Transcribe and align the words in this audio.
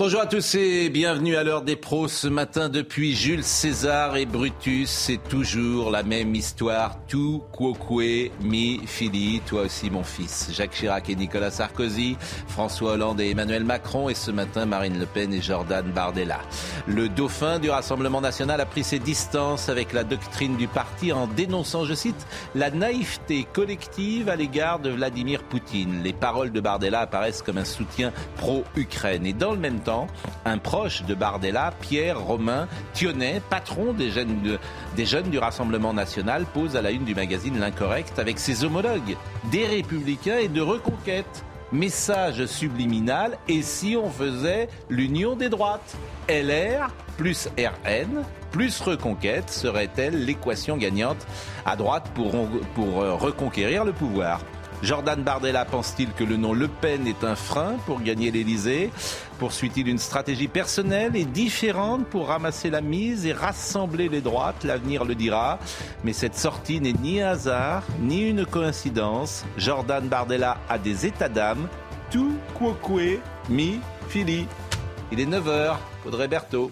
Bonjour 0.00 0.20
à 0.20 0.26
tous 0.26 0.54
et 0.54 0.90
bienvenue 0.90 1.34
à 1.34 1.42
l'heure 1.42 1.62
des 1.62 1.74
pros 1.74 2.06
ce 2.06 2.28
matin 2.28 2.68
depuis 2.68 3.16
Jules 3.16 3.42
César 3.42 4.16
et 4.16 4.26
Brutus. 4.26 4.88
C'est 4.88 5.20
toujours 5.28 5.90
la 5.90 6.04
même 6.04 6.36
histoire. 6.36 7.04
Tout 7.08 7.42
quoque 7.50 7.80
mi 8.40 8.80
fili. 8.86 9.40
Toi 9.44 9.62
aussi 9.62 9.90
mon 9.90 10.04
fils. 10.04 10.50
Jacques 10.52 10.70
Chirac 10.70 11.10
et 11.10 11.16
Nicolas 11.16 11.50
Sarkozy, 11.50 12.16
François 12.46 12.92
Hollande 12.92 13.20
et 13.20 13.30
Emmanuel 13.30 13.64
Macron 13.64 14.08
et 14.08 14.14
ce 14.14 14.30
matin 14.30 14.66
Marine 14.66 15.00
Le 15.00 15.06
Pen 15.06 15.34
et 15.34 15.42
Jordan 15.42 15.90
Bardella. 15.90 16.38
Le 16.86 17.08
dauphin 17.08 17.58
du 17.58 17.68
Rassemblement 17.68 18.20
national 18.20 18.60
a 18.60 18.66
pris 18.66 18.84
ses 18.84 19.00
distances 19.00 19.68
avec 19.68 19.92
la 19.92 20.04
doctrine 20.04 20.56
du 20.56 20.68
parti 20.68 21.10
en 21.10 21.26
dénonçant, 21.26 21.84
je 21.84 21.94
cite, 21.94 22.24
la 22.54 22.70
naïveté 22.70 23.48
collective 23.52 24.28
à 24.28 24.36
l'égard 24.36 24.78
de 24.78 24.90
Vladimir 24.90 25.42
Poutine. 25.42 26.04
Les 26.04 26.12
paroles 26.12 26.52
de 26.52 26.60
Bardella 26.60 27.00
apparaissent 27.00 27.42
comme 27.42 27.58
un 27.58 27.64
soutien 27.64 28.12
pro-Ukraine 28.36 29.26
et 29.26 29.32
dans 29.32 29.50
le 29.50 29.58
même 29.58 29.80
temps 29.80 29.87
un 30.44 30.58
proche 30.58 31.02
de 31.02 31.14
Bardella, 31.14 31.72
Pierre 31.80 32.20
Romain 32.20 32.68
Thionnet, 32.94 33.40
patron 33.48 33.92
des 33.92 34.10
jeunes, 34.10 35.30
du 35.30 35.38
Rassemblement 35.38 35.92
national, 35.92 36.44
pose 36.46 36.76
à 36.76 36.82
la 36.82 36.90
une 36.90 37.04
du 37.04 37.14
magazine 37.14 37.58
L'Incorrect 37.58 38.18
avec 38.18 38.38
ses 38.38 38.64
homologues 38.64 39.16
des 39.50 39.66
Républicains 39.66 40.38
et 40.38 40.48
de 40.48 40.60
Reconquête. 40.60 41.44
Message 41.70 42.46
subliminal, 42.46 43.36
et 43.46 43.60
si 43.60 43.94
on 43.94 44.08
faisait 44.08 44.68
l'union 44.88 45.36
des 45.36 45.50
droites? 45.50 45.96
LR 46.26 46.88
plus 47.18 47.48
RN 47.58 48.22
plus 48.50 48.80
Reconquête 48.80 49.50
serait-elle 49.50 50.24
l'équation 50.24 50.78
gagnante? 50.78 51.26
À 51.66 51.76
droite 51.76 52.10
pour, 52.14 52.32
reconquérir 53.20 53.84
le 53.84 53.92
pouvoir 53.92 54.40
Jordan 54.82 55.22
Bardella 55.22 55.64
pense-t-il 55.64 56.12
que 56.12 56.24
le 56.24 56.36
nom 56.36 56.52
Le 56.52 56.68
Pen 56.68 57.06
est 57.06 57.24
un 57.24 57.34
frein 57.34 57.74
pour 57.86 58.00
gagner 58.00 58.30
l'Elysée 58.30 58.90
Poursuit-il 59.38 59.88
une 59.88 59.98
stratégie 59.98 60.48
personnelle 60.48 61.14
et 61.14 61.24
différente 61.24 62.06
pour 62.06 62.28
ramasser 62.28 62.70
la 62.70 62.80
mise 62.80 63.24
et 63.24 63.32
rassembler 63.32 64.08
les 64.08 64.20
droites? 64.20 64.64
L'avenir 64.64 65.04
le 65.04 65.14
dira. 65.14 65.60
Mais 66.02 66.12
cette 66.12 66.34
sortie 66.34 66.80
n'est 66.80 66.92
ni 66.92 67.20
un 67.20 67.30
hasard, 67.30 67.84
ni 68.00 68.28
une 68.28 68.44
coïncidence. 68.44 69.44
Jordan 69.56 70.08
Bardella 70.08 70.58
a 70.68 70.78
des 70.78 71.06
états 71.06 71.28
d'âme. 71.28 71.68
Tout 72.10 72.34
quoque 72.58 73.20
mi 73.48 73.78
fili. 74.08 74.46
Il 75.12 75.20
est 75.20 75.26
9h. 75.26 75.76
Audrey 76.04 76.26
Berthaud. 76.26 76.70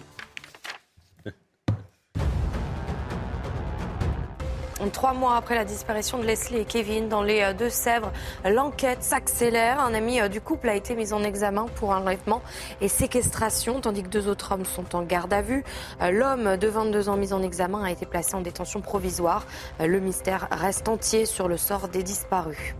Trois 4.93 5.13
mois 5.13 5.35
après 5.35 5.55
la 5.55 5.65
disparition 5.65 6.19
de 6.19 6.23
Leslie 6.23 6.59
et 6.59 6.65
Kevin 6.65 7.09
dans 7.09 7.23
les 7.23 7.41
euh, 7.41 7.53
Deux-Sèvres, 7.53 8.11
l'enquête 8.45 9.01
s'accélère. 9.01 9.79
Un 9.79 9.95
ami 9.95 10.21
euh, 10.21 10.27
du 10.27 10.39
couple 10.39 10.69
a 10.69 10.75
été 10.75 10.95
mis 10.95 11.13
en 11.13 11.23
examen 11.23 11.65
pour 11.75 11.89
enlèvement 11.89 12.43
et 12.79 12.87
séquestration, 12.87 13.81
tandis 13.81 14.03
que 14.03 14.07
deux 14.07 14.27
autres 14.27 14.51
hommes 14.51 14.65
sont 14.65 14.95
en 14.95 15.01
garde 15.01 15.33
à 15.33 15.41
vue. 15.41 15.63
Euh, 16.01 16.11
l'homme 16.11 16.57
de 16.57 16.67
22 16.67 17.09
ans 17.09 17.17
mis 17.17 17.33
en 17.33 17.41
examen 17.41 17.83
a 17.83 17.91
été 17.91 18.05
placé 18.05 18.35
en 18.35 18.41
détention 18.41 18.79
provisoire. 18.81 19.47
Le 19.79 19.99
mystère 19.99 20.47
reste 20.51 20.87
entier 20.87 21.25
sur 21.25 21.47
le 21.47 21.57
sort 21.57 21.87
des 21.87 22.03
disparus. 22.03 22.75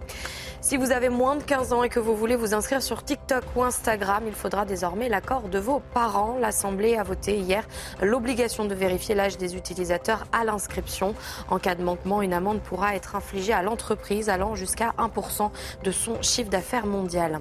Si 0.68 0.76
vous 0.76 0.92
avez 0.92 1.08
moins 1.08 1.38
de 1.38 1.44
15 1.44 1.72
ans 1.72 1.84
et 1.84 1.88
que 1.88 2.02
vous 2.02 2.14
voulez 2.14 2.36
vous 2.36 2.54
inscrire 2.54 2.84
sur 2.84 3.02
TikTok 3.02 3.46
ou 3.56 3.64
Instagram, 3.64 4.26
il 4.28 4.34
faudra 4.34 4.66
désormais 4.66 5.08
l'accord 5.08 5.48
de 5.48 5.60
vos 5.60 5.80
parents. 5.94 6.38
L'Assemblée 6.42 6.98
a 6.98 7.04
voté 7.04 7.38
hier 7.38 7.66
l'obligation 8.02 8.66
de 8.66 8.76
vérifier 8.76 9.16
l'âge 9.16 9.38
des 9.38 9.56
utilisateurs 9.56 10.26
à 10.34 10.44
l'inscription. 10.44 11.16
En 11.50 11.58
cas 11.58 11.76
de 11.76 11.84
manquement, 11.84 12.22
une 12.22 12.34
amende 12.34 12.60
pourra 12.60 12.98
être 12.98 13.16
infligée 13.16 13.54
à 13.54 13.62
l'entreprise 13.62 14.28
allant 14.28 14.56
jusqu'à 14.56 14.94
1% 14.98 15.52
de 15.86 15.92
son 15.92 16.22
chiffre 16.22 16.50
d'affaires 16.50 16.86
mondial. 16.86 17.40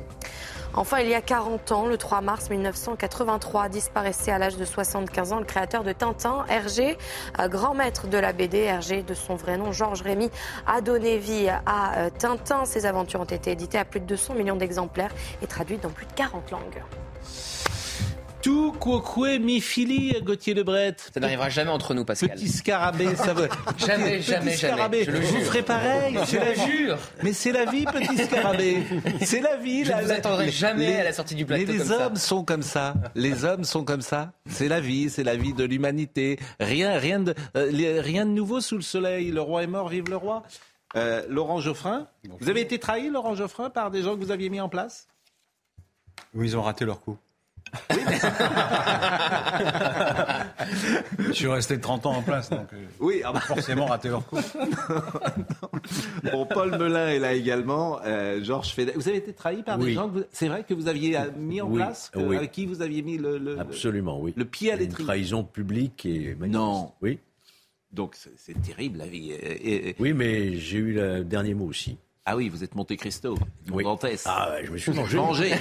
Enfin, 0.79 0.99
il 1.01 1.09
y 1.09 1.15
a 1.15 1.23
40 1.23 1.73
ans, 1.73 1.87
le 1.87 1.97
3 1.97 2.21
mars 2.21 2.51
1983, 2.51 3.71
disparaissait 3.71 4.31
à 4.31 4.37
l'âge 4.37 4.59
de 4.59 4.65
75 4.67 5.33
ans 5.33 5.39
le 5.39 5.47
créateur 5.47 5.85
de 5.85 5.93
Tintin, 5.93 6.45
Hergé, 6.51 6.99
grand 7.49 7.73
maître 7.73 8.09
de 8.09 8.19
la 8.19 8.35
BD. 8.35 8.59
Hergé, 8.59 9.03
de 9.03 9.15
son 9.15 9.37
vrai 9.37 9.57
nom, 9.57 9.73
Georges 9.73 10.03
Rémy, 10.03 10.31
a 10.67 10.83
donné 10.83 11.17
vie 11.17 11.49
à 11.49 11.97
euh, 11.97 12.11
Tintin. 12.11 12.67
Ses 12.67 12.85
aventures 12.85 13.21
ont 13.21 13.25
été 13.25 13.53
éditées 13.53 13.79
à 13.79 13.87
plus 13.87 14.01
de 14.01 14.05
200 14.05 14.35
millions 14.35 14.57
d'exemplaires 14.57 15.13
et 15.41 15.47
traduites 15.47 15.83
dans 15.83 15.89
plus 15.89 16.05
de 16.05 16.13
40 16.13 16.51
langues. 16.51 16.83
Tout 18.43 18.73
quoque 18.79 19.17
mi 19.41 19.61
fili, 19.61 20.15
Gauthier 20.23 20.55
Lebret. 20.55 20.97
Ça 21.13 21.21
n'arrivera 21.21 21.49
jamais 21.49 21.71
entre 21.71 21.95
nous, 21.95 22.05
Pascal. 22.05 22.31
Petit 22.31 22.49
scarabée, 22.49 23.17
ça 23.17 23.35
veut. 23.35 23.49
jamais, 23.79 24.21
jamais, 24.21 24.57
jamais. 24.57 25.05
Je 25.05 25.11
le 25.11 25.21
vous 25.21 25.41
ferai 25.41 25.63
pareil. 25.63 26.17
Je 26.31 26.37
la 26.37 26.55
jure. 26.55 26.99
Mais 27.23 27.33
c'est 27.33 27.53
la 27.53 27.65
vie, 27.65 27.85
petit 27.85 28.25
scarabée. 28.25 28.83
C'est 29.23 29.41
la 29.41 29.57
vie. 29.57 29.85
Je 29.85 29.93
ne 29.93 30.03
vous 30.03 30.13
attendrai 30.13 30.51
jamais 30.51 31.01
à 31.01 31.05
la 31.05 31.13
sortie 31.13 31.35
du 31.35 31.45
plateau. 31.45 31.65
Mais 31.67 31.73
les 31.73 31.91
hommes 31.91 32.17
sont 32.17 32.45
comme 32.45 32.63
ça. 32.63 32.95
Les 33.15 33.45
hommes 33.45 33.65
sont 33.65 33.85
comme 33.85 34.03
ça. 34.03 34.33
C'est 34.49 34.69
la 34.69 34.81
vie, 34.81 35.11
c'est 35.11 35.25
la 35.25 35.37
vie 35.37 35.53
de 35.53 35.65
l'humanité. 35.65 36.39
Rien, 36.61 36.99
rien 36.99 37.21
de, 37.21 37.35
euh, 37.57 38.01
rien 38.01 38.27
de 38.27 38.31
nouveau 38.31 38.61
sous 38.61 38.77
le 38.77 38.83
soleil. 38.83 39.31
Le 39.31 39.41
roi 39.41 39.63
est 39.63 39.69
mort, 39.69 39.89
vive 39.89 40.09
le 40.09 40.17
roi. 40.17 40.43
Euh, 40.95 41.25
Laurent 41.29 41.61
Geoffrin, 41.61 42.07
vous 42.41 42.49
avez 42.49 42.61
été 42.61 42.79
trahi, 42.79 43.11
Laurent 43.11 43.35
Geoffrin, 43.35 43.71
par 43.71 43.91
des 43.91 44.03
gens 44.03 44.15
que 44.15 44.21
vous 44.25 44.31
aviez 44.31 44.49
mis 44.49 44.61
en 44.61 44.69
place? 44.69 45.09
Oui, 46.33 46.47
ils 46.49 46.57
ont 46.57 46.63
raté 46.63 46.85
leur 46.85 47.01
coup. 47.01 47.19
Je 51.29 51.33
suis 51.33 51.47
resté 51.47 51.81
30 51.81 52.07
ans 52.07 52.17
en 52.17 52.23
place, 52.23 52.51
donc 52.51 52.73
euh, 52.73 52.85
oui, 53.01 53.23
ah 53.25 53.33
bah. 53.33 53.41
forcément 53.41 53.87
raté 53.87 54.09
leur 54.09 54.27
coup. 54.27 54.37
bon, 56.33 56.47
Paul 56.47 56.79
Melun 56.79 57.09
est 57.09 57.19
là 57.19 57.35
également. 57.35 58.01
Euh, 58.05 58.43
Georges 58.43 58.73
Feder. 58.73 58.93
Vous 58.95 59.09
avez 59.09 59.19
été 59.19 59.33
trahi 59.33 59.63
par 59.63 59.79
des 59.79 59.93
gens. 59.93 60.11
C'est 60.31 60.49
vrai 60.49 60.65
que 60.65 60.75
vous 60.75 60.89
aviez 60.89 61.17
euh, 61.17 61.31
mis 61.37 61.61
en 61.61 61.71
place, 61.71 62.11
avec 62.15 62.53
qui 62.53 62.67
vous 62.67 62.83
aviez 62.83 63.03
mis 63.03 63.19
le, 63.19 63.59
absolument 63.59 64.21
oui 64.21 64.33
le 64.37 64.45
pied 64.45 64.73
à 64.73 64.77
l'étrier. 64.77 65.01
Une 65.01 65.07
trahison 65.07 65.45
publique 65.45 66.07
et 66.07 66.37
non. 66.41 66.93
Oui. 67.03 67.19
Donc 67.93 68.17
c'est 68.37 68.61
terrible 68.63 68.99
la 68.99 69.07
vie. 69.07 69.33
Oui, 69.99 70.13
mais 70.13 70.57
j'ai 70.57 70.79
eu 70.79 70.93
le 70.93 71.25
dernier 71.25 71.55
mot 71.55 71.67
aussi. 71.67 71.97
Ah 72.29 72.35
oui, 72.37 72.49
vous 72.49 72.65
êtes 72.65 72.75
Monte 72.75 72.97
Cristo, 72.97 73.39
oui. 73.71 73.85
Ah 74.27 74.51
ouais, 74.51 74.67
je 74.67 74.73
me 74.73 74.79
suis 74.79 74.91
vengé. 75.17 75.53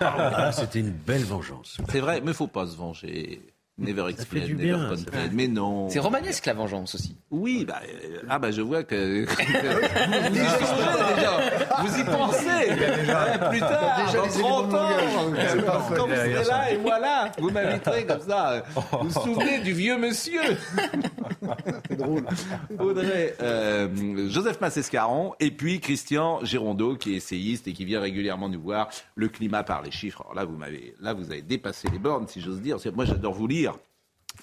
ah, 0.00 0.52
C'était 0.52 0.78
une 0.80 0.92
belle 0.92 1.24
vengeance. 1.24 1.78
C'est 1.90 1.98
vrai, 2.00 2.20
mais 2.20 2.30
il 2.30 2.34
faut 2.34 2.46
pas 2.46 2.66
se 2.66 2.76
venger. 2.76 3.40
Never 3.82 4.08
explain, 4.10 4.42
never 4.42 4.54
bien, 4.54 4.88
complain. 4.88 5.28
Mais 5.32 5.48
non. 5.48 5.88
C'est 5.90 5.98
romanesque 5.98 6.46
la 6.46 6.54
vengeance 6.54 6.94
aussi. 6.94 7.16
Oui, 7.30 7.64
bah, 7.66 7.80
euh, 7.84 8.20
ah 8.28 8.38
bah 8.38 8.52
je 8.52 8.62
vois 8.62 8.84
que. 8.84 9.24
vous 11.82 11.98
y 11.98 12.04
pensez 12.04 12.74
déjà. 12.74 13.38
plus 13.48 13.58
tard, 13.60 14.06
déjà 14.06 14.18
dans 14.18 14.28
30 14.28 14.74
ans. 14.74 14.88
Quand 15.96 16.06
vous 16.06 16.14
serez 16.14 16.44
là 16.44 16.70
et 16.70 16.78
moi 16.78 17.00
là, 17.00 17.32
vous 17.38 17.50
m'inviterez 17.50 18.06
comme 18.06 18.20
ça. 18.20 18.62
Vous 19.02 19.08
vous 19.08 19.20
souvenez 19.20 19.58
du 19.60 19.72
vieux 19.72 19.98
monsieur 19.98 20.40
C'est 21.88 21.96
drôle. 21.96 22.24
Audrey, 22.78 23.34
euh, 23.42 24.28
Joseph 24.28 24.60
Massescaron 24.60 25.34
et 25.40 25.50
puis 25.50 25.80
Christian 25.80 26.44
Gérondeau 26.44 26.96
qui 26.96 27.14
est 27.14 27.16
essayiste 27.16 27.66
et 27.68 27.72
qui 27.72 27.84
vient 27.84 28.00
régulièrement 28.00 28.48
nous 28.48 28.60
voir. 28.60 28.88
Le 29.14 29.28
climat 29.28 29.62
par 29.62 29.82
les 29.82 29.90
chiffres. 29.90 30.22
Alors 30.22 30.34
là, 30.34 30.44
vous 30.44 30.56
m'avez, 30.56 30.94
là, 31.00 31.14
vous 31.14 31.30
avez 31.30 31.42
dépassé 31.42 31.88
les 31.90 31.98
bornes, 31.98 32.26
si 32.28 32.40
j'ose 32.40 32.60
dire. 32.60 32.76
Moi, 32.94 33.04
j'adore 33.04 33.34
vous 33.34 33.46
lire. 33.46 33.71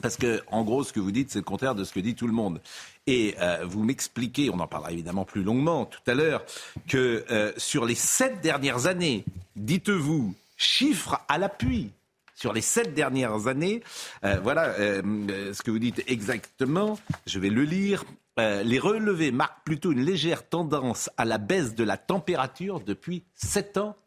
Parce 0.01 0.17
que, 0.17 0.41
en 0.47 0.63
gros, 0.63 0.83
ce 0.83 0.93
que 0.93 0.99
vous 0.99 1.11
dites, 1.11 1.31
c'est 1.31 1.39
le 1.39 1.43
contraire 1.43 1.75
de 1.75 1.83
ce 1.83 1.93
que 1.93 1.99
dit 1.99 2.15
tout 2.15 2.27
le 2.27 2.33
monde. 2.33 2.61
Et 3.07 3.35
euh, 3.39 3.65
vous 3.65 3.83
m'expliquez, 3.83 4.49
on 4.49 4.59
en 4.59 4.67
parlera 4.67 4.91
évidemment 4.91 5.25
plus 5.25 5.43
longuement 5.43 5.85
tout 5.85 5.99
à 6.07 6.13
l'heure, 6.13 6.45
que 6.87 7.25
euh, 7.31 7.51
sur 7.57 7.85
les 7.85 7.95
sept 7.95 8.41
dernières 8.41 8.85
années, 8.85 9.25
dites-vous, 9.55 10.33
chiffres 10.57 11.19
à 11.27 11.37
l'appui, 11.37 11.91
sur 12.35 12.53
les 12.53 12.61
sept 12.61 12.93
dernières 12.93 13.47
années, 13.47 13.83
euh, 14.23 14.39
voilà 14.41 14.73
ce 14.75 15.61
que 15.61 15.71
vous 15.71 15.79
dites 15.79 16.03
exactement, 16.07 16.97
je 17.25 17.39
vais 17.39 17.49
le 17.49 17.63
lire. 17.63 18.05
les 18.37 18.79
relevés 18.79 19.31
marquent 19.31 19.65
plutôt 19.65 19.91
une 19.91 20.05
légère 20.05 20.47
tendance 20.47 21.09
à 21.17 21.25
la 21.25 21.37
baisse 21.37 21.75
de 21.75 21.83
la 21.83 21.97
température 21.97 22.79
depuis 22.79 23.23
sept 23.35 23.77
ans 23.77 23.97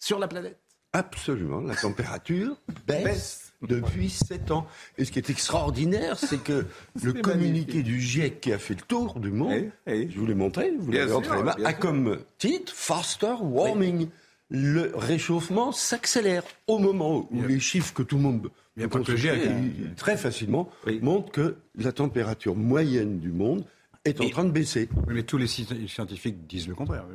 sur 0.00 0.18
la 0.18 0.26
planète. 0.26 0.58
Absolument, 0.92 1.60
la 1.60 1.76
température 1.76 2.56
baisse 2.86 3.45
depuis 3.62 4.10
sept 4.10 4.50
ans. 4.50 4.66
Et 4.98 5.04
ce 5.04 5.12
qui 5.12 5.18
est 5.18 5.30
extraordinaire, 5.30 6.18
c'est 6.18 6.42
que 6.42 6.66
le 7.02 7.12
communiqué 7.12 7.82
du 7.82 8.00
GIEC 8.00 8.40
qui 8.40 8.52
a 8.52 8.58
fait 8.58 8.74
le 8.74 8.82
tour 8.82 9.18
du 9.20 9.30
monde, 9.30 9.70
je 9.86 10.18
vous 10.18 10.26
l'ai 10.26 10.34
montré, 10.34 10.72
vous 10.78 10.92
l'avez 10.92 11.12
entre 11.12 11.34
les 11.34 11.42
mains, 11.42 11.56
a 11.64 11.72
comme 11.72 12.18
titre 12.38 12.72
Faster 12.74 13.34
Warming. 13.40 14.08
le 14.48 14.92
réchauffement 14.94 15.72
s'accélère 15.72 16.44
au 16.66 16.78
moment 16.78 17.28
où 17.30 17.42
les 17.46 17.58
chiffres 17.60 17.92
que 17.94 18.02
tout 18.02 18.16
le 18.16 18.22
monde 18.22 18.50
peut 18.76 18.88
consulter, 18.88 19.30
euh, 19.30 19.88
très 19.96 20.16
facilement 20.16 20.70
Oui. 20.86 21.00
montrent 21.02 21.32
que 21.32 21.56
la 21.76 21.92
température 21.92 22.54
moyenne 22.54 23.18
du 23.18 23.32
monde 23.32 23.64
est 24.04 24.20
en 24.20 24.28
train 24.28 24.44
de 24.44 24.50
baisser. 24.52 24.88
Mais 25.08 25.22
tous 25.24 25.38
les 25.38 25.46
sci- 25.48 25.66
scientifiques 25.88 26.46
disent 26.46 26.68
le 26.68 26.74
contraire. 26.76 27.06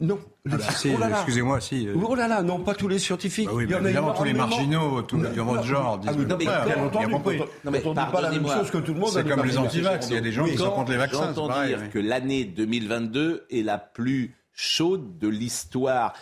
Non. 0.00 0.18
Ah 0.50 0.56
bah, 0.56 0.64
si, 0.76 0.90
Oh. 0.90 1.02
Excusez-moi, 1.08 1.60
si. 1.60 1.86
euh, 1.88 1.94
Oh 2.02 2.14
là 2.14 2.26
là, 2.28 2.42
non, 2.42 2.60
pas 2.60 2.74
tous 2.74 2.88
les 2.88 2.98
scientifiques. 2.98 3.46
bah 3.46 3.52
oui, 3.54 3.64
Il 3.64 3.70
y 3.70 3.74
en 3.74 3.78
a 3.78 3.82
évidemment, 3.84 4.12
tous 4.14 4.24
les 4.24 4.32
marginaux, 4.34 5.02
tous 5.02 5.16
les 5.20 5.30
de 5.30 5.40
votre 5.40 5.62
genre 5.64 5.98
disent 5.98 6.10
Ah 6.10 6.14
oui, 6.16 6.22
le 6.24 6.28
non, 6.28 6.36
mais 6.38 6.44
bien 6.44 6.84
entendu, 6.84 7.08
compris. 7.08 7.40
on- 7.40 7.44
Non, 7.64 7.70
mais 7.70 7.80
quand 7.82 7.90
on 7.90 7.92
dit 7.92 7.94
pas 7.94 8.02
la 8.02 8.04
même 8.04 8.12
pardonnez-moi. 8.12 8.56
chose 8.58 8.70
que 8.70 8.78
tout 8.78 8.94
le 8.94 9.00
monde. 9.00 9.10
C'est 9.12 9.28
comme 9.28 9.44
les 9.44 9.58
antivax, 9.58 10.08
il 10.08 10.14
y 10.14 10.16
a 10.16 10.20
des 10.20 10.32
gens 10.32 10.44
qui 10.44 10.56
sont 10.56 10.70
contre 10.70 10.90
les 10.90 10.96
vaccins. 10.98 11.32
J'entends 11.34 11.64
dire 11.64 11.90
que 11.90 11.98
l'année 11.98 12.44
2022 12.44 13.46
est 13.50 13.62
la 13.62 13.78
plus 13.78 14.34
chaude 14.52 15.18
de 15.18 15.28
l'histoire. 15.28 16.12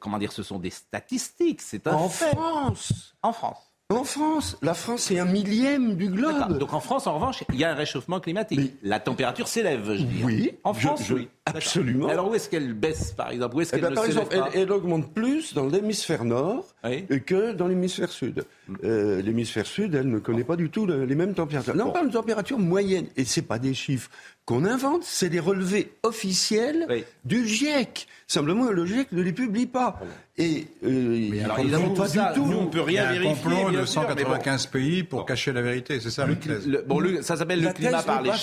Comment 0.00 0.18
dire, 0.18 0.32
ce 0.32 0.42
sont 0.42 0.58
des 0.58 0.70
statistiques, 0.70 1.62
c'est 1.62 1.86
un 1.86 1.94
En. 1.94 2.08
France, 2.08 3.14
En 3.22 3.32
France. 3.32 3.58
En 3.88 4.02
France, 4.02 4.58
la 4.62 4.74
France 4.74 5.12
est 5.12 5.18
un 5.20 5.24
millième 5.24 5.94
du 5.94 6.08
globe. 6.08 6.58
Donc 6.58 6.72
en 6.74 6.80
France, 6.80 7.06
en 7.06 7.14
revanche, 7.14 7.44
il 7.52 7.56
y 7.60 7.62
a 7.64 7.70
un 7.70 7.74
réchauffement 7.74 8.18
climatique. 8.18 8.58
Mais- 8.58 8.88
La 8.88 8.98
température 8.98 9.46
s'élève, 9.46 9.84
je 9.94 10.02
dis. 10.02 10.24
Oui, 10.24 10.50
En 10.64 10.74
France, 10.74 11.04
je- 11.04 11.14
oui. 11.14 11.28
Absolument. 11.44 12.08
Alors 12.08 12.28
où 12.28 12.34
est-ce 12.34 12.48
qu'elle 12.48 12.74
baisse, 12.74 13.12
par 13.12 13.30
exemple? 13.30 13.54
Où 13.54 13.60
est-ce 13.60 13.70
Eh 13.70 13.78
qu'elle 13.78 13.82
ben, 13.84 13.90
ne 13.90 13.94
par 13.94 14.04
s'élève 14.06 14.22
exemple, 14.24 14.38
pas? 14.40 14.50
elle, 14.54 14.60
elle 14.62 14.72
augmente 14.72 15.14
plus 15.14 15.54
dans 15.54 15.66
l'hémisphère 15.66 16.24
nord 16.24 16.64
Oui. 16.82 17.06
que 17.24 17.52
dans 17.52 17.68
l'hémisphère 17.68 18.10
sud. 18.10 18.44
Euh, 18.82 19.22
l'hémisphère 19.22 19.66
sud, 19.66 19.94
elle 19.94 20.10
ne 20.10 20.18
connaît 20.18 20.42
pas 20.42 20.56
du 20.56 20.68
tout 20.68 20.84
le- 20.86 21.04
les 21.04 21.14
mêmes 21.14 21.34
températures. 21.34 21.76
Là, 21.76 21.86
on 21.86 21.92
parle 21.92 22.08
de 22.08 22.12
température 22.12 22.58
moyenne, 22.58 23.06
et 23.16 23.24
c'est 23.24 23.42
pas 23.42 23.60
des 23.60 23.74
chiffres 23.74 24.10
qu'on 24.46 24.64
invente, 24.64 25.02
c'est 25.04 25.28
des 25.28 25.40
relevés 25.40 25.92
officiels 26.04 26.86
Oui. 26.88 27.04
du 27.24 27.46
GIEC. 27.48 28.06
Simplement, 28.28 28.70
le 28.70 28.86
GIEC 28.86 29.10
ne 29.12 29.20
les 29.22 29.32
publie 29.32 29.66
pas. 29.66 29.98
Et 30.38 30.68
euh, 30.84 31.16
ils 31.34 31.44
alors, 31.44 31.94
pas 31.94 32.06
ça, 32.08 32.32
du 32.32 32.38
tout. 32.40 32.46
nous, 32.46 32.56
on 32.58 32.66
peut 32.66 32.78
Il 32.86 32.94
y 32.94 32.98
rien 33.00 33.04
a 33.04 33.08
un 33.08 33.12
vérifier. 33.12 33.34
complot 33.34 33.70
de 33.72 33.84
sûr, 33.84 34.02
mais 34.02 34.14
bon. 34.24 34.30
195 34.30 34.66
pays 34.66 35.02
pour 35.02 35.26
cacher 35.26 35.52
la 35.52 35.62
vérité, 35.62 35.98
c'est 36.00 36.10
ça 36.10 36.26
la 36.26 36.34
thèse. 36.36 36.66
Le- 36.66 36.82
bon, 36.82 37.00
le- 37.00 37.22
ça 37.22 37.36
s'appelle 37.36 37.60
le 37.60 37.72
climat 37.72 38.02
par 38.04 38.22
les. 38.22 38.30
Il 38.30 38.34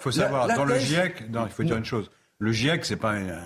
faut 0.00 0.10
savoir, 0.10 0.46
La- 0.48 0.54
la 0.54 0.56
dans 0.56 0.64
le 0.64 0.78
GIEC, 0.78 1.30
non, 1.30 1.46
il 1.46 1.52
faut 1.52 1.62
dire 1.62 1.76
une 1.76 1.84
chose. 1.84 2.10
Le 2.40 2.50
GIEC, 2.52 2.84
c'est 2.84 2.96
pas 2.96 3.12
un, 3.12 3.38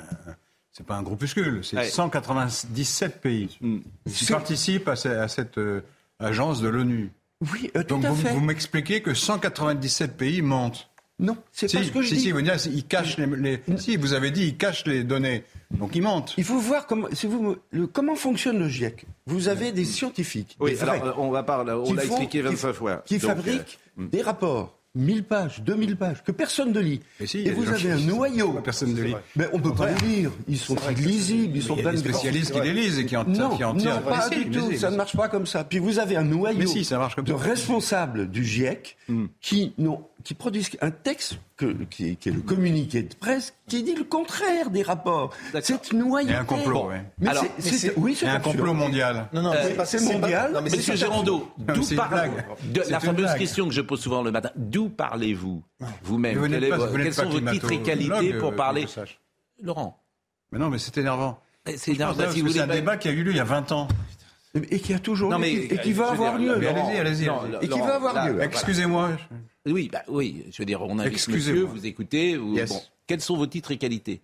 c'est 0.73 0.87
pas 0.87 0.95
un 0.97 1.03
groupuscule, 1.03 1.61
c'est 1.63 1.77
Ouais. 1.77 1.85
197 1.91 3.21
pays 3.21 3.59
Mm. 3.61 3.79
qui 4.11 4.25
participent 4.27 4.89
à, 4.89 4.97
ce- 4.97 5.09
à 5.09 5.29
cette 5.29 5.59
euh, 5.59 5.83
agence 6.19 6.61
de 6.63 6.69
l'ONU. 6.69 7.11
Oui, 7.53 7.71
euh, 7.77 7.83
tout 7.83 7.97
Donc 7.97 8.05
à 8.07 8.11
vous, 8.11 8.23
fait. 8.23 8.33
vous 8.33 8.41
m'expliquez 8.41 9.03
que 9.03 9.13
197 9.15 10.17
pays 10.17 10.41
mentent. 10.43 10.89
Non, 11.21 11.37
c'est 11.53 11.69
Si, 11.69 11.77
pas 11.77 11.83
ce 11.83 11.91
que 11.91 12.01
je 12.03 12.09
si, 12.09 12.15
dis. 12.15 12.21
si, 12.21 12.31
vous 12.33 12.43
dites, 12.43 12.67
ils 12.73 12.85
cachent 12.85 13.19
les, 13.19 13.27
les- 13.27 13.79
Si, 13.79 13.97
vous 13.97 14.13
avez 14.13 14.31
dit, 14.31 14.45
ils 14.49 14.57
cachent 14.57 14.87
les 14.87 15.03
données. 15.03 15.43
Donc 15.73 15.97
ils 15.97 16.03
mentent. 16.03 16.33
Il 16.39 16.45
faut 16.45 16.59
voir 16.59 16.87
comment, 16.87 17.09
si 17.13 17.27
vous, 17.27 17.57
le- 17.73 17.87
comment 17.89 18.15
fonctionne 18.15 18.59
le 18.59 18.69
GIEC. 18.69 19.05
Vous 19.27 19.49
avez 19.49 19.73
des 19.73 19.85
scientifiques, 19.85 20.57
Oui, 20.61 20.71
des 20.71 20.77
vrais, 20.77 21.01
alors 21.01 21.19
on 21.19 21.31
va 21.31 21.43
parler, 21.43 21.73
on 21.73 21.83
qui 21.83 21.95
l'a 21.95 22.05
expliqué 22.05 22.39
qui- 22.39 22.41
25 22.43 22.73
fois. 22.73 23.03
qui 23.05 23.19
Donc, 23.19 23.31
fabriquent 23.31 23.79
euh, 23.99 24.07
des 24.11 24.23
rapports, 24.23 24.79
1000 24.95 25.25
pages, 25.25 25.61
2000 25.63 25.97
pages, 25.97 26.23
que 26.25 26.31
personne 26.33 26.73
ne 26.73 26.81
lit. 26.81 27.01
Mais 27.21 27.27
si, 27.27 27.41
il 27.43 27.49
Et 27.49 27.51
vous 27.51 27.69
avez 27.69 27.91
un 27.91 27.99
noyau. 27.99 28.53
Personne 28.65 28.95
ne 28.95 29.03
lit. 29.03 29.15
Mais 29.37 29.47
on 29.53 29.59
peut 29.61 29.75
pas 29.75 29.91
les 29.91 30.07
lire. 30.07 30.31
Ils 30.49 30.57
sont 30.57 30.77
illisibles, 30.97 31.57
ils 31.57 31.63
sont 31.63 31.75
Il 31.75 31.79
y 31.79 31.81
a 31.81 31.83
pleins 31.83 31.93
des 31.93 32.03
de 32.03 32.13
spécialistes 32.13 32.53
qui 32.53 32.61
les 32.61 32.73
lisent 32.73 32.99
et 33.01 33.07
qui 33.07 33.17
en, 33.17 33.25
Non, 33.25 33.57
qui 33.57 33.65
en 33.65 33.75
non, 33.75 33.81
tirent. 33.81 34.03
pas 34.03 34.29
Mais 34.31 34.37
si, 34.37 34.45
du 34.47 34.51
tout. 34.59 34.73
Ça 34.77 34.91
ne 34.91 34.97
marche 34.97 35.17
pas 35.17 35.29
comme 35.29 35.47
ça. 35.47 35.65
Puis 35.65 35.81
vous 35.81 35.99
avez 35.99 36.17
un 36.17 36.23
noyau 36.25 36.57
Mais 36.59 36.67
si, 36.67 36.85
ça 36.85 36.97
marche 36.99 37.17
comme 37.17 37.25
de 37.27 37.33
ça. 37.33 37.39
responsables 37.39 38.31
du 38.31 38.45
GIEC 38.45 38.97
qui, 39.41 39.75
n'ont- 39.79 40.03
qui 40.29 40.35
produisent 40.35 40.69
un 40.83 40.91
texte 40.91 41.39
que- 41.57 41.73
qui, 41.85 42.11
est- 42.11 42.17
qui 42.17 42.29
est 42.29 42.33
le 42.33 42.43
communiqué 42.43 43.03
de 43.03 43.15
presse 43.15 43.55
qui 43.67 43.83
dit 43.83 43.95
le 43.95 44.05
contraire 44.05 44.69
des 44.69 44.83
rapports. 44.83 45.31
C'est 45.63 45.91
noyauté. 45.95 46.33
Il 46.33 46.35
y 46.35 46.37
a 46.37 46.43
un 46.43 46.45
complot, 46.45 46.89
ouais. 46.91 47.03
Mais 47.19 47.29
Alors, 47.31 47.45
c'est- 47.59 47.95
oui, 47.97 48.15
c'est 48.15 48.27
Il 48.27 48.29
y 48.29 48.31
a 48.33 48.35
un 48.35 48.41
complot 48.41 48.75
mondial. 48.75 49.27
Non, 49.33 49.41
non, 49.41 49.53
Euh, 49.55 49.57
c'est 49.63 49.75
pas- 49.75 49.87
c'est 49.87 49.99
c'est 49.99 50.07
pas- 50.13 50.19
mondial. 50.19 50.53
non, 50.53 50.61
mais 50.61 50.69
Monsieur 50.69 50.95
Non, 51.09 51.23
d'où 51.23 51.47
La 52.91 53.01
fameuse 53.01 53.23
blague. 53.23 53.39
question 53.39 53.69
que 53.69 53.73
je 53.73 53.81
pose 53.81 54.01
souvent 54.01 54.23
le 54.23 54.31
matin. 54.31 54.51
D'où 54.55 54.91
parlez-vous 54.91 55.63
vous-même? 56.03 56.35
Vous 56.37 56.43
vous 56.43 56.49
Quels 56.51 56.69
pas 57.09 57.13
sont 57.23 57.31
vos 57.31 57.41
titres 57.41 57.73
et 57.73 57.81
qualités 57.81 58.35
pour 58.35 58.51
euh, 58.53 58.55
parler? 58.57 58.87
Laurent, 59.63 59.99
Mais 60.53 60.59
non, 60.59 60.69
mais 60.69 60.77
c'est 60.79 60.99
énervant. 60.99 61.41
c'est 61.75 61.93
énervant, 61.93 62.23
vous 62.27 62.49
c'est 62.51 62.61
un 62.61 62.67
débat 62.67 62.99
qui 62.99 63.09
a 63.09 63.13
eu 63.13 63.23
lieu 63.23 63.31
il 63.31 63.39
y 63.39 63.41
a 63.41 63.45
20 63.45 63.73
ans. 63.73 63.89
Et 64.71 64.81
qui 64.81 64.93
a 64.93 64.99
toujours 64.99 65.31
Non, 65.31 65.37
lieu, 65.39 65.43
mais, 65.43 65.53
et 65.53 65.79
qui 65.79 65.93
va 65.93 66.11
avoir 66.11 66.37
dire, 66.39 66.57
lieu. 66.59 66.69
Allez-y, 66.69 66.99
allez-y, 66.99 67.31
Et 67.63 67.69
qui 67.69 67.79
va 67.79 67.95
avoir 67.97 68.13
là, 68.15 68.29
lieu. 68.31 68.43
Excusez-moi. 68.43 69.11
Oui, 69.73 69.89
bah 69.93 70.03
oui, 70.09 70.45
je 70.51 70.59
veux 70.63 70.67
dire, 70.67 70.83
on 70.83 70.99
invite 70.99 71.13
Excusez-moi. 71.15 71.63
monsieur, 71.63 71.65
vous 71.81 71.87
écoutez. 71.87 72.37
vous- 72.37 72.55
Yes. 72.57 72.71
bon, 72.71 72.81
quels 73.07 73.21
sont 73.21 73.37
vos 73.37 73.47
titres 73.47 73.71
et 73.73 73.77
qualités 73.79 74.21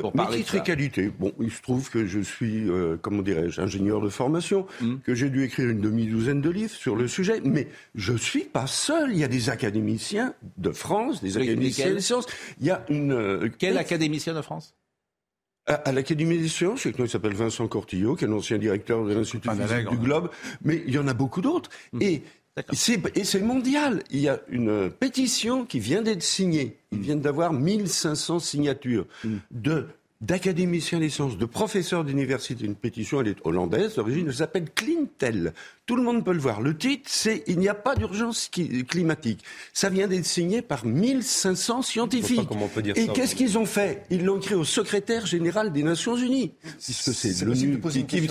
pour 0.00 0.14
Mes 0.16 0.24
de 0.26 0.36
titres 0.36 0.54
et 0.54 0.62
qualités. 0.62 1.08
Bon, 1.18 1.32
il 1.40 1.50
se 1.50 1.60
trouve 1.62 1.90
que 1.90 2.06
je 2.06 2.20
suis, 2.20 2.70
euh, 2.70 2.96
comment 3.02 3.22
dirais-je, 3.22 3.60
ingénieur 3.60 4.00
de 4.00 4.08
formation, 4.08 4.64
Mm. 4.80 4.98
que 5.04 5.16
j'ai 5.16 5.30
dû 5.30 5.42
écrire 5.42 5.68
une 5.68 5.80
demi-douzaine 5.80 6.40
de 6.40 6.48
livres 6.50 6.70
sur 6.72 6.94
le 6.94 7.08
sujet, 7.08 7.40
mais 7.44 7.66
je 7.96 8.12
suis 8.16 8.44
pas 8.44 8.68
seul. 8.68 9.10
Il 9.10 9.18
y 9.18 9.24
a 9.24 9.28
des 9.28 9.50
académiciens 9.50 10.34
de 10.58 10.70
France, 10.70 11.20
des 11.22 11.36
Oui, 11.36 11.42
académiciens 11.42 11.92
des 11.92 12.00
sciences. 12.00 12.26
Il 12.60 12.66
y 12.66 12.70
a 12.70 12.84
une... 12.88 13.10
euh, 13.12 13.48
Quel 13.58 13.78
académicien 13.78 14.32
de 14.32 14.42
France 14.42 14.74
à, 15.66 15.74
à 15.74 15.92
l'Académie 15.92 16.38
des 16.38 16.48
sciences, 16.48 16.84
il 16.86 17.08
s'appelle 17.08 17.34
Vincent 17.34 17.68
Cortillo, 17.68 18.16
qui 18.16 18.24
est 18.24 18.28
l'ancien 18.28 18.58
directeur 18.58 19.04
de 19.04 19.12
l'Institut 19.12 19.48
du 19.90 19.98
Globe, 19.98 20.30
mais 20.64 20.82
il 20.86 20.94
y 20.94 20.98
en 20.98 21.06
a 21.06 21.14
beaucoup 21.14 21.42
d'autres. 21.42 21.70
Et 22.00 22.18
D'accord. 22.18 22.20
c'est 22.20 22.22
et 23.14 23.24
c'est 23.24 23.40
mondial. 23.40 24.02
Il 24.10 24.20
y 24.20 24.28
a 24.28 24.40
une 24.48 24.90
pétition 24.90 25.64
qui 25.64 25.80
vient 25.80 26.02
d'être 26.02 26.22
signée. 26.22 26.76
Ils 26.92 27.00
viennent 27.00 27.20
d'avoir 27.20 27.52
1500 27.52 28.38
signatures 28.38 29.06
de 29.50 29.86
d'académiciens 30.20 30.98
des 30.98 31.08
sciences, 31.08 31.38
de 31.38 31.46
professeurs 31.46 32.04
d'université. 32.04 32.66
Une 32.66 32.74
pétition, 32.74 33.20
elle 33.20 33.28
est 33.28 33.38
hollandaise 33.44 33.94
d'origine, 33.94 34.26
elle 34.28 34.34
s'appelle 34.34 34.66
Clintel. 34.74 35.54
Tout 35.90 35.96
le 35.96 36.04
monde 36.04 36.24
peut 36.24 36.32
le 36.32 36.38
voir. 36.38 36.60
Le 36.60 36.76
titre, 36.78 37.10
c'est 37.12 37.42
Il 37.48 37.58
n'y 37.58 37.68
a 37.68 37.74
pas 37.74 37.96
d'urgence 37.96 38.48
climatique. 38.88 39.42
Ça 39.72 39.88
vient 39.88 40.06
d'être 40.06 40.24
signé 40.24 40.62
par 40.62 40.86
1500 40.86 41.82
scientifiques. 41.82 42.46
comment 42.48 42.66
on 42.66 42.68
peut 42.68 42.80
dire 42.80 42.96
Et 42.96 43.08
qu'est-ce 43.08 43.34
qu'ils 43.34 43.58
ont 43.58 43.66
fait? 43.66 44.04
Ils 44.08 44.24
l'ont 44.24 44.36
écrit 44.38 44.54
au 44.54 44.62
secrétaire 44.62 45.26
général 45.26 45.72
des 45.72 45.82
Nations 45.82 46.16
Unies. 46.16 46.52
Puisque 46.80 47.12
c'est 47.12 47.44
l'ONU 47.44 47.80
qui- 47.80 48.04
qui- 48.06 48.28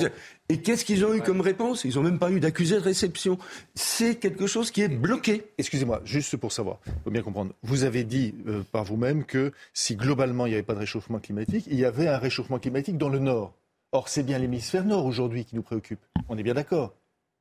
Et 0.48 0.62
qu'est-ce 0.62 0.86
qu'ils 0.86 1.04
ont 1.04 1.14
eu 1.14 1.20
comme 1.22 1.42
réponse? 1.42 1.84
Ils 1.84 1.96
n'ont 1.96 2.02
même 2.04 2.18
pas 2.18 2.32
eu 2.32 2.40
d'accusé 2.40 2.76
de 2.76 2.80
réception. 2.82 3.38
C'est 3.76 4.16
quelque 4.16 4.48
chose 4.48 4.72
qui 4.72 4.82
est 4.82 4.88
bloqué. 4.88 5.44
Excusez-moi, 5.58 6.02
juste 6.06 6.38
pour 6.38 6.54
savoir, 6.54 6.80
il 6.88 6.94
faut 7.04 7.12
bien 7.12 7.22
comprendre. 7.24 7.52
Vous 7.62 7.84
avez 7.84 8.06
dit 8.06 8.36
euh, 8.48 8.62
par 8.72 8.86
vous-même 8.86 9.26
que 9.26 9.52
si 9.74 9.98
globalement 9.98 10.46
il 10.46 10.52
n'y 10.52 10.56
avait 10.56 10.64
pas 10.64 10.76
de 10.76 10.80
réchauffement 10.80 11.20
climatique, 11.20 11.66
il 11.70 11.78
y 11.78 11.84
avait 11.84 12.08
un 12.08 12.18
réchauffement 12.20 12.58
climatique 12.58 12.98
dans 12.98 13.10
le 13.10 13.20
nord. 13.20 13.54
Or, 13.92 14.08
c'est 14.08 14.24
bien 14.24 14.40
l'hémisphère 14.40 14.86
nord 14.86 15.06
aujourd'hui 15.06 15.44
qui 15.46 15.56
nous 15.58 15.62
préoccupe. 15.64 16.00
On 16.30 16.38
est 16.38 16.44
bien 16.44 16.54
d'accord 16.54 16.94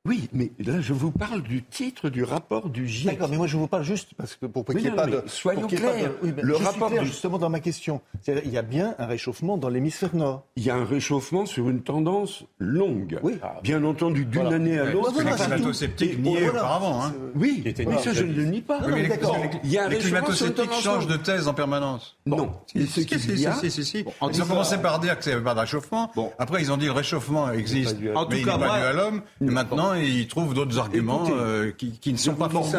Oui, 0.05 0.29
mais 0.31 0.51
là, 0.59 0.79
je 0.79 0.93
vous 0.93 1.11
parle 1.11 1.41
du 1.43 1.61
titre 1.61 2.09
du 2.09 2.23
rapport 2.23 2.69
du 2.69 2.87
GIEC. 2.87 3.11
D'accord, 3.13 3.27
mais 3.29 3.35
moi 3.35 3.47
je 3.47 3.57
vous 3.57 3.67
parle 3.67 3.83
juste 3.83 4.11
parce 4.17 4.35
que 4.37 4.45
pour 4.45 4.63
Mais 4.69 4.75
qu'il 4.75 4.83
n'y 4.85 4.87
ait 4.87 4.95
pas 4.95 5.05
mais 5.07 5.11
de. 5.11 5.23
soyons 5.27 5.59
pour 5.59 5.69
qu'il 5.69 5.79
y 5.79 5.81
ait 5.81 5.85
pas 5.85 5.91
de- 5.93 5.97
clairs. 5.99 6.11
oui, 6.23 6.33
mais 6.37 6.41
Le 6.41 6.53
je 6.53 6.55
suis 6.55 6.65
rapport 6.65 6.89
clair 6.89 7.01
du- 7.03 7.07
justement 7.09 7.37
dans 7.37 7.49
ma 7.49 7.59
question. 7.59 7.99
C'est-à-dire, 8.21 8.43
il 8.45 8.51
y 8.53 8.57
a 8.57 8.61
bien 8.61 8.95
un 8.97 9.05
réchauffement 9.07 9.57
dans 9.57 9.67
l'hémisphère 9.67 10.15
nord. 10.15 10.45
Il 10.55 10.63
y 10.63 10.69
a 10.69 10.75
un 10.75 10.85
réchauffement 10.85 11.45
sur 11.45 11.69
une 11.69 11.81
tendance 11.81 12.45
longue. 12.59 13.19
Oui. 13.23 13.39
Bien 13.61 13.83
entendu, 13.83 14.23
d'une 14.23 14.41
Voilà. 14.43 14.55
année 14.55 14.79
à 14.79 14.85
l'autre. 14.85 15.11
voilà, 15.11 15.31
les 15.31 15.35
climato-sceptiques 15.35 16.17
niaient 16.19 16.43
voilà. 16.45 16.59
auparavant. 16.59 17.03
Hein. 17.03 17.13
Oui, 17.35 17.61
une- 17.77 17.97
ça 17.99 18.13
je 18.13 18.23
ne 18.23 18.31
le 18.33 18.45
nie 18.45 18.61
pas. 18.61 18.79
Non, 18.79 18.87
mais 18.95 19.03
les. 19.03 19.09
Il 19.65 19.71
y 19.71 19.77
a 19.77 19.85
un 19.85 19.89
les 19.89 19.97
climato-sceptiques 19.97 20.71
changent 20.81 21.07
de 21.07 21.17
thèse 21.17 21.49
en 21.49 21.53
permanence. 21.53 22.15
Non. 22.25 22.51
Si, 22.73 22.87
si, 22.87 23.03
si, 23.05 24.05
Ils 24.31 24.41
ont 24.41 24.45
commencé 24.45 24.77
par 24.77 24.99
dire 24.99 25.17
que 25.17 25.25
ça 25.25 25.31
n'avait 25.31 25.43
pas 25.43 25.55
de 25.55 25.59
réchauffement. 25.59 26.09
Bon. 26.15 26.31
Après, 26.39 26.61
ils 26.61 26.71
ont 26.71 26.77
dit 26.77 26.85
le 26.85 26.93
réchauffement 26.93 27.51
existe, 27.51 27.97
mais 27.99 28.07
il 28.07 28.45
cas, 28.45 28.57
n'est 28.57 28.65
pas 28.65 28.79
dû 28.79 28.85
à 28.85 28.93
l'homme. 28.93 29.21
Et 29.41 29.45
maintenant, 29.45 29.88
ils 29.95 30.27
trouvent 30.27 30.53
d'autres 30.53 30.77
arguments 30.79 31.25
Écoutez, 31.25 31.39
euh, 31.39 31.71
qui, 31.71 31.91
qui 31.99 32.11
ne 32.13 32.17
sont 32.17 32.35
pas 32.35 32.49
fondés. 32.49 32.77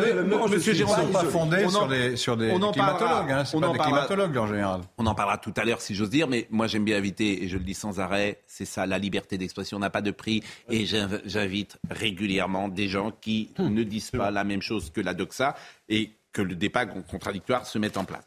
Monsieur 0.51 0.85
pas 1.13 1.25
fondés 1.25 1.69
sur 1.69 1.87
des, 1.89 2.17
sur 2.17 2.37
des 2.37 2.51
on 2.51 2.63
en 2.63 2.73
climatologues. 2.73 2.99
parlera. 3.29 3.41
Hein. 3.41 3.45
On 3.55 3.61
pas 3.61 3.69
en 3.69 3.73
des 3.73 3.79
parlera. 3.79 3.97
climatologues 4.07 4.37
en 4.39 4.47
général. 4.47 4.81
On 4.99 5.07
en 5.07 5.15
parlera 5.15 5.39
tout 5.39 5.53
à 5.57 5.65
l'heure 5.65 5.81
si 5.81 5.95
j'ose 5.95 6.11
dire, 6.11 6.29
mais 6.29 6.47
moi 6.51 6.67
j'aime 6.67 6.85
bien 6.85 6.97
inviter, 6.99 7.43
et 7.45 7.49
je 7.49 7.57
le 7.59 7.65
dis 7.65 7.75
sans 7.75 8.01
arrêt, 8.01 8.41
c'est 8.47 8.65
ça, 8.65 8.87
la 8.87 8.99
liberté 8.99 9.39
d'expression 9.39 9.79
n'a 9.79 9.91
pas 9.91 10.03
de 10.03 10.11
prix, 10.11 10.43
et 10.69 10.85
j'inv- 10.87 11.21
j'invite 11.25 11.79
régulièrement 11.91 12.69
des 12.69 12.89
gens 12.89 13.11
qui 13.21 13.51
ne 13.59 13.83
disent 13.83 14.11
pas 14.11 14.31
la 14.31 14.45
même 14.45 14.63
chose 14.63 14.91
que 14.91 15.01
la 15.01 15.15
doxa, 15.15 15.55
et 15.89 16.13
que 16.33 16.43
le 16.43 16.55
débat 16.55 16.87
contradictoire 16.87 17.67
se 17.67 17.79
mette 17.79 17.97
en 17.97 18.05
place. 18.05 18.25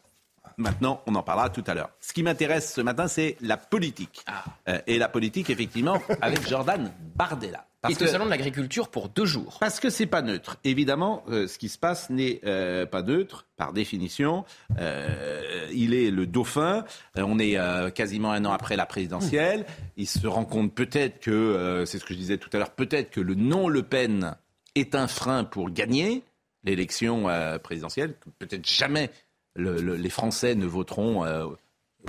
Maintenant, 0.56 1.00
on 1.06 1.14
en 1.16 1.22
parlera 1.24 1.50
tout 1.50 1.64
à 1.66 1.74
l'heure. 1.74 1.90
Ce 2.00 2.12
qui 2.12 2.22
m'intéresse 2.22 2.72
ce 2.74 2.80
matin, 2.80 3.08
c'est 3.08 3.36
la 3.40 3.56
politique. 3.56 4.24
Euh, 4.68 4.78
et 4.86 4.98
la 4.98 5.08
politique, 5.08 5.50
effectivement, 5.50 6.00
avec 6.20 6.46
Jordan 6.48 6.92
Bardella. 7.16 7.66
Parce 7.88 7.94
est 8.00 8.02
au 8.02 8.06
que- 8.06 8.10
salon 8.10 8.24
de 8.26 8.30
l'agriculture 8.30 8.88
pour 8.88 9.08
deux 9.08 9.24
jours. 9.26 9.58
parce 9.60 9.78
que 9.80 9.90
c'est 9.90 10.06
pas 10.06 10.22
neutre. 10.22 10.56
Évidemment, 10.64 11.22
euh, 11.28 11.46
ce 11.46 11.58
qui 11.58 11.68
se 11.68 11.78
passe 11.78 12.10
n'est 12.10 12.40
euh, 12.44 12.86
pas 12.86 13.02
neutre 13.02 13.46
par 13.56 13.72
définition. 13.72 14.44
Euh, 14.78 15.68
il 15.72 15.94
est 15.94 16.10
le 16.10 16.26
dauphin. 16.26 16.84
On 17.16 17.38
est 17.38 17.56
quasiment 17.94 18.32
un 18.32 18.44
an 18.44 18.52
après 18.52 18.76
la 18.76 18.86
présidentielle. 18.86 19.66
Il 19.96 20.06
se 20.08 20.26
rend 20.26 20.44
compte 20.44 20.74
peut-être 20.74 21.20
que, 21.20 21.84
c'est 21.86 21.98
ce 21.98 22.04
que 22.04 22.14
je 22.14 22.18
disais 22.18 22.38
tout 22.38 22.50
à 22.52 22.58
l'heure, 22.58 22.70
peut-être 22.70 23.10
que 23.10 23.20
le 23.20 23.34
non 23.34 23.68
Le 23.68 23.82
Pen 23.82 24.34
est 24.74 24.94
un 24.94 25.06
frein 25.06 25.44
pour 25.44 25.70
gagner 25.70 26.22
l'élection 26.64 27.26
présidentielle. 27.62 28.14
Peut-être 28.38 28.66
jamais 28.68 29.10
le- 29.54 29.80
le- 29.80 29.96
les 29.96 30.10
Français 30.10 30.54
ne 30.54 30.66
voteront 30.66 31.24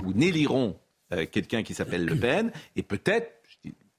ou 0.02 0.12
n'éliront 0.14 0.76
quelqu'un 1.30 1.62
qui 1.62 1.74
s'appelle 1.74 2.04
Le 2.04 2.16
Pen, 2.16 2.50
et 2.74 2.82
peut-être, 2.82 3.30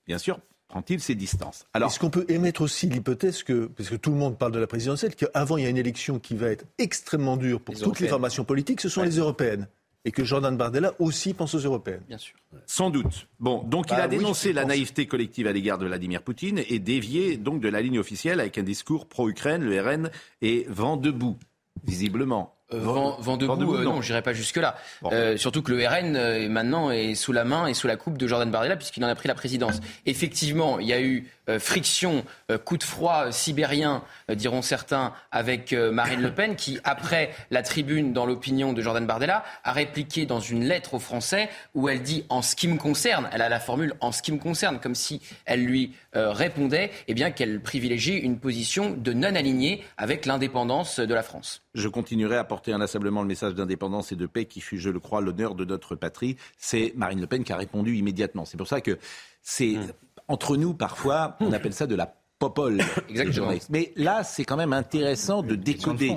bien 0.05 0.17
sûr, 0.17 0.39
prend-il 0.67 0.99
ses 0.99 1.15
distances? 1.15 1.65
Alors, 1.73 1.89
Est-ce 1.89 1.99
qu'on 1.99 2.09
peut 2.09 2.25
émettre 2.29 2.61
aussi 2.61 2.87
l'hypothèse 2.87 3.43
que, 3.43 3.67
parce 3.67 3.89
que 3.89 3.95
tout 3.95 4.11
le 4.11 4.17
monde 4.17 4.37
parle 4.37 4.51
de 4.51 4.59
la 4.59 4.67
présidentielle, 4.67 5.15
qu'avant 5.15 5.57
il 5.57 5.63
y 5.63 5.67
a 5.67 5.69
une 5.69 5.77
élection 5.77 6.19
qui 6.19 6.35
va 6.35 6.47
être 6.47 6.65
extrêmement 6.77 7.37
dure 7.37 7.61
pour 7.61 7.75
toutes 7.75 7.99
les 7.99 8.07
formations 8.07 8.43
politiques, 8.43 8.81
ce 8.81 8.89
sont 8.89 9.03
les 9.03 9.17
européennes 9.17 9.67
et 10.07 10.11
que 10.11 10.23
Jordan 10.23 10.55
Bardella 10.55 10.93
aussi 10.99 11.33
pense 11.33 11.53
aux 11.53 11.59
européennes. 11.59 12.03
Bien 12.07 12.17
sûr. 12.17 12.35
Sans 12.65 12.89
doute. 12.89 13.27
Bon, 13.41 13.61
donc 13.63 13.87
il 13.89 13.97
bah 13.97 14.03
a 14.03 14.07
dénoncé 14.07 14.53
la 14.53 14.63
naïveté 14.63 15.05
collective 15.05 15.47
à 15.47 15.51
l'égard 15.51 15.77
de 15.77 15.85
Vladimir 15.85 16.21
Poutine 16.21 16.63
et 16.69 16.79
dévié 16.79 17.35
donc 17.35 17.59
de 17.59 17.67
la 17.67 17.81
ligne 17.81 17.99
officielle 17.99 18.39
avec 18.39 18.57
un 18.57 18.63
discours 18.63 19.07
pro-Ukraine. 19.07 19.63
Le 19.63 19.81
RN 19.81 20.09
est 20.41 20.65
vent 20.69 20.95
debout, 20.95 21.37
visiblement. 21.83 22.56
Euh, 22.73 22.79
vent, 22.79 23.37
debout, 23.37 23.75
euh, 23.75 23.83
non, 23.83 24.01
je 24.01 24.09
n'irai 24.09 24.21
pas 24.21 24.33
jusque-là. 24.33 24.75
Euh, 25.05 25.37
surtout 25.37 25.61
que 25.61 25.71
le 25.71 25.87
RN, 25.87 26.49
maintenant, 26.49 26.91
est 26.91 27.15
sous 27.15 27.31
la 27.31 27.45
main 27.45 27.67
et 27.67 27.73
sous 27.73 27.87
la 27.87 27.95
coupe 27.95 28.17
de 28.17 28.27
Jordan 28.27 28.51
Bardella, 28.51 28.75
puisqu'il 28.75 29.03
en 29.05 29.07
a 29.07 29.15
pris 29.15 29.29
la 29.29 29.35
présidence. 29.35 29.79
Effectivement, 30.05 30.79
il 30.79 30.87
y 30.87 30.93
a 30.93 31.01
eu 31.01 31.29
friction, 31.59 32.23
coup 32.65 32.77
de 32.77 32.83
froid 32.83 33.31
sibérien, 33.31 34.03
diront 34.29 34.61
certains, 34.61 35.13
avec 35.31 35.73
Marine 35.73 36.21
Le 36.21 36.33
Pen, 36.33 36.55
qui, 36.55 36.79
après 36.83 37.31
la 37.51 37.63
tribune 37.63 38.13
dans 38.13 38.25
l'opinion 38.25 38.73
de 38.73 38.81
Jordan 38.81 39.05
Bardella, 39.05 39.43
a 39.63 39.71
répliqué 39.71 40.25
dans 40.25 40.39
une 40.39 40.63
lettre 40.63 40.95
aux 40.95 40.99
Français 40.99 41.49
où 41.73 41.89
elle 41.89 42.01
dit 42.01 42.25
en 42.29 42.41
ce 42.41 42.55
qui 42.55 42.67
me 42.67 42.77
concerne, 42.77 43.29
elle 43.31 43.41
a 43.41 43.49
la 43.49 43.59
formule 43.59 43.93
en 44.01 44.11
ce 44.11 44.21
qui 44.21 44.31
me 44.31 44.39
concerne, 44.39 44.79
comme 44.79 44.95
si 44.95 45.21
elle 45.45 45.63
lui 45.63 45.93
répondait, 46.13 46.91
eh 47.07 47.13
bien 47.13 47.31
qu'elle 47.31 47.61
privilégie 47.61 48.17
une 48.17 48.39
position 48.39 48.91
de 48.91 49.13
non-alignée 49.13 49.83
avec 49.97 50.25
l'indépendance 50.25 50.99
de 50.99 51.13
la 51.13 51.23
France. 51.23 51.63
Je 51.73 51.87
continuerai 51.87 52.37
à 52.37 52.43
porter 52.43 52.73
inlassablement 52.73 53.21
le 53.21 53.27
message 53.27 53.53
d'indépendance 53.53 54.11
et 54.11 54.15
de 54.15 54.25
paix 54.25 54.45
qui 54.45 54.61
fut, 54.61 54.79
je 54.79 54.89
le 54.89 54.99
crois, 54.99 55.21
l'honneur 55.21 55.55
de 55.55 55.65
notre 55.65 55.95
patrie. 55.95 56.37
C'est 56.57 56.93
Marine 56.95 57.21
Le 57.21 57.27
Pen 57.27 57.43
qui 57.43 57.53
a 57.53 57.57
répondu 57.57 57.95
immédiatement. 57.95 58.45
C'est 58.45 58.57
pour 58.57 58.67
ça 58.67 58.81
que 58.81 58.97
c'est 59.41 59.73
hmm. 59.73 59.91
Entre 60.27 60.57
nous 60.57 60.73
parfois, 60.73 61.37
on 61.39 61.53
appelle 61.53 61.73
ça 61.73 61.87
de 61.87 61.95
la 61.95 62.13
popole. 62.39 62.81
Exactement. 63.09 63.51
Mais 63.69 63.91
là, 63.95 64.23
c'est 64.23 64.45
quand 64.45 64.57
même 64.57 64.73
intéressant 64.73 65.41
de 65.41 65.55
décoder. 65.55 66.15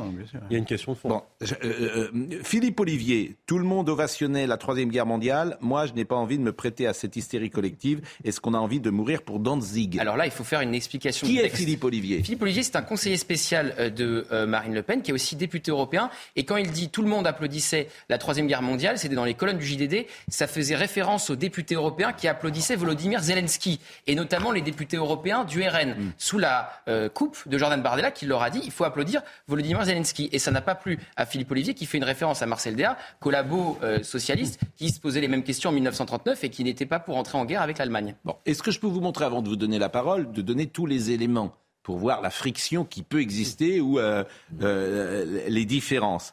Il 0.51 0.53
y 0.53 0.55
a 0.55 0.59
une 0.59 0.65
question 0.65 0.93
de 0.93 0.99
fond. 0.99 1.09
Bon, 1.09 1.23
euh, 1.43 1.57
euh, 1.65 2.43
Philippe 2.43 2.79
Olivier, 2.81 3.37
tout 3.47 3.59
le 3.59 3.65
monde 3.65 3.89
ovationnait 3.89 4.47
la 4.47 4.57
Troisième 4.57 4.91
Guerre 4.91 5.07
mondiale. 5.07 5.57
Moi, 5.61 5.87
je 5.87 5.93
n'ai 5.93 6.05
pas 6.05 6.17
envie 6.17 6.39
de 6.39 6.43
me 6.43 6.53
prêter 6.53 6.87
à 6.87 6.93
cette 6.93 7.17
hystérie 7.17 7.51
collective. 7.51 8.01
Est-ce 8.25 8.41
qu'on 8.41 8.55
a 8.55 8.59
envie 8.59 8.81
de 8.81 8.91
mourir 8.91 9.23
pour 9.23 9.41
Danzig? 9.41 9.99
Alors 9.99 10.17
là, 10.17 10.27
il 10.27 10.33
faut 10.33 10.45
faire 10.45 10.61
une 10.61 10.75
explication. 10.75 11.27
Qui 11.27 11.39
est 11.39 11.49
Philippe 11.49 11.85
Olivier? 11.85 12.23
Philippe 12.23 12.43
Olivier, 12.43 12.63
c'est 12.63 12.77
un 12.77 12.83
conseiller 12.83 13.17
spécial 13.17 13.75
euh, 13.79 13.91
de 13.91 14.27
Marine 14.47 14.75
Le 14.75 14.83
Pen, 14.83 15.03
qui 15.03 15.11
est 15.11 15.15
aussi 15.15 15.37
député 15.37 15.71
européen. 15.71 16.11
Et 16.37 16.45
quand 16.45 16.57
il 16.57 16.71
dit 16.71 16.91
tout 16.91 17.03
le 17.03 17.09
monde 17.09 17.27
applaudissait 17.27 17.89
la 18.09 18.19
Troisième 18.19 18.47
Guerre 18.47 18.63
mondiale, 18.63 18.99
c'était 18.99 19.15
dans 19.15 19.25
les 19.25 19.35
colonnes 19.35 19.59
du 19.59 19.67
JDD, 19.67 20.07
ça 20.29 20.47
faisait 20.47 20.77
référence 20.77 21.31
aux 21.31 21.37
députés 21.37 21.75
européens 21.75 22.13
qui 22.13 22.29
applaudissaient 22.29 22.77
Volodymyr 22.77 23.21
Zelensky, 23.21 23.81
et 24.07 24.15
notamment 24.15 24.53
les 24.53 24.61
députés 24.61 24.97
européens 24.97 25.45
du 25.45 25.63
RN. 25.63 25.91
Mm 25.91 26.10
sous 26.19 26.39
la 26.39 26.71
euh, 26.89 27.09
coupe 27.09 27.49
de 27.49 27.59
Jordan 27.59 27.81
Bardella 27.83 28.11
qui 28.11 28.27
leur 28.27 28.43
a 28.43 28.51
dit 28.51 28.61
il 28.65 28.71
faut 28.71 28.85
applaudir 28.85 29.23
Volodymyr 29.49 29.85
Zelensky. 29.85 30.29
Et 30.33 30.39
ça 30.39 30.51
n'a 30.51 30.61
pas 30.61 30.75
plu 30.75 30.99
à 31.17 31.27
Philippe 31.27 31.51
Olivier 31.51 31.75
qui 31.75 31.87
fait 31.87 31.99
une 31.99 32.05
référence 32.05 32.43
à 32.43 32.47
Marcel 32.47 32.77
Déa, 32.77 32.97
collabo 33.21 33.79
euh, 33.83 34.03
socialiste, 34.03 34.61
qui 34.77 34.91
se 34.91 35.01
posait 35.01 35.21
les 35.21 35.29
mêmes 35.29 35.45
questions 35.45 35.71
en 35.71 35.73
1939 35.73 36.45
et 36.45 36.51
qui 36.51 36.65
n'était 36.65 36.87
pas 36.87 37.01
pour 37.01 37.17
entrer 37.17 37.39
en 37.39 37.45
guerre 37.45 37.63
avec 37.63 37.79
l'Allemagne. 37.79 38.15
Bon, 38.25 38.37
est-ce 38.47 38.63
que 38.63 38.71
je 38.71 38.81
peux 38.81 38.87
vous 38.87 39.01
montrer, 39.01 39.25
avant 39.25 39.43
de 39.43 39.49
vous 39.49 39.57
donner 39.57 39.79
la 39.79 39.89
parole, 39.89 40.33
de 40.33 40.43
donner 40.43 40.67
tous 40.67 40.87
les 40.87 41.11
éléments 41.11 41.55
pour 41.83 41.99
voir 41.99 42.21
la 42.21 42.31
friction 42.31 42.85
qui 42.85 43.03
peut 43.03 43.21
exister 43.21 43.81
ou 43.81 43.99
euh, 43.99 44.25
les 44.61 45.65
différences? 45.65 46.33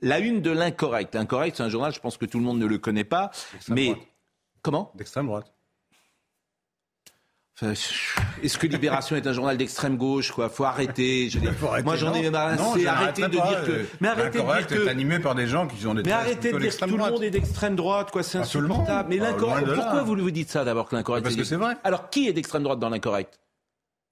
La 0.00 0.20
une 0.20 0.40
de 0.42 0.50
l'incorrect. 0.50 1.14
L'incorrect, 1.14 1.56
c'est 1.56 1.62
un 1.62 1.68
journal, 1.68 1.92
je 1.92 2.00
pense 2.00 2.16
que 2.16 2.24
tout 2.24 2.38
le 2.38 2.44
monde 2.44 2.58
ne 2.58 2.66
le 2.66 2.78
connaît 2.78 3.04
pas. 3.04 3.30
Mais 3.68 3.94
comment? 4.62 4.92
D'extrême 4.94 5.26
droite. 5.26 5.52
Est-ce 7.62 8.56
que 8.56 8.66
Libération 8.66 9.16
est 9.16 9.26
un 9.26 9.32
journal 9.32 9.56
d'extrême 9.56 9.96
gauche 9.96 10.30
quoi? 10.30 10.48
Faut 10.48 10.64
arrêter. 10.64 11.28
Je 11.28 11.40
Moi 11.82 11.96
j'en 11.96 12.14
ai 12.14 12.30
marre. 12.30 12.58
Arrêtez 12.86 13.22
de 13.22 13.28
dire 13.28 13.64
que. 13.64 13.86
Mais 14.00 14.08
arrêtez 14.08 14.38
de 14.38 14.44
dire 14.44 14.66
que. 14.66 14.86
est 14.86 14.88
animé 14.88 15.18
par 15.18 15.34
des 15.34 15.46
gens 15.46 15.66
qui 15.66 15.84
ont 15.86 15.94
des. 15.94 16.02
Mais 16.02 16.12
arrêtez 16.12 16.52
de 16.52 16.58
dire 16.58 16.76
que 16.76 16.84
tout 16.84 16.96
le 16.96 17.10
monde 17.10 17.22
est 17.22 17.30
d'extrême 17.30 17.74
droite 17.74 18.10
quoi. 18.10 18.22
C'est 18.22 18.38
insupportable. 18.38 19.08
Mais 19.08 19.16
l'incorrect. 19.16 19.66
Pourquoi 19.74 20.02
vous 20.02 20.16
vous 20.16 20.30
dites 20.30 20.50
ça 20.50 20.64
d'abord 20.64 20.88
que 20.88 20.96
l'incorrect 20.96 21.24
Parce 21.24 21.36
que 21.36 21.44
c'est 21.44 21.56
vrai. 21.56 21.76
Alors 21.84 22.10
qui 22.10 22.28
est 22.28 22.32
d'extrême 22.32 22.62
droite 22.62 22.78
dans 22.78 22.90
l'incorrect? 22.90 23.40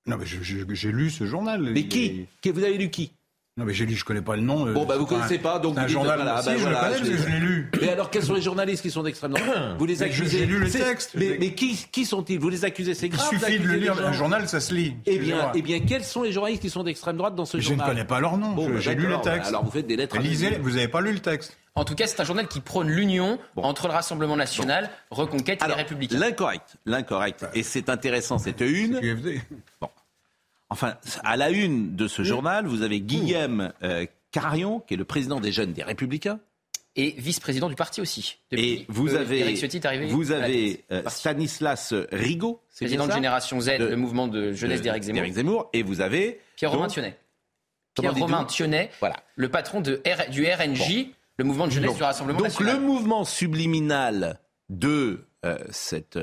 Non 0.07 0.17
mais 0.17 0.27
j'ai 0.27 0.93
lu 0.93 1.11
ce 1.11 1.27
journal. 1.27 1.61
Mais 1.61 1.85
qui? 1.85 2.27
Vous 2.45 2.65
avez 2.65 2.79
lu 2.79 2.91
qui? 2.91 3.13
Non, 3.59 3.65
mais 3.65 3.73
j'ai 3.73 3.87
lu, 3.87 3.95
je 3.95 4.05
connais 4.05 4.21
pas 4.21 4.37
le 4.37 4.43
nom. 4.43 4.67
Euh, 4.67 4.75
bon, 4.75 4.85
bah, 4.85 4.99
vous 4.99 5.07
connaissez 5.07 5.39
pas, 5.39 5.59
donc 5.59 5.77
vous 5.77 5.81
un 5.81 5.89
journal. 5.89 6.17
Voilà, 6.17 6.43
si, 6.43 6.49
bah, 6.49 6.57
je 6.59 6.69
le 6.69 6.75
connais 6.75 7.17
je 7.17 7.27
l'ai 7.27 7.39
lu. 7.39 7.71
Mais 7.81 7.89
alors, 7.89 8.11
quels 8.11 8.23
sont 8.23 8.35
les 8.35 8.43
journalistes 8.43 8.83
qui 8.83 8.91
sont 8.91 9.03
d'extrême 9.03 9.33
droite 9.33 9.49
Vous 9.79 9.87
les 9.87 10.03
accusez. 10.03 10.41
J'ai 10.41 10.45
lu 10.45 10.59
le 10.59 10.71
texte. 10.71 11.13
Mais, 11.15 11.39
mais 11.41 11.55
qui, 11.55 11.75
qui 11.91 12.05
sont-ils 12.05 12.39
Vous 12.39 12.51
les 12.51 12.67
accusez, 12.67 12.93
c'est 12.93 13.09
grave. 13.09 13.27
Il 13.33 13.39
suffit 13.39 13.59
de 13.59 13.67
le 13.67 13.77
lire. 13.77 13.99
Un 14.07 14.13
journal, 14.13 14.47
ça 14.47 14.61
se 14.61 14.75
lit. 14.75 14.97
Eh 15.07 15.19
bien, 15.19 15.53
eh 15.55 15.63
bien, 15.63 15.81
quels 15.81 16.05
sont 16.05 16.23
les 16.23 16.33
journalistes 16.33 16.61
qui 16.61 16.69
sont 16.69 16.83
d'extrême 16.83 17.17
droite 17.17 17.35
dans 17.35 17.47
ce 17.47 17.59
journal 17.59 17.87
Je 17.87 17.91
ne 17.91 17.95
connais 17.95 18.07
pas 18.07 18.21
leur 18.21 18.37
nom. 18.37 18.53
Bon, 18.53 18.79
j'ai 18.79 18.95
lu 18.95 19.07
le 19.07 19.21
texte. 19.23 19.49
Alors, 19.49 19.65
vous 19.65 19.71
faites 19.71 19.87
des 19.87 19.97
lettres. 19.97 20.19
Lisez, 20.19 20.59
vous 20.61 20.73
n'avez 20.73 20.89
pas 20.89 21.01
lu 21.01 21.13
le 21.13 21.21
texte. 21.21 21.57
En 21.75 21.85
tout 21.85 21.95
cas, 21.95 22.07
c'est 22.07 22.21
un 22.21 22.25
journal 22.25 22.49
qui 22.49 22.61
prône 22.61 22.89
l'union 22.89 23.39
entre 23.57 23.87
le 23.87 23.95
Rassemblement 23.95 24.37
national, 24.37 24.91
Reconquête 25.11 25.63
et 25.63 25.69
les 25.69 25.75
Républicains. 25.75 26.19
L'incorrect, 26.19 26.77
l'incorrect. 26.85 27.47
Et 27.55 27.63
c'est 27.63 27.89
intéressant, 27.89 28.37
cette 28.37 28.61
une. 28.61 29.01
Bon. 29.81 29.89
Enfin, 30.69 30.97
à 31.23 31.37
la 31.37 31.51
une 31.51 31.95
de 31.95 32.09
ce 32.09 32.23
journal, 32.23 32.67
vous 32.67 32.83
avez 32.83 33.01
Guillaume 33.01 33.73
euh, 33.83 34.07
Cararion, 34.33 34.81
qui 34.81 34.95
est 34.95 34.97
le 34.97 35.05
président 35.05 35.41
des 35.41 35.53
jeunes 35.53 35.73
des 35.73 35.83
Républicains. 35.83 36.41
Et 36.99 37.15
vice-président 37.19 37.69
du 37.69 37.75
parti 37.75 38.01
aussi. 38.01 38.39
Et 38.53 38.87
vous 38.89 39.15
avez, 39.15 39.55
vous 40.09 40.33
avez 40.33 40.85
euh, 40.91 41.03
Stanislas 41.09 41.93
Rigaud, 42.11 42.63
président 42.75 43.07
de 43.07 43.13
Génération 43.13 43.61
Z, 43.61 43.79
le 43.79 43.97
mouvement 43.97 44.29
de 44.29 44.53
jeunesse 44.53 44.81
d'Éric 44.81 45.05
Zemmour. 45.05 45.27
Zemmour. 45.33 45.71
Et 45.75 45.83
vous 45.83 46.01
avez 46.01 46.41
Pierre-Romain 46.57 46.89
Thionnet. 46.89 47.19
Pierre-Romain 47.95 48.45
Thionnet, 48.45 48.91
voilà. 49.01 49.17
le 49.37 49.49
patron 49.51 49.81
de 49.81 50.03
du 50.31 50.47
RNJ, 50.47 51.09
le 51.37 51.45
mouvement 51.45 51.67
de 51.67 51.73
jeunesse 51.73 51.97
du 51.97 52.03
Rassemblement 52.03 52.41
donc 52.41 52.61
le 52.61 52.79
mouvement 52.79 53.25
subliminal 53.25 54.41
de 54.71 55.27
euh, 55.45 55.59
cette 55.71 56.19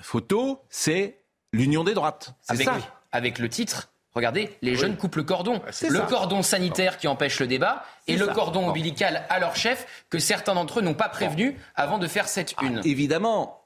photo, 0.00 0.60
c'est 0.68 1.18
l'union 1.52 1.82
des 1.82 1.94
droites. 1.94 2.34
C'est 2.42 2.62
ça. 2.62 2.78
Avec 3.12 3.38
le 3.38 3.48
titre 3.48 3.90
Regardez, 4.14 4.56
les 4.62 4.74
jeunes 4.74 4.96
coupent 4.96 5.16
le 5.16 5.22
cordon. 5.22 5.60
Le 5.88 6.08
cordon 6.08 6.42
sanitaire 6.42 6.98
qui 6.98 7.06
empêche 7.06 7.38
le 7.40 7.46
débat 7.46 7.84
et 8.08 8.16
le 8.16 8.26
cordon 8.26 8.68
ombilical 8.68 9.24
à 9.28 9.38
leur 9.38 9.54
chef 9.54 10.04
que 10.10 10.18
certains 10.18 10.54
d'entre 10.54 10.80
eux 10.80 10.82
n'ont 10.82 10.94
pas 10.94 11.08
prévenu 11.08 11.56
avant 11.76 11.98
de 11.98 12.08
faire 12.08 12.26
cette 12.26 12.54
une. 12.62 12.78
Ah, 12.78 12.82
évidemment, 12.84 13.57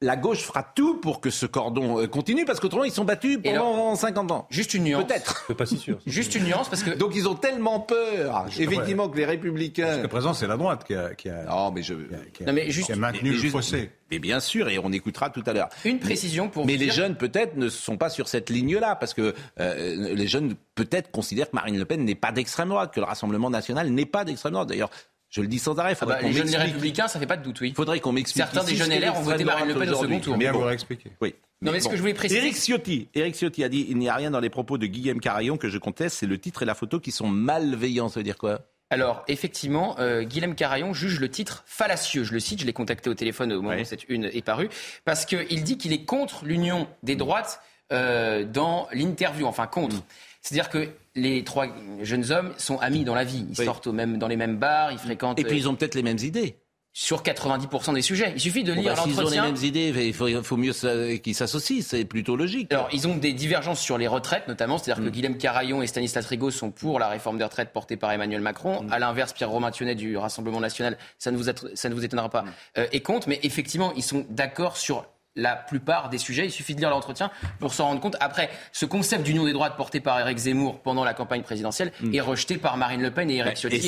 la 0.00 0.16
gauche 0.16 0.42
fera 0.42 0.62
tout 0.62 0.96
pour 0.96 1.20
que 1.20 1.30
ce 1.30 1.46
cordon 1.46 2.00
euh, 2.00 2.06
continue, 2.06 2.44
parce 2.44 2.60
qu'autrement, 2.60 2.84
ils 2.84 2.92
sont 2.92 3.04
battus 3.04 3.38
pendant 3.42 3.94
50 3.94 4.30
ans. 4.30 4.46
Juste 4.50 4.74
une 4.74 4.84
nuance. 4.84 5.04
Peut-être. 5.04 5.54
pas 5.54 5.66
si 5.66 5.78
sûr. 5.78 5.98
Juste 6.06 6.34
une 6.34 6.44
nuance, 6.44 6.68
parce 6.68 6.82
que. 6.82 6.90
Donc, 6.90 7.12
ils 7.14 7.28
ont 7.28 7.34
tellement 7.34 7.80
peur, 7.80 8.46
effectivement, 8.58 9.08
que 9.08 9.16
les 9.16 9.24
républicains. 9.24 9.94
Jusqu'à 9.94 10.08
présent, 10.08 10.34
c'est 10.34 10.46
la 10.46 10.56
droite 10.56 10.84
qui 10.84 10.94
a, 10.94 11.14
qui 11.14 11.28
a, 11.28 11.44
non, 11.44 11.70
mais 11.72 11.82
je... 11.82 11.94
non, 11.94 12.52
mais 12.52 12.70
juste... 12.70 12.94
maintenu 12.96 13.32
le 13.32 13.48
fossé. 13.50 13.90
Mais 14.10 14.18
bien 14.18 14.38
sûr, 14.38 14.68
et 14.68 14.78
on 14.78 14.92
écoutera 14.92 15.30
tout 15.30 15.42
à 15.46 15.52
l'heure. 15.52 15.68
Une 15.84 15.98
précision 15.98 16.48
pour. 16.48 16.66
Mais 16.66 16.76
les 16.76 16.90
jeunes, 16.90 17.16
peut-être, 17.16 17.56
ne 17.56 17.68
sont 17.68 17.96
pas 17.96 18.10
sur 18.10 18.28
cette 18.28 18.50
ligne-là, 18.50 18.96
parce 18.96 19.14
que 19.14 19.34
euh, 19.60 20.14
les 20.14 20.26
jeunes, 20.26 20.54
peut-être, 20.74 21.10
considèrent 21.10 21.50
que 21.50 21.56
Marine 21.56 21.78
Le 21.78 21.84
Pen 21.84 22.04
n'est 22.04 22.14
pas 22.14 22.32
d'extrême 22.32 22.68
droite, 22.68 22.92
que 22.92 23.00
le 23.00 23.06
Rassemblement 23.06 23.50
national 23.50 23.88
n'est 23.90 24.06
pas 24.06 24.24
d'extrême 24.24 24.52
droite. 24.52 24.68
D'ailleurs, 24.68 24.90
je 25.34 25.40
le 25.40 25.48
dis 25.48 25.58
sans 25.58 25.76
arrêt. 25.80 25.96
Ah 26.00 26.06
bah, 26.06 26.18
les 26.22 26.32
jeunes 26.32 26.54
républicains, 26.54 27.08
ça 27.08 27.18
fait 27.18 27.26
pas 27.26 27.36
de 27.36 27.42
doute, 27.42 27.60
oui. 27.60 27.70
Il 27.70 27.74
faudrait 27.74 27.98
qu'on 27.98 28.12
m'explique. 28.12 28.44
Certains 28.44 28.62
des 28.62 28.76
jeunes 28.76 28.92
LR 28.92 29.18
ont 29.18 29.22
voté 29.22 29.42
Marine 29.42 29.66
Le 29.66 29.74
Pen 29.74 29.90
au 29.90 29.96
second 29.96 30.20
tour. 30.20 30.36
Bien 30.36 30.52
vous 30.52 30.68
expliquer. 30.68 31.10
Oui. 31.20 31.34
Non, 31.60 31.72
mais 31.72 31.80
ce 31.80 31.88
que 31.88 31.96
je 31.96 32.00
voulais 32.00 32.14
préciser. 32.14 32.40
Éric 32.40 32.54
Ciotti, 32.54 33.08
Eric 33.14 33.34
Ciotti 33.34 33.64
a 33.64 33.68
dit 33.68 33.86
il 33.88 33.98
n'y 33.98 34.08
a 34.08 34.14
rien 34.14 34.30
dans 34.30 34.38
les 34.38 34.50
propos 34.50 34.78
de 34.78 34.86
Guillaume 34.86 35.18
Carayon 35.18 35.56
que 35.56 35.68
je 35.68 35.78
conteste, 35.78 36.18
c'est 36.18 36.26
le 36.26 36.38
titre 36.38 36.62
et 36.62 36.66
la 36.66 36.76
photo 36.76 37.00
qui 37.00 37.10
sont 37.10 37.26
malveillants. 37.26 38.08
Ça 38.08 38.20
veut 38.20 38.24
dire 38.24 38.38
quoi? 38.38 38.60
Alors, 38.90 39.24
effectivement, 39.26 39.98
euh, 39.98 40.22
Guillaume 40.22 40.54
Carayon 40.54 40.94
juge 40.94 41.18
le 41.18 41.28
titre 41.28 41.64
fallacieux. 41.66 42.22
Je 42.22 42.32
le 42.32 42.38
cite, 42.38 42.60
je 42.60 42.66
l'ai 42.66 42.72
contacté 42.72 43.10
au 43.10 43.14
téléphone 43.14 43.52
au 43.52 43.60
moment 43.60 43.76
où 43.76 43.84
cette 43.84 44.08
une 44.08 44.26
est 44.26 44.44
parue, 44.44 44.68
parce 45.04 45.24
qu'il 45.24 45.64
dit 45.64 45.78
qu'il 45.78 45.92
est 45.92 46.04
contre 46.04 46.44
l'union 46.44 46.86
des 47.02 47.16
droites 47.16 47.60
euh, 47.92 48.44
dans 48.44 48.86
l'interview, 48.92 49.46
enfin 49.46 49.66
contre. 49.66 49.96
Mm. 49.96 50.02
C'est-à-dire 50.42 50.68
que 50.68 50.90
les 51.14 51.44
trois 51.44 51.66
jeunes 52.02 52.30
hommes 52.32 52.52
sont 52.58 52.78
amis 52.78 53.04
dans 53.04 53.14
la 53.14 53.24
vie. 53.24 53.46
Ils 53.48 53.56
sortent 53.56 53.86
même, 53.86 54.18
dans 54.18 54.28
les 54.28 54.36
mêmes 54.36 54.56
bars, 54.56 54.92
ils 54.92 54.98
fréquentent. 54.98 55.38
Et 55.38 55.44
puis 55.44 55.58
ils 55.58 55.68
ont 55.68 55.74
peut-être 55.74 55.94
les 55.94 56.02
mêmes 56.02 56.18
idées. 56.18 56.58
Sur 56.96 57.22
90% 57.24 57.92
des 57.94 58.02
sujets. 58.02 58.32
Il 58.36 58.40
suffit 58.40 58.62
de 58.62 58.72
lire 58.72 58.94
bah, 58.94 59.02
l'entretien. 59.04 59.14
S'ils 59.14 59.26
ont 59.26 59.30
les 59.30 59.52
mêmes 59.52 59.64
idées, 59.64 59.92
il 60.06 60.14
faut, 60.14 60.56
mieux 60.56 60.72
qu'ils 61.18 61.34
s'associent. 61.34 61.82
C'est 61.82 62.04
plutôt 62.04 62.36
logique. 62.36 62.72
Alors, 62.72 62.88
ils 62.92 63.08
ont 63.08 63.16
des 63.16 63.32
divergences 63.32 63.80
sur 63.80 63.98
les 63.98 64.06
retraites, 64.06 64.46
notamment. 64.46 64.78
C'est-à-dire 64.78 65.02
que 65.02 65.08
mm. 65.08 65.12
Guillaume 65.12 65.36
Carayon 65.36 65.82
et 65.82 65.88
Stanislas 65.88 66.24
Rigaud 66.24 66.52
sont 66.52 66.70
pour 66.70 67.00
la 67.00 67.08
réforme 67.08 67.36
des 67.36 67.42
retraites 67.42 67.72
portée 67.72 67.96
par 67.96 68.12
Emmanuel 68.12 68.40
Macron. 68.40 68.84
Mm. 68.84 68.92
À 68.92 69.00
l'inverse, 69.00 69.32
Pierre 69.32 69.50
Romain 69.50 69.72
Thionnet 69.72 69.96
du 69.96 70.16
Rassemblement 70.16 70.60
National, 70.60 70.96
ça 71.18 71.32
ne 71.32 71.36
vous, 71.36 71.50
ça 71.74 71.88
ne 71.88 71.94
vous 71.94 72.04
étonnera 72.04 72.30
pas, 72.30 72.42
mm. 72.42 72.52
euh, 72.78 72.86
est 72.92 73.00
contre. 73.00 73.28
Mais 73.28 73.40
effectivement, 73.42 73.92
ils 73.96 74.04
sont 74.04 74.24
d'accord 74.30 74.76
sur 74.76 75.04
la 75.36 75.56
plupart 75.56 76.08
des 76.10 76.18
sujets. 76.18 76.46
Il 76.46 76.50
suffit 76.50 76.74
de 76.74 76.80
lire 76.80 76.90
l'entretien 76.90 77.30
pour 77.58 77.74
s'en 77.74 77.86
rendre 77.86 78.00
compte. 78.00 78.16
Après, 78.20 78.50
ce 78.72 78.86
concept 78.86 79.24
d'union 79.24 79.44
des 79.44 79.52
droites 79.52 79.76
porté 79.76 80.00
par 80.00 80.18
Eric 80.20 80.38
Zemmour 80.38 80.80
pendant 80.80 81.04
la 81.04 81.14
campagne 81.14 81.42
présidentielle 81.42 81.92
mm. 82.00 82.14
est 82.14 82.20
rejeté 82.20 82.56
par 82.56 82.76
Marine 82.76 83.02
Le 83.02 83.10
Pen 83.10 83.30
et 83.30 83.36
Eric 83.36 83.56
Ciotti 83.56 83.76
et, 83.76 83.80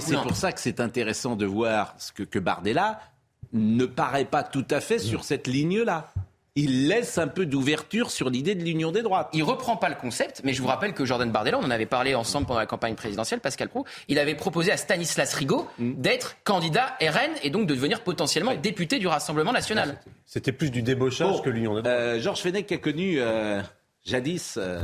c'est 0.00 0.16
pour, 0.16 0.36
ça 0.36 0.52
que 0.52 0.60
c'est 0.60 0.80
intéressant 0.80 1.36
de 1.36 1.46
voir 1.46 1.94
ce 1.98 2.12
que, 2.12 2.22
que 2.22 2.38
Bardella 2.38 3.00
ne 3.52 3.84
paraît 3.86 4.24
pas 4.24 4.42
tout 4.42 4.66
à 4.70 4.80
fait 4.80 4.98
sur 4.98 5.24
cette 5.24 5.46
ligne-là 5.46 6.12
il 6.56 6.88
laisse 6.88 7.18
un 7.18 7.28
peu 7.28 7.46
d'ouverture 7.46 8.10
sur 8.10 8.30
l'idée 8.30 8.54
de 8.54 8.64
l'union 8.64 8.92
des 8.92 9.02
droites. 9.02 9.28
Il 9.32 9.42
reprend 9.42 9.76
pas 9.76 9.88
le 9.88 9.94
concept, 9.94 10.42
mais 10.44 10.52
je 10.52 10.62
vous 10.62 10.68
rappelle 10.68 10.94
que 10.94 11.04
Jordan 11.04 11.30
Bardella, 11.30 11.58
on 11.58 11.64
en 11.64 11.70
avait 11.70 11.86
parlé 11.86 12.14
ensemble 12.14 12.46
pendant 12.46 12.60
la 12.60 12.66
campagne 12.66 12.94
présidentielle, 12.94 13.40
Pascal 13.40 13.68
Pro, 13.68 13.84
il 14.08 14.18
avait 14.18 14.34
proposé 14.34 14.72
à 14.72 14.76
Stanislas 14.76 15.32
Rigaud 15.34 15.68
mm. 15.78 15.94
d'être 15.94 16.36
candidat 16.44 16.96
RN 17.00 17.32
et 17.42 17.50
donc 17.50 17.66
de 17.66 17.74
devenir 17.74 18.02
potentiellement 18.02 18.54
député 18.54 18.98
du 18.98 19.06
Rassemblement 19.06 19.52
national. 19.52 20.00
C'était 20.26 20.52
plus 20.52 20.70
du 20.70 20.82
débauchage 20.82 21.42
que 21.42 21.50
l'union 21.50 21.74
des 21.74 21.82
droites. 21.82 21.96
Euh, 21.96 22.20
Georges 22.20 22.40
Fenech 22.40 22.66
qui 22.66 22.74
a 22.74 22.78
connu 22.78 23.20
euh, 23.20 23.60
jadis 24.04 24.56
euh, 24.56 24.80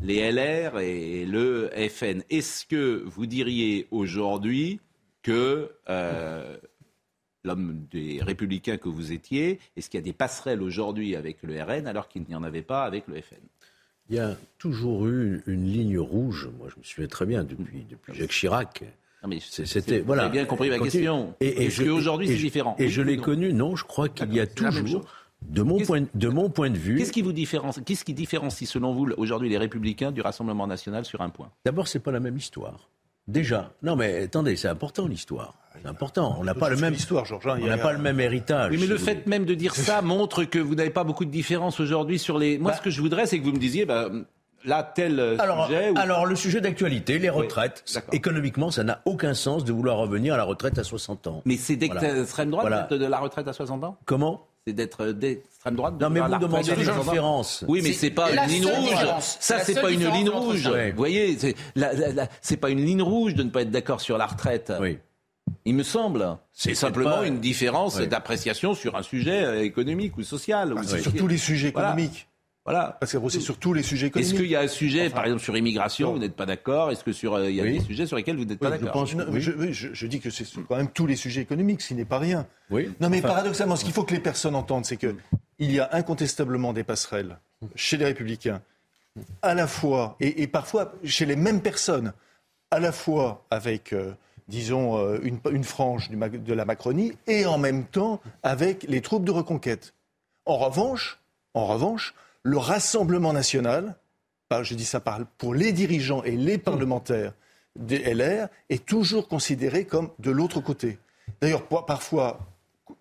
les 0.00 0.30
LR 0.30 0.78
et 0.78 1.24
le 1.24 1.70
FN. 1.90 2.22
Est-ce 2.30 2.66
que 2.66 3.02
vous 3.06 3.26
diriez 3.26 3.86
aujourd'hui 3.90 4.80
que 5.22 5.70
l'homme 7.44 7.86
des 7.90 8.20
républicains 8.22 8.76
que 8.76 8.88
vous 8.88 9.12
étiez, 9.12 9.58
est-ce 9.76 9.90
qu'il 9.90 9.98
y 9.98 10.02
a 10.02 10.04
des 10.04 10.12
passerelles 10.12 10.62
aujourd'hui 10.62 11.16
avec 11.16 11.42
le 11.42 11.60
RN 11.62 11.86
alors 11.86 12.08
qu'il 12.08 12.24
n'y 12.28 12.34
en 12.34 12.42
avait 12.42 12.62
pas 12.62 12.84
avec 12.84 13.06
le 13.08 13.20
FN 13.20 13.42
Il 14.08 14.16
y 14.16 14.18
a 14.18 14.36
toujours 14.58 15.06
eu 15.06 15.42
une, 15.46 15.66
ligne 15.66 15.98
rouge, 15.98 16.48
moi 16.58 16.68
je 16.72 16.78
me 16.78 16.84
souviens 16.84 17.08
très 17.08 17.26
bien, 17.26 17.44
depuis, 17.44 17.84
depuis 17.88 18.14
Jacques 18.14 18.30
Chirac. 18.30 18.84
C'était 19.40 20.00
voilà. 20.00 20.28
Bien 20.28 20.44
compris 20.44 20.68
ma 20.68 20.78
question. 20.78 21.34
Et, 21.40 21.66
est-ce 21.66 21.82
qu'aujourd'hui 21.82 22.26
c'est 22.26 22.36
différent 22.36 22.76
Et 22.78 22.88
je 22.88 23.02
l'ai 23.02 23.16
connu, 23.16 23.52
non, 23.52 23.76
je 23.76 23.84
crois 23.84 24.08
qu'il 24.08 24.32
y 24.34 24.40
a 24.40 24.46
toujours, 24.46 25.04
de 25.42 25.62
mon, 25.62 25.78
point, 25.80 26.04
de 26.14 26.28
mon 26.28 26.50
point 26.50 26.70
de 26.70 26.78
vue. 26.78 26.96
Qu'est-ce 26.96 27.12
qui 27.12 27.22
vous 27.22 27.32
différencie 27.32 27.84
Qu'est-ce 27.84 28.04
qui 28.04 28.14
différencie 28.14 28.68
selon 28.68 28.92
vous 28.92 29.08
aujourd'hui 29.16 29.48
les 29.48 29.58
Républicains 29.58 30.12
du 30.12 30.20
Rassemblement 30.20 30.66
national 30.66 31.04
sur 31.04 31.20
un 31.20 31.30
point? 31.30 31.50
D'abord, 31.64 31.88
c'est 31.88 32.00
pas 32.00 32.12
la 32.12 32.20
même 32.20 32.36
histoire. 32.36 32.88
Déjà. 33.28 33.72
Non, 33.82 33.96
mais 33.96 34.24
attendez, 34.24 34.56
c'est 34.56 34.68
important 34.68 35.06
l'histoire. 35.06 35.54
C'est 35.80 35.88
important. 35.88 36.36
On 36.38 36.44
n'a 36.44 36.54
pas 36.54 36.68
le 36.68 36.76
même 36.76 36.94
histoire, 36.94 37.24
Georges. 37.24 37.46
Hein, 37.46 37.58
on 37.62 37.66
n'a 37.66 37.78
pas 37.78 37.92
le 37.92 37.98
même 37.98 38.20
héritage. 38.20 38.70
Oui, 38.70 38.78
mais 38.80 38.86
le 38.86 38.98
fait 38.98 39.26
même 39.26 39.44
de 39.44 39.54
dire 39.54 39.74
ça 39.74 40.02
montre 40.02 40.44
que 40.44 40.58
vous 40.58 40.74
n'avez 40.74 40.90
pas 40.90 41.04
beaucoup 41.04 41.24
de 41.24 41.30
différence 41.30 41.80
aujourd'hui 41.80 42.18
sur 42.18 42.38
les. 42.38 42.58
Moi, 42.58 42.72
bah 42.72 42.76
ce 42.76 42.82
que 42.82 42.90
je 42.90 43.00
voudrais, 43.00 43.26
c'est 43.26 43.38
que 43.38 43.44
vous 43.44 43.52
me 43.52 43.58
disiez, 43.58 43.84
bah, 43.84 44.08
là, 44.64 44.82
tel 44.82 45.18
alors, 45.38 45.66
sujet. 45.66 45.92
Alors, 45.96 46.26
le 46.26 46.36
sujet 46.36 46.60
d'actualité, 46.60 47.18
les 47.18 47.30
retraites. 47.30 47.84
économiquement, 48.12 48.70
ça 48.70 48.84
n'a 48.84 49.02
aucun 49.06 49.34
sens 49.34 49.64
de 49.64 49.72
vouloir 49.72 49.96
revenir 49.98 50.34
à 50.34 50.36
la 50.36 50.44
retraite 50.44 50.78
à 50.78 50.84
60 50.84 51.26
ans. 51.26 51.42
Mais 51.44 51.56
c'est 51.56 51.76
d'extrême 51.76 52.50
droite 52.50 52.92
de 52.92 53.06
la 53.06 53.18
retraite 53.18 53.48
à 53.48 53.52
60 53.52 53.84
ans? 53.84 53.98
Comment? 54.04 54.46
C'est 54.66 54.72
d'être 54.72 55.06
d'extrême 55.06 55.74
droite. 55.74 55.94
non, 56.00 56.10
mais 56.10 56.20
vous 56.20 56.38
demandez 56.38 56.74
des 56.74 56.84
différences. 56.84 57.64
Oui, 57.66 57.80
mais 57.82 57.92
c'est 57.92 58.10
pas 58.10 58.30
une 58.30 58.48
ligne 58.48 58.66
rouge. 58.66 59.06
Ça, 59.20 59.60
c'est 59.60 59.80
pas 59.80 59.90
une 59.90 60.08
ligne 60.08 60.28
rouge. 60.28 60.68
Vous 60.68 60.96
voyez, 60.96 61.36
c'est 62.40 62.56
pas 62.56 62.70
une 62.70 62.84
ligne 62.84 63.02
rouge 63.02 63.34
de 63.34 63.42
ne 63.42 63.50
pas 63.50 63.62
être 63.62 63.70
d'accord 63.70 64.00
sur 64.00 64.18
la 64.18 64.26
retraite. 64.26 64.72
Oui. 64.80 64.98
Il 65.64 65.74
me 65.74 65.82
semble. 65.82 66.38
C'est 66.52 66.74
simplement 66.74 67.22
une 67.22 67.40
différence 67.40 67.98
d'appréciation 67.98 68.74
sur 68.74 68.96
un 68.96 69.02
sujet 69.02 69.44
euh, 69.44 69.64
économique 69.64 70.16
ou 70.16 70.22
social. 70.22 70.74
Sur 70.86 71.12
tous 71.12 71.26
les 71.26 71.36
sujets 71.36 71.68
économiques. 71.68 72.10
Voilà. 72.10 72.31
Parce 72.64 73.12
que 73.12 73.28
c'est 73.28 73.40
sur 73.40 73.58
tous 73.58 73.72
les 73.72 73.82
sujets 73.82 74.06
économiques. 74.06 74.32
Est-ce 74.32 74.40
qu'il 74.40 74.50
y 74.50 74.56
a 74.56 74.60
un 74.60 74.68
sujet, 74.68 75.10
par 75.10 75.24
exemple, 75.24 75.42
sur 75.42 75.56
immigration, 75.56 76.12
vous 76.12 76.18
n'êtes 76.18 76.36
pas 76.36 76.46
d'accord? 76.46 76.92
Est-ce 76.92 77.02
que 77.02 77.12
sur 77.12 77.34
euh, 77.34 77.50
il 77.50 77.56
y 77.56 77.60
a 77.60 77.64
des 77.64 77.80
sujets 77.80 78.06
sur 78.06 78.16
lesquels 78.16 78.36
vous 78.36 78.44
n'êtes 78.44 78.60
pas 78.60 78.70
d'accord? 78.70 79.04
je, 79.06 79.92
je, 79.92 80.06
dis 80.06 80.20
que 80.20 80.30
c'est 80.30 80.44
quand 80.68 80.76
même 80.76 80.90
tous 80.90 81.06
les 81.06 81.16
sujets 81.16 81.40
économiques, 81.40 81.82
ce 81.82 81.88
qui 81.88 81.94
n'est 81.94 82.04
pas 82.04 82.18
rien. 82.18 82.46
Oui. 82.70 82.90
Non, 83.00 83.08
mais 83.08 83.20
paradoxalement, 83.20 83.76
ce 83.76 83.84
qu'il 83.84 83.92
faut 83.92 84.04
que 84.04 84.14
les 84.14 84.20
personnes 84.20 84.54
entendent, 84.54 84.84
c'est 84.84 84.96
que 84.96 85.16
il 85.58 85.72
y 85.72 85.80
a 85.80 85.88
incontestablement 85.92 86.72
des 86.72 86.84
passerelles 86.84 87.38
chez 87.74 87.96
les 87.96 88.04
Républicains, 88.04 88.62
à 89.42 89.54
la 89.54 89.66
fois 89.66 90.16
et, 90.20 90.46
parfois 90.46 90.92
chez 91.04 91.26
les 91.26 91.36
mêmes 91.36 91.62
personnes, 91.62 92.12
à 92.70 92.78
la 92.78 92.92
fois 92.92 93.44
avec 93.50 93.92
euh, 93.92 94.12
disons, 94.48 94.98
euh, 94.98 95.18
une, 95.22 95.38
une 95.50 95.64
frange 95.64 96.10
de 96.10 96.54
la 96.54 96.64
Macronie, 96.64 97.12
et 97.26 97.44
en 97.44 97.58
même 97.58 97.84
temps 97.84 98.20
avec 98.42 98.84
les 98.84 99.00
troupes 99.00 99.24
de 99.24 99.30
reconquête. 99.30 99.94
En 100.46 100.56
revanche, 100.56 101.20
en 101.54 101.66
revanche, 101.66 102.14
le 102.42 102.58
Rassemblement 102.58 103.32
national, 103.32 103.96
je 104.62 104.74
dis 104.74 104.84
ça 104.84 105.00
pour 105.38 105.54
les 105.54 105.72
dirigeants 105.72 106.22
et 106.24 106.36
les 106.36 106.58
parlementaires 106.58 107.32
des 107.74 107.98
LR, 107.98 108.48
est 108.68 108.84
toujours 108.84 109.28
considéré 109.28 109.86
comme 109.86 110.10
de 110.18 110.30
l'autre 110.30 110.60
côté. 110.60 110.98
D'ailleurs, 111.40 111.64
parfois, 111.86 112.40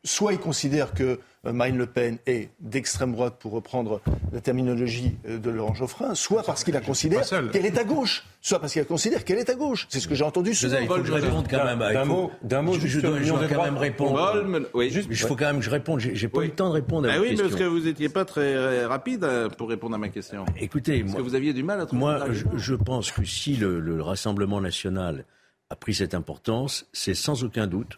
soit 0.03 0.31
ils 0.31 0.39
considèrent 0.39 0.93
que 0.93 1.19
Marine 1.43 1.77
Le 1.77 1.87
Pen 1.87 2.19
est 2.27 2.49
d'extrême 2.59 3.13
droite, 3.13 3.37
pour 3.39 3.53
reprendre 3.53 4.01
la 4.31 4.41
terminologie 4.41 5.17
euh, 5.27 5.39
de 5.39 5.49
Laurent 5.49 5.73
Geoffrin, 5.73 6.13
soit 6.13 6.43
parce 6.43 6.63
qu'il 6.63 6.75
la 6.75 6.81
considère 6.81 7.27
qu'elle 7.51 7.65
est 7.65 7.79
à 7.79 7.83
gauche, 7.83 8.23
soit 8.41 8.59
parce 8.59 8.73
qu'il 8.73 8.85
considère 8.85 9.25
qu'elle 9.25 9.39
est 9.39 9.49
à 9.49 9.55
gauche. 9.55 9.87
C'est 9.89 9.99
ce 9.99 10.07
que 10.07 10.13
j'ai 10.13 10.23
entendu 10.23 10.53
souvent. 10.53 10.77
Il 10.79 10.87
faut 10.87 10.95
que 10.97 11.03
je 11.03 11.13
réponde 11.13 11.47
quand 11.49 11.65
même. 11.65 11.79
D'un 11.79 12.05
mot, 12.05 12.31
d'un 12.43 12.61
mot, 12.61 12.73
je, 12.73 12.99
dois, 12.99 13.17
quand 13.49 13.63
même 13.63 13.77
répondre. 13.77 14.45
Il 14.75 15.17
faut 15.17 15.35
quand 15.35 15.47
même 15.47 15.59
que 15.59 15.65
je 15.65 15.71
réponde. 15.71 15.99
J'ai 15.99 16.27
pas 16.27 16.41
eu 16.41 16.47
le 16.47 16.51
temps 16.51 16.69
de 16.69 16.73
répondre 16.73 17.09
à 17.09 17.13
ah 17.13 17.19
oui, 17.19 17.29
question. 17.29 17.45
Oui, 17.45 17.51
parce 17.51 17.61
que 17.61 17.67
vous 17.67 17.79
n'étiez 17.79 18.09
pas 18.09 18.25
très 18.25 18.53
euh, 18.53 18.87
rapide 18.87 19.27
pour 19.57 19.69
répondre 19.69 19.95
à 19.95 19.97
ma 19.97 20.09
question. 20.09 20.45
Écoutez, 20.59 21.03
parce 21.03 21.15
que 21.15 21.21
vous 21.21 21.35
aviez 21.35 21.53
du 21.53 21.63
mal 21.63 21.81
à 21.81 21.87
trouver. 21.87 22.01
Moi, 22.01 22.25
je, 22.55 22.75
pense 22.75 23.11
que 23.11 23.25
si 23.25 23.55
le 23.55 24.01
Rassemblement 24.01 24.61
national 24.61 25.25
a 25.71 25.75
pris 25.75 25.95
cette 25.95 26.13
importance, 26.13 26.85
c'est 26.93 27.15
sans 27.15 27.43
aucun 27.43 27.65
doute 27.65 27.97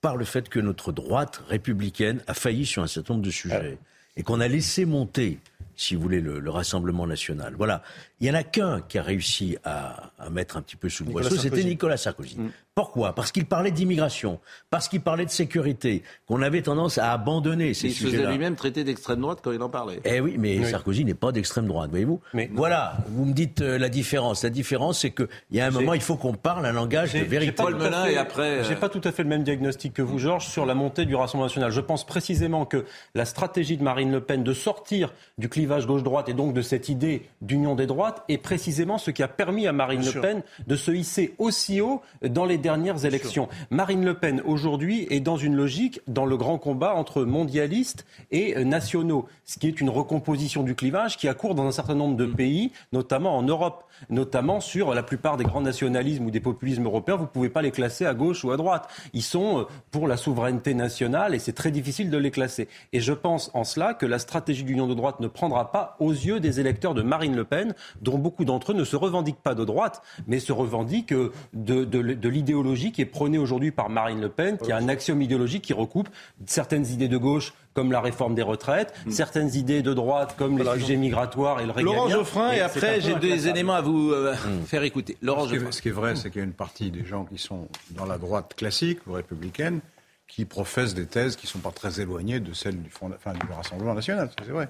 par 0.00 0.16
le 0.16 0.24
fait 0.24 0.48
que 0.48 0.60
notre 0.60 0.92
droite 0.92 1.42
républicaine 1.48 2.22
a 2.26 2.34
failli 2.34 2.66
sur 2.66 2.82
un 2.82 2.86
certain 2.86 3.14
nombre 3.14 3.26
de 3.26 3.30
sujets 3.30 3.78
et 4.16 4.22
qu'on 4.22 4.40
a 4.40 4.48
laissé 4.48 4.84
monter 4.84 5.38
si 5.78 5.94
vous 5.94 6.02
voulez, 6.02 6.20
le, 6.20 6.50
Rassemblement 6.50 7.06
national. 7.06 7.54
Voilà. 7.56 7.82
Il 8.20 8.24
n'y 8.24 8.30
en 8.32 8.34
a 8.34 8.42
qu'un 8.42 8.80
qui 8.80 8.98
a 8.98 9.02
réussi 9.02 9.56
à, 9.64 10.10
mettre 10.30 10.56
un 10.56 10.62
petit 10.62 10.74
peu 10.74 10.88
sous 10.88 11.04
le 11.04 11.12
boisseau, 11.12 11.36
c'était 11.36 11.62
Nicolas 11.62 11.96
Sarkozy. 11.96 12.36
Mm. 12.36 12.50
Pourquoi? 12.78 13.12
Parce 13.12 13.32
qu'il 13.32 13.44
parlait 13.44 13.72
d'immigration, 13.72 14.38
parce 14.70 14.86
qu'il 14.86 15.00
parlait 15.00 15.24
de 15.24 15.30
sécurité, 15.30 16.04
qu'on 16.28 16.42
avait 16.42 16.62
tendance 16.62 16.96
à 16.96 17.10
abandonner 17.10 17.74
ces 17.74 17.90
sujets-là. 17.90 18.08
Il 18.08 18.12
se 18.12 18.16
faisait 18.18 18.30
lui-même 18.30 18.54
traiter 18.54 18.84
d'extrême 18.84 19.20
droite 19.20 19.40
quand 19.42 19.50
il 19.50 19.60
en 19.62 19.68
parlait. 19.68 19.98
Eh 20.04 20.20
oui, 20.20 20.36
mais 20.38 20.62
Sarkozy 20.62 21.04
n'est 21.04 21.14
pas 21.14 21.32
d'extrême 21.32 21.66
droite, 21.66 21.90
voyez-vous? 21.90 22.20
Mais 22.34 22.48
voilà, 22.54 22.98
vous 23.08 23.24
me 23.24 23.32
dites 23.32 23.62
euh, 23.62 23.78
la 23.78 23.88
différence. 23.88 24.44
La 24.44 24.50
différence, 24.50 25.00
c'est 25.00 25.10
qu'il 25.10 25.26
y 25.50 25.60
a 25.60 25.66
un 25.66 25.72
moment, 25.72 25.92
il 25.92 26.00
faut 26.00 26.14
qu'on 26.14 26.34
parle 26.34 26.66
un 26.66 26.72
langage 26.72 27.14
de 27.14 27.18
vérité. 27.18 27.50
Paul 27.50 27.74
Melun 27.74 28.06
et 28.06 28.16
après... 28.16 28.62
J'ai 28.62 28.74
euh, 28.74 28.76
pas 28.76 28.88
tout 28.88 29.00
à 29.02 29.10
fait 29.10 29.24
le 29.24 29.28
même 29.28 29.42
diagnostic 29.42 29.92
que 29.92 30.02
vous, 30.02 30.20
Georges, 30.20 30.46
sur 30.46 30.64
la 30.64 30.76
montée 30.76 31.04
du 31.04 31.16
Rassemblement 31.16 31.46
national. 31.46 31.72
Je 31.72 31.80
pense 31.80 32.06
précisément 32.06 32.64
que 32.64 32.84
la 33.16 33.24
stratégie 33.24 33.76
de 33.76 33.82
Marine 33.82 34.12
Le 34.12 34.20
Pen 34.20 34.44
de 34.44 34.52
sortir 34.52 35.12
du 35.36 35.48
clivage 35.48 35.88
gauche-droite 35.88 36.28
et 36.28 36.32
donc 36.32 36.54
de 36.54 36.62
cette 36.62 36.88
idée 36.88 37.28
d'union 37.42 37.74
des 37.74 37.86
droites 37.86 38.22
est 38.28 38.38
précisément 38.38 38.98
ce 38.98 39.10
qui 39.10 39.24
a 39.24 39.28
permis 39.28 39.66
à 39.66 39.72
Marine 39.72 40.04
Le 40.04 40.20
Pen 40.20 40.42
de 40.64 40.76
se 40.76 40.92
hisser 40.92 41.34
aussi 41.38 41.80
haut 41.80 42.02
dans 42.22 42.44
les 42.44 42.67
dernières 42.68 43.06
élections. 43.06 43.48
Marine 43.70 44.04
Le 44.04 44.12
Pen, 44.12 44.42
aujourd'hui, 44.44 45.06
est 45.08 45.20
dans 45.20 45.38
une 45.38 45.56
logique, 45.56 46.02
dans 46.06 46.26
le 46.26 46.36
grand 46.36 46.58
combat 46.58 46.94
entre 46.94 47.22
mondialistes 47.22 48.04
et 48.30 48.58
euh, 48.58 48.64
nationaux, 48.64 49.26
ce 49.46 49.58
qui 49.58 49.68
est 49.68 49.80
une 49.80 49.88
recomposition 49.88 50.62
du 50.62 50.74
clivage 50.74 51.16
qui 51.16 51.28
a 51.28 51.32
cours 51.32 51.54
dans 51.54 51.64
un 51.64 51.72
certain 51.72 51.94
nombre 51.94 52.18
de 52.18 52.26
pays, 52.26 52.72
notamment 52.92 53.38
en 53.38 53.42
Europe, 53.42 53.84
notamment 54.10 54.60
sur 54.60 54.92
la 54.92 55.02
plupart 55.02 55.38
des 55.38 55.44
grands 55.44 55.62
nationalismes 55.62 56.26
ou 56.26 56.30
des 56.30 56.40
populismes 56.40 56.84
européens. 56.84 57.16
Vous 57.16 57.22
ne 57.22 57.28
pouvez 57.28 57.48
pas 57.48 57.62
les 57.62 57.70
classer 57.70 58.04
à 58.04 58.12
gauche 58.12 58.44
ou 58.44 58.50
à 58.50 58.58
droite. 58.58 58.86
Ils 59.14 59.22
sont 59.22 59.60
euh, 59.60 59.64
pour 59.90 60.06
la 60.06 60.18
souveraineté 60.18 60.74
nationale 60.74 61.34
et 61.34 61.38
c'est 61.38 61.54
très 61.54 61.70
difficile 61.70 62.10
de 62.10 62.18
les 62.18 62.30
classer. 62.30 62.68
Et 62.92 63.00
je 63.00 63.14
pense 63.14 63.50
en 63.54 63.64
cela 63.64 63.94
que 63.94 64.04
la 64.04 64.18
stratégie 64.18 64.64
d'union 64.64 64.86
de 64.86 64.94
droite 64.94 65.20
ne 65.20 65.26
prendra 65.26 65.72
pas 65.72 65.96
aux 66.00 66.12
yeux 66.12 66.38
des 66.38 66.60
électeurs 66.60 66.92
de 66.92 67.00
Marine 67.00 67.34
Le 67.34 67.44
Pen, 67.44 67.74
dont 68.02 68.18
beaucoup 68.18 68.44
d'entre 68.44 68.72
eux 68.72 68.74
ne 68.74 68.84
se 68.84 68.96
revendiquent 68.96 69.42
pas 69.42 69.54
de 69.54 69.64
droite, 69.64 70.02
mais 70.26 70.38
se 70.38 70.52
revendiquent 70.52 71.14
de, 71.54 71.84
de, 71.84 72.28
l'idéologie 72.28 72.57
qui 72.92 73.02
est 73.02 73.06
prônée 73.06 73.38
aujourd'hui 73.38 73.70
par 73.70 73.90
Marine 73.90 74.20
Le 74.20 74.28
Pen, 74.28 74.58
qui 74.58 74.72
a 74.72 74.76
un 74.76 74.88
axiome 74.88 75.22
idéologique 75.22 75.62
qui 75.62 75.72
recoupe 75.72 76.08
certaines 76.46 76.86
idées 76.86 77.08
de 77.08 77.16
gauche 77.16 77.54
comme 77.74 77.92
la 77.92 78.00
réforme 78.00 78.34
des 78.34 78.42
retraites, 78.42 78.92
mm. 79.06 79.10
certaines 79.10 79.54
idées 79.54 79.82
de 79.82 79.94
droite 79.94 80.34
comme 80.36 80.58
les 80.58 80.80
sujets 80.80 80.96
migratoires 80.96 81.60
et 81.60 81.66
le 81.66 81.70
régalien. 81.70 81.96
Laurent 81.96 82.08
Geoffrin, 82.08 82.52
et 82.52 82.60
après 82.60 83.00
j'ai 83.00 83.14
des 83.16 83.48
éléments 83.48 83.74
à 83.74 83.82
vous 83.82 84.10
euh, 84.10 84.34
mm. 84.34 84.64
faire 84.66 84.82
écouter. 84.82 85.16
Laurent 85.22 85.46
ce, 85.46 85.50
qui 85.50 85.56
est, 85.56 85.72
ce 85.72 85.82
qui 85.82 85.88
est 85.88 85.92
vrai, 85.92 86.16
c'est 86.16 86.30
qu'il 86.30 86.40
y 86.40 86.42
a 86.42 86.46
une 86.46 86.52
partie 86.52 86.90
des 86.90 87.04
gens 87.04 87.24
qui 87.24 87.38
sont 87.38 87.68
dans 87.90 88.06
la 88.06 88.18
droite 88.18 88.54
classique 88.56 89.06
ou 89.06 89.12
républicaine 89.12 89.80
qui 90.26 90.44
professent 90.44 90.94
des 90.94 91.06
thèses 91.06 91.36
qui 91.36 91.46
ne 91.46 91.50
sont 91.50 91.58
pas 91.60 91.70
très 91.70 92.00
éloignées 92.00 92.40
de 92.40 92.52
celles 92.52 92.80
du, 92.82 92.90
fond, 92.90 93.10
enfin, 93.14 93.32
du 93.32 93.50
Rassemblement 93.50 93.94
national, 93.94 94.30
c'est 94.44 94.50
vrai. 94.50 94.68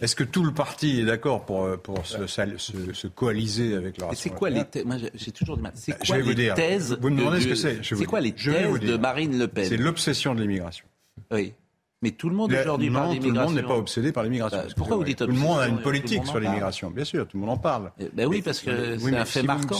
Est-ce 0.00 0.16
que 0.16 0.24
tout 0.24 0.44
le 0.44 0.52
parti 0.52 1.00
est 1.00 1.04
d'accord 1.04 1.44
pour, 1.44 1.64
euh, 1.64 1.76
pour 1.76 2.06
se, 2.06 2.26
se, 2.26 3.06
coaliser 3.06 3.74
avec 3.74 3.98
le 3.98 4.04
C'est 4.14 4.30
quoi 4.30 4.50
les 4.50 4.64
thèses 4.64 4.84
Moi, 4.84 4.96
j'ai 5.14 5.32
toujours 5.32 5.56
du 5.56 5.62
mal. 5.62 5.72
C'est 5.74 5.98
quoi 5.98 6.18
les 6.18 6.54
thèses 6.54 6.98
Vous 7.00 7.10
me 7.10 7.18
demandez 7.18 7.40
ce 7.40 7.48
que 7.48 7.54
c'est. 7.54 7.82
C'est 7.82 8.04
quoi 8.04 8.20
les 8.20 8.32
thèses 8.32 8.80
de 8.80 8.96
Marine 8.96 9.38
Le 9.38 9.48
Pen? 9.48 9.64
C'est 9.64 9.76
l'obsession 9.76 10.34
de 10.34 10.42
l'immigration. 10.42 10.86
Oui. 11.30 11.54
Mais 12.02 12.10
tout 12.10 12.28
le 12.28 12.34
monde 12.34 12.52
aujourd'hui 12.52 12.90
parle 12.90 13.12
d'immigration. 13.12 13.30
Tout 13.30 13.34
le 13.34 13.44
monde 13.44 13.54
n'est 13.54 13.62
pas 13.74 13.78
obsédé 13.78 14.12
par 14.12 14.24
l'immigration. 14.24 14.58
Bah, 14.58 14.74
pourquoi 14.76 14.96
vous 14.96 15.04
dites 15.04 15.18
Tout 15.18 15.26
le 15.26 15.32
monde 15.32 15.60
a 15.60 15.68
une 15.68 15.80
politique 15.80 16.26
sur 16.26 16.38
l'immigration, 16.38 16.90
bien 16.90 17.04
sûr, 17.04 17.26
tout 17.26 17.36
le 17.36 17.40
monde 17.42 17.50
en 17.50 17.58
parle. 17.58 17.92
Ben 18.12 18.26
oui, 18.26 18.42
parce 18.42 18.60
que 18.60 18.98
c'est 18.98 19.16
un 19.16 19.24
fait 19.24 19.42
marquant. 19.42 19.78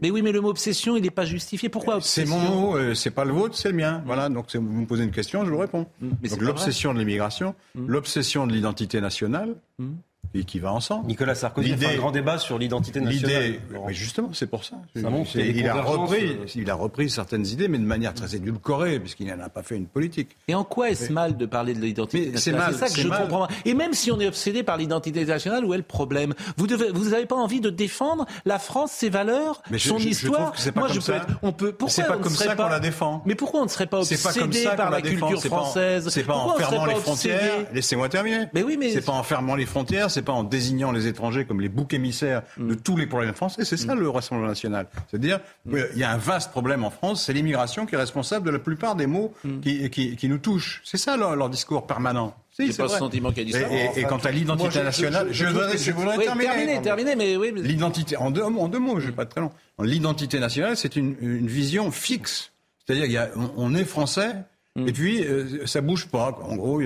Mais 0.00 0.10
oui, 0.10 0.22
mais 0.22 0.32
le 0.32 0.40
mot 0.40 0.50
obsession, 0.50 0.96
il 0.96 1.02
n'est 1.02 1.10
pas 1.10 1.24
justifié. 1.24 1.68
Pourquoi 1.68 1.96
obsession 1.96 2.36
C'est 2.38 2.48
mon 2.48 2.60
mot, 2.60 2.76
euh, 2.76 2.94
c'est 2.94 3.10
pas 3.10 3.24
le 3.24 3.32
vôtre, 3.32 3.56
c'est 3.56 3.68
le 3.68 3.74
mien. 3.74 4.02
Voilà, 4.06 4.28
donc 4.28 4.54
vous 4.54 4.60
me 4.62 4.86
posez 4.86 5.02
une 5.04 5.10
question, 5.10 5.44
je 5.44 5.50
vous 5.50 5.58
réponds. 5.58 5.86
Mm. 6.00 6.10
donc 6.28 6.40
l'obsession 6.40 6.94
de 6.94 7.00
l'immigration, 7.00 7.54
mm. 7.74 7.86
l'obsession 7.86 8.46
de 8.46 8.52
l'identité 8.52 9.00
nationale, 9.00 9.56
mm. 9.78 9.90
Et 10.34 10.44
qui 10.44 10.58
va 10.58 10.72
ensemble. 10.72 11.06
Nicolas 11.06 11.34
Sarkozy 11.34 11.72
a 11.72 11.76
fait 11.76 11.86
un 11.86 11.96
grand 11.96 12.10
débat 12.10 12.38
sur 12.38 12.58
l'identité 12.58 13.00
nationale. 13.00 13.42
L'idée, 13.42 13.60
mais 13.86 13.94
justement, 13.94 14.30
c'est 14.32 14.46
pour 14.46 14.64
ça. 14.64 14.76
ça 14.94 15.10
montre 15.10 15.36
il, 15.36 15.66
a 15.68 15.82
repris, 15.82 16.24
euh, 16.24 16.46
il 16.54 16.70
a 16.70 16.74
repris 16.74 17.10
certaines 17.10 17.46
idées, 17.46 17.68
mais 17.68 17.78
de 17.78 17.84
manière 17.84 18.14
très 18.14 18.34
édulcorée, 18.34 18.98
puisqu'il 18.98 19.26
n'en 19.26 19.40
a 19.40 19.48
pas 19.48 19.62
fait 19.62 19.76
une 19.76 19.86
politique. 19.86 20.36
Et 20.48 20.54
en 20.54 20.64
quoi 20.64 20.90
est-ce 20.90 21.12
mal 21.12 21.36
de 21.36 21.46
parler 21.46 21.74
de 21.74 21.80
l'identité 21.80 22.30
nationale 22.30 22.72
C'est 22.72 22.88
ça 22.88 22.94
que 22.94 23.00
je 23.00 23.08
mal. 23.08 23.22
comprends. 23.22 23.48
Et 23.64 23.74
même 23.74 23.92
si 23.92 24.10
on 24.10 24.20
est 24.20 24.26
obsédé 24.26 24.62
par 24.62 24.76
l'identité 24.76 25.24
nationale, 25.24 25.64
où 25.64 25.74
est 25.74 25.78
le 25.78 25.82
problème 25.82 26.34
Vous 26.56 26.66
n'avez 26.66 26.90
vous 26.92 27.10
pas 27.26 27.36
envie 27.36 27.60
de 27.60 27.70
défendre 27.70 28.26
la 28.44 28.58
France, 28.58 28.92
ses 28.92 29.10
valeurs, 29.10 29.62
mais 29.70 29.78
son 29.78 29.98
je, 29.98 30.08
histoire 30.08 30.54
je 30.56 30.70
Moi, 30.74 30.88
je 30.88 31.00
peux 31.00 31.12
être. 31.12 31.26
On 31.42 31.52
peut. 31.52 31.72
Pourquoi 31.72 31.94
c'est 31.94 32.06
pas 32.06 32.16
on 32.16 32.20
comme 32.20 32.32
ça 32.32 32.54
qu'on 32.54 32.68
la 32.68 32.80
défend. 32.80 33.22
Mais 33.26 33.34
pourquoi 33.34 33.60
on 33.60 33.64
ne 33.64 33.70
serait 33.70 33.86
pas 33.86 33.98
obsédé 33.98 34.64
par 34.76 34.90
la, 34.90 35.02
culture 35.02 35.42
française 35.42 36.08
C'est 36.08 36.24
pas 36.24 36.36
en 36.36 36.56
fermant 36.56 36.86
les 36.86 36.94
frontières. 36.94 37.66
Laissez-moi 37.72 38.08
terminer. 38.08 38.46
Mais 38.52 38.62
oui, 38.62 38.76
mais 38.78 38.90
c'est 38.90 39.04
pas 39.04 39.12
en 39.12 39.22
fermant 39.22 39.54
les 39.54 39.66
frontières, 39.66 40.10
c'est 40.22 40.26
pas 40.26 40.32
en 40.32 40.44
désignant 40.44 40.92
les 40.92 41.08
étrangers 41.08 41.44
comme 41.44 41.60
les 41.60 41.68
boucs 41.68 41.92
émissaires 41.94 42.42
de 42.56 42.74
tous 42.74 42.96
les 42.96 43.06
problèmes 43.08 43.34
français. 43.34 43.64
C'est 43.64 43.76
ça 43.76 43.96
mm. 43.96 43.98
le 43.98 44.08
Rassemblement 44.08 44.48
national. 44.48 44.86
C'est-à-dire, 45.10 45.40
il 45.66 45.98
y 45.98 46.04
a 46.04 46.12
un 46.12 46.16
vaste 46.16 46.52
problème 46.52 46.84
en 46.84 46.90
France, 46.90 47.24
c'est 47.24 47.32
l'immigration 47.32 47.86
qui 47.86 47.96
est 47.96 47.98
responsable 47.98 48.46
de 48.46 48.52
la 48.52 48.60
plupart 48.60 48.94
des 48.94 49.08
maux 49.08 49.34
mm. 49.42 49.88
qui, 49.90 50.28
nous 50.28 50.38
touchent. 50.38 50.80
C'est 50.84 50.96
ça 50.96 51.16
leur, 51.16 51.50
discours 51.50 51.86
permanent. 51.88 52.36
C'est 52.52 52.76
pas 52.76 52.88
ce 52.88 52.98
sentiment 52.98 53.32
qui 53.32 53.40
a 53.40 53.44
dit 53.44 53.52
ça. 53.52 53.66
Et, 53.96 54.04
quant 54.04 54.18
à 54.18 54.30
l'identité 54.30 54.82
nationale, 54.82 55.28
je, 55.32 55.46
voudrais, 55.46 56.24
terminer. 56.24 56.80
terminer, 56.82 57.16
mais 57.16 57.36
oui. 57.36 57.52
L'identité, 57.56 58.16
en 58.16 58.30
deux, 58.30 58.42
en 58.42 58.68
deux 58.68 58.78
mots, 58.78 59.00
je 59.00 59.06
vais 59.06 59.12
pas 59.12 59.26
très 59.26 59.40
long. 59.40 59.50
L'identité 59.82 60.38
nationale, 60.38 60.76
c'est 60.76 60.94
une, 60.94 61.16
vision 61.46 61.90
fixe. 61.90 62.52
C'est-à-dire, 62.86 63.28
on, 63.56 63.74
est 63.74 63.84
français, 63.84 64.34
mm. 64.76 64.88
et 64.88 64.92
puis 64.92 65.24
euh, 65.24 65.66
ça 65.66 65.80
bouge 65.80 66.06
pas. 66.06 66.38
En 66.42 66.54
gros, 66.56 66.80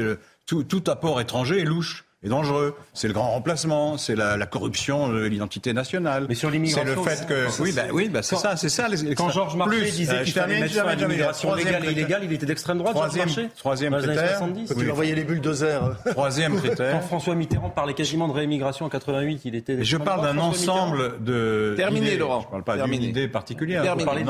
tout, 0.47 0.63
tout 0.63 0.85
apport 0.87 1.21
étranger 1.21 1.61
est 1.61 1.65
louche 1.65 2.06
est 2.23 2.29
dangereux. 2.29 2.75
C'est 2.95 3.09
le 3.09 3.15
grand 3.15 3.31
remplacement, 3.31 3.99
c'est 3.99 4.17
la, 4.17 4.37
la, 4.37 4.47
corruption 4.47 5.09
de 5.09 5.25
l'identité 5.25 5.73
nationale. 5.73 6.27
Mais 6.29 6.35
sur 6.35 6.51
l'immigration, 6.51 7.05
c'est 7.05 7.11
le 7.11 7.17
fait 7.17 7.27
que 7.27 7.63
oui, 7.63 7.73
bah, 7.75 7.83
oui, 7.93 8.09
bah, 8.09 8.23
c'est 8.23 8.37
ça, 8.37 8.57
c'est 8.57 8.69
ça. 8.69 8.89
Les, 8.89 9.15
quand 9.15 9.29
Georges 9.29 9.57
Marchais 9.57 9.91
disait 9.91 10.15
euh, 10.15 10.25
qu'il 10.25 10.33
fallait 10.33 10.61
mettre 10.61 10.75
fin 10.75 10.87
à 10.87 10.95
l'immigration 10.95 11.55
légale 11.55 11.85
et 11.85 11.93
illégale, 11.93 12.25
il 12.25 12.33
était 12.33 12.47
d'extrême 12.47 12.79
droite. 12.79 12.95
Troisième, 12.95 13.29
Georges 13.29 13.49
troisième 13.57 13.97
critère. 13.97 14.41
Quand 14.41 14.81
il 14.81 14.91
envoyait 14.91 15.15
les 15.15 15.25
bulldozers. 15.25 15.97
Troisième 16.07 16.57
critère. 16.61 16.93
Quand 16.93 17.07
François 17.07 17.35
Mitterrand 17.35 17.71
parlait 17.71 17.95
quasiment 17.95 18.29
de 18.29 18.33
réimmigration 18.33 18.87
en 18.87 18.89
88, 18.89 19.43
il 19.45 19.55
était. 19.55 19.85
Je 19.85 19.97
parle 19.97 20.23
d'un 20.23 20.39
ensemble 20.39 21.23
de. 21.23 21.75
Terminé, 21.77 22.17
Laurent. 22.17 22.41
Je 22.43 22.49
parle 22.49 22.65
pas 22.65 22.77
d'une 22.79 23.03
idée 23.03 23.29
particulière. 23.29 23.83
Terminé. 23.83 24.25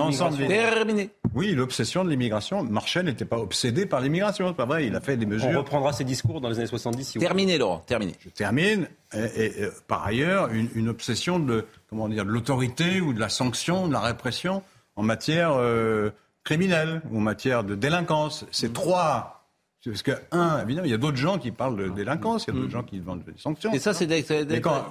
Terminé. 0.48 1.10
Oui, 1.34 1.52
l'obsession 1.52 2.04
de 2.04 2.10
l'immigration. 2.10 2.62
Marchais 2.62 3.02
n'était 3.02 3.24
pas 3.24 3.38
obsédé 3.38 3.86
par 3.86 4.00
l'immigration, 4.00 4.48
c'est 4.48 4.56
pas 4.56 4.64
vrai. 4.64 4.86
Il 4.86 4.96
a 4.96 5.00
fait 5.00 5.16
des 5.16 5.26
mesures. 5.26 5.50
On 5.52 5.58
reprendra 5.58 5.92
ses 5.92 6.04
discours 6.04 6.40
dans 6.40 6.48
les 6.48 6.58
années 6.58 6.66
70. 6.66 7.18
Terminé, 7.18 7.58
Laurent. 7.58 7.84
Terminé. 7.86 8.14
Je 8.20 8.30
termine 8.30 8.88
et, 9.14 9.52
par 9.86 10.04
ailleurs 10.04 10.48
une, 10.52 10.88
obsession 10.88 11.38
de 11.38 11.64
comment 11.88 12.08
dire 12.08 12.24
de 12.24 12.30
l'autorité 12.30 13.00
ou 13.00 13.12
de 13.12 13.20
la 13.20 13.28
sanction, 13.28 13.86
de 13.88 13.92
la 13.92 14.00
répression 14.00 14.62
en 14.96 15.02
matière 15.02 15.52
euh, 15.52 16.10
criminelle 16.44 17.02
ou 17.10 17.18
en 17.18 17.20
matière 17.20 17.64
de 17.64 17.74
délinquance. 17.74 18.46
C'est 18.50 18.72
trois. 18.72 19.36
Parce 19.84 20.02
que, 20.02 20.10
un, 20.32 20.62
évidemment, 20.62 20.86
il 20.86 20.90
y 20.90 20.94
a 20.94 20.98
d'autres 20.98 21.16
gens 21.16 21.38
qui 21.38 21.52
parlent 21.52 21.76
de 21.76 21.88
délinquance, 21.88 22.46
il 22.48 22.54
y 22.54 22.56
a 22.56 22.60
d'autres 22.60 22.72
gens 22.72 22.82
qui 22.82 22.98
demandent 22.98 23.22
des 23.22 23.38
sanctions. 23.38 23.72
Et 23.72 23.78
ça, 23.78 23.94
c'est 23.94 24.08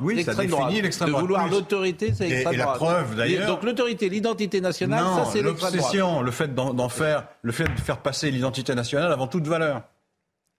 Oui, 0.01 0.23
ça 0.23 0.34
définit 0.34 0.81
l'extrême 0.81 1.10
droite. 1.10 1.23
De 1.23 1.27
vouloir 1.27 1.49
l'autorité, 1.49 2.13
c'est 2.13 2.29
l'extrême 2.29 2.55
droite. 2.55 2.77
Et 2.77 2.79
la 2.79 2.91
preuve, 2.93 3.15
d'ailleurs. 3.15 3.47
Donc 3.47 3.63
l'autorité, 3.63 4.08
l'identité 4.08 4.62
nationale, 4.62 5.03
ça, 5.03 5.25
c'est 5.25 5.41
l'extrême 5.41 5.71
droite. 5.71 5.73
L'obsession, 5.73 6.21
le 6.21 6.31
fait 6.31 6.55
d'en 6.55 6.89
faire, 6.89 7.27
le 7.41 7.51
fait 7.51 7.65
de 7.65 7.79
faire 7.79 7.97
passer 7.97 8.31
l'identité 8.31 8.73
nationale 8.73 9.12
avant 9.12 9.27
toute 9.27 9.47
valeur. 9.47 9.81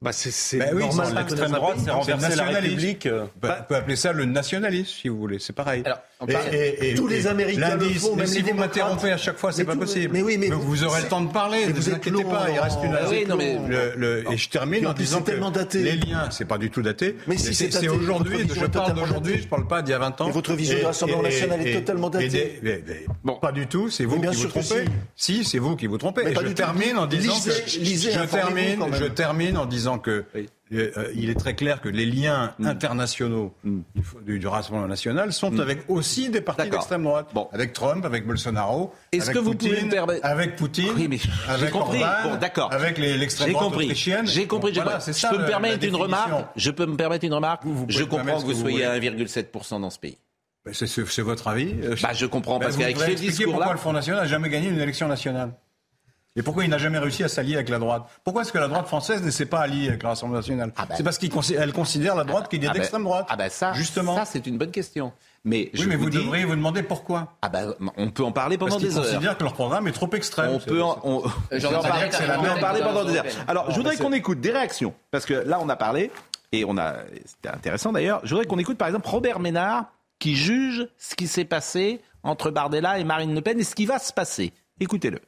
Bah 0.07 0.12
c'est 0.12 0.59
bah 0.59 0.66
oui, 0.73 0.83
normal. 0.83 1.14
L'extrême 1.16 1.51
droite, 1.51 1.79
c'est 1.85 1.90
renverser 1.90 2.37
la 2.37 2.45
République. 2.45 3.07
Euh. 3.07 3.25
On 3.42 3.64
peut 3.64 3.75
appeler 3.75 3.97
ça 3.97 4.12
le 4.12 4.25
nationalisme, 4.25 4.92
si 5.03 5.09
vous 5.09 5.19
voulez. 5.19 5.40
C'est 5.40 5.53
pareil. 5.53 5.83
Alors, 5.85 5.99
et, 6.53 6.92
et, 6.92 6.95
tous 6.95 7.09
les 7.09 7.27
Américains 7.27 7.77
le 7.77 7.88
font, 7.90 8.14
mais 8.14 8.27
si 8.27 8.40
vous 8.40 8.55
m'interrompez 8.55 9.11
à 9.11 9.16
chaque 9.16 9.37
fois, 9.37 9.51
c'est 9.51 9.64
pas 9.64 9.75
possible. 9.75 10.12
Mais 10.12 10.23
oui, 10.23 10.38
mais 10.38 10.49
vous 10.49 10.85
aurez 10.85 11.03
le 11.03 11.09
temps 11.09 11.23
de 11.23 11.33
parler. 11.33 11.66
Ne 11.66 11.73
vous 11.73 11.90
inquiétez 11.90 12.23
pas, 12.23 12.47
il 12.53 12.61
reste 12.61 12.79
une. 12.85 12.95
heure. 12.95 13.09
oui, 13.11 13.25
non, 13.29 13.37
mais 13.37 13.59
et 14.31 14.37
je 14.37 14.49
termine 14.49 14.87
en 14.87 14.92
disant 14.92 15.23
que 15.23 15.33
les 15.79 15.97
liens, 15.97 16.31
c'est 16.31 16.45
pas 16.45 16.59
du 16.59 16.71
tout 16.71 16.83
daté. 16.83 17.16
Mais 17.27 17.37
si 17.37 17.53
c'est 17.53 17.88
aujourd'hui, 17.88 18.47
je 18.49 18.66
parle 18.66 18.95
d'aujourd'hui, 18.95 19.40
je 19.42 19.49
parle 19.49 19.66
pas 19.66 19.83
d'il 19.83 19.90
y 19.90 19.95
a 19.95 19.99
20 19.99 20.21
ans. 20.21 20.31
votre 20.31 20.55
vision 20.55 20.79
du 20.79 20.85
Rassemblement 20.85 21.23
national 21.23 21.66
est 21.66 21.75
totalement 21.75 22.11
datée. 22.11 22.61
Bon, 23.25 23.35
pas 23.35 23.51
du 23.51 23.66
tout. 23.66 23.90
C'est 23.90 24.05
vous 24.05 24.21
qui 24.21 24.37
vous 24.37 24.47
trompez. 24.47 24.85
Si, 25.16 25.42
c'est 25.42 25.59
vous 25.59 25.75
qui 25.75 25.88
vous 25.88 25.99
trompez. 25.99 26.29
Et 26.29 26.35
je 26.35 26.53
termine 26.53 26.97
en 26.97 27.07
disant 27.07 27.35
que 27.45 27.51
je 27.51 28.21
termine, 28.27 28.85
je 28.92 29.05
termine 29.07 29.57
en 29.59 29.66
disant 29.66 29.96
que 29.99 30.25
euh, 30.73 30.91
euh, 30.97 31.13
il 31.15 31.31
est 31.31 31.39
très 31.39 31.55
clair 31.55 31.81
que 31.81 31.89
les 31.89 32.07
liens 32.07 32.53
mm. 32.59 32.67
internationaux 32.67 33.55
mm. 33.63 33.81
Du, 34.25 34.47
Rassemblement 34.47 34.89
national 34.89 35.33
sont 35.33 35.51
mm. 35.53 35.61
avec 35.61 35.79
aussi 35.89 36.29
des 36.29 36.41
partis 36.41 36.69
d'extrême 36.69 37.05
droite. 37.05 37.29
Bon. 37.33 37.49
Avec 37.53 37.73
Trump, 37.73 38.05
avec 38.05 38.27
Bolsonaro, 38.27 38.93
Est-ce 39.13 39.31
que 39.31 39.39
vous 39.39 39.55
pouvez 39.55 39.83
me 39.83 39.91
permettre... 39.91 40.27
avec 40.27 40.57
Poutine, 40.57 40.93
oui, 40.97 41.09
mais 41.09 41.19
avec 41.49 41.71
compris. 41.71 42.03
Orban, 42.03 42.37
d'accord. 42.41 42.73
avec 42.73 42.99
l'extrême 42.99 43.53
droite 43.53 43.73
autrichienne. 43.75 44.27
J'ai 44.27 44.47
compris. 44.47 44.73
Voilà, 44.73 44.99
je, 44.99 45.29
peux 45.29 45.39
me 45.39 45.47
permettre 45.47 45.85
une 45.87 45.97
remarque. 45.97 46.47
Je 46.57 46.71
peux 46.71 46.87
me 46.87 46.97
permettre 46.97 47.25
une 47.25 47.35
remarque. 47.35 47.63
je 47.89 48.05
comprends 48.05 48.41
que 48.41 48.47
vous, 48.47 48.55
soyez 48.55 48.85
à 48.85 48.99
1,7% 48.99 49.81
dans 49.81 49.91
ce 49.91 49.99
pays. 49.99 50.19
C'est 50.73 51.23
votre 51.23 51.47
avis 51.47 51.75
bah, 52.03 52.13
Je 52.13 52.27
comprends, 52.27 52.59
parce 52.59 52.77
qu'avec 52.77 52.99
ces 52.99 53.15
discours-là... 53.15 53.53
pourquoi 53.53 53.73
le 53.73 53.79
Front 53.79 53.93
National 53.93 54.23
n'a 54.23 54.29
jamais 54.29 54.49
gagné 54.49 54.69
une 54.69 54.81
élection 54.81 55.07
nationale 55.07 55.53
et 56.37 56.42
pourquoi 56.42 56.64
il 56.64 56.70
n'a 56.70 56.79
jamais 56.79 56.99
réussi 56.99 57.25
à 57.25 57.29
s'allier 57.29 57.55
avec 57.55 57.70
la 57.70 57.79
droite? 57.79 58.03
Pourquoi 58.22 58.42
est-ce 58.42 58.53
que 58.53 58.59
la 58.59 58.68
droite 58.68 58.87
française 58.87 59.22
ne 59.22 59.31
s'est 59.31 59.46
pas 59.46 59.61
alliée 59.61 59.88
avec 59.88 60.03
le 60.03 60.09
Rassemblement 60.09 60.38
national 60.38 60.72
ah 60.77 60.87
ben. 60.87 60.94
C'est 60.96 61.03
parce 61.03 61.18
qu'elle 61.18 61.72
considère 61.72 62.14
la 62.14 62.25
droite 62.25 62.49
qu'il 62.49 62.62
est 62.62 62.66
ah 62.66 62.72
ben. 62.72 62.79
d'extrême 62.79 63.05
droite. 63.05 63.27
Ah 63.31 63.37
ben 63.37 63.49
ça, 63.49 63.72
justement. 63.72 64.14
Ça, 64.16 64.27
c'est 64.27 64.46
une 64.46 64.59
bonne 64.59 64.70
question. 64.70 65.12
Mais 65.44 65.70
oui, 65.75 65.87
mais 65.87 65.96
vous, 65.96 66.11
devriez 66.11 66.44
vous 66.44 66.57
demander 66.57 66.83
pourquoi. 66.83 67.37
Ah 67.40 67.49
ben, 67.49 67.72
on 67.96 68.11
peut 68.11 68.25
en 68.25 68.33
parler 68.33 68.59
pendant 68.59 68.77
des 68.79 68.96
heures. 68.96 69.03
Parce 69.03 69.14
considèrent 69.14 69.38
que 69.38 69.44
leur 69.44 69.55
programme 69.55 69.88
est 69.88 69.92
trop 69.92 70.11
extrême. 70.12 70.51
On 70.51 70.59
peut 70.59 70.83
en, 70.83 70.99
on... 71.05 71.18
en 71.25 72.61
parler 72.61 72.81
pendant 72.81 73.05
des 73.05 73.16
heures. 73.16 73.25
Alors, 73.49 73.70
je 73.70 73.77
voudrais 73.77 73.96
qu'on 73.96 74.12
écoute 74.12 74.40
des 74.40 74.51
réactions, 74.51 74.92
parce 75.11 75.25
que 75.25 75.35
là, 75.35 75.59
on 75.62 75.68
a 75.68 75.77
parlé, 75.77 76.11
et 76.53 76.64
on 76.64 76.77
a, 76.77 76.96
c'était 77.25 77.49
intéressant 77.49 77.92
d'ailleurs. 77.92 78.20
Je 78.25 78.31
voudrais 78.31 78.46
qu'on 78.46 78.59
écoute 78.59 78.77
par 78.77 78.88
exemple 78.88 79.09
Robert 79.09 79.40
Ménard, 79.40 79.87
qui 80.18 80.37
juge 80.37 80.88
ce 80.99 81.14
qui 81.14 81.29
s'est 81.29 81.44
passé 81.44 82.01
entre 82.22 82.51
Bardella 82.51 82.99
et 82.99 83.05
Marine 83.05 83.35
Le 83.35 83.40
Pen 83.40 83.59
et 83.59 83.64
ce 83.64 83.75
qui 83.75 83.87
va 83.87 83.99
se 83.99 84.12
passer. 84.12 84.53
Écoutez-le. 84.81 85.20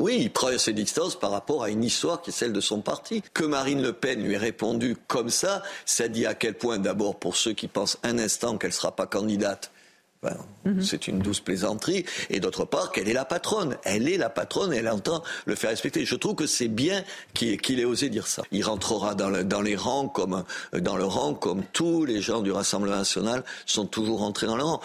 Oui, 0.00 0.16
il 0.18 0.30
prend 0.30 0.56
ses 0.56 0.72
distances 0.72 1.14
par 1.14 1.30
rapport 1.30 1.62
à 1.62 1.68
une 1.68 1.84
histoire 1.84 2.22
qui 2.22 2.30
est 2.30 2.32
celle 2.32 2.54
de 2.54 2.60
son 2.60 2.80
parti. 2.80 3.22
Que 3.34 3.44
Marine 3.44 3.82
Le 3.82 3.92
Pen 3.92 4.24
lui 4.24 4.34
ait 4.34 4.38
répondu 4.38 4.96
comme 5.06 5.28
ça, 5.28 5.62
ça 5.84 6.08
dit 6.08 6.24
à 6.24 6.34
quel 6.34 6.54
point, 6.54 6.78
d'abord, 6.78 7.16
pour 7.16 7.36
ceux 7.36 7.52
qui 7.52 7.68
pensent 7.68 7.98
un 8.02 8.18
instant 8.18 8.56
qu'elle 8.56 8.70
ne 8.70 8.74
sera 8.74 8.96
pas 8.96 9.06
candidate, 9.06 9.70
ben, 10.22 10.36
mhm. 10.66 10.82
C'est 10.82 11.08
une 11.08 11.20
douce 11.20 11.40
plaisanterie. 11.40 12.04
Et 12.28 12.40
d'autre 12.40 12.66
part, 12.66 12.92
qu'elle 12.92 13.08
est 13.08 13.14
la 13.14 13.24
patronne. 13.24 13.78
Elle 13.84 14.06
est 14.06 14.18
la 14.18 14.28
patronne 14.28 14.72
et 14.72 14.76
elle 14.76 14.88
entend 14.88 15.22
le 15.46 15.54
faire 15.54 15.70
respecter. 15.70 16.04
Je 16.04 16.14
trouve 16.14 16.34
que 16.34 16.46
c'est 16.46 16.68
bien 16.68 17.02
qu'il 17.32 17.80
ait 17.80 17.84
osé 17.86 18.10
dire 18.10 18.26
ça. 18.26 18.42
Il 18.52 18.62
rentrera 18.62 19.14
dans, 19.14 19.30
dans, 19.44 19.62
les 19.62 19.76
rangs 19.76 20.08
comme, 20.08 20.44
dans 20.74 20.96
le 20.96 21.04
rang 21.04 21.32
comme 21.32 21.62
tous 21.72 22.04
les 22.04 22.20
gens 22.20 22.42
du 22.42 22.52
Rassemblement 22.52 22.96
national 22.96 23.44
sont 23.64 23.86
toujours 23.86 24.22
entrés 24.22 24.46
dans 24.46 24.56
le 24.56 24.64
rang. 24.64 24.80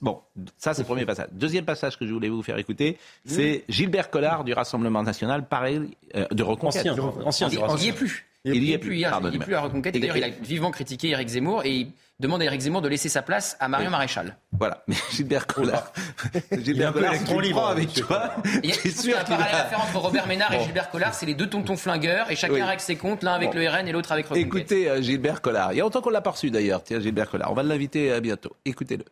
Bon, 0.00 0.20
ça 0.58 0.74
c'est 0.74 0.82
le 0.82 0.86
premier 0.86 1.04
passage. 1.04 1.28
Deuxième 1.32 1.64
passage 1.64 1.98
que 1.98 2.06
je 2.06 2.12
voulais 2.12 2.28
vous 2.28 2.42
faire 2.42 2.58
écouter, 2.58 2.98
c'est 3.24 3.64
Gilbert 3.68 4.10
Collard 4.10 4.44
du 4.44 4.52
Rassemblement 4.52 5.02
national, 5.02 5.46
pareil, 5.46 5.80
euh, 6.14 6.26
de 6.30 6.42
Reconquête. 6.42 6.86
Ancien, 7.24 7.48
il 7.48 7.58
n'y 7.58 7.88
est 7.88 7.92
plus. 7.92 8.26
Il 8.44 8.62
n'y 8.62 8.72
est 8.72 8.78
plus. 8.78 8.98
Il 8.98 9.30
n'est 9.30 9.38
plus 9.38 9.54
à 9.54 9.60
Reconquête. 9.60 9.94
D'ailleurs, 9.98 10.16
il 10.16 10.24
a 10.24 10.28
vivement 10.28 10.70
critiqué 10.70 11.10
Eric 11.10 11.28
Zemmour 11.28 11.64
et 11.64 11.74
il 11.74 11.92
demande 12.20 12.42
à 12.42 12.46
Eric 12.46 12.60
Zemmour 12.60 12.82
de 12.82 12.88
laisser 12.88 13.08
sa 13.08 13.22
place 13.22 13.56
à 13.60 13.68
Marion 13.68 13.90
Maréchal. 13.90 14.36
Voilà. 14.52 14.82
Mais 14.88 14.96
Gilbert 15.10 15.46
Collard, 15.46 15.92
Gilbert 16.52 16.92
Collard, 16.92 17.14
est 17.14 17.42
libre 17.42 17.66
avec 17.66 17.92
toi. 17.92 18.34
Il 18.62 18.70
y 18.70 19.12
a 19.12 19.20
un 19.20 19.24
parallèle 19.24 19.54
à 19.54 19.64
faire 19.66 19.80
entre 19.80 19.98
Robert 19.98 20.26
Ménard 20.26 20.52
et 20.52 20.60
Gilbert 20.64 20.90
Collard. 20.90 21.14
C'est 21.14 21.26
les 21.26 21.34
deux 21.34 21.48
tontons 21.48 21.76
flingueurs 21.76 22.30
et 22.30 22.36
chacun 22.36 22.66
règle 22.66 22.80
ses 22.80 22.96
comptes, 22.96 23.22
l'un 23.22 23.34
avec 23.34 23.54
le 23.54 23.68
RN 23.68 23.86
et 23.88 23.92
l'autre 23.92 24.12
avec 24.12 24.26
Reconquête. 24.26 24.46
Écoutez 24.46 24.88
euh, 24.88 25.02
Gilbert 25.02 25.40
Collard. 25.40 25.72
Il 25.72 25.76
y 25.76 25.80
a 25.80 25.84
longtemps 25.84 26.00
qu'on 26.00 26.10
l'a 26.10 26.20
pas 26.20 26.30
reçu 26.30 26.50
d'ailleurs. 26.50 26.82
Tiens, 26.82 27.00
Gilbert 27.00 27.30
Collard. 27.30 27.50
On 27.50 27.54
va 27.54 27.62
l'inviter 27.62 28.12
euh, 28.12 28.20
bientôt. 28.20 28.54
Écoutez-le. 28.64 29.04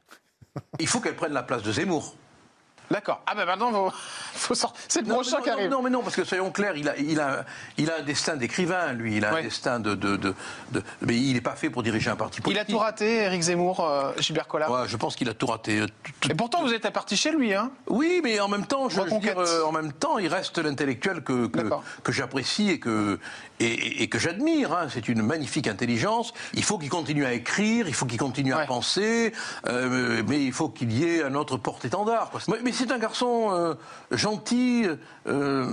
Il 0.79 0.87
faut 0.87 1.01
qu'elle 1.01 1.17
prenne 1.17 1.33
la 1.33 1.43
place 1.43 1.63
de 1.63 1.73
Zemmour. 1.73 2.15
D'accord. 2.91 3.21
Ah 3.27 3.35
ben 3.35 3.45
maintenant, 3.45 3.91
faut 4.33 4.55
c'est 4.89 5.01
le 5.03 5.09
prochain 5.09 5.41
qui 5.41 5.51
arrive. 5.51 5.71
Non, 5.71 5.83
mais 5.83 5.91
non, 5.91 6.03
parce 6.03 6.17
que 6.17 6.25
soyons 6.25 6.51
clairs, 6.51 6.77
il 6.77 6.89
a, 6.89 6.97
il 6.97 7.21
a, 7.21 7.45
il 7.79 7.91
a 7.91 7.99
un 7.99 8.03
destin 8.03 8.37
d'écrivain, 8.37 8.93
lui. 8.93 9.17
Il 9.17 9.25
a 9.25 9.35
un 9.35 9.43
destin 9.43 9.81
de, 9.81 9.95
de, 9.95 10.17
de, 10.17 10.35
Mais 11.01 11.17
il 11.17 11.35
n'est 11.35 11.41
pas 11.41 11.57
fait 11.57 11.71
pour 11.71 11.83
diriger 11.83 12.11
un 12.11 12.17
parti 12.17 12.41
politique. 12.41 12.65
Il 12.69 12.73
a 12.73 12.73
tout 12.73 12.79
raté, 12.79 13.25
Éric 13.25 13.43
Zemmour, 13.43 13.81
euh, 13.81 14.13
Gilbert 14.19 14.47
Collard 14.47 14.71
ouais, 14.71 14.89
je 14.89 14.97
pense 14.97 15.17
qu'il 15.17 15.29
a 15.29 15.35
tout 15.35 15.47
raté. 15.47 15.85
Et 16.29 16.35
pourtant, 16.35 16.63
vous 16.63 16.73
êtes 16.73 16.89
parti 16.91 17.17
chez 17.17 17.33
lui, 17.33 17.55
hein 17.55 17.71
Oui, 17.89 18.21
mais 18.23 18.41
en 18.41 18.49
même 18.49 18.67
temps, 18.67 18.89
je 18.89 19.01
dire, 19.19 19.39
euh, 19.39 19.65
en 19.65 19.73
même 19.73 19.93
temps, 19.93 20.19
il 20.19 20.29
reste 20.29 20.59
l'intellectuel 20.59 21.23
que, 21.23 21.47
que, 21.47 21.61
que 22.03 22.13
j'apprécie 22.13 22.71
et 22.71 22.79
que, 22.79 23.19
et, 23.61 24.03
et 24.03 24.09
que 24.09 24.19
j'admire. 24.19 24.73
Hein. 24.73 24.89
C'est 24.93 25.09
une 25.09 25.23
magnifique 25.23 25.67
intelligence. 25.67 26.33
Il 26.55 26.65
faut 26.65 26.79
qu'il 26.79 26.91
continue 26.91 27.25
à 27.25 27.33
écrire, 27.33 27.89
il 27.89 27.95
faut 27.95 28.07
qu'il 28.07 28.19
continue 28.19 28.53
à 28.55 28.67
penser, 28.67 29.33
euh, 29.67 30.23
mais 30.27 30.43
il 30.43 30.53
faut 30.53 30.69
qu'il 30.69 30.93
y 30.93 31.05
ait 31.05 31.23
un 31.23 31.35
autre 31.35 31.57
porte-étendard. 31.57 32.31
Mais, 32.49 32.73
c'est 32.77 32.93
un 32.93 32.99
garçon 32.99 33.49
euh, 33.51 33.75
gentil, 34.11 34.87
euh, 35.27 35.67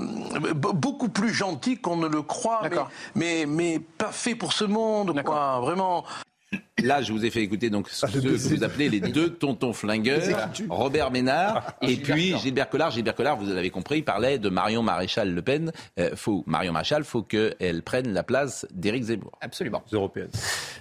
beaucoup 0.52 1.10
plus 1.10 1.34
gentil 1.34 1.78
qu'on 1.78 1.98
ne 1.98 2.08
le 2.08 2.22
croit, 2.22 2.62
mais, 2.64 2.78
mais, 3.16 3.46
mais, 3.46 3.80
pas 3.80 4.12
fait 4.12 4.36
pour 4.36 4.54
ce 4.54 4.66
monde, 4.66 5.22
quoi, 5.24 5.60
vraiment. 5.60 6.04
Là, 6.82 7.02
je 7.02 7.12
vous 7.12 7.26
ai 7.26 7.30
fait 7.30 7.42
écouter 7.42 7.70
donc 7.70 7.90
ce 7.90 8.06
que 8.06 8.20
vous 8.20 8.64
appelez 8.64 8.90
les 8.90 9.00
deux 9.12 9.30
tontons 9.30 9.74
flingueurs, 9.74 10.22
Robert 10.70 11.12
Ménard 11.12 11.74
et, 11.82 11.98
puis 11.98 12.38
Gilbert 12.38 12.70
Collard. 12.70 12.92
Gilbert 12.92 13.16
Collard, 13.16 13.38
vous 13.38 13.46
l'avez 13.52 13.70
compris, 13.70 14.00
il 14.00 14.04
parlait 14.04 14.38
de 14.38 14.50
Marion 14.50 14.84
Maréchal 14.84 15.34
Le 15.34 15.42
Pen. 15.42 15.72
Euh, 16.00 16.16
faut, 16.16 16.44
Marion 16.46 16.74
Maréchal, 16.74 17.04
faut 17.04 17.24
qu'elle 17.24 17.82
prenne 17.84 18.14
la 18.14 18.24
place 18.24 18.68
d'Éric 18.72 19.04
Zemmour. 19.04 19.32
Absolument. 19.42 19.84
Européennes. 19.92 20.30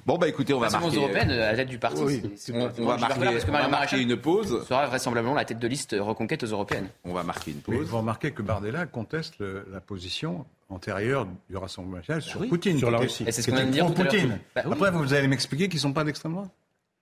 Bon, 0.07 0.19
bah 0.19 0.29
écoutez, 0.29 0.55
on 0.55 0.61
va 0.61 0.71
marquer... 0.71 0.97
européennes 0.97 1.31
à 1.31 1.53
la 1.53 1.57
tête 1.57 1.69
du 1.69 1.79
parti. 1.79 2.23
On, 2.53 2.87
va 2.87 2.97
marquer, 2.97 3.25
parce 3.25 3.45
que 3.45 3.51
Marion 3.51 3.71
Maréchal 3.71 4.01
une 4.01 4.17
pause. 4.17 4.67
sera 4.67 4.87
vraisemblablement 4.87 5.35
la 5.35 5.45
tête 5.45 5.59
de 5.59 5.69
liste 5.69 5.97
reconquête 5.99 6.43
aux 6.43 6.47
européennes. 6.47 6.89
On 7.05 7.13
va 7.13 7.23
marquer 7.23 7.53
une 7.53 7.61
pause. 7.61 7.87
vous 7.87 7.99
remarquez 7.99 8.33
que 8.33 8.43
Bardella 8.43 8.87
conteste 8.87 9.37
la 9.41 9.81
position 9.81 10.45
antérieure 10.73 11.27
du 11.49 11.57
Rassemblement 11.57 11.99
national 11.99 12.23
sur 12.23 12.47
Poutine. 12.49 12.79
Sur 12.79 12.91
la 12.91 12.99
Russie. 12.99 13.25
C'est 13.31 13.43
ce 13.43 13.51
qu'on 13.51 13.57
vient 13.57 13.67
de 13.67 13.71
dire 13.71 13.87
tout 13.87 13.93
Poutine. 13.93 14.39
Bah 14.55 14.63
Après, 14.65 14.91
vous 14.91 15.15
allez 15.15 15.29
m'expliquer 15.29 15.69
qu'ils 15.69 15.79
ne 15.79 15.83
sont 15.83 15.93
pas 15.93 16.05
d'extrême 16.05 16.33
droite 16.33 16.51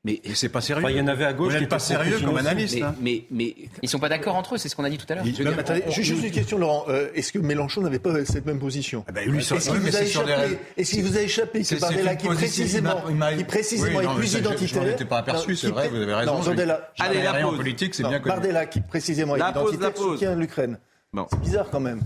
mais 0.03 0.23
c'est 0.35 0.49
pas 0.49 0.63
sérieux. 0.63 0.87
il 0.89 0.97
y 0.97 1.01
en 1.01 1.09
avait 1.09 1.27
à 1.27 1.35
gauche. 1.35 1.53
Vous 1.53 1.61
n'êtes 1.61 1.69
pas 1.69 1.79
sérieux 1.79 2.19
comme 2.25 2.37
analyste. 2.39 2.77
Mais, 2.77 2.83
hein. 2.83 2.95
mais, 3.01 3.25
mais, 3.31 3.55
ils 3.83 3.89
sont 3.89 3.99
pas 3.99 4.09
d'accord 4.09 4.35
entre 4.35 4.55
eux, 4.55 4.59
c'est 4.59 4.71
ce 4.71 4.77
qu'on 4.77 4.85
a 4.85 4.91
dit 4.91 4.97
tout 4.97 5.07
à 5.11 5.17
l'heure. 5.17 5.25
Juste 5.91 6.25
une 6.25 6.31
question, 6.31 6.59
Laurent. 6.59 6.87
Euh, 6.89 7.11
est-ce 7.15 7.33
que 7.33 7.39
Mélenchon 7.39 7.83
n'avait 7.83 7.99
pas 7.99 8.25
cette 8.25 8.47
même 8.47 8.59
position 8.59 9.05
ah 9.09 9.13
ben, 9.13 9.29
lui, 9.29 9.41
Est-ce 9.41 9.71
qu'il 9.71 9.81
vous, 9.81 9.97
a 9.97 10.03
échappé, 10.03 10.59
est 10.77 11.01
vous 11.03 11.17
a 11.17 11.23
échapé 11.23 11.63
que 11.63 11.81
Bardella, 11.81 12.17
qui 12.17 12.29
précisément, 12.29 13.03
qui 13.37 13.45
précisément 13.45 14.01
est 14.01 14.17
plus 14.17 14.35
identitaire. 14.35 14.83
Je 14.85 14.89
n'étais 14.89 15.05
pas 15.05 15.19
aperçu, 15.19 15.55
c'est 15.55 15.69
vrai, 15.69 15.89
vous 15.89 15.97
avez 15.97 16.15
raison. 16.15 16.41
Allez, 16.99 17.23
la 17.23 17.35
pause. 17.35 17.57
politique, 17.57 17.95
c'est 17.95 18.03
bien 18.03 18.21
connu. 18.21 18.35
Bardella, 18.35 18.67
qui 18.67 18.81
précisément 18.81 19.37
est 19.37 19.51
identitaire, 19.51 19.97
soutient 19.97 20.35
l'Ukraine. 20.35 20.79
C'est 21.13 21.41
bizarre 21.41 21.69
quand 21.71 21.81
même. 21.81 22.01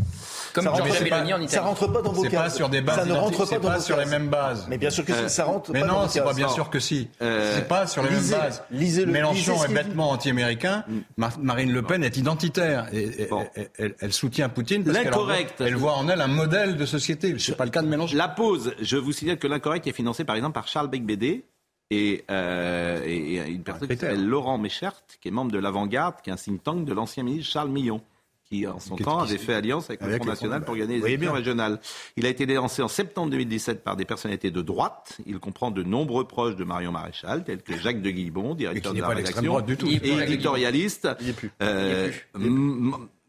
Comme 0.54 0.64
Giorgia 0.64 1.00
Meloni 1.02 1.34
en 1.34 1.36
Italie. 1.36 1.48
Ça 1.48 1.60
rentre 1.60 1.86
pas 1.88 2.00
dans 2.00 2.12
vos 2.12 2.22
cas. 2.22 2.48
sur 2.48 2.70
des 2.70 2.80
bases. 2.80 3.00
Ça 3.00 3.04
ne 3.04 3.12
rentre 3.12 3.46
pas, 3.46 3.60
pas 3.60 3.80
sur 3.80 3.98
les 3.98 4.06
mêmes 4.06 4.28
bases. 4.28 4.66
Mais 4.70 4.78
bien 4.78 4.88
sûr 4.88 5.04
que 5.04 5.12
euh, 5.12 5.28
ça 5.28 5.44
rentre 5.44 5.72
mais 5.72 5.80
pas 5.80 5.86
non, 5.86 5.94
dans 5.94 6.02
vos 6.04 6.08
c'est 6.08 6.22
pas 6.22 6.32
bien 6.32 6.48
sûr 6.48 6.70
que 6.70 6.78
si. 6.80 7.10
Euh, 7.20 7.52
c'est 7.54 7.68
pas 7.68 7.86
sur 7.86 8.02
les 8.02 8.08
mêmes 8.08 8.30
bases. 8.30 8.62
Lisez 8.70 9.04
le, 9.04 9.12
Mélenchon 9.12 9.62
est 9.62 9.74
bêtement 9.74 10.10
anti-américain. 10.10 10.84
Mm. 10.88 11.26
Marine 11.38 11.72
Le 11.72 11.82
Pen 11.82 12.02
est 12.02 12.16
identitaire. 12.16 12.88
Et, 12.94 13.28
elle, 13.76 14.12
soutient 14.12 14.48
Poutine 14.48 14.84
parce 14.84 14.96
qu'elle 14.96 15.66
elle 15.66 15.76
voit 15.76 15.94
en 15.94 16.08
elle 16.08 16.22
un 16.22 16.26
modèle 16.26 16.78
de 16.78 16.86
société. 16.86 17.38
C'est 17.38 17.58
pas 17.58 17.66
le 17.66 17.70
cas 17.70 17.82
de 17.82 17.88
Mélenchon. 17.88 18.16
La 18.16 18.28
pause. 18.28 18.74
Je 18.80 18.96
vous 18.96 19.12
signale 19.12 19.38
que 19.38 19.46
l'incorrect 19.46 19.86
est 19.86 19.92
financé 19.92 20.24
par 20.24 20.36
exemple 20.36 20.54
par 20.54 20.66
Charles 20.66 20.88
Becbédé. 20.88 21.44
Et, 21.90 22.24
euh, 22.30 23.02
et, 23.04 23.36
une 23.50 23.62
personne 23.62 23.86
qui 23.86 23.96
s'appelle 23.96 24.26
Laurent 24.26 24.56
Méchert, 24.56 24.94
qui 25.20 25.28
est 25.28 25.30
membre 25.30 25.52
de 25.52 25.58
l'Avant-Garde, 25.58 26.14
qui 26.24 26.30
est 26.30 26.32
un 26.32 26.36
think 26.36 26.62
tank 26.62 26.86
de 26.86 26.94
l'ancien 26.94 27.22
ministre 27.22 27.52
Charles 27.52 27.68
Millon 27.68 28.00
qui 28.44 28.66
en 28.66 28.78
son 28.78 28.96
temps 28.96 29.20
avait 29.20 29.38
fait 29.38 29.54
alliance 29.54 29.90
avec, 29.90 30.02
le 30.02 30.16
Front 30.16 30.26
National 30.26 30.64
pour 30.64 30.76
gagner 30.76 30.98
les 30.98 31.06
élections 31.06 31.32
régionales. 31.32 31.80
Il 32.16 32.26
a 32.26 32.28
été 32.28 32.46
lancé 32.46 32.82
en 32.82 32.88
septembre 32.88 33.30
2017 33.30 33.82
par 33.82 33.96
des 33.96 34.04
personnalités 34.04 34.50
de 34.50 34.62
droite. 34.62 35.18
Il 35.26 35.38
comprend 35.38 35.70
de 35.70 35.82
nombreux 35.82 36.26
proches 36.26 36.56
de 36.56 36.64
Marion 36.64 36.92
Maréchal, 36.92 37.44
tels 37.44 37.62
que 37.62 37.76
Jacques 37.78 38.02
de 38.02 38.10
Guillebon, 38.10 38.54
directeur 38.54 38.92
de 38.92 39.00
la 39.00 39.08
rédaction, 39.08 39.60
du 39.60 39.76
tout. 39.76 39.88
et 39.88 39.96
éditorialiste. 39.96 41.08
Il 41.20 41.30
est 41.30 41.32
plus. 41.32 41.50
Euh, 41.62 42.10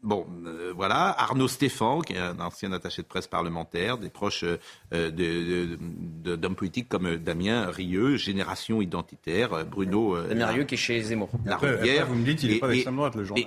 Bon, 0.02 0.24
euh, 0.46 0.72
voilà, 0.76 1.12
Arnaud 1.18 1.48
Stéphane, 1.48 2.00
qui 2.04 2.12
est 2.12 2.18
un 2.18 2.38
ancien 2.38 2.70
attaché 2.70 3.02
de 3.02 3.08
presse 3.08 3.26
parlementaire, 3.26 3.98
des 3.98 4.08
proches 4.08 4.44
euh, 4.94 5.10
d'hommes 6.36 6.54
politiques 6.54 6.88
comme 6.88 7.16
Damien 7.16 7.66
Rieu, 7.66 8.16
Génération 8.16 8.80
Identitaire, 8.80 9.66
Bruno... 9.66 10.16
Damien 10.28 10.46
Rieu 10.46 10.64
qui 10.64 10.74
est 10.74 10.78
chez 10.78 11.02
Zemmour. 11.02 11.28
La 11.44 11.56
vous 11.56 12.14
me 12.14 12.24
dites, 12.24 12.44
il 12.44 12.52
n'est 12.52 12.58
pas 12.60 12.68
d'extrême 12.68 12.94
droite, 12.94 13.16
le 13.16 13.24
journal. 13.24 13.46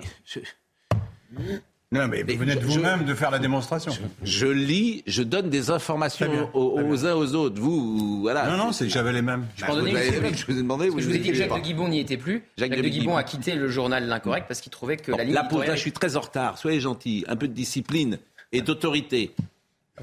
Non, 1.91 2.07
mais 2.07 2.21
vous 2.21 2.37
venez 2.37 2.53
vous-même 2.53 3.03
de 3.03 3.15
faire 3.15 3.31
la 3.31 3.39
démonstration. 3.39 3.91
Je, 4.21 4.45
lis, 4.45 5.03
je 5.07 5.23
donne 5.23 5.49
des 5.49 5.71
informations 5.71 6.49
aux, 6.53 7.05
uns 7.07 7.15
aux 7.15 7.33
autres. 7.33 7.59
Vous, 7.59 8.21
voilà. 8.21 8.47
Non, 8.47 8.65
non, 8.65 8.71
j'avais 8.71 9.11
les 9.11 9.23
mêmes. 9.23 9.47
Je, 9.55 9.65
bah, 9.65 9.73
vous, 9.73 9.87
ai, 9.87 10.33
je 10.35 10.45
vous 10.45 10.51
ai 10.51 10.61
demandé. 10.61 10.89
Vous 10.89 10.99
je 10.99 11.07
vous 11.07 11.15
ai 11.15 11.17
dit 11.17 11.29
que 11.29 11.35
Jacques 11.35 11.55
de 11.55 11.59
Guibon 11.59 11.87
n'y 11.87 11.99
était 11.99 12.17
plus. 12.17 12.43
Jacques, 12.57 12.75
de, 12.75 12.87
Guibon 12.87 13.17
a 13.17 13.23
quitté 13.23 13.55
le 13.55 13.69
journal 13.69 14.07
L'Incorrect 14.07 14.47
parce 14.47 14.61
qu'il 14.61 14.71
trouvait 14.71 14.97
que 14.97 15.11
la 15.11 15.23
ligne. 15.23 15.33
La 15.33 15.43
pause, 15.43 15.65
je 15.67 15.75
suis 15.75 15.91
très 15.91 16.15
en 16.15 16.21
retard. 16.21 16.59
Soyez 16.59 16.79
gentil. 16.79 17.25
Un 17.27 17.35
peu 17.35 17.47
de 17.47 17.53
discipline 17.53 18.19
et 18.51 18.61
d'autorité. 18.61 19.33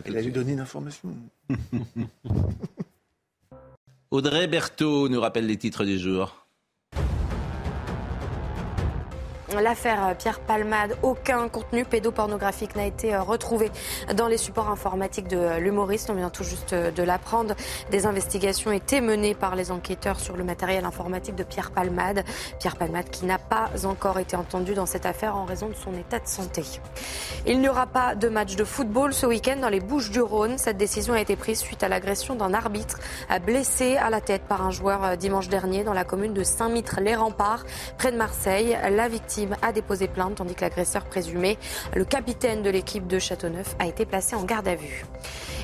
Il 0.04 0.16
a 0.16 0.20
lui 0.20 0.32
donné 0.32 0.52
une 0.52 0.60
information. 0.60 1.14
Audrey 4.10 4.46
Berthaud 4.48 5.08
nous 5.08 5.20
rappelle 5.20 5.46
les 5.46 5.56
titres 5.56 5.84
du 5.84 5.98
jour. 5.98 6.45
L'affaire 9.54 10.16
Pierre 10.18 10.40
Palmade, 10.40 10.96
aucun 11.02 11.48
contenu 11.48 11.84
pédopornographique 11.84 12.74
n'a 12.74 12.84
été 12.84 13.14
euh, 13.14 13.22
retrouvé 13.22 13.70
dans 14.14 14.26
les 14.26 14.38
supports 14.38 14.68
informatiques 14.68 15.28
de 15.28 15.58
l'humoriste. 15.58 16.10
On 16.10 16.14
vient 16.14 16.30
tout 16.30 16.42
juste 16.42 16.74
de 16.74 17.02
l'apprendre. 17.04 17.54
Des 17.92 18.06
investigations 18.06 18.72
étaient 18.72 19.00
menées 19.00 19.34
par 19.34 19.54
les 19.54 19.70
enquêteurs 19.70 20.18
sur 20.18 20.36
le 20.36 20.42
matériel 20.42 20.84
informatique 20.84 21.36
de 21.36 21.44
Pierre 21.44 21.70
Palmade. 21.70 22.24
Pierre 22.58 22.74
Palmade 22.74 23.08
qui 23.08 23.24
n'a 23.24 23.38
pas 23.38 23.70
encore 23.84 24.18
été 24.18 24.34
entendu 24.36 24.74
dans 24.74 24.86
cette 24.86 25.06
affaire 25.06 25.36
en 25.36 25.44
raison 25.44 25.68
de 25.68 25.74
son 25.74 25.94
état 25.94 26.18
de 26.18 26.26
santé. 26.26 26.64
Il 27.46 27.60
n'y 27.60 27.68
aura 27.68 27.86
pas 27.86 28.16
de 28.16 28.28
match 28.28 28.56
de 28.56 28.64
football 28.64 29.14
ce 29.14 29.26
week-end 29.26 29.58
dans 29.60 29.68
les 29.68 29.80
Bouches 29.80 30.10
du 30.10 30.20
Rhône. 30.20 30.58
Cette 30.58 30.76
décision 30.76 31.14
a 31.14 31.20
été 31.20 31.36
prise 31.36 31.60
suite 31.60 31.84
à 31.84 31.88
l'agression 31.88 32.34
d'un 32.34 32.52
arbitre 32.52 32.98
blessé 33.44 33.96
à 33.96 34.10
la 34.10 34.20
tête 34.20 34.42
par 34.42 34.66
un 34.66 34.72
joueur 34.72 35.04
euh, 35.04 35.16
dimanche 35.16 35.48
dernier 35.48 35.84
dans 35.84 35.92
la 35.92 36.04
commune 36.04 36.34
de 36.34 36.42
Saint-Mitre-les-Remparts, 36.42 37.64
près 37.96 38.10
de 38.10 38.16
Marseille. 38.16 38.76
La 38.90 39.08
victime 39.08 39.35
a 39.62 39.72
déposé 39.72 40.08
plainte, 40.08 40.36
tandis 40.36 40.54
que 40.54 40.62
l'agresseur 40.62 41.04
présumé, 41.04 41.58
le 41.94 42.04
capitaine 42.04 42.62
de 42.62 42.70
l'équipe 42.70 43.06
de 43.06 43.18
Châteauneuf, 43.18 43.76
a 43.78 43.86
été 43.86 44.06
placé 44.06 44.36
en 44.36 44.44
garde 44.44 44.68
à 44.68 44.74
vue. 44.74 45.04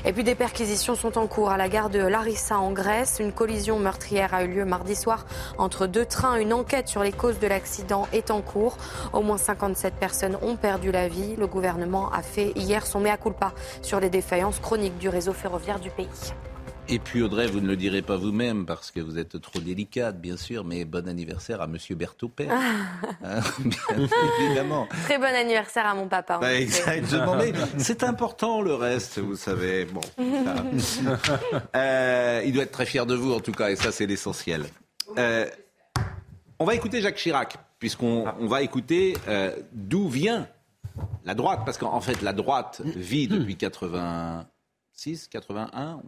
Et 0.05 0.11
puis 0.11 0.23
des 0.23 0.35
perquisitions 0.35 0.95
sont 0.95 1.17
en 1.17 1.27
cours 1.27 1.49
à 1.49 1.57
la 1.57 1.69
gare 1.69 1.89
de 1.89 1.99
Larissa 1.99 2.59
en 2.59 2.71
Grèce. 2.71 3.17
Une 3.19 3.31
collision 3.31 3.79
meurtrière 3.79 4.33
a 4.33 4.43
eu 4.43 4.47
lieu 4.49 4.65
mardi 4.65 4.95
soir 4.95 5.25
entre 5.57 5.87
deux 5.87 6.05
trains. 6.05 6.35
Une 6.35 6.51
enquête 6.51 6.89
sur 6.89 7.03
les 7.03 7.13
causes 7.13 7.39
de 7.39 7.47
l'accident 7.47 8.07
est 8.11 8.29
en 8.29 8.41
cours. 8.41 8.77
Au 9.13 9.21
moins 9.21 9.37
57 9.37 9.93
personnes 9.93 10.37
ont 10.41 10.57
perdu 10.57 10.91
la 10.91 11.07
vie. 11.07 11.37
Le 11.37 11.47
gouvernement 11.47 12.11
a 12.11 12.21
fait 12.21 12.51
hier 12.55 12.85
son 12.85 12.99
mea 12.99 13.15
culpa 13.15 13.53
sur 13.81 14.01
les 14.01 14.09
défaillances 14.09 14.59
chroniques 14.59 14.97
du 14.97 15.07
réseau 15.07 15.31
ferroviaire 15.31 15.79
du 15.79 15.89
pays. 15.89 16.09
Et 16.89 16.99
puis 16.99 17.21
Audrey, 17.21 17.47
vous 17.47 17.61
ne 17.61 17.67
le 17.67 17.77
direz 17.77 18.01
pas 18.01 18.17
vous-même 18.17 18.65
parce 18.65 18.91
que 18.91 18.99
vous 18.99 19.17
êtes 19.17 19.39
trop 19.39 19.59
délicate, 19.59 20.19
bien 20.19 20.35
sûr, 20.35 20.65
mais 20.65 20.83
bon 20.83 21.07
anniversaire 21.07 21.61
à 21.61 21.67
Monsieur 21.67 21.95
Berthaud 21.95 22.29
Père. 22.29 22.51
Ah. 23.23 23.39
Hein, 23.95 24.07
évidemment. 24.41 24.87
Très 25.05 25.17
bon 25.17 25.25
anniversaire 25.25 25.85
à 25.85 25.95
mon 25.95 26.07
papa. 26.07 26.39
Bah, 26.39 26.53
exactement. 26.53 27.37
c'est 27.77 28.03
important 28.03 28.61
le 28.61 28.73
reste, 28.73 29.19
vous 29.19 29.35
savez. 29.35 29.85
Bon. 29.85 30.01
Euh, 31.75 32.41
il 32.45 32.53
doit 32.53 32.63
être 32.63 32.71
très 32.71 32.85
fier 32.85 33.05
de 33.05 33.15
vous 33.15 33.33
en 33.33 33.39
tout 33.39 33.51
cas, 33.51 33.69
et 33.69 33.75
ça 33.75 33.91
c'est 33.91 34.05
l'essentiel. 34.05 34.65
Euh, 35.17 35.47
on 36.59 36.65
va 36.65 36.75
écouter 36.75 37.01
Jacques 37.01 37.15
Chirac, 37.15 37.57
puisqu'on 37.79 38.25
on 38.39 38.47
va 38.47 38.61
écouter 38.61 39.17
euh, 39.27 39.55
d'où 39.71 40.07
vient 40.07 40.47
la 41.25 41.33
droite, 41.33 41.61
parce 41.65 41.77
qu'en 41.77 42.01
fait 42.01 42.21
la 42.21 42.33
droite 42.33 42.81
vit 42.83 43.27
depuis 43.27 43.55
86, 43.55 45.27
81 45.29 46.01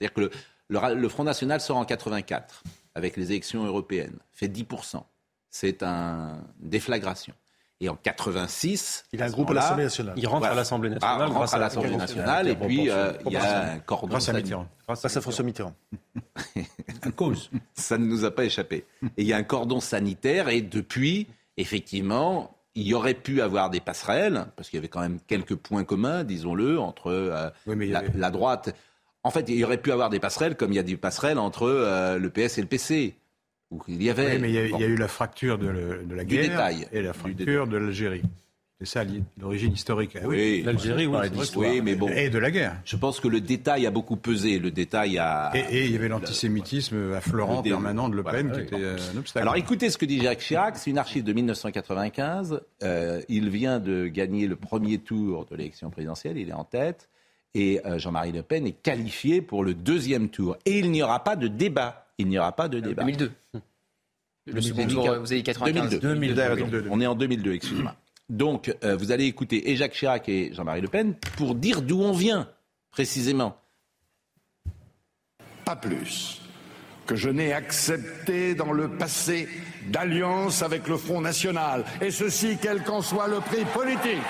c'est-à-dire 0.00 0.14
que 0.14 0.36
le, 0.68 1.08
Front 1.08 1.24
National 1.24 1.60
sort 1.60 1.76
en 1.76 1.84
84 1.84 2.62
avec 2.94 3.16
les 3.16 3.32
élections 3.32 3.64
européennes, 3.64 4.18
fait 4.32 4.48
10%. 4.48 5.02
C'est 5.50 5.82
une 5.82 6.42
déflagration. 6.58 7.34
Et 7.82 7.88
en 7.88 7.96
86, 7.96 9.04
il 9.12 9.22
a 9.22 9.26
un 9.26 9.30
groupe 9.30 9.50
à 9.50 9.54
l'Assemblée 9.54 9.84
nationale. 9.84 10.14
Il 10.16 10.26
rentre 10.26 10.46
à 10.46 10.54
l'Assemblée 10.54 10.90
nationale. 10.90 11.28
il 11.28 11.32
rentre 11.32 11.54
à 11.54 11.58
l'Assemblée 11.58 11.96
nationale, 11.96 12.48
et 12.48 12.54
puis 12.54 12.90
euh, 12.90 13.12
il 13.24 13.32
y 13.32 13.36
a 13.36 13.72
un 13.72 13.78
cordon. 13.78 14.08
Grâce 14.08 14.28
à 14.28 14.34
Mitterrand. 14.34 14.68
Grâce 14.86 15.16
à 15.16 15.20
François 15.20 15.44
Mitterrand. 15.44 15.74
à 17.02 17.10
cause. 17.10 17.50
Ça 17.74 17.96
ne 17.96 18.04
nous 18.04 18.26
a 18.26 18.30
pas 18.30 18.44
échappé. 18.44 18.84
Et 19.16 19.22
il 19.22 19.26
y 19.26 19.32
a 19.32 19.38
un 19.38 19.44
cordon 19.44 19.80
sanitaire, 19.80 20.50
et 20.50 20.60
depuis, 20.60 21.26
effectivement, 21.56 22.54
il 22.74 22.86
y 22.86 22.92
aurait 22.92 23.14
pu 23.14 23.40
avoir 23.40 23.70
des 23.70 23.80
passerelles, 23.80 24.46
parce 24.56 24.68
qu'il 24.68 24.76
y 24.76 24.80
avait 24.80 24.88
quand 24.88 25.00
même 25.00 25.18
quelques 25.26 25.56
points 25.56 25.84
communs, 25.84 26.22
disons-le, 26.22 26.78
entre 26.78 27.06
euh, 27.06 27.48
la, 27.66 28.30
droite 28.30 28.74
en 29.22 29.30
fait, 29.30 29.48
il 29.48 29.56
y 29.56 29.64
aurait 29.64 29.80
pu 29.80 29.92
avoir 29.92 30.10
des 30.10 30.20
passerelles 30.20 30.56
comme 30.56 30.72
il 30.72 30.76
y 30.76 30.78
a 30.78 30.82
des 30.82 30.96
passerelles 30.96 31.38
entre 31.38 31.64
euh, 31.64 32.18
le 32.18 32.30
PS 32.30 32.58
et 32.58 32.62
le 32.62 32.68
PC. 32.68 33.14
Où 33.70 33.80
il 33.86 34.02
y 34.02 34.10
avait. 34.10 34.32
Oui, 34.32 34.38
mais 34.40 34.48
il 34.48 34.54
y, 34.54 34.58
a, 34.58 34.86
eu 34.86 34.96
la 34.96 35.06
fracture 35.06 35.56
de, 35.56 35.68
la 36.10 36.24
guerre 36.24 36.42
détail, 36.42 36.88
et 36.92 37.02
la 37.02 37.12
fracture 37.12 37.68
de 37.68 37.76
l'Algérie. 37.76 38.22
C'est 38.80 38.86
ça 38.86 39.04
l'origine 39.38 39.74
historique. 39.74 40.16
Ah 40.16 40.26
oui, 40.26 40.62
l'Algérie, 40.62 41.06
oui, 41.06 41.18
oui, 41.54 41.80
mais 41.82 41.94
bon. 41.94 42.08
Et 42.08 42.30
de 42.30 42.38
la 42.38 42.50
guerre. 42.50 42.80
Je 42.84 42.96
pense 42.96 43.20
que 43.20 43.28
le 43.28 43.40
détail 43.40 43.86
a 43.86 43.90
beaucoup 43.90 44.16
pesé. 44.16 44.58
Le 44.58 44.70
détail 44.70 45.18
a. 45.18 45.52
Et, 45.54 45.84
il 45.84 45.92
y 45.92 45.96
avait 45.96 46.08
l'antisémitisme 46.08 47.12
affleurant 47.12 47.62
permanent 47.62 48.08
de 48.08 48.16
Le 48.16 48.24
Pen 48.24 48.50
qui 48.50 48.60
était 48.60 48.74
euh, 48.76 48.96
un 49.14 49.18
obstacle. 49.18 49.42
Alors 49.42 49.56
écoutez 49.56 49.90
ce 49.90 49.98
que 49.98 50.06
dit 50.06 50.20
Jacques 50.20 50.40
Chirac. 50.40 50.76
C'est 50.76 50.90
une 50.90 50.98
archive 50.98 51.22
de 51.22 51.32
1995. 51.32 52.62
Euh, 52.82 53.20
il 53.28 53.50
vient 53.50 53.78
de 53.78 54.06
gagner 54.06 54.48
le 54.48 54.56
premier 54.56 54.98
tour 54.98 55.44
de 55.44 55.56
l'élection 55.56 55.90
présidentielle. 55.90 56.38
Il 56.38 56.48
est 56.48 56.54
en 56.54 56.64
tête 56.64 57.10
et 57.54 57.80
euh, 57.84 57.98
Jean-Marie 57.98 58.32
Le 58.32 58.42
Pen 58.42 58.66
est 58.66 58.72
qualifié 58.72 59.42
pour 59.42 59.64
le 59.64 59.74
deuxième 59.74 60.28
tour. 60.28 60.56
Et 60.64 60.78
il 60.78 60.90
n'y 60.90 61.02
aura 61.02 61.22
pas 61.24 61.36
de 61.36 61.48
débat. 61.48 62.06
Il 62.18 62.28
n'y 62.28 62.38
aura 62.38 62.52
pas 62.52 62.68
de 62.68 62.80
débat. 62.80 63.02
2002. 63.02 63.32
Le 64.46 64.60
second 64.60 64.86
tour, 64.86 65.14
vous 65.20 65.32
avez 65.32 65.42
95. 65.42 66.00
2002. 66.00 66.86
On 66.90 67.00
est 67.00 67.06
en 67.06 67.14
2002, 67.14 67.54
excusez-moi. 67.54 67.94
Donc, 68.28 68.74
euh, 68.84 68.96
vous 68.96 69.10
allez 69.10 69.24
écouter 69.24 69.70
et 69.70 69.76
Jacques 69.76 69.92
Chirac 69.92 70.28
et 70.28 70.52
Jean-Marie 70.54 70.80
Le 70.80 70.88
Pen 70.88 71.14
pour 71.36 71.54
dire 71.54 71.82
d'où 71.82 72.00
on 72.00 72.12
vient, 72.12 72.48
précisément. 72.90 73.56
Pas 75.64 75.76
plus 75.76 76.40
que 77.06 77.16
je 77.16 77.28
n'ai 77.28 77.52
accepté 77.52 78.54
dans 78.54 78.70
le 78.70 78.88
passé 78.88 79.48
d'alliance 79.88 80.62
avec 80.62 80.86
le 80.86 80.96
Front 80.96 81.20
National, 81.20 81.84
et 82.00 82.12
ceci 82.12 82.56
quel 82.62 82.84
qu'en 82.84 83.02
soit 83.02 83.26
le 83.26 83.40
prix 83.40 83.64
politique. 83.74 84.20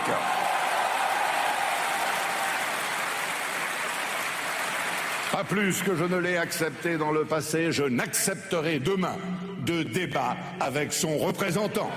Pas 5.32 5.44
plus 5.44 5.82
que 5.82 5.94
je 5.94 6.04
ne 6.04 6.16
l'ai 6.16 6.36
accepté 6.36 6.96
dans 6.96 7.12
le 7.12 7.24
passé, 7.24 7.70
je 7.70 7.84
n'accepterai 7.84 8.80
demain 8.80 9.16
de 9.64 9.84
débat 9.84 10.36
avec 10.58 10.92
son 10.92 11.18
représentant. 11.18 11.90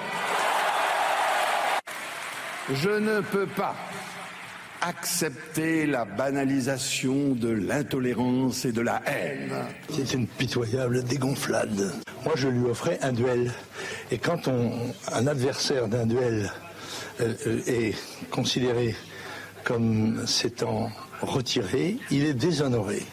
Je 2.71 2.89
ne 2.89 3.21
peux 3.21 3.47
pas 3.47 3.75
accepter 4.81 5.87
la 5.87 6.05
banalisation 6.05 7.33
de 7.33 7.49
l'intolérance 7.49 8.65
et 8.65 8.71
de 8.71 8.81
la 8.81 9.01
haine. 9.07 9.53
C'est 9.89 10.13
une 10.13 10.27
pitoyable 10.27 11.03
dégonflade. 11.03 11.91
Moi, 12.25 12.33
je 12.35 12.49
lui 12.49 12.65
offrais 12.65 12.99
un 13.01 13.13
duel. 13.13 13.51
Et 14.11 14.19
quand 14.19 14.47
un 14.47 15.27
adversaire 15.27 15.87
d'un 15.87 16.05
duel 16.05 16.51
euh, 17.21 17.33
euh, 17.47 17.61
est 17.65 17.95
considéré 18.29 18.95
comme 19.63 20.27
s'étant 20.27 20.91
retiré, 21.29 21.97
il 22.11 22.25
est 22.25 22.33
déshonoré. 22.33 23.03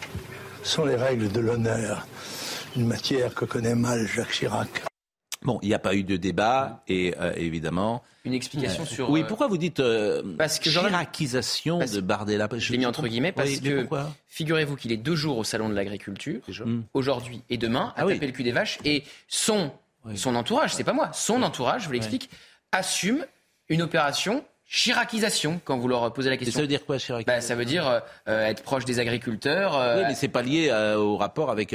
Ce 0.63 0.75
sont 0.77 0.85
les 0.85 0.97
règles 0.97 1.31
de 1.31 1.41
l'honneur, 1.41 2.07
une 2.77 2.87
matière 2.87 3.35
que 3.35 3.45
connaît 3.45 3.75
mal 3.75 4.07
Jacques 4.07 4.33
Chirac. 4.33 4.69
Bon, 5.43 5.59
il 5.63 5.69
n'y 5.69 5.75
a 5.75 5.79
pas 5.79 5.95
eu 5.95 6.05
de 6.05 6.17
débat 6.19 6.83
et 6.87 7.15
euh, 7.19 7.33
évidemment. 7.35 8.03
Une 8.27 8.35
explication 8.35 8.85
sur. 8.85 9.09
Oui, 9.09 9.25
pourquoi 9.27 9.47
vous 9.47 9.57
dites 9.57 9.81
euh, 9.81 10.23
parce 10.37 10.59
que 10.59 10.69
chiracisation 10.69 11.79
de 11.79 12.01
Bardella? 12.01 12.47
Je 12.59 12.73
l'ai 12.73 12.79
mis 12.79 12.85
entre 12.85 13.09
guillemets 13.09 13.33
parce 13.33 13.59
que 13.59 13.87
figurez-vous 14.29 14.77
qu'il 14.77 14.93
est 14.93 14.99
deux 14.99 15.17
jours 15.17 15.39
au 15.39 15.45
salon 15.45 15.71
de 15.71 15.75
l'agriculture 15.75 16.43
hmm. 16.49 16.81
aujourd'hui 16.93 17.43
et 17.49 17.57
demain 17.57 17.95
à 17.97 18.03
ah 18.03 18.07
taper 18.07 18.27
le 18.27 18.33
cul 18.33 18.43
des 18.43 18.53
vaches 18.53 18.79
et 18.85 19.05
son 19.29 19.73
son 20.15 20.35
entourage, 20.35 20.75
c'est 20.75 20.85
pas 20.85 20.93
moi, 20.93 21.11
son 21.13 21.43
entourage, 21.43 21.83
je 21.83 21.87
vous 21.87 21.93
l'explique, 21.93 22.31
assume 22.73 23.27
une 23.69 23.83
opération 23.83 24.45
chiracisation 24.71 25.61
quand 25.65 25.79
vous 25.79 25.89
leur 25.89 26.13
posez 26.13 26.31
la 26.31 26.37
question. 26.37 26.55
ça 26.55 26.61
veut 26.63 26.69
dire 26.69 26.87
quoi, 26.87 26.99
chiracisation 26.99 27.35
bah, 27.37 27.41
Ça 27.41 27.55
veut 27.57 27.65
dire 27.65 27.89
euh, 27.89 28.01
euh, 28.29 28.47
être 28.47 28.63
proche 28.63 28.85
des 28.85 29.01
agriculteurs. 29.01 29.77
Euh, 29.77 29.99
oui, 29.99 30.05
mais 30.09 30.15
c'est 30.15 30.29
pas 30.29 30.43
lié 30.43 30.73
au 30.97 31.17
rapport 31.17 31.51
avec 31.51 31.75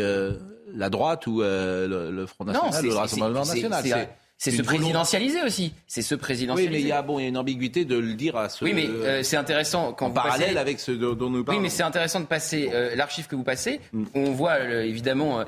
la 0.73 0.89
droite 0.89 1.27
ou 1.27 1.41
le, 1.41 2.25
Front 2.25 2.45
National 2.45 2.85
ou 2.85 2.89
le 2.89 2.95
Rassemblement 2.95 3.45
National. 3.45 4.07
C'est 4.37 4.51
se 4.51 4.61
présidentialiser 4.61 5.43
aussi. 5.43 5.73
C'est 5.87 6.01
se 6.01 6.13
présidentialiser. 6.13 6.69
Oui, 6.69 6.77
mais 6.77 6.81
il 6.81 6.89
y 6.89 6.91
a 6.91 7.01
bon, 7.01 7.19
il 7.19 7.21
y 7.21 7.25
a 7.25 7.29
une 7.29 7.37
ambiguïté 7.37 7.85
de 7.85 7.97
le 7.97 8.15
dire 8.15 8.35
à 8.35 8.49
ce. 8.49 8.65
Oui, 8.65 8.73
mais 8.73 9.23
c'est 9.23 9.37
intéressant 9.37 9.93
quand 9.93 10.07
en 10.07 10.11
parallèle 10.11 10.57
avec 10.57 10.79
ce 10.79 10.91
dont 10.91 11.29
nous 11.29 11.43
parlons. 11.43 11.59
Oui, 11.59 11.63
mais 11.63 11.69
c'est 11.69 11.83
intéressant 11.83 12.21
de 12.21 12.25
passer 12.25 12.69
l'archive 12.95 13.27
que 13.27 13.35
vous 13.35 13.43
passez. 13.43 13.81
Mm. 13.91 14.03
On 14.13 14.31
voit 14.31 14.59
évidemment 14.59 15.43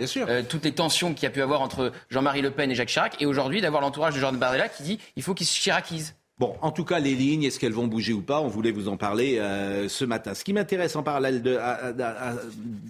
toutes 0.49 0.65
les 0.65 0.73
tensions 0.73 1.13
qu'il 1.13 1.23
y 1.23 1.27
a 1.27 1.31
pu 1.31 1.41
avoir 1.41 1.61
entre 1.61 1.93
Jean-Marie 2.09 2.41
Le 2.41 2.51
Pen 2.51 2.71
et 2.71 2.75
Jacques 2.75 2.89
Chirac, 2.89 3.21
et 3.21 3.25
aujourd'hui 3.25 3.61
d'avoir 3.61 3.81
l'entourage 3.81 4.15
de 4.15 4.19
Jordan 4.19 4.39
Bardella 4.39 4.67
qui 4.67 4.83
dit 4.83 4.99
il 5.15 5.23
faut 5.23 5.33
qu'il 5.33 5.47
se 5.47 5.55
chiracise. 5.55 6.13
Bon, 6.39 6.55
en 6.61 6.71
tout 6.71 6.83
cas, 6.83 6.99
les 6.99 7.15
lignes, 7.15 7.43
est-ce 7.45 7.59
qu'elles 7.59 7.73
vont 7.73 7.87
bouger 7.87 8.13
ou 8.13 8.21
pas 8.21 8.41
On 8.41 8.47
voulait 8.47 8.71
vous 8.71 8.89
en 8.89 8.97
parler 8.97 9.39
euh, 9.39 9.89
ce 9.89 10.05
matin. 10.05 10.35
Ce 10.35 10.43
qui 10.43 10.53
m'intéresse 10.53 10.95
en 10.95 11.01
parallèle 11.01 11.41
de, 11.41 11.57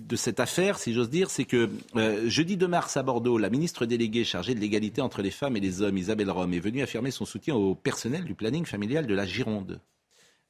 de, 0.06 0.16
cette 0.18 0.42
affaire, 0.42 0.78
si 0.78 0.94
j'ose 0.94 1.10
dire, 1.10 1.30
c'est 1.30 1.46
que 1.46 1.70
euh, 1.96 2.30
jeudi 2.30 2.58
2 2.58 2.68
mars 2.68 2.98
à 2.98 3.04
Bordeaux, 3.04 3.38
la 3.38 3.50
ministre 3.50 3.86
déléguée 3.86 4.26
chargée 4.26 4.54
de 4.54 4.60
l'égalité 4.60 5.00
entre 5.00 5.22
les 5.22 5.32
femmes 5.32 5.56
et 5.56 5.62
les 5.62 5.82
hommes, 5.82 5.98
Isabelle 5.98 6.30
Rome, 6.30 6.54
est 6.54 6.60
venue 6.60 6.82
affirmer 6.82 7.10
son 7.10 7.24
soutien 7.24 7.56
au 7.56 7.74
personnel 7.74 8.26
du 8.26 8.36
planning 8.36 8.66
familial 8.66 9.08
de 9.08 9.16
la 9.16 9.26
Gironde, 9.26 9.80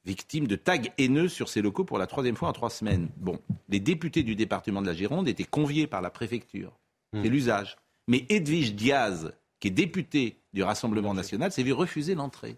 victime 0.04 0.48
de 0.48 0.56
tags 0.56 0.82
haineux 0.98 1.28
sur 1.28 1.50
ses 1.50 1.62
locaux 1.62 1.84
pour 1.84 2.00
la 2.00 2.08
troisième 2.08 2.36
fois 2.36 2.50
en 2.50 2.54
trois 2.54 2.72
semaines. 2.72 3.10
Bon, 3.18 3.38
les 3.70 3.80
députés 3.80 4.24
du 4.24 4.36
département 4.36 4.82
de 4.82 4.88
la 4.88 4.96
Gironde 4.96 5.28
étaient 5.28 5.44
conviés 5.44 5.86
par 5.86 6.02
la 6.02 6.10
préfecture. 6.10 6.80
C'est 7.14 7.20
hmm. 7.20 7.32
l'usage. 7.32 7.78
Mais 8.08 8.26
Edwige 8.30 8.74
Diaz, 8.74 9.34
qui 9.60 9.68
est 9.68 9.72
députée 9.72 10.40
du 10.54 10.64
Rassemblement 10.64 11.14
national, 11.14 11.52
s'est 11.52 11.62
vu 11.62 11.74
refuser 11.74 12.16
l'entrée. 12.16 12.58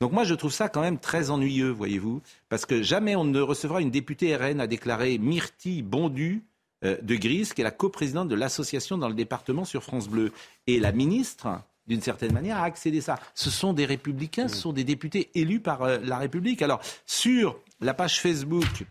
Donc 0.00 0.12
moi, 0.12 0.22
je 0.22 0.34
trouve 0.34 0.52
ça 0.52 0.68
quand 0.68 0.80
même 0.80 0.98
très 0.98 1.30
ennuyeux, 1.30 1.70
voyez-vous, 1.70 2.22
parce 2.48 2.66
que 2.66 2.82
jamais 2.82 3.16
on 3.16 3.24
ne 3.24 3.40
recevra 3.40 3.80
une 3.80 3.90
députée 3.90 4.36
RN, 4.36 4.60
a 4.60 4.68
déclaré 4.68 5.18
Myrtille 5.18 5.82
Bondu 5.82 6.44
euh, 6.84 6.96
de 7.02 7.16
Grise, 7.16 7.52
qui 7.52 7.62
est 7.62 7.64
la 7.64 7.72
coprésidente 7.72 8.28
de 8.28 8.36
l'association 8.36 8.96
dans 8.96 9.08
le 9.08 9.14
département 9.14 9.64
sur 9.64 9.82
France 9.82 10.08
Bleu. 10.08 10.32
Et 10.68 10.78
la 10.78 10.92
ministre, 10.92 11.48
d'une 11.88 12.00
certaine 12.00 12.32
manière, 12.32 12.58
a 12.58 12.62
accédé 12.62 13.00
ça. 13.00 13.18
Ce 13.34 13.50
sont 13.50 13.72
des 13.72 13.86
républicains, 13.86 14.46
ce 14.46 14.56
sont 14.56 14.72
des 14.72 14.84
députés 14.84 15.30
élus 15.34 15.60
par 15.60 15.82
euh, 15.82 15.98
la 16.04 16.18
République. 16.18 16.62
Alors, 16.62 16.80
sur 17.04 17.58
la 17.80 17.92
page 17.92 18.20
Facebook 18.20 18.84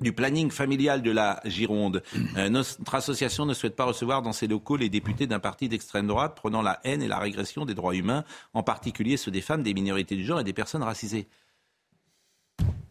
du 0.00 0.12
planning 0.12 0.50
familial 0.50 1.02
de 1.02 1.10
la 1.10 1.40
Gironde. 1.44 2.02
Euh, 2.36 2.48
notre 2.48 2.94
association 2.94 3.46
ne 3.46 3.54
souhaite 3.54 3.76
pas 3.76 3.84
recevoir 3.84 4.22
dans 4.22 4.32
ses 4.32 4.46
locaux 4.46 4.76
les 4.76 4.88
députés 4.88 5.26
d'un 5.26 5.38
parti 5.38 5.68
d'extrême 5.68 6.06
droite 6.06 6.34
prenant 6.36 6.62
la 6.62 6.80
haine 6.84 7.02
et 7.02 7.08
la 7.08 7.18
régression 7.18 7.64
des 7.64 7.74
droits 7.74 7.94
humains, 7.94 8.24
en 8.52 8.62
particulier 8.62 9.16
ceux 9.16 9.30
des 9.30 9.40
femmes, 9.40 9.62
des 9.62 9.74
minorités 9.74 10.16
du 10.16 10.24
genre 10.24 10.40
et 10.40 10.44
des 10.44 10.52
personnes 10.52 10.82
racisées. 10.82 11.26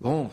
Bon. 0.01 0.29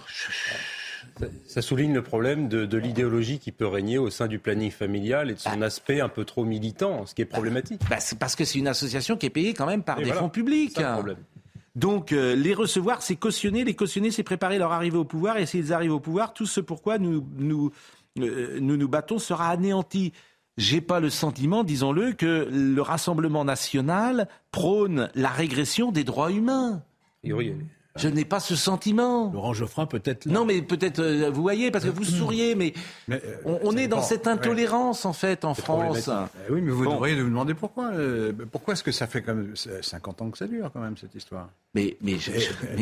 Ça 1.47 1.63
souligne 1.63 1.93
le 1.93 2.03
problème 2.03 2.49
de, 2.49 2.77
l'idéologie 2.77 3.39
qui 3.39 3.53
peut 3.53 3.67
régner 3.67 3.99
au 3.99 4.11
sein 4.11 4.29
du 4.29 4.39
planning 4.39 4.71
familial 4.71 5.31
et 5.31 5.35
de 5.35 5.39
son 5.39 5.57
bah. 5.57 5.67
aspect 5.67 6.01
un 6.01 6.09
peu 6.09 6.25
trop 6.25 6.45
militant, 6.45 7.07
ce 7.07 7.15
qui 7.15 7.23
est 7.23 7.27
problématique. 7.27 7.81
Bah, 7.91 8.01
c'est 8.01 8.19
parce 8.19 8.35
que 8.35 8.45
c'est 8.45 8.59
une 8.59 8.69
association 8.69 9.17
qui 9.17 9.27
est 9.27 9.31
payée 9.31 9.53
quand 9.53 9.67
même 9.67 9.83
par 9.83 9.99
des 9.99 10.13
fonds 10.13 10.31
publics. 10.31 10.73
C'est 10.75 10.85
problème. 10.85 11.19
Donc 11.75 12.13
euh, 12.13 12.35
les 12.35 12.55
recevoir, 12.55 13.03
c'est 13.03 13.17
cautionner. 13.17 13.65
Les 13.65 13.75
cautionner, 13.75 14.11
c'est 14.11 14.23
préparer 14.23 14.59
leur 14.59 14.73
arrivée 14.73 14.99
au 14.99 15.05
pouvoir. 15.05 15.37
Et 15.39 15.47
s'ils 15.47 15.73
arrivent 15.73 15.95
au 15.95 16.01
pouvoir, 16.01 16.35
tout 16.35 16.47
ce 16.47 16.61
pourquoi 16.61 16.99
nous 16.99 17.27
nous, 17.37 17.71
euh, 18.19 18.59
nous, 18.61 18.77
nous 18.77 18.89
battons 18.89 19.19
sera 19.19 19.49
anéanti. 19.49 20.13
J'ai 20.59 20.83
pas 20.83 21.01
le 21.01 21.09
sentiment, 21.09 21.65
disons-le, 21.65 22.13
que 22.13 22.47
le 22.51 22.83
Rassemblement 22.83 23.45
national 23.45 24.29
prône 24.51 25.11
la 25.15 25.31
régression 25.31 25.93
des 25.93 26.05
droits 26.05 26.31
humains. 26.31 26.83
Je 27.97 28.09
n'ai 28.09 28.25
pas 28.25 28.41
ce 28.41 28.57
sentiment. 28.57 29.31
Laurent 29.33 29.53
Geoffrin 29.53 29.87
peut-être. 29.87 30.27
Non, 30.27 30.47
mais 30.47 30.63
peut-être, 30.63 31.01
euh, 31.01 31.31
vous 31.31 31.43
voyez, 31.43 31.71
parce 31.71 31.85
que 31.85 31.91
vous 31.91 32.05
souriez, 32.05 32.55
mais, 32.55 32.73
euh, 33.11 33.19
on, 33.45 33.77
est 33.77 33.87
dans 33.87 34.01
cette 34.01 34.27
intolérance, 34.27 35.05
en 35.05 35.13
fait, 35.13 35.45
en 35.45 35.55
France. 35.55 36.09
Eh 36.49 36.53
oui, 36.53 36.63
mais 36.63 36.71
vous 36.71 36.87
devriez 36.87 37.21
vous 37.21 37.29
demander 37.29 37.55
pourquoi. 37.55 37.91
Euh, 37.93 38.33
pourquoi 38.51 38.75
est-ce 38.75 38.83
que 38.83 38.93
ça 38.93 39.07
fait 39.07 39.21
quand 39.21 39.35
même 39.35 39.55
50 39.57 40.23
ans 40.23 40.31
que 40.31 40.39
ça 40.39 40.47
dure, 40.47 40.71
quand 40.73 40.81
même, 40.81 40.97
cette 40.97 41.15
histoire? 41.15 41.49
Mais, 41.75 41.97
mais, 42.03 42.17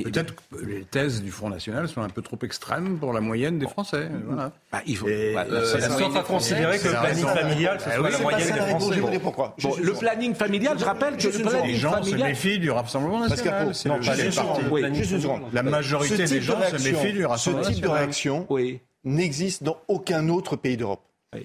peut-être 0.03 0.35
que 0.35 0.65
les 0.65 0.85
thèses 0.85 1.23
du 1.23 1.31
Front 1.31 1.49
National 1.49 1.89
sont 1.89 2.03
un 2.03 2.09
peu 2.09 2.23
trop 2.23 2.39
extrêmes 2.43 2.99
pour 2.99 3.13
la 3.13 3.21
moyenne 3.21 3.59
des 3.59 3.69
Français. 3.69 4.09
Voilà. 4.27 4.53
Bah, 4.73 4.81
il 4.87 4.97
faut. 4.97 5.07
Bah, 5.07 5.47
sauf 5.65 6.17
à 6.17 6.23
considérer 6.23 6.79
que 6.79 6.89
le 6.89 6.95
planning 6.95 7.27
familial, 7.27 7.79
c'est 7.81 7.91
la 7.91 8.19
moyenne 8.19 8.53
des 8.53 8.61
Français. 8.61 9.01
Je 9.13 9.19
pourquoi. 9.19 9.57
le 9.81 9.93
planning 9.93 10.35
familial, 10.35 10.79
je 10.79 10.85
rappelle 10.85 11.17
que 11.17 11.27
le 11.27 11.39
planning 11.39 11.67
Les 11.67 11.77
gens 11.77 12.03
se 12.03 12.15
méfient 12.15 12.59
du 12.59 12.71
Rassemblement 12.71 13.21
National. 13.21 13.73
La 15.53 15.63
majorité 15.63 16.25
des 16.25 16.41
gens 16.41 16.61
se 16.61 16.83
méfient 16.83 17.13
du 17.13 17.27
Ce 17.37 17.51
type 17.71 17.83
de 17.83 17.89
réaction 17.89 18.47
n'existe 19.05 19.63
dans 19.63 19.79
aucun 19.89 20.29
autre 20.29 20.57
pays 20.57 20.77
d'Europe. 20.77 21.03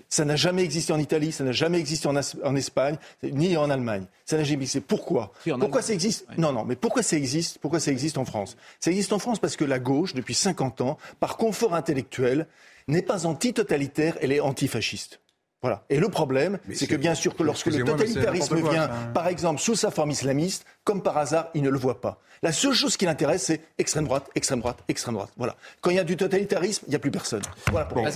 Ça 0.09 0.25
n'a 0.25 0.35
jamais 0.35 0.63
existé 0.63 0.93
en 0.93 0.99
Italie, 0.99 1.31
ça 1.31 1.43
n'a 1.43 1.51
jamais 1.51 1.79
existé 1.79 2.07
en, 2.07 2.55
Espagne, 2.55 2.97
ni 3.23 3.55
en 3.55 3.69
Allemagne. 3.69 4.05
Ça 4.25 4.35
n'a 4.35 4.43
jamais 4.43 4.63
existé. 4.63 4.81
Pourquoi 4.81 5.31
Pourquoi 5.59 5.83
ça 5.83 5.93
existe 5.93 6.25
Non, 6.37 6.51
non, 6.51 6.65
mais 6.65 6.75
pourquoi 6.75 7.03
ça 7.03 7.17
existe 7.17 7.59
Pourquoi 7.59 7.79
ça 7.79 7.91
existe 7.91 8.17
en 8.17 8.25
France? 8.25 8.57
Ça 8.79 8.89
existe 8.89 9.13
en 9.13 9.19
France 9.19 9.37
parce 9.37 9.55
que 9.55 9.63
la 9.63 9.77
gauche, 9.77 10.15
depuis 10.15 10.33
50 10.33 10.81
ans, 10.81 10.97
par 11.19 11.37
confort 11.37 11.75
intellectuel, 11.75 12.47
n'est 12.87 13.03
pas 13.03 13.27
anti-totalitaire, 13.27 14.17
elle 14.21 14.31
est 14.31 14.39
antifasciste. 14.39 15.19
Voilà. 15.61 15.83
Et 15.89 15.99
le 15.99 16.09
problème, 16.09 16.59
c'est 16.73 16.87
que 16.87 16.95
bien 16.95 17.15
sûr 17.15 17.35
que 17.35 17.43
lorsque 17.43 17.67
le 17.67 17.83
totalitarisme 17.83 18.57
vient, 18.69 18.87
par 19.13 19.27
exemple, 19.27 19.59
sous 19.59 19.75
sa 19.75 19.91
forme 19.91 20.11
islamiste, 20.11 20.65
comme 20.83 21.01
par 21.01 21.17
hasard, 21.17 21.47
il 21.55 21.63
ne 21.63 21.69
le 21.69 21.77
voit 21.77 22.01
pas. 22.01 22.19
La 22.43 22.51
seule 22.51 22.73
chose 22.73 22.97
qui 22.97 23.05
l'intéresse, 23.05 23.45
c'est 23.45 23.61
extrême 23.79 24.05
droite, 24.05 24.29
extrême 24.35 24.59
droite, 24.59 24.77
extrême 24.87 25.15
droite. 25.15 25.31
Voilà. 25.37 25.55
Quand 25.81 25.89
il 25.89 25.95
y 25.95 25.99
a 25.99 26.03
du 26.03 26.17
totalitarisme, 26.17 26.83
il 26.87 26.91
n'y 26.91 26.95
a 26.95 26.99
plus 26.99 27.09
personne. 27.09 27.41
Voilà 27.71 27.87
bon, 27.87 28.05
euh, 28.05 28.11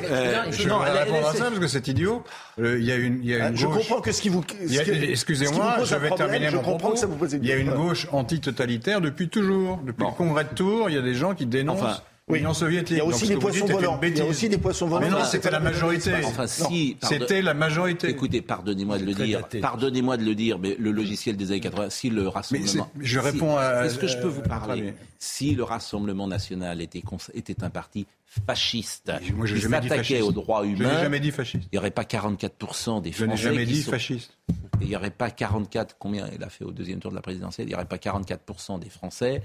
je 0.52 0.68
vais 0.68 1.00
répondre 1.00 1.28
à 1.28 1.34
ça 1.34 1.46
parce 1.46 1.60
que 1.60 1.68
c'est 1.68 1.88
idiot. 1.88 2.24
Euh, 2.60 2.78
il 2.80 2.86
y 2.86 2.92
a 2.92 2.96
une, 2.96 3.20
il 3.24 3.30
y 3.30 3.36
a 3.36 3.50
une 3.50 3.58
Je 3.58 3.66
comprends 3.66 4.02
que 4.02 4.12
ce 4.12 4.22
qui 4.22 4.30
vous. 4.30 4.44
Excusez-moi, 4.62 5.78
je 5.84 5.96
vais 5.96 6.12
terminer 6.12 6.52
mon 6.52 6.62
propos. 6.62 6.94
il 7.34 7.46
y 7.46 7.52
a 7.52 7.56
une 7.56 7.74
gauche 7.74 8.08
antitotalitaire 8.12 9.02
depuis 9.02 9.30
toujours. 9.30 9.80
Depuis 9.84 10.06
le 10.06 10.12
congrès 10.12 10.44
de 10.44 10.50
Tours, 10.50 10.90
il 10.90 10.96
y 10.96 11.00
a 11.00 11.02
des 11.02 11.16
gens 11.16 11.34
qui 11.34 11.46
dénoncent. 11.46 12.04
Oui. 12.30 12.44
soviétique. 12.54 12.92
Il 12.92 12.98
y 12.98 13.02
a 13.02 13.06
aussi 13.06 13.28
des 13.28 13.38
poissons 13.38 13.66
volants. 13.66 14.00
Il 14.02 14.18
y 14.18 14.22
a 14.22 14.26
aussi 14.26 14.50
des 14.50 14.58
poissons 14.58 14.88
volants. 14.88 15.02
Mais 15.02 15.10
non, 15.10 15.26
c'était 15.26 15.52
la 15.52 15.60
majorité. 15.60 16.14
Enfin, 16.24 16.48
si. 16.48 16.98
C'était 17.02 17.42
la 17.42 17.54
majorité. 17.54 18.10
Écoutez, 18.10 18.42
pardonnez-moi 18.42 18.98
de 18.98 19.06
le 19.06 19.14
dire. 19.14 19.42
Pardonnez-moi 19.62 20.18
de 20.18 20.24
le 20.24 20.36
dire, 20.36 20.60
mais 20.60 20.76
le 20.80 20.92
logiciel 20.92 21.38
des 21.38 21.52
années 21.52 21.60
80, 21.60 21.90
si 21.90 22.10
le 22.10 22.28
Rassemblement. 22.28 22.90
Mais 22.96 23.06
je 23.06 23.20
réponds 23.20 23.58
à. 23.58 23.86
Est-ce 23.86 23.98
que 23.98 24.08
je 24.08 24.18
peux 24.18 24.28
vous 24.28 24.42
parler 24.42 24.94
Si 25.18 25.56
le 25.56 25.64
Rassemblement 25.64 26.28
national 26.28 26.82
était, 26.82 27.04
était 27.34 27.64
un 27.64 27.70
parti 27.70 28.06
fasciste, 28.46 29.12
Moi, 29.34 29.48
qui 29.48 29.60
s'attaquait 29.60 30.22
aux 30.22 30.32
droits 30.32 30.66
humains, 30.66 30.98
je 30.98 31.04
jamais 31.04 31.20
dit 31.20 31.32
fasciste. 31.32 31.64
il 31.66 31.70
n'y 31.74 31.80
aurait 31.80 31.92
pas 31.92 32.04
44% 32.04 33.02
des 33.02 33.12
Français. 33.12 33.14
Je 33.14 33.26
n'ai 33.26 33.38
jamais 33.38 33.66
dit 33.66 33.82
fasciste. 33.82 34.38
Il 34.82 34.88
n'y 34.88 34.96
aurait 34.96 35.10
pas 35.10 35.30
44, 35.30 35.96
combien 36.00 36.28
il 36.34 36.44
a 36.44 36.50
fait 36.50 36.64
au 36.64 36.72
deuxième 36.72 37.00
tour 37.00 37.12
de 37.12 37.16
la 37.16 37.22
présidentielle, 37.22 37.68
il 37.68 37.70
n'y 37.70 37.76
aurait 37.76 37.86
pas 37.86 37.98
44% 37.98 38.80
des 38.80 38.90
Français. 38.90 39.42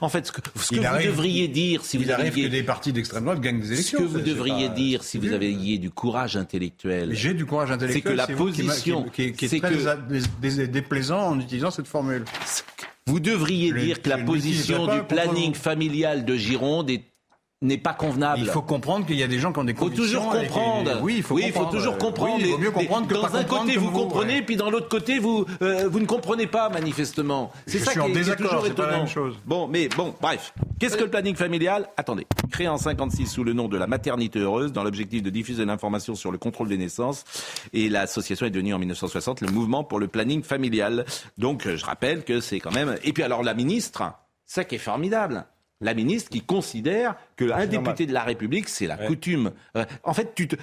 En 0.00 0.08
fait, 0.08 0.26
ce 0.26 0.32
que, 0.32 0.40
vous 0.54 0.80
devriez 0.80 1.48
dire, 1.48 1.84
si 1.84 1.96
il 1.96 2.04
vous 2.04 2.12
arrive 2.12 2.34
que 2.34 2.48
des 2.48 2.62
partis 2.62 2.92
d'extrême 2.92 3.24
droite 3.24 3.40
gagnent 3.40 3.60
des 3.60 3.72
élections. 3.72 3.98
Ce 3.98 4.02
que 4.04 4.08
vous 4.08 4.20
devriez 4.20 4.68
dire, 4.70 5.02
si 5.02 5.18
vous 5.18 5.32
aviez 5.32 5.78
du 5.78 5.90
courage 5.90 6.36
intellectuel. 6.36 7.14
J'ai 7.14 7.34
du 7.34 7.46
courage 7.46 7.70
intellectuel. 7.70 8.02
C'est 8.02 8.10
que 8.10 8.16
la 8.16 8.36
position. 8.36 9.04
Qui, 9.04 9.32
qui, 9.32 9.44
est, 9.46 9.60
très 9.60 10.66
déplaisant 10.68 11.28
en 11.28 11.40
utilisant 11.40 11.70
cette 11.70 11.88
formule. 11.88 12.24
Vous 13.06 13.20
devriez 13.20 13.72
dire 13.72 14.02
que 14.02 14.08
la 14.08 14.18
position 14.18 14.86
du 14.86 15.02
planning 15.02 15.54
familial 15.54 16.24
de 16.24 16.36
Gironde 16.36 16.90
est 16.90 17.09
n'est 17.62 17.78
pas 17.78 17.92
convenable. 17.92 18.40
Il 18.40 18.46
faut 18.46 18.62
comprendre 18.62 19.04
qu'il 19.04 19.16
y 19.16 19.22
a 19.22 19.28
des 19.28 19.38
gens 19.38 19.52
qui 19.52 19.58
ont 19.58 19.64
des 19.64 19.74
convictions. 19.74 20.02
Il 20.04 20.08
faut 20.08 20.12
toujours 20.12 20.30
comprendre. 20.32 21.00
Oui, 21.02 21.14
il 21.18 21.22
faut, 21.22 21.34
oui, 21.34 21.50
faut 21.52 21.66
toujours 21.66 21.98
comprendre. 21.98 22.36
Oui, 22.36 22.44
il 22.46 22.52
vaut 22.52 22.58
mieux 22.58 22.70
comprendre 22.70 23.06
que 23.06 23.14
dans 23.14 23.36
un 23.36 23.44
côté 23.44 23.76
vous, 23.76 23.90
comprenez, 23.90 24.40
puis 24.40 24.56
dans 24.56 24.70
l'autre 24.70 24.88
côté 24.88 25.18
vous 25.18 25.44
euh, 25.60 25.86
vous 25.86 26.00
ne 26.00 26.06
comprenez 26.06 26.46
pas 26.46 26.70
manifestement. 26.70 27.52
C'est 27.66 27.78
ça 27.78 27.92
qui 27.92 27.98
est, 27.98 28.36
toujours 28.36 28.66
étonnant. 28.66 28.88
Pas 28.88 28.90
la 28.90 28.98
même 28.98 29.08
chose. 29.08 29.36
Bon, 29.44 29.68
mais 29.68 29.88
bon, 29.88 30.14
bref. 30.22 30.54
Qu'est-ce 30.78 30.96
que 30.96 31.04
le 31.04 31.10
planning 31.10 31.36
familial? 31.36 31.88
Attendez. 31.98 32.26
Créé 32.50 32.66
en 32.66 32.78
56 32.78 33.26
sous 33.26 33.44
le 33.44 33.52
nom 33.52 33.68
de 33.68 33.76
la 33.76 33.86
maternité 33.86 34.38
heureuse, 34.38 34.72
dans 34.72 34.82
l'objectif 34.82 35.22
de 35.22 35.28
diffuser 35.28 35.66
l'information 35.66 36.14
sur 36.14 36.32
le 36.32 36.38
contrôle 36.38 36.68
des 36.68 36.78
naissances, 36.78 37.24
et 37.74 37.90
l'association 37.90 38.46
est 38.46 38.50
devenue 38.50 38.72
en 38.72 38.78
1960 38.78 39.42
le 39.42 39.48
mouvement 39.48 39.84
pour 39.84 39.98
le 39.98 40.08
planning 40.08 40.42
familial. 40.42 41.04
Donc, 41.36 41.68
je 41.68 41.84
rappelle 41.84 42.24
que 42.24 42.40
c'est 42.40 42.58
quand 42.58 42.72
même. 42.72 42.96
Et 43.04 43.12
puis 43.12 43.22
alors 43.22 43.42
la 43.42 43.52
ministre, 43.52 44.02
ça 44.46 44.64
qui 44.64 44.76
est 44.76 44.78
formidable 44.78 45.44
la 45.80 45.94
ministre 45.94 46.30
qui 46.30 46.42
considère 46.42 47.16
qu'un 47.36 47.66
député 47.66 48.06
de 48.06 48.12
la 48.12 48.22
République, 48.22 48.68
c'est 48.68 48.86
la 48.86 48.96
coutume. 48.96 49.52
Euh, 49.76 49.84
en 50.04 50.14
fait, 50.14 50.34
tu 50.34 50.48
te, 50.48 50.56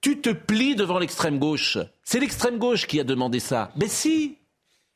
tu 0.00 0.20
te 0.20 0.30
plies 0.30 0.76
devant 0.76 0.98
l'extrême 0.98 1.38
gauche. 1.38 1.78
C'est 2.02 2.20
l'extrême 2.20 2.58
gauche 2.58 2.86
qui 2.86 3.00
a 3.00 3.04
demandé 3.04 3.40
ça. 3.40 3.70
Mais 3.76 3.88
si, 3.88 4.36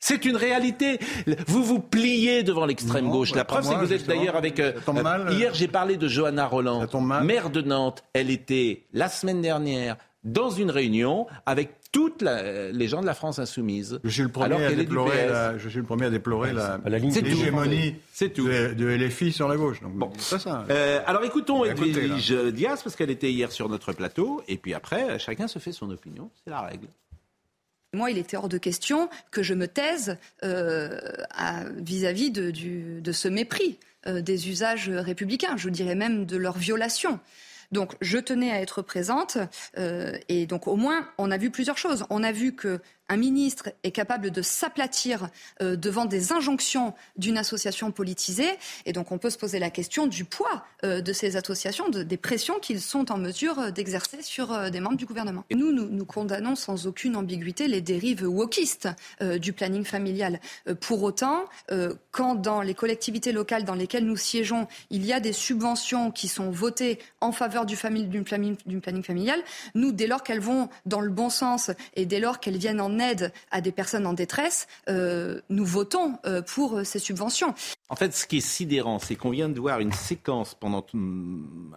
c'est 0.01 0.25
une 0.25 0.37
réalité. 0.37 0.99
Vous 1.47 1.65
vous 1.65 1.81
pliez 1.81 2.43
devant 2.43 2.67
l'extrême 2.67 3.09
gauche. 3.09 3.35
La 3.35 3.45
preuve, 3.45 3.65
c'est 3.65 3.75
que 3.75 3.81
vous 3.81 3.93
êtes 3.93 4.07
d'ailleurs 4.07 4.37
avec. 4.37 4.61
Euh, 4.61 4.73
euh, 4.89 5.31
hier, 5.31 5.55
j'ai 5.55 5.69
parlé 5.69 5.97
de 5.97 6.09
Johanna 6.09 6.47
Roland, 6.47 6.87
maire 7.23 7.51
de 7.51 7.63
Nantes. 7.63 8.05
Elle 8.13 8.31
était 8.31 8.85
la 8.93 9.09
semaine 9.09 9.41
dernière 9.41 9.97
dans 10.33 10.51
une 10.51 10.71
réunion 10.71 11.27
avec 11.47 11.75
toutes 11.93 12.23
les 12.23 12.89
gens 12.89 13.01
de 13.01 13.07
la 13.07 13.15
France 13.15 13.39
insoumise. 13.39 13.99
Je 14.05 14.11
suis 14.11 14.23
le 14.23 14.29
premier, 14.29 14.65
à, 14.65 14.73
déplorer 14.73 15.27
la, 15.27 15.59
je 15.59 15.69
suis 15.69 15.79
le 15.79 15.85
premier 15.85 16.07
à 16.07 16.11
déplorer 16.11 16.53
la, 16.53 16.79
l'hégémonie 16.87 17.95
de, 18.21 18.75
de, 18.75 18.87
LFI 18.87 19.33
sur 19.33 19.49
la 19.49 19.57
gauche. 19.57 19.81
Donc, 19.81 19.95
bon. 19.95 20.13
ça. 20.19 20.65
Euh, 20.71 21.01
alors 21.07 21.25
écoutons 21.25 21.65
Edwige 21.65 22.33
Diaz, 22.53 22.83
parce 22.83 22.97
qu'elle 22.97 23.11
était 23.11 23.31
hier 23.31 23.53
sur 23.53 23.69
notre 23.69 23.93
plateau, 23.93 24.43
et 24.49 24.57
puis 24.57 24.75
après, 24.75 25.19
chacun 25.19 25.49
se 25.49 25.59
fait 25.59 25.73
son 25.73 25.91
opinion, 25.91 26.31
c'est 26.45 26.51
la 26.51 26.61
règle. 26.61 26.89
Moi, 27.95 28.11
il 28.11 28.19
était 28.19 28.37
hors 28.37 28.51
de 28.51 28.59
question 28.59 29.09
que 29.31 29.43
je 29.43 29.55
me 29.55 29.67
taise 29.67 30.19
euh, 30.45 31.01
vis-à-vis 31.77 32.31
de, 32.31 32.51
de, 33.01 33.13
ce 33.13 33.29
mépris 33.29 33.79
euh, 34.07 34.21
des 34.21 34.51
usages 34.51 34.91
républicains, 34.91 35.57
je 35.57 35.71
dirais 35.71 35.95
même 35.95 36.27
de 36.27 36.37
leur 36.37 36.59
violation. 36.59 37.19
Donc 37.71 37.95
je 38.01 38.19
tenais 38.19 38.51
à 38.51 38.61
être 38.61 38.83
présente 38.83 39.39
euh, 39.77 40.17
et 40.29 40.47
donc 40.47 40.67
au 40.69 40.77
moins 40.77 41.09
on 41.19 41.31
a 41.31 41.37
vu 41.37 41.51
plusieurs 41.51 41.79
choses. 41.79 42.07
On 42.11 42.23
a 42.23 42.33
vu 42.33 42.55
que 42.55 42.81
un 43.09 43.17
ministre 43.17 43.71
est 43.83 43.91
capable 43.91 44.31
de 44.31 44.43
s'aplatir 44.43 45.29
euh, 45.63 45.77
devant 45.77 46.05
des 46.05 46.33
injonctions 46.33 46.95
d'une 47.17 47.39
association 47.39 47.91
politisée. 47.91 48.51
Et 48.87 48.93
donc 48.93 49.13
on 49.13 49.19
peut 49.19 49.31
se 49.31 49.39
poser 49.39 49.59
la 49.59 49.71
question 49.71 50.07
du 50.07 50.25
poids 50.25 50.65
euh, 50.85 51.01
de 51.01 51.13
ces 51.13 51.37
associations, 51.37 51.89
des 51.89 52.17
pressions 52.17 52.59
qu'ils 52.59 52.81
sont 52.81 53.11
en 53.11 53.19
mesure 53.19 53.59
euh, 53.59 53.71
d'exercer 53.71 54.23
sur 54.23 54.71
des 54.71 54.81
membres 54.81 54.97
du 54.97 55.07
gouvernement. 55.07 55.45
nous, 55.51 55.73
nous, 55.73 56.05
condamnons 56.05 56.55
sans 56.55 56.87
aucune 56.87 57.17
ambiguïté 57.17 57.69
les 57.69 57.81
dérives 57.81 58.27
wokistes 58.27 58.89
du 59.21 59.53
planning 59.53 59.85
familial. 59.85 60.41
pour 60.81 61.03
autant, 61.03 61.45
quand 62.11 62.35
dans 62.35 62.63
les 62.63 62.75
collectivités 62.75 63.33
locales 63.33 63.65
dans 63.65 63.75
lesquelles 63.75 64.05
nous 64.05 64.17
siégeons, 64.17 64.67
il 64.91 65.05
y 65.05 65.13
a 65.13 65.21
des 65.21 65.33
subventions 65.33 66.11
qui 66.11 66.29
sont 66.29 66.51
votées 66.51 66.99
en 67.21 67.33
faveur 67.33 67.67
du, 67.67 67.77
planning, 67.77 68.09
du 68.67 68.81
planning 68.81 69.03
familial, 69.03 69.41
nous, 69.75 69.93
dès 69.93 70.07
lors 70.07 70.23
qu'elles 70.23 70.41
vont 70.41 70.69
dans 70.87 71.01
le 71.01 71.11
bon 71.11 71.31
sens 71.31 71.71
et 71.95 72.07
dès 72.07 72.21
lors 72.21 72.41
qu'elles 72.41 72.59
viennent 72.59 72.81
en 72.81 72.98
aide 72.99 73.33
à 73.51 73.61
des 73.61 73.73
personnes 73.73 74.07
en 74.07 74.13
détresse, 74.13 74.67
euh, 74.89 75.41
nous 75.49 75.65
votons 75.65 76.19
euh, 76.25 76.43
pour 76.43 76.85
ces 76.85 76.99
subventions. 76.99 77.55
En 77.89 77.97
fait, 77.97 78.15
ce 78.15 78.27
qui 78.27 78.39
est 78.39 78.47
sidérant, 78.47 78.99
c'est 78.99 79.17
qu'on 79.17 79.31
vient 79.31 79.49
de 79.49 79.59
voir 79.59 79.81
une 79.81 79.93
séquence 79.93 80.55
pendant 80.55 80.85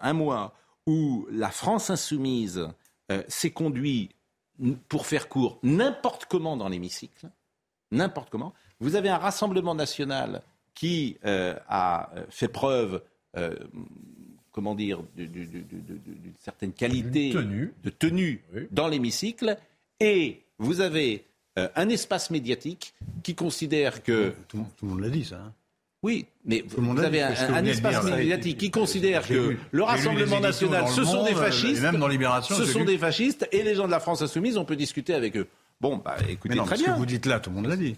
un 0.01 0.13
mois 0.13 0.53
où 0.87 1.27
la 1.31 1.49
France 1.49 1.89
insoumise 1.89 2.67
euh, 3.11 3.23
s'est 3.27 3.51
conduite, 3.51 4.11
pour 4.89 5.07
faire 5.07 5.27
court, 5.27 5.57
n'importe 5.63 6.25
comment 6.25 6.55
dans 6.55 6.69
l'hémicycle, 6.69 7.29
n'importe 7.91 8.29
comment. 8.29 8.53
Vous 8.79 8.95
avez 8.95 9.09
un 9.09 9.17
Rassemblement 9.17 9.73
national 9.73 10.43
qui 10.75 11.17
a 11.23 12.09
fait 12.29 12.47
preuve 12.47 13.01
comment 14.51 14.75
dire, 14.75 15.01
d'une 15.15 16.35
certaine 16.39 16.73
qualité 16.73 17.33
de 17.33 17.89
tenue 17.89 18.43
dans 18.71 18.87
l'hémicycle, 18.87 19.57
et 19.99 20.43
vous 20.61 20.79
avez 20.79 21.25
euh, 21.57 21.67
un 21.75 21.89
espace 21.89 22.29
médiatique 22.29 22.93
qui 23.23 23.35
considère 23.35 24.03
que... 24.03 24.33
Tout, 24.47 24.65
le 24.83 24.87
monde 24.87 25.01
l'a 25.01 25.09
dit, 25.09 25.25
ça. 25.25 25.35
Hein. 25.35 25.51
oui, 26.03 26.27
mais 26.45 26.63
vous 26.67 26.99
avez 26.99 27.23
un, 27.23 27.65
espace 27.65 28.03
médiatique 28.05 28.57
qui 28.57 28.71
considère 28.71 29.27
que 29.27 29.57
le 29.71 29.83
Rassemblement 29.83 30.39
national, 30.39 30.87
ce 30.87 31.03
sont 31.03 31.25
des 31.25 31.35
fascistes, 31.35 31.81
même 31.81 31.97
dans 31.97 32.07
Libération, 32.07 32.55
ce 32.55 32.65
sont 32.65 32.85
des 32.85 32.97
fascistes, 32.97 33.49
et 33.51 33.63
les 33.63 33.75
gens 33.75 33.87
de 33.87 33.91
la 33.91 33.99
France 33.99 34.21
insoumise, 34.21 34.57
on 34.57 34.65
peut 34.65 34.75
discuter 34.75 35.13
avec 35.13 35.35
eux. 35.35 35.47
Bon, 35.81 35.97
bah 35.97 36.15
écoutez, 36.29 36.55
très 36.57 36.77
bien. 36.77 36.85
Ce 36.85 36.91
que 36.91 36.97
vous 36.97 37.05
dites 37.07 37.25
là, 37.25 37.39
tout 37.39 37.49
le 37.49 37.55
monde 37.55 37.65
l'a 37.65 37.75
dit. 37.75 37.97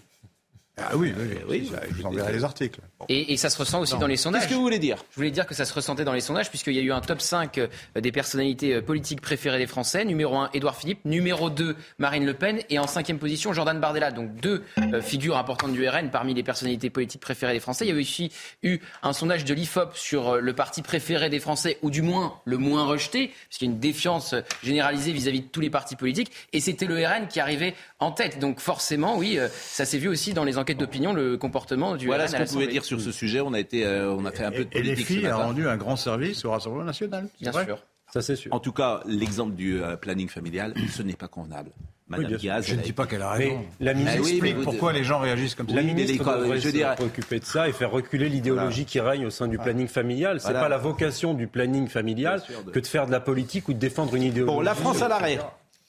Ah 0.76 0.96
oui, 0.96 1.14
oui, 1.16 1.38
oui, 1.48 1.70
je 1.88 1.94
vous 1.94 2.06
enverrai 2.06 2.32
les 2.32 2.42
articles. 2.42 2.80
Et, 3.08 3.36
ça 3.36 3.48
se 3.48 3.56
ressent 3.58 3.80
aussi 3.80 3.96
dans 3.96 4.08
les 4.08 4.16
sondages. 4.16 4.42
Qu'est-ce 4.42 4.50
que 4.50 4.56
vous 4.56 4.62
voulez 4.62 4.80
dire? 4.80 4.96
Je 5.10 5.16
voulais 5.16 5.30
dire 5.30 5.46
que 5.46 5.54
ça 5.54 5.64
se 5.64 5.72
ressentait 5.72 6.04
dans 6.04 6.12
les 6.12 6.20
sondages, 6.20 6.48
puisqu'il 6.48 6.74
y 6.74 6.80
a 6.80 6.82
eu 6.82 6.90
un 6.90 7.00
top 7.00 7.20
5 7.20 7.58
euh, 7.58 7.68
des 7.94 8.10
personnalités 8.10 8.74
euh, 8.74 8.82
politiques 8.82 9.20
préférées 9.20 9.58
des 9.58 9.68
Français. 9.68 10.04
Numéro 10.04 10.36
1, 10.36 10.50
Édouard 10.52 10.76
Philippe. 10.76 10.98
Numéro 11.04 11.48
2, 11.48 11.76
Marine 11.98 12.26
Le 12.26 12.34
Pen. 12.34 12.60
Et 12.70 12.80
en 12.80 12.88
cinquième 12.88 13.18
position, 13.18 13.52
Jordan 13.52 13.78
Bardella. 13.78 14.10
Donc 14.10 14.34
deux 14.34 14.64
euh, 14.78 15.00
figures 15.00 15.36
importantes 15.36 15.72
du 15.72 15.88
RN 15.88 16.10
parmi 16.10 16.34
les 16.34 16.42
personnalités 16.42 16.90
politiques 16.90 17.20
préférées 17.20 17.52
des 17.52 17.60
Français. 17.60 17.84
Il 17.84 17.88
y 17.88 17.92
avait 17.92 18.00
aussi 18.00 18.32
eu 18.64 18.78
un 19.04 19.12
sondage 19.12 19.44
de 19.44 19.54
l'IFOP 19.54 19.94
sur 19.94 20.36
le 20.40 20.52
parti 20.54 20.82
préféré 20.82 21.30
des 21.30 21.40
Français, 21.40 21.78
ou 21.82 21.90
du 21.90 22.02
moins 22.02 22.40
le 22.46 22.58
moins 22.58 22.84
rejeté, 22.84 23.32
puisqu'il 23.48 23.66
y 23.66 23.68
a 23.68 23.72
une 23.72 23.78
défiance 23.80 24.34
généralisée 24.64 25.12
vis-à-vis 25.12 25.42
de 25.42 25.46
tous 25.46 25.60
les 25.60 25.70
partis 25.70 25.94
politiques. 25.94 26.32
Et 26.52 26.58
c'était 26.58 26.86
le 26.86 26.96
RN 26.96 27.28
qui 27.28 27.38
arrivait 27.38 27.74
en 28.04 28.12
tête. 28.12 28.38
Donc 28.38 28.60
forcément, 28.60 29.16
oui, 29.16 29.38
ça 29.50 29.84
s'est 29.84 29.98
vu 29.98 30.08
aussi 30.08 30.34
dans 30.34 30.44
les 30.44 30.58
enquêtes 30.58 30.78
d'opinion. 30.78 31.12
Le 31.12 31.36
comportement 31.36 31.96
du 31.96 32.06
Voilà 32.06 32.28
ce 32.28 32.36
qu'on 32.36 32.44
pouvait 32.44 32.66
dire 32.66 32.84
sur 32.84 33.00
ce 33.00 33.12
sujet. 33.12 33.40
On 33.40 33.52
a, 33.52 33.60
été, 33.60 33.84
euh, 33.84 34.14
on 34.14 34.24
a 34.24 34.30
fait 34.30 34.44
un 34.44 34.50
peu 34.50 34.64
de 34.64 34.70
politique. 34.70 34.92
Et 34.92 34.96
les 34.96 35.04
filles 35.04 35.32
ont 35.32 35.38
rendu 35.38 35.68
un 35.68 35.76
grand 35.76 35.96
service 35.96 36.44
au 36.44 36.50
Rassemblement 36.50 36.84
national. 36.84 37.28
Bien 37.40 37.52
sûr. 37.52 37.78
Ça, 38.12 38.22
c'est 38.22 38.36
sûr. 38.36 38.52
En 38.54 38.60
tout 38.60 38.72
cas, 38.72 39.00
l'exemple 39.06 39.54
du 39.54 39.82
euh, 39.82 39.96
planning 39.96 40.28
familial, 40.28 40.74
ce 40.92 41.02
n'est 41.02 41.14
pas 41.14 41.26
convenable. 41.26 41.70
Madame 42.06 42.32
oui, 42.32 42.36
Diaz, 42.36 42.66
je 42.66 42.74
ne 42.74 42.82
dis 42.82 42.92
pas 42.92 43.06
qu'elle 43.06 43.22
a 43.22 43.30
raison. 43.30 43.64
Mais 43.80 43.86
la 43.86 43.94
ministre 43.94 44.18
explique 44.18 44.60
pourquoi 44.62 44.92
les 44.92 45.04
gens 45.04 45.18
réagissent 45.20 45.54
comme 45.54 45.68
ça. 45.68 45.74
La 45.74 45.82
ministre 45.82 46.36
devrait 46.38 46.60
je 46.60 46.68
se 46.68 46.94
préoccuper 46.96 47.40
de 47.40 47.44
ça 47.44 47.66
et 47.66 47.72
faire 47.72 47.90
reculer 47.90 48.28
l'idéologie 48.28 48.84
qui 48.84 49.00
règne 49.00 49.26
au 49.26 49.30
sein 49.30 49.48
du 49.48 49.58
planning 49.58 49.88
familial. 49.88 50.38
C'est 50.38 50.48
n'est 50.48 50.60
pas 50.60 50.68
la 50.68 50.78
vocation 50.78 51.32
du 51.32 51.48
planning 51.48 51.88
familial 51.88 52.42
que 52.72 52.78
de 52.78 52.86
faire 52.86 53.06
de 53.06 53.10
la 53.10 53.20
politique 53.20 53.68
ou 53.68 53.72
de 53.72 53.78
défendre 53.78 54.14
une 54.14 54.22
idéologie. 54.22 54.54
Bon, 54.54 54.60
la 54.60 54.74
France 54.74 55.00
à 55.00 55.08
l'arrêt. 55.08 55.38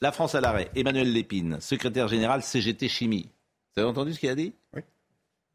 La 0.00 0.12
France 0.12 0.34
à 0.34 0.40
l'arrêt. 0.40 0.70
Emmanuel 0.74 1.12
Lépine, 1.12 1.60
secrétaire 1.60 2.08
général 2.08 2.42
CGT 2.42 2.88
Chimie. 2.88 3.30
Vous 3.74 3.80
avez 3.80 3.90
entendu 3.90 4.12
ce 4.12 4.20
qu'il 4.20 4.28
a 4.28 4.34
dit? 4.34 4.52
Oui 4.74 4.82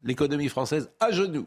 l'économie 0.02 0.48
française 0.48 0.90
à 1.00 1.10
genoux. 1.10 1.46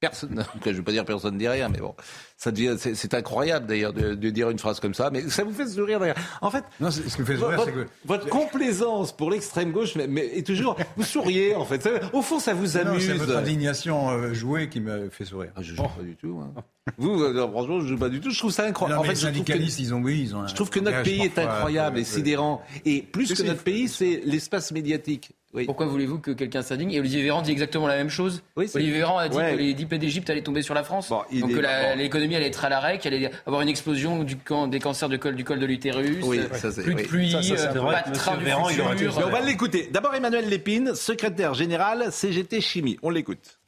Personne, 0.00 0.42
je 0.64 0.70
ne 0.70 0.74
veux 0.76 0.82
pas 0.82 0.92
dire 0.92 1.04
personne 1.04 1.34
ne 1.34 1.38
dit 1.38 1.48
rien, 1.48 1.68
mais 1.68 1.78
bon, 1.78 1.94
ça 2.38 2.50
devient, 2.50 2.74
c'est, 2.78 3.12
incroyable 3.12 3.66
d'ailleurs 3.66 3.92
de, 3.92 4.14
dire 4.30 4.48
une 4.48 4.58
phrase 4.58 4.80
comme 4.80 4.94
ça, 4.94 5.10
mais 5.10 5.28
ça 5.28 5.44
vous 5.44 5.52
fait 5.52 5.66
sourire 5.66 6.00
d'ailleurs. 6.00 6.16
En 6.40 6.50
fait, 6.50 6.64
non, 6.80 6.90
ce 6.90 7.00
qui 7.02 7.20
me 7.20 7.26
fait 7.26 7.36
sourire, 7.36 7.58
votre, 7.58 7.64
c'est 7.66 7.72
que 7.72 7.86
votre 8.06 8.28
complaisance 8.28 9.14
pour 9.14 9.30
l'extrême 9.30 9.72
gauche, 9.72 9.96
mais, 9.96 10.38
est 10.38 10.46
toujours, 10.46 10.76
vous 10.96 11.04
souriez 11.04 11.54
en 11.54 11.66
fait. 11.66 11.86
Au 12.14 12.22
fond, 12.22 12.40
ça 12.40 12.54
vous 12.54 12.78
amuse. 12.78 13.06
c'est 13.06 13.14
votre 13.14 13.36
indignation 13.36 14.08
euh, 14.08 14.32
jouée 14.32 14.70
qui 14.70 14.80
me 14.80 15.10
fait 15.10 15.26
sourire. 15.26 15.52
Ah, 15.54 15.60
je 15.60 15.74
joue 15.74 15.82
pas 15.82 16.02
du 16.02 16.16
tout. 16.16 16.40
Hein. 16.42 16.62
Vous, 16.96 17.22
euh, 17.22 17.48
franchement, 17.50 17.80
je 17.80 17.88
joue 17.88 17.98
pas 17.98 18.08
du 18.08 18.20
tout. 18.20 18.30
Je 18.30 18.38
trouve 18.38 18.52
ça 18.52 18.64
incroyable. 18.64 19.00
en 19.00 19.04
fait, 19.04 19.10
les 19.10 19.16
syndicalistes, 19.16 19.80
ils 19.80 19.92
ont 19.92 20.00
oui, 20.00 20.22
ils 20.22 20.34
ont. 20.34 20.46
Je 20.46 20.54
trouve 20.54 20.70
que 20.70 20.80
notre 20.80 21.02
pays 21.02 21.22
est 21.22 21.38
incroyable 21.38 21.98
et 21.98 22.04
sidérant. 22.04 22.62
Et 22.86 23.02
plus 23.02 23.34
que 23.34 23.42
notre 23.42 23.62
pays, 23.62 23.88
c'est 23.88 24.22
l'espace 24.24 24.72
médiatique. 24.72 25.32
Pourquoi 25.66 25.86
voulez-vous 25.86 26.18
que 26.18 26.30
quelqu'un 26.30 26.62
s'indigne? 26.62 26.92
Et 26.92 27.00
Olivier 27.00 27.22
Véran 27.22 27.42
dit 27.42 27.50
exactement 27.50 27.88
la 27.88 27.96
même 27.96 28.08
chose. 28.08 28.42
Olivier 28.56 28.92
Véran 28.92 29.18
a 29.18 29.28
dit 29.28 29.36
que 29.36 29.56
les 29.56 29.74
10 29.74 29.86
d'Égypte 29.98 30.30
allaient 30.30 30.42
tomber 30.42 30.62
sur 30.62 30.74
la 30.74 30.84
France. 30.84 31.08
donc 31.08 31.28
que 31.30 31.96
l'économie 31.96 32.36
allait 32.36 32.46
être 32.46 32.64
à 32.64 32.68
l'arrêt, 32.68 32.98
qu'il 32.98 33.12
allait 33.12 33.30
avoir 33.46 33.62
une 33.62 33.68
explosion 33.68 34.22
du 34.22 34.36
des 34.68 34.78
cancers 34.78 35.08
du 35.08 35.18
col, 35.18 35.34
du 35.34 35.44
col 35.44 35.58
de 35.58 35.66
l'utérus, 35.66 36.20
plus 36.20 36.94
de 36.94 37.02
pluie, 37.02 37.34
euh, 37.34 37.72
pas 37.72 38.02
de 38.08 38.14
train 38.14 38.36
du 38.36 38.44
futur. 38.44 39.18
on 39.24 39.30
va 39.30 39.40
l'écouter. 39.40 39.88
D'abord 39.92 40.14
Emmanuel 40.14 40.48
Lépine, 40.48 40.94
secrétaire 40.94 41.54
général 41.54 42.12
CGT 42.12 42.60
Chimie. 42.60 42.98
On 43.02 43.10
l'écoute. 43.10 43.60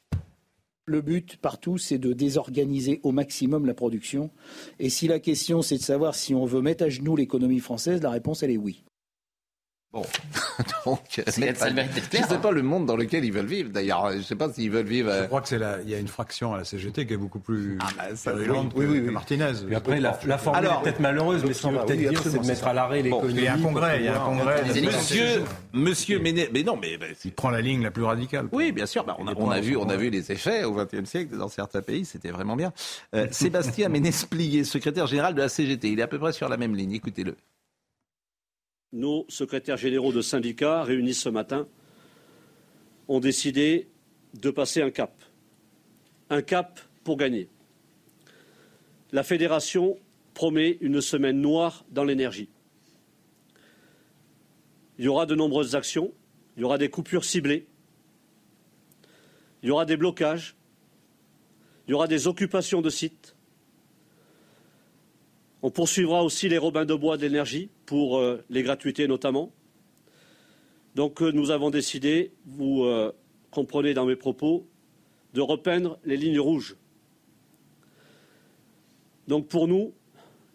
Le 0.85 1.01
but 1.01 1.37
partout, 1.37 1.79
c'est 1.79 1.99
de 1.99 2.13
désorganiser 2.13 3.01
au 3.05 3.13
maximum 3.13 3.67
la 3.67 3.75
production. 3.75 4.31
Et 4.81 4.91
si 4.91 5.07
la 5.07 5.21
question, 5.21 5.63
c'est 5.63 5.77
de 5.77 5.83
savoir 5.83 6.15
si 6.15 6.35
on 6.35 6.45
veut 6.45 6.61
mettre 6.61 6.85
à 6.85 6.89
genoux 6.89 7.15
l'économie 7.15 7.61
française, 7.61 8.03
la 8.03 8.11
réponse, 8.11 8.43
elle 8.43 8.51
est 8.51 8.57
oui. 8.57 8.85
Bon, 9.93 10.03
donc, 10.87 11.03
d'être 11.17 11.35
clair. 11.35 11.87
Je 12.11 12.19
ne 12.19 12.27
sais 12.27 12.39
pas 12.39 12.51
le 12.51 12.63
monde 12.63 12.87
dans 12.87 12.97
lequel 12.97 13.27
ils 13.27 13.33
veulent 13.33 13.45
vivre. 13.45 13.69
D'ailleurs, 13.69 14.11
je 14.13 14.17
ne 14.17 14.23
sais 14.23 14.37
pas 14.37 14.51
s'ils 14.51 14.71
veulent 14.71 14.87
vivre. 14.87 15.13
Je 15.13 15.27
crois 15.27 15.43
que 15.43 15.49
c'est 15.49 15.61
il 15.85 15.91
y 15.91 15.95
a 15.95 15.99
une 15.99 16.09
fraction 16.09 16.55
à 16.55 16.59
la 16.59 16.65
CGT 16.65 17.07
qui 17.07 17.13
est 17.13 17.19
beaucoup 17.19 17.41
plus 17.41 17.77
ah 17.81 17.89
bah, 17.97 18.17
ça, 18.17 18.35
oui, 18.35 18.47
oui, 18.75 18.87
oui, 18.87 19.05
que 19.05 19.11
Martinez. 19.11 19.53
Et 19.71 19.75
après, 19.75 20.01
la, 20.01 20.19
la 20.27 20.39
formule 20.39 20.65
est 20.65 20.83
peut-être 20.83 21.01
malheureuse, 21.01 21.45
mais 21.45 21.53
ce 21.53 21.63
qu'on 21.63 21.73
veut 21.73 21.85
peut-être 21.85 21.99
dire, 21.99 22.23
c'est 22.23 22.39
de 22.39 22.47
mettre 22.47 22.67
à 22.67 22.73
l'arrêt 22.73 23.03
l'économie. 23.03 23.35
il 23.35 23.45
y 23.45 23.49
a 23.49 23.55
un 23.55 23.59
congrès, 23.59 23.99
il 23.99 24.05
y 24.07 24.09
a 24.09 24.23
un 24.23 24.25
congrès. 24.25 24.63
Monsieur, 24.83 25.43
monsieur 25.75 26.19
Méné, 26.19 26.49
mais 26.55 26.63
non, 26.63 26.79
mais 26.81 26.99
il 27.25 27.33
prend 27.33 27.51
la 27.51 27.61
ligne 27.61 27.83
la 27.83 27.91
plus 27.91 28.05
radicale. 28.05 28.49
Oui, 28.53 28.73
bien 28.73 28.87
sûr. 28.87 29.05
Bah, 29.05 29.17
on, 29.19 29.27
a, 29.27 29.35
on 29.37 29.51
a 29.51 29.61
vu, 29.61 29.77
on 29.77 29.91
a 29.91 29.97
vu 29.97 30.09
les 30.09 30.33
effets 30.33 30.65
au 30.65 30.73
XXe 30.73 31.05
siècle 31.05 31.37
dans 31.37 31.49
certains 31.49 31.83
pays. 31.83 32.07
C'était 32.07 32.31
vraiment 32.31 32.57
bien. 32.57 32.73
Euh, 33.15 33.27
Sébastien 33.31 33.89
Ménès-Plié, 33.91 34.65
secrétaire 34.65 35.07
général 35.07 35.35
de 35.35 35.41
la 35.41 35.51
CGT, 35.51 35.91
il 35.91 36.01
est 36.01 36.03
à 36.03 36.09
peu 36.09 36.19
près 36.19 36.33
sur 36.33 36.49
la 36.49 36.57
même 36.57 36.75
ligne. 36.75 36.93
Écoutez-le 36.93 37.37
nos 38.93 39.25
secrétaires 39.29 39.77
généraux 39.77 40.13
de 40.13 40.21
syndicats 40.21 40.83
réunis 40.83 41.15
ce 41.15 41.29
matin 41.29 41.67
ont 43.09 43.21
décidé 43.21 43.89
de 44.35 44.51
passer 44.51 44.83
un 44.83 44.91
cap. 44.91 45.13
Un 46.31 46.43
cap 46.43 46.81
pour 47.05 47.17
gagner. 47.17 47.49
La 49.13 49.23
fédération 49.23 49.99
promet 50.35 50.79
une 50.81 51.01
semaine 51.01 51.41
noire 51.41 51.85
dans 51.91 52.05
l'énergie. 52.05 52.49
Il 54.99 55.05
y 55.05 55.09
aura 55.09 55.27
de 55.27 55.35
nombreuses 55.35 55.75
actions, 55.75 56.13
il 56.57 56.61
y 56.61 56.65
aura 56.65 56.79
des 56.79 56.89
coupures 56.89 57.25
ciblées, 57.25 57.67
il 59.63 59.69
y 59.69 59.73
aura 59.73 59.85
des 59.85 59.97
blocages, 59.97 60.55
il 61.87 61.91
y 61.91 61.95
aura 61.95 62.07
des 62.07 62.27
occupations 62.27 62.83
de 62.83 62.91
sites, 62.91 63.35
on 65.63 65.71
poursuivra 65.71 66.25
aussi 66.25 66.49
les 66.49 66.59
robins 66.59 66.85
de 66.85 66.95
bois 66.95 67.17
d'énergie 67.17 67.71
pour 67.87 68.19
euh, 68.19 68.45
les 68.51 68.63
gratuités 68.63 69.07
notamment. 69.07 69.53
Donc 70.95 71.23
euh, 71.23 71.31
nous 71.31 71.51
avons 71.51 71.71
décidé, 71.71 72.33
vous 72.45 72.83
euh, 72.83 73.13
comprenez 73.51 73.95
dans 73.95 74.05
mes 74.05 74.17
propos, 74.17 74.67
de 75.35 75.41
repeindre 75.41 75.99
les 76.05 76.17
lignes 76.17 76.41
rouges. 76.41 76.77
Donc 79.29 79.49
pour 79.49 79.69
nous, 79.69 79.95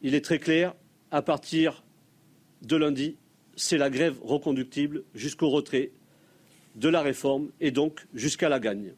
il 0.03 0.13
est 0.13 0.23
très 0.23 0.39
clair, 0.39 0.75
à 1.09 1.21
partir 1.21 1.83
de 2.61 2.75
lundi, 2.75 3.17
c'est 3.55 3.77
la 3.77 3.89
grève 3.89 4.19
reconductible 4.21 5.03
jusqu'au 5.15 5.49
retrait 5.49 5.91
de 6.75 6.89
la 6.89 7.01
réforme 7.01 7.49
et 7.59 7.71
donc 7.71 8.05
jusqu'à 8.13 8.49
la 8.49 8.59
gagne 8.59 8.93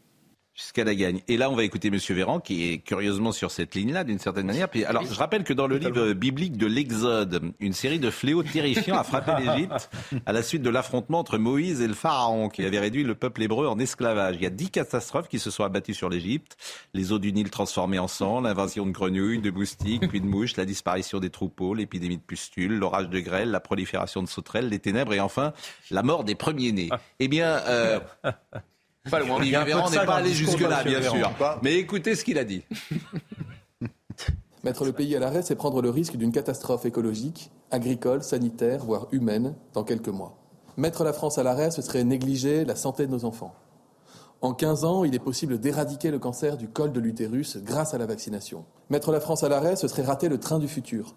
jusqu'à 0.60 0.84
la 0.84 0.94
gagne. 0.94 1.22
Et 1.30 1.38
là, 1.38 1.50
on 1.50 1.56
va 1.56 1.64
écouter 1.64 1.88
M. 1.88 1.98
Véran, 2.10 2.40
qui 2.40 2.70
est 2.70 2.80
curieusement 2.80 3.32
sur 3.32 3.50
cette 3.50 3.76
ligne-là, 3.76 4.04
d'une 4.04 4.20
certaine 4.20 4.46
manière. 4.46 4.68
Puis, 4.68 4.84
alors, 4.84 5.06
je 5.06 5.14
rappelle 5.14 5.46
que 5.46 5.54
dans 5.54 5.68
le 5.68 5.78
livre 5.78 6.12
biblique 6.12 6.58
de 6.58 6.68
l'Exode, 6.68 7.54
une 7.60 7.72
série 7.72 8.00
de 8.00 8.10
fléaux 8.10 8.44
terrifiants 8.44 8.98
a 8.98 9.04
frappé 9.04 9.32
l'Égypte 9.44 9.90
à 10.26 10.34
la 10.34 10.44
suite 10.44 10.62
de 10.62 10.70
l'affrontement 10.70 11.20
entre 11.20 11.38
Moïse 11.38 11.82
et 11.82 11.88
le 11.88 11.94
Pharaon, 11.94 12.50
qui 12.50 12.66
avait 12.66 12.80
réduit 12.80 13.04
le 13.04 13.16
peuple 13.16 13.44
hébreu 13.44 13.68
en 13.68 13.80
esclavage. 13.80 14.36
Il 14.36 14.44
y 14.44 14.46
a 14.46 14.50
dix 14.50 14.70
catastrophes 14.70 15.30
qui 15.30 15.40
se 15.40 15.50
sont 15.50 15.64
abattues 15.64 15.94
sur 15.94 16.10
l'Égypte. 16.10 16.58
Les 16.94 17.14
eaux 17.14 17.20
du 17.20 17.32
Nil 17.32 17.50
transformées 17.50 18.00
en 18.00 18.10
sang, 18.10 18.42
l'invasion 18.42 18.86
de 18.86 18.92
grenouilles, 18.92 19.40
de 19.40 19.52
moustiques, 19.52 20.10
puis 20.10 20.20
de 20.20 20.26
mouches, 20.26 20.58
la 20.58 20.66
disparition 20.66 21.20
des 21.20 21.30
troupeaux, 21.30 21.74
l'épidémie 21.74 22.18
de 22.18 22.22
pustules, 22.22 22.78
l'orage 22.78 23.10
de 23.10 23.20
grêle, 23.22 23.50
la 23.52 23.62
prolifération 23.62 24.22
de 24.22 24.28
sauterelles, 24.28 24.68
les 24.68 24.80
ténèbres 24.80 25.14
et 25.14 25.22
enfin 25.22 25.54
la 25.90 26.04
mort 26.04 26.26
des 26.26 26.36
premiers-nés. 26.36 26.90
Eh 27.20 27.30
bien, 27.30 27.48
euh, 27.68 28.00
pas 29.10 29.20
loin. 29.20 29.38
Olivier 29.38 29.64
Véran 29.64 29.90
n'est 29.90 30.06
pas 30.06 30.16
allé 30.16 30.32
jusque-là, 30.32 30.84
bien 30.84 31.02
sûr. 31.02 31.32
Mais 31.62 31.76
écoutez 31.76 32.16
ce 32.16 32.24
qu'il 32.24 32.38
a 32.38 32.44
dit. 32.44 32.64
Mettre 34.64 34.84
le 34.84 34.92
pays 34.92 35.16
à 35.16 35.20
l'arrêt, 35.20 35.42
c'est 35.42 35.56
prendre 35.56 35.82
le 35.82 35.90
risque 35.90 36.18
d'une 36.18 36.34
catastrophe 36.34 36.86
écologique, 36.86 37.50
agricole, 37.72 38.24
sanitaire, 38.24 38.84
voire 38.84 39.08
humaine, 39.14 39.56
dans 39.74 39.86
quelques 39.86 40.10
mois. 40.10 40.38
Mettre 40.76 41.04
la 41.04 41.14
France 41.14 41.38
à 41.38 41.44
l'arrêt, 41.44 41.72
ce 41.72 41.82
serait 41.82 42.04
négliger 42.04 42.66
la 42.66 42.76
santé 42.76 43.08
de 43.08 43.12
nos 43.12 43.24
enfants. 43.24 43.54
En 44.42 44.54
15 44.54 44.86
ans, 44.86 45.04
il 45.04 45.16
est 45.16 45.20
possible 45.20 45.60
d'éradiquer 45.60 46.12
le 46.12 46.20
cancer 46.20 46.56
du 46.56 46.70
col 46.70 46.92
de 46.92 47.00
l'utérus 47.00 47.58
grâce 47.58 47.94
à 47.94 47.98
la 47.98 48.06
vaccination. 48.06 48.66
Mettre 48.90 49.12
la 49.12 49.20
France 49.20 49.44
à 49.44 49.50
l'arrêt, 49.50 49.76
ce 49.76 49.88
serait 49.88 50.04
rater 50.04 50.30
le 50.30 50.40
train 50.40 50.60
du 50.60 50.68
futur. 50.68 51.16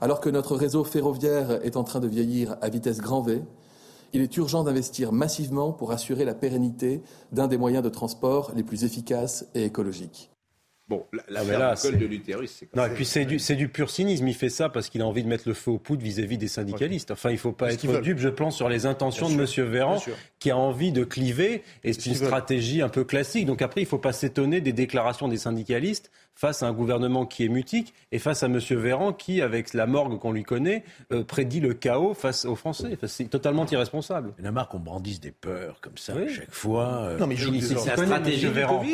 Alors 0.00 0.20
que 0.20 0.28
notre 0.28 0.56
réseau 0.56 0.84
ferroviaire 0.84 1.64
est 1.64 1.76
en 1.76 1.84
train 1.84 2.00
de 2.00 2.08
vieillir 2.08 2.56
à 2.60 2.68
vitesse 2.68 3.00
grand 3.00 3.22
V, 3.22 3.42
il 4.12 4.20
est 4.20 4.36
urgent 4.36 4.64
d'investir 4.64 5.12
massivement 5.12 5.72
pour 5.72 5.92
assurer 5.92 6.24
la 6.24 6.34
pérennité 6.34 7.02
d'un 7.32 7.48
des 7.48 7.58
moyens 7.58 7.84
de 7.84 7.88
transport 7.88 8.52
les 8.54 8.62
plus 8.62 8.84
efficaces 8.84 9.46
et 9.54 9.64
écologiques. 9.64 10.30
Bon, 10.88 11.04
la, 11.28 11.44
là, 11.44 11.74
de 11.74 12.06
l'utérus, 12.06 12.56
c'est 12.60 12.74
Non, 12.74 12.86
et 12.86 12.88
puis 12.88 13.04
c'est 13.04 13.26
du, 13.26 13.36
du, 13.36 13.68
pur 13.68 13.90
cynisme. 13.90 14.26
Il 14.26 14.34
fait 14.34 14.48
ça 14.48 14.70
parce 14.70 14.88
qu'il 14.88 15.02
a 15.02 15.06
envie 15.06 15.22
de 15.22 15.28
mettre 15.28 15.46
le 15.46 15.52
feu 15.52 15.72
aux 15.72 15.78
poudres 15.78 16.02
vis-à-vis 16.02 16.38
des 16.38 16.48
syndicalistes. 16.48 17.10
Enfin, 17.10 17.28
il 17.28 17.34
ne 17.34 17.38
faut 17.38 17.52
pas 17.52 17.74
être 17.74 18.00
dupe, 18.00 18.18
je 18.18 18.30
pense, 18.30 18.56
sur 18.56 18.70
les 18.70 18.86
intentions 18.86 19.28
de 19.28 19.34
M. 19.34 19.68
Véran, 19.70 20.02
qui 20.38 20.50
a 20.50 20.56
envie 20.56 20.90
de 20.90 21.04
cliver. 21.04 21.62
Et 21.84 21.92
c'est 21.92 22.06
une 22.06 22.14
stratégie 22.14 22.80
un 22.80 22.88
peu 22.88 23.04
classique. 23.04 23.44
Donc 23.44 23.60
après, 23.60 23.82
il 23.82 23.84
ne 23.84 23.88
faut 23.88 23.98
pas 23.98 24.14
s'étonner 24.14 24.62
des 24.62 24.72
déclarations 24.72 25.28
des 25.28 25.36
syndicalistes 25.36 26.10
face 26.38 26.62
à 26.62 26.68
un 26.68 26.72
gouvernement 26.72 27.26
qui 27.26 27.44
est 27.44 27.48
mutique 27.48 27.92
et 28.12 28.20
face 28.20 28.44
à 28.44 28.46
M. 28.46 28.58
Véran 28.58 29.12
qui, 29.12 29.42
avec 29.42 29.74
la 29.74 29.86
morgue 29.86 30.20
qu'on 30.20 30.30
lui 30.30 30.44
connaît, 30.44 30.84
euh, 31.12 31.24
prédit 31.24 31.58
le 31.58 31.74
chaos 31.74 32.14
face 32.14 32.44
aux 32.44 32.54
Français. 32.54 32.96
c'est 33.08 33.28
totalement 33.28 33.66
irresponsable. 33.66 34.32
Il 34.38 34.44
y 34.44 34.46
en 34.46 34.50
a 34.50 34.52
marre 34.52 34.68
qu'on 34.68 34.78
brandisse 34.78 35.18
des 35.18 35.32
peurs 35.32 35.80
comme 35.80 35.98
ça 35.98 36.12
à 36.12 36.28
chaque 36.28 36.54
fois. 36.54 36.86
Euh. 36.86 37.18
Non, 37.18 37.26
mais 37.26 37.34
je 37.34 37.50
c'est 37.58 37.74
la 37.74 37.96
stratégie 37.96 38.46
Véran. 38.46 38.84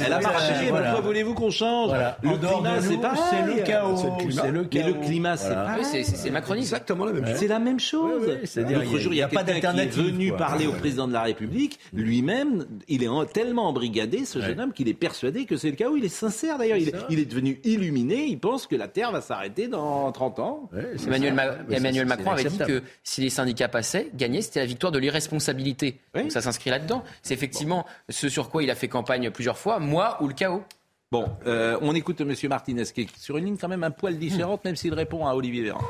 Elle 0.00 0.12
a 0.12 0.20
marché. 0.20 0.52
Pourquoi 0.68 1.00
voulez-vous 1.00 1.34
qu'on 1.34 1.50
change 1.50 1.92
Le 2.22 2.36
climat, 2.36 2.80
c'est 2.80 2.96
pas 2.96 3.14
C'est 3.30 3.54
le 3.54 3.62
chaos. 3.62 3.96
C'est 3.96 4.50
le 4.50 4.64
chaos. 4.64 4.86
le 4.88 4.94
climat, 4.94 5.36
c'est 5.36 5.54
pas. 5.54 5.76
C'est 5.84 6.30
macroniste. 6.30 6.72
Exactement 6.72 7.04
la 7.04 7.12
même 7.12 7.24
chose. 7.24 7.38
C'est 7.38 7.48
la 7.48 7.58
même 7.60 7.78
chose. 7.78 8.34
L'autre 8.56 8.98
jour, 8.98 9.12
il 9.12 9.18
y 9.18 9.22
a 9.22 9.28
pas 9.28 9.44
est 9.44 9.86
venu 9.86 10.32
parler 10.32 10.66
au 10.66 10.72
président 10.72 11.06
de 11.06 11.12
la 11.12 11.22
République. 11.22 11.78
Lui-même, 11.92 12.66
il 12.88 13.04
est 13.04 13.08
tellement 13.32 13.68
embrigadé, 13.68 14.24
ce 14.24 14.40
jeune 14.40 14.60
homme, 14.60 14.72
qu'il 14.72 14.88
est 14.88 14.94
persuadé 14.94 15.44
que 15.44 15.56
c'est 15.56 15.70
le 15.70 15.76
chaos. 15.76 15.96
Il 15.96 16.04
est 16.04 16.08
sincère 16.08 16.47
d'ailleurs. 16.56 16.78
Il, 17.10 17.18
est 17.18 17.24
devenu 17.24 17.60
illuminé. 17.64 18.26
Il 18.26 18.38
pense 18.38 18.66
que 18.66 18.76
la 18.76 18.88
Terre 18.88 19.12
va 19.12 19.20
s'arrêter 19.20 19.68
dans 19.68 20.10
30 20.12 20.38
ans. 20.38 20.70
Emmanuel, 21.06 22.06
Macron 22.06 22.30
avait 22.30 22.44
dit 22.44 22.58
que 22.58 22.82
si 23.02 23.20
les 23.20 23.30
syndicats 23.30 23.68
passaient, 23.68 24.08
gagner, 24.14 24.40
c'était 24.40 24.60
la 24.60 24.66
victoire 24.66 24.92
de 24.92 24.98
l'irresponsabilité. 24.98 25.98
Donc 26.14 26.32
ça 26.32 26.40
s'inscrit 26.40 26.70
là-dedans. 26.70 27.04
C'est 27.22 27.34
effectivement 27.34 27.84
ce 28.08 28.28
sur 28.28 28.48
quoi 28.48 28.62
il 28.62 28.70
a 28.70 28.74
fait 28.74 28.88
campagne 28.88 29.30
plusieurs 29.30 29.58
fois, 29.58 29.78
moi 29.78 30.16
ou 30.22 30.28
le 30.28 30.34
chaos. 30.34 30.62
Bon, 31.10 31.26
euh, 31.46 31.78
on 31.80 31.94
écoute 31.94 32.20
M. 32.20 32.34
Martinez 32.48 32.84
qui 32.84 33.02
est 33.02 33.16
sur 33.18 33.38
une 33.38 33.46
ligne 33.46 33.56
quand 33.56 33.68
même 33.68 33.84
un 33.84 33.90
poil 33.90 34.18
différente, 34.18 34.64
même 34.64 34.76
s'il 34.76 34.92
répond 34.94 35.26
à 35.26 35.34
Olivier 35.34 35.62
Véran. 35.62 35.80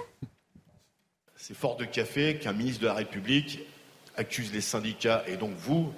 C'est 1.35 1.57
fort 1.57 1.77
de 1.77 1.85
café 1.85 2.37
qu'un 2.37 2.53
ministre 2.53 2.83
de 2.83 2.87
la 2.87 2.95
République 2.95 3.61
accuse 4.17 4.53
les 4.53 4.61
syndicats 4.61 5.25
et 5.27 5.37
donc 5.37 5.53
vous, 5.57 5.93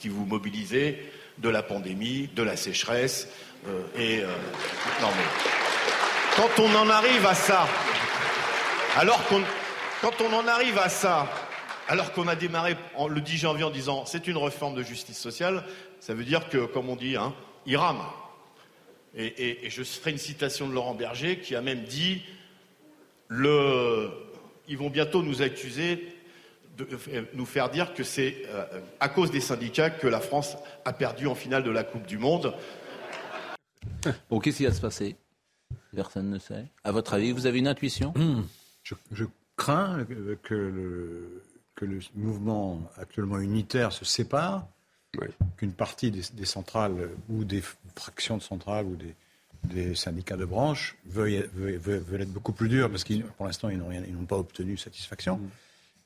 qui 0.00 0.08
vous 0.08 0.24
mobilisez, 0.26 0.98
de 1.38 1.48
la 1.48 1.62
pandémie, 1.62 2.28
de 2.34 2.42
la 2.42 2.56
sécheresse, 2.56 3.28
et 3.96 4.20
euh, 4.22 4.26
non 5.00 5.08
mais 5.16 5.24
quand 6.36 6.62
on 6.62 6.74
en 6.74 6.88
arrive 6.90 7.26
à 7.26 7.34
ça, 7.34 7.68
alors 8.96 9.24
qu'on 9.28 9.42
quand 10.00 10.20
on 10.20 10.32
en 10.32 10.48
arrive 10.48 10.78
à 10.78 10.88
ça, 10.88 11.28
alors 11.86 12.12
qu'on 12.12 12.26
a 12.26 12.34
démarré 12.34 12.76
le 13.08 13.20
10 13.20 13.36
janvier 13.38 13.64
en 13.64 13.70
disant 13.70 14.04
c'est 14.04 14.26
une 14.26 14.36
réforme 14.36 14.74
de 14.74 14.82
justice 14.82 15.18
sociale, 15.18 15.62
ça 16.00 16.14
veut 16.14 16.24
dire 16.24 16.48
que, 16.48 16.66
comme 16.66 16.88
on 16.88 16.96
dit, 16.96 17.16
hein, 17.16 17.34
il 17.66 17.76
rame. 17.76 18.00
Et, 19.14 19.58
je 19.68 19.82
ferai 19.84 20.10
une 20.12 20.18
citation 20.18 20.66
de 20.66 20.72
Laurent 20.72 20.94
Berger 20.94 21.38
qui 21.38 21.54
a 21.54 21.60
même 21.60 21.82
dit 21.84 22.22
ils 23.30 24.78
vont 24.78 24.90
bientôt 24.90 25.22
nous 25.22 25.42
accuser 25.42 26.08
de 26.76 26.88
euh, 27.12 27.22
nous 27.34 27.46
faire 27.46 27.68
dire 27.68 27.94
que 27.94 28.02
c'est 28.02 28.46
à 28.98 29.08
cause 29.08 29.30
des 29.30 29.40
syndicats 29.40 29.90
que 29.90 30.08
la 30.08 30.20
France 30.20 30.56
a 30.84 30.92
perdu 30.92 31.26
en 31.26 31.34
finale 31.34 31.62
de 31.62 31.70
la 31.70 31.84
Coupe 31.84 32.06
du 32.06 32.18
Monde. 32.18 32.54
Bon, 34.30 34.38
qu'est-ce 34.40 34.58
qui 34.58 34.64
va 34.64 34.72
se 34.72 34.80
passer? 34.80 35.16
Personne 35.94 36.30
ne 36.30 36.38
sait. 36.38 36.66
À 36.84 36.92
votre 36.92 37.14
avis, 37.14 37.32
vous 37.32 37.46
avez 37.46 37.58
une 37.58 37.68
intuition? 37.68 38.12
Hmm. 38.16 38.42
je, 38.82 39.24
crains 39.56 40.04
que 40.42 40.54
le, 40.54 41.42
que 41.74 41.84
le 41.84 41.98
mouvement 42.14 42.82
actuellement 42.98 43.38
unitaire 43.38 43.92
se 43.92 44.04
sépare, 44.04 44.66
qu'une 45.56 45.72
partie 45.72 46.10
des, 46.10 46.44
centrales 46.44 47.10
ou 47.28 47.44
des 47.44 47.62
fractions 47.94 48.38
de 48.38 48.42
centrales 48.42 48.86
ou 48.86 48.96
des, 48.96 49.14
des 49.64 49.94
syndicats 49.94 50.36
de 50.36 50.46
branche 50.46 50.96
veuillent, 51.06 51.36
être 51.36 52.32
beaucoup 52.32 52.52
plus 52.52 52.68
durs 52.68 52.90
parce 52.90 53.04
qu'ils, 53.04 53.24
pour 53.24 53.46
l'instant, 53.46 53.68
ils 53.68 53.78
n'ont 53.78 54.24
pas 54.24 54.38
obtenu 54.38 54.76
satisfaction. 54.76 55.36
Hmm. 55.36 55.50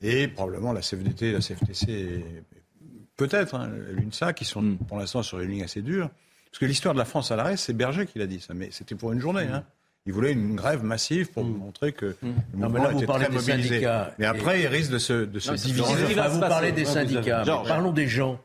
Et 0.01 0.27
probablement 0.27 0.73
la 0.73 0.81
CFDT, 0.81 1.31
la 1.31 1.39
CFTC, 1.39 2.23
peut-être 3.15 3.55
hein, 3.55 3.67
l'UNSA, 3.89 4.33
qui 4.33 4.45
sont 4.45 4.61
hmm. 4.61 4.77
pour 4.77 4.97
l'instant 4.97 5.23
sur 5.23 5.39
une 5.39 5.49
ligne 5.49 5.63
assez 5.63 5.81
dure. 5.81 6.09
Parce 6.51 6.59
que 6.59 6.65
l'histoire 6.65 6.93
de 6.93 6.99
la 6.99 7.05
France 7.05 7.31
à 7.31 7.35
l'arrêt, 7.35 7.57
c'est 7.57 7.73
Berger 7.73 8.05
qui 8.05 8.19
l'a 8.19 8.27
dit 8.27 8.39
ça, 8.39 8.53
mais 8.53 8.69
c'était 8.71 8.95
pour 8.95 9.11
une 9.11 9.19
journée. 9.19 9.47
Hein. 9.51 9.63
Il 10.05 10.13
voulait 10.13 10.31
une 10.31 10.55
grève 10.55 10.83
massive 10.83 11.31
pour 11.31 11.43
mm. 11.43 11.57
montrer 11.57 11.91
que 11.91 12.15
mm. 12.21 12.33
le 12.53 12.57
mouvement 12.57 12.89
était 12.91 13.05
très 13.05 13.29
mobilisé. 13.29 13.51
Syndicats 13.51 14.15
mais 14.17 14.25
après, 14.25 14.61
il 14.61 14.67
risque 14.67 14.91
de 14.91 14.99
se, 14.99 15.25
de 15.25 15.39
se 15.39 15.51
diviser. 15.51 16.15
vous 16.29 16.39
parlez 16.39 16.71
des 16.71 16.85
syndicats. 16.85 17.43
parlons 17.67 17.91
des 17.91 18.07
gens. 18.07 18.39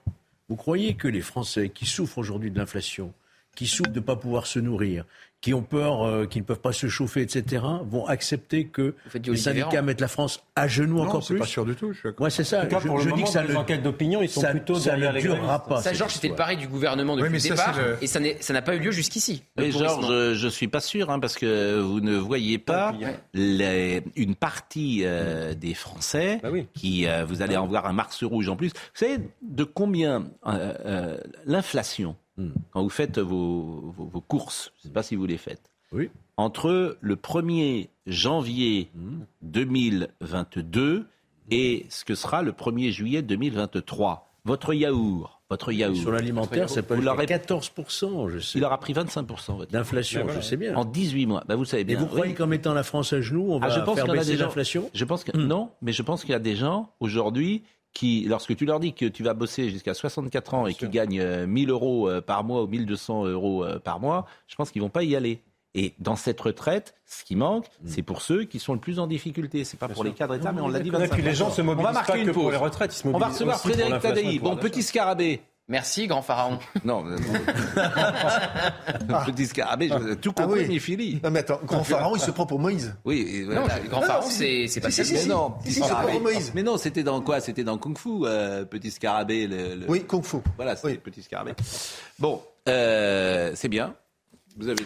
Vous 0.48 0.56
croyez 0.56 0.94
que 0.94 1.08
les 1.08 1.22
Français 1.22 1.70
qui 1.70 1.86
souffrent 1.86 2.18
aujourd'hui 2.18 2.50
de 2.50 2.58
l'inflation, 2.58 3.12
qui 3.54 3.66
souffrent 3.66 3.90
de 3.90 4.00
ne 4.00 4.04
pas 4.04 4.16
pouvoir 4.16 4.46
se 4.46 4.58
nourrir, 4.58 5.06
qui 5.42 5.52
ont 5.52 5.62
peur, 5.62 6.06
euh, 6.06 6.24
qui 6.24 6.38
ne 6.40 6.44
peuvent 6.44 6.60
pas 6.60 6.72
se 6.72 6.86
chauffer, 6.88 7.20
etc., 7.20 7.62
vont 7.84 8.06
accepter 8.06 8.66
que 8.68 8.94
les 9.26 9.36
syndicats 9.36 9.82
mettent 9.82 10.00
la 10.00 10.08
France 10.08 10.42
à 10.56 10.68
genoux 10.68 10.98
non, 10.98 11.02
encore 11.08 11.26
plus. 11.26 11.38
pas 11.38 11.44
sûr 11.46 11.66
du 11.66 11.74
tout. 11.74 11.92
Je 11.92 12.08
ouais, 12.18 12.30
c'est 12.30 12.44
ça. 12.44 12.60
En 12.60 12.62
tout 12.62 12.68
cas, 12.68 12.80
pour 12.80 12.82
je, 12.82 12.86
le 12.96 13.00
je 13.02 13.08
moment, 13.10 13.16
dis 13.16 13.22
que 13.24 13.28
ça 13.28 13.42
les 13.42 13.48
le, 13.48 13.56
enquêtes 13.58 13.82
d'opinion, 13.82 14.22
ils 14.22 14.28
sont 14.28 14.40
ça, 14.40 14.50
plutôt 14.52 14.76
ça 14.76 14.90
derrière 14.96 15.12
ne 15.12 15.18
les 15.18 15.28
pas. 15.68 15.80
Ça, 15.82 15.92
Georges, 15.92 16.12
c'était 16.14 16.28
le 16.28 16.36
pari 16.36 16.56
du 16.56 16.68
gouvernement 16.68 17.16
depuis 17.16 17.28
Oui, 17.28 17.32
mais 17.42 17.48
le 17.50 17.54
départ, 17.56 17.76
le- 17.76 17.98
et 18.00 18.06
ça 18.06 18.52
n'a 18.52 18.62
pas 18.62 18.76
eu 18.76 18.78
lieu 18.78 18.92
jusqu'ici. 18.92 19.42
le 19.56 19.64
Mais. 19.64 19.72
Georges, 19.72 20.06
je, 20.06 20.34
je 20.34 20.48
suis 20.48 20.68
pas 20.68 20.80
sûr, 20.80 21.10
hein, 21.10 21.18
parce 21.18 21.34
que 21.34 21.80
vous 21.80 22.00
ne 22.00 22.16
voyez 22.16 22.58
pas 22.58 22.94
les- 23.34 24.02
une 24.14 24.36
partie 24.36 25.00
euh, 25.04 25.54
des 25.54 25.74
Français 25.74 26.38
Bah 26.42 26.50
oui. 26.52 26.66
qui, 26.74 27.08
euh, 27.08 27.24
vous 27.24 27.42
allez 27.42 27.56
en 27.56 27.66
voir 27.66 27.86
un 27.86 27.92
Mars 27.92 28.22
rouge 28.22 28.48
en 28.48 28.54
plus. 28.56 28.68
Vous 28.68 28.74
savez 28.94 29.18
de 29.42 29.64
combien 29.64 30.26
euh, 30.46 30.72
euh, 30.86 31.16
l'inflation, 31.46 32.14
quand 32.70 32.82
vous 32.82 32.88
faites 32.88 33.18
vos, 33.18 33.92
vos- 33.96 34.06
vos 34.06 34.20
courses, 34.20 34.72
je 34.76 34.80
ne 34.86 34.90
sais 34.90 34.94
pas 34.94 35.02
si 35.02 35.16
vous 35.16 35.26
les 35.26 35.36
faites, 35.38 35.70
Oui. 35.92 36.10
entre 36.36 36.96
le 37.00 37.16
1er 37.16 37.88
janvier 38.06 38.90
2022 39.42 41.06
et 41.50 41.86
ce 41.90 42.04
que 42.04 42.14
sera 42.14 42.42
le 42.42 42.52
1er 42.52 42.90
juillet 42.90 43.22
2023, 43.22 44.28
votre 44.44 44.72
yaourt, 44.74 45.40
votre 45.50 45.70
yaourt, 45.72 45.96
Sur 45.96 46.12
l'alimentaire, 46.12 46.68
c'est 46.70 46.82
pas 46.82 46.94
vous 46.94 47.02
l'aurez 47.02 47.26
14%, 47.26 48.28
je 48.30 48.38
sais. 48.38 48.58
il 48.58 48.64
aura 48.64 48.78
pris 48.80 48.92
25% 48.94 49.56
votre 49.56 49.70
D'inflation, 49.70 50.26
je 50.28 50.40
sais 50.40 50.56
bien. 50.56 50.74
en 50.76 50.84
18 50.84 51.26
mois. 51.26 51.44
Bah, 51.46 51.56
vous 51.56 51.64
savez 51.66 51.82
Et 51.82 51.84
bien. 51.84 51.98
vous 51.98 52.06
croyez 52.06 52.32
oui. 52.32 52.34
qu'en 52.38 52.46
mettant 52.46 52.72
la 52.74 52.82
France 52.82 53.12
à 53.12 53.20
genoux, 53.20 53.46
on 53.52 53.58
va 53.58 53.66
Ah, 53.66 53.70
je 53.70 53.80
pense 53.80 53.96
faire 53.96 54.04
qu'il 54.04 54.14
y 54.14 54.16
en 54.16 54.20
a 54.20 54.24
baisser 54.24 54.36
l'inflation? 54.36 54.90
Je 54.94 55.04
pense 55.04 55.24
que 55.24 55.36
non, 55.36 55.70
mais 55.82 55.92
je 55.92 56.02
pense 56.02 56.22
qu'il 56.22 56.30
y 56.30 56.34
a 56.34 56.38
des 56.40 56.56
gens 56.56 56.90
aujourd'hui 57.00 57.62
qui, 57.92 58.24
lorsque 58.28 58.56
tu 58.56 58.64
leur 58.64 58.80
dis 58.80 58.94
que 58.94 59.06
tu 59.06 59.22
vas 59.22 59.34
bosser 59.34 59.70
jusqu'à 59.70 59.94
64 59.94 60.54
ans 60.54 60.66
et 60.66 60.74
qu'ils 60.74 60.90
gagnent 60.90 61.20
euh, 61.20 61.46
1000 61.46 61.70
euros 61.70 62.08
euh, 62.08 62.20
par 62.20 62.44
mois 62.44 62.62
ou 62.62 62.66
1200 62.66 63.26
euros 63.26 63.64
euh, 63.64 63.78
par 63.78 64.00
mois, 64.00 64.26
je 64.48 64.56
pense 64.56 64.70
qu'ils 64.70 64.82
vont 64.82 64.88
pas 64.88 65.02
y 65.02 65.14
aller. 65.14 65.42
Et 65.74 65.94
dans 65.98 66.16
cette 66.16 66.38
retraite, 66.38 66.94
ce 67.06 67.24
qui 67.24 67.34
manque, 67.34 67.64
c'est 67.86 68.02
pour 68.02 68.20
ceux 68.20 68.44
qui 68.44 68.58
sont 68.58 68.74
le 68.74 68.78
plus 68.78 68.98
en 68.98 69.06
difficulté. 69.06 69.64
C'est 69.64 69.78
pas 69.78 69.88
pour 69.88 70.04
les 70.04 70.12
cadres 70.12 70.36
d'État, 70.36 70.52
mais 70.52 70.60
on 70.60 70.68
l'a 70.68 70.80
dit. 70.80 70.90
Et 70.90 71.08
puis 71.08 71.22
les 71.22 71.34
gens 71.34 71.50
se 71.50 71.62
25%. 71.62 71.64
On 71.64 71.68
va 71.68 71.74
mobilisent 71.74 71.94
marquer 71.94 72.12
pas 72.12 72.18
une 72.18 72.26
que 72.26 72.30
pour 72.30 72.42
pause. 72.42 72.52
les 72.52 72.58
retraites, 72.58 72.92
ils 72.92 72.98
se 72.98 73.08
On 73.08 73.12
va 73.12 73.18
mobilisent 73.18 73.34
recevoir 73.34 73.60
Frédéric 73.60 74.00
Tadei. 74.00 74.38
Bon, 74.38 74.56
petit 74.56 74.82
scarabée. 74.82 75.40
Merci, 75.72 76.06
grand 76.06 76.20
pharaon. 76.20 76.58
Non, 76.84 77.02
non. 77.02 77.16
petit 79.24 79.46
scarabée, 79.46 79.88
je- 79.88 80.14
tout 80.14 80.32
Ah 80.36 80.42
compris, 80.42 80.60
oui. 80.60 80.66
mais 80.68 80.78
Philly. 80.78 81.20
Non 81.24 81.30
mais 81.30 81.38
attends, 81.40 81.60
grand 81.64 81.82
pharaon, 81.82 82.14
il 82.14 82.20
se 82.20 82.30
prend 82.30 82.44
pour 82.44 82.58
Moïse. 82.58 82.94
Oui, 83.06 83.46
Non, 83.48 83.60
voilà. 83.62 83.78
grand 83.88 84.02
pharaon, 84.02 84.28
c'est 84.28 84.66
c'est 84.68 84.80
pas 84.82 84.90
si, 84.90 85.02
si, 85.04 85.14
ça. 85.14 85.20
si. 85.22 85.28
Mais 85.28 85.34
non, 85.34 85.54
Si, 85.64 85.68
petit 85.80 85.82
scarabée. 85.82 86.18
Moïse. 86.20 86.52
Mais 86.54 86.62
non, 86.62 86.76
c'était 86.76 87.02
dans 87.02 87.20
quoi? 87.22 87.40
C'était 87.40 87.64
dans 87.64 87.78
Kung 87.78 87.96
Fu, 87.96 88.10
euh, 88.24 88.64
petit 88.66 88.90
scarabée. 88.90 89.46
Le, 89.46 89.74
le- 89.76 89.86
Oui, 89.88 90.04
Kung 90.06 90.22
Fu. 90.22 90.36
Voilà, 90.56 90.76
c'était 90.76 90.88
Oui. 90.88 90.98
petit 90.98 91.22
scarabée. 91.22 91.52
Bon, 92.18 92.42
euh, 92.68 93.52
c'est 93.54 93.68
bien. 93.68 93.94
Vous 94.56 94.68
avez, 94.68 94.82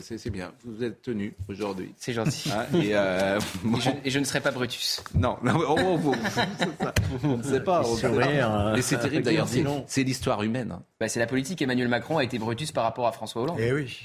c'est- 0.00 0.30
bien. 0.30 0.52
Vous 0.64 0.82
êtes 0.84 1.02
tenu 1.02 1.34
aujourd'hui. 1.48 1.92
C'est 1.98 2.12
gentil. 2.12 2.50
Et, 2.74 2.90
euh, 2.94 3.38
bon, 3.64 3.76
Et 3.78 3.80
je, 3.80 3.90
et 4.04 4.10
je 4.10 4.18
ne 4.18 4.24
serai 4.24 4.40
pas 4.40 4.50
Brutus. 4.50 5.02
non, 5.14 5.36
non, 5.42 5.54
oh, 5.68 5.76
oh, 5.78 6.00
oh, 6.06 6.14
c'est 6.24 6.30
ça. 6.84 6.94
on 7.24 7.36
ne 7.36 7.42
sait 7.42 7.60
pas. 7.60 7.82
on 7.84 7.92
ne 7.92 7.96
sait 7.98 8.08
pas. 8.08 8.18
Sourire, 8.18 8.72
Mais 8.74 8.82
c'est 8.82 8.98
terrible 8.98 9.22
d'ailleurs. 9.24 9.48
C'est 9.86 10.02
l'histoire 10.04 10.42
humaine. 10.42 10.72
hein. 10.72 10.82
Bah, 11.00 11.08
c'est 11.08 11.20
la 11.20 11.26
politique. 11.26 11.60
Emmanuel 11.62 11.88
Macron 11.88 12.18
a 12.18 12.24
été 12.24 12.38
Brutus 12.38 12.72
par 12.72 12.84
rapport 12.84 13.06
à 13.06 13.12
François 13.12 13.42
Hollande. 13.42 13.58
Eh 13.60 13.72
oui. 13.72 13.98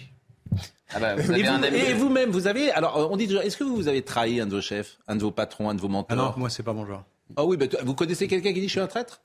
Ah 0.93 0.99
bah, 0.99 1.15
vous 1.15 1.31
Et 1.31 1.35
avez 1.35 1.47
un 1.47 1.57
vous- 1.59 1.65
ami. 1.65 1.77
et 1.77 1.93
vous-même, 1.93 2.29
vous 2.31 2.47
avez. 2.47 2.71
Alors, 2.71 3.09
on 3.11 3.17
dit 3.17 3.27
toujours, 3.27 3.41
est-ce 3.43 3.57
que 3.57 3.63
vous 3.65 3.75
vous 3.75 3.87
avez 3.89 4.01
trahi 4.03 4.39
un 4.39 4.45
de 4.47 4.51
vos 4.55 4.61
chefs, 4.61 4.97
un 5.07 5.15
de 5.17 5.21
vos 5.21 5.31
patrons, 5.31 5.69
un 5.69 5.75
de 5.75 5.81
vos 5.81 5.87
Ah 5.87 5.91
non, 6.15 6.23
mentors 6.23 6.39
moi, 6.39 6.49
c'est 6.49 6.63
pas 6.63 6.71
mon 6.73 6.85
genre. 6.85 7.03
Ah 7.35 7.43
oui, 7.45 7.57
bah, 7.57 7.65
vous 7.83 7.93
connaissez 7.93 8.27
quelqu'un 8.27 8.53
qui 8.53 8.61
dit 8.61 8.67
je 8.67 8.71
suis 8.71 8.79
un 8.79 8.87
traître? 8.87 9.21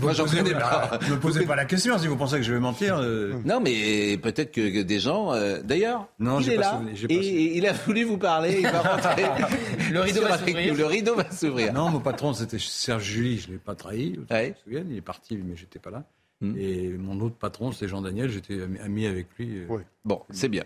Moi, 0.00 0.12
j'en 0.12 0.26
connais 0.26 0.52
bah, 0.52 0.88
pas. 0.90 0.98
Ne 1.06 1.14
me 1.14 1.20
posez 1.20 1.44
pas 1.46 1.56
la 1.56 1.64
question 1.64 1.96
si 1.98 2.06
vous 2.06 2.16
pensez 2.16 2.36
que 2.36 2.42
je 2.42 2.52
vais 2.52 2.60
mentir. 2.60 2.98
euh, 2.98 3.34
Non, 3.44 3.60
mais 3.60 4.16
peut-être 4.18 4.52
que, 4.52 4.68
que 4.72 4.82
des 4.82 5.00
gens. 5.00 5.32
euh, 5.32 5.60
D'ailleurs, 5.62 6.06
Non, 6.18 6.40
il 6.40 6.44
j'ai 6.44 6.52
est 6.52 6.56
pas 6.56 6.60
là 6.62 6.78
souvenir, 6.78 7.06
et, 7.10 7.56
il 7.56 7.66
a 7.66 7.72
voulu 7.72 8.04
vous 8.04 8.18
parler. 8.18 8.56
Il 8.60 8.68
va 8.68 8.80
rentrer. 8.80 9.24
Le 9.92 10.00
rideau 10.00 10.22
va 10.22 10.38
s'ouvrir. 10.38 10.74
Le 10.74 10.84
rideau 10.86 11.14
va 11.14 11.30
s'ouvrir. 11.30 11.72
Non, 11.72 11.88
mon 11.90 12.00
patron, 12.00 12.32
c'était 12.34 12.58
Serge 12.58 13.04
Julie, 13.04 13.38
je 13.38 13.48
ne 13.48 13.52
l'ai 13.54 13.58
pas 13.58 13.74
trahi. 13.74 14.14
Je 14.28 14.34
Ouais. 14.34 14.50
me 14.50 14.54
souviens, 14.64 14.84
il 14.90 14.96
est 14.96 15.00
parti, 15.00 15.36
mais 15.42 15.56
j'étais 15.56 15.78
pas 15.78 15.90
là. 15.90 16.04
Hmm. 16.40 16.54
Et 16.56 16.90
mon 16.90 17.18
autre 17.20 17.34
patron, 17.36 17.72
c'était 17.72 17.88
Jean 17.88 18.02
Daniel, 18.02 18.30
j'étais 18.30 18.58
ami- 18.84 19.06
avec 19.06 19.26
lui. 19.38 19.58
euh. 19.58 19.78
Bon, 20.04 20.20
c'est 20.30 20.48
bien. 20.48 20.62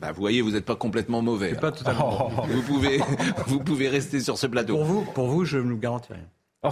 Bah, 0.00 0.12
vous 0.12 0.20
voyez, 0.20 0.40
vous 0.42 0.52
n'êtes 0.52 0.64
pas 0.64 0.76
complètement 0.76 1.22
mauvais. 1.22 1.54
Pas 1.54 1.72
totalement. 1.72 2.30
bon. 2.36 2.42
Vous 2.46 2.62
pouvez, 2.62 3.00
vous 3.46 3.60
pouvez 3.60 3.88
rester 3.88 4.20
sur 4.20 4.38
ce 4.38 4.46
plateau. 4.46 4.74
Pour 4.76 4.84
vous, 4.84 5.02
pour 5.14 5.26
vous, 5.28 5.44
je 5.44 5.58
ne 5.58 5.70
vous 5.72 5.78
garantis 5.78 6.12
rien. 6.12 6.24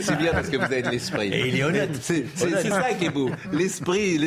C'est 0.00 0.16
bien 0.16 0.32
parce 0.32 0.48
que 0.48 0.56
vous 0.56 0.64
avez 0.64 0.82
de 0.82 0.90
l'esprit. 0.90 1.28
Et 1.32 1.48
il 1.48 1.56
est 1.56 1.64
honnête. 1.64 1.90
C'est 2.00 2.26
c'est- 2.34 2.46
Honnête. 2.46 2.60
c'est 2.62 2.70
ça 2.70 2.94
qui 2.94 3.06
est 3.06 3.10
beau. 3.10 3.30
L'esprit, 3.52 4.18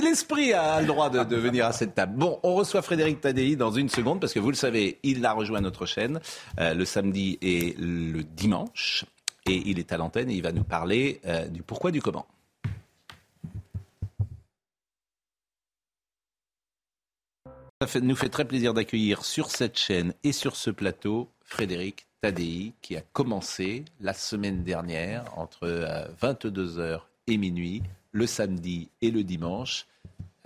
l'esprit 0.00 0.52
a 0.52 0.80
le 0.80 0.86
droit 0.86 1.10
de, 1.10 1.24
de 1.24 1.36
venir 1.36 1.66
à 1.66 1.72
cette 1.72 1.94
table. 1.94 2.14
Bon, 2.16 2.38
on 2.42 2.54
reçoit 2.54 2.82
Frédéric 2.82 3.20
Tadei 3.20 3.56
dans 3.56 3.70
une 3.70 3.88
seconde 3.88 4.20
parce 4.20 4.32
que 4.32 4.38
vous 4.40 4.50
le 4.50 4.56
savez, 4.56 4.98
il 5.02 5.24
a 5.26 5.32
rejoint 5.32 5.60
notre 5.60 5.84
chaîne 5.86 6.20
euh, 6.60 6.74
le 6.74 6.84
samedi 6.84 7.38
et 7.42 7.74
le 7.78 8.22
dimanche. 8.22 9.04
Et 9.48 9.62
il 9.66 9.78
est 9.78 9.92
à 9.92 9.96
l'antenne 9.96 10.30
et 10.30 10.34
il 10.34 10.42
va 10.42 10.52
nous 10.52 10.64
parler 10.64 11.20
euh, 11.26 11.46
du 11.48 11.62
pourquoi 11.62 11.90
du 11.90 12.00
comment. 12.02 12.26
Ça 17.84 18.00
nous 18.00 18.16
fait 18.16 18.30
très 18.30 18.46
plaisir 18.46 18.72
d'accueillir 18.72 19.22
sur 19.22 19.50
cette 19.50 19.78
chaîne 19.78 20.14
et 20.24 20.32
sur 20.32 20.56
ce 20.56 20.70
plateau 20.70 21.28
Frédéric 21.42 22.06
Tadei 22.22 22.72
qui 22.80 22.96
a 22.96 23.02
commencé 23.02 23.84
la 24.00 24.14
semaine 24.14 24.64
dernière 24.64 25.26
entre 25.36 25.64
euh, 25.64 26.08
22h 26.22 27.00
et 27.26 27.36
minuit, 27.36 27.82
le 28.12 28.26
samedi 28.26 28.88
et 29.02 29.10
le 29.10 29.22
dimanche, 29.24 29.86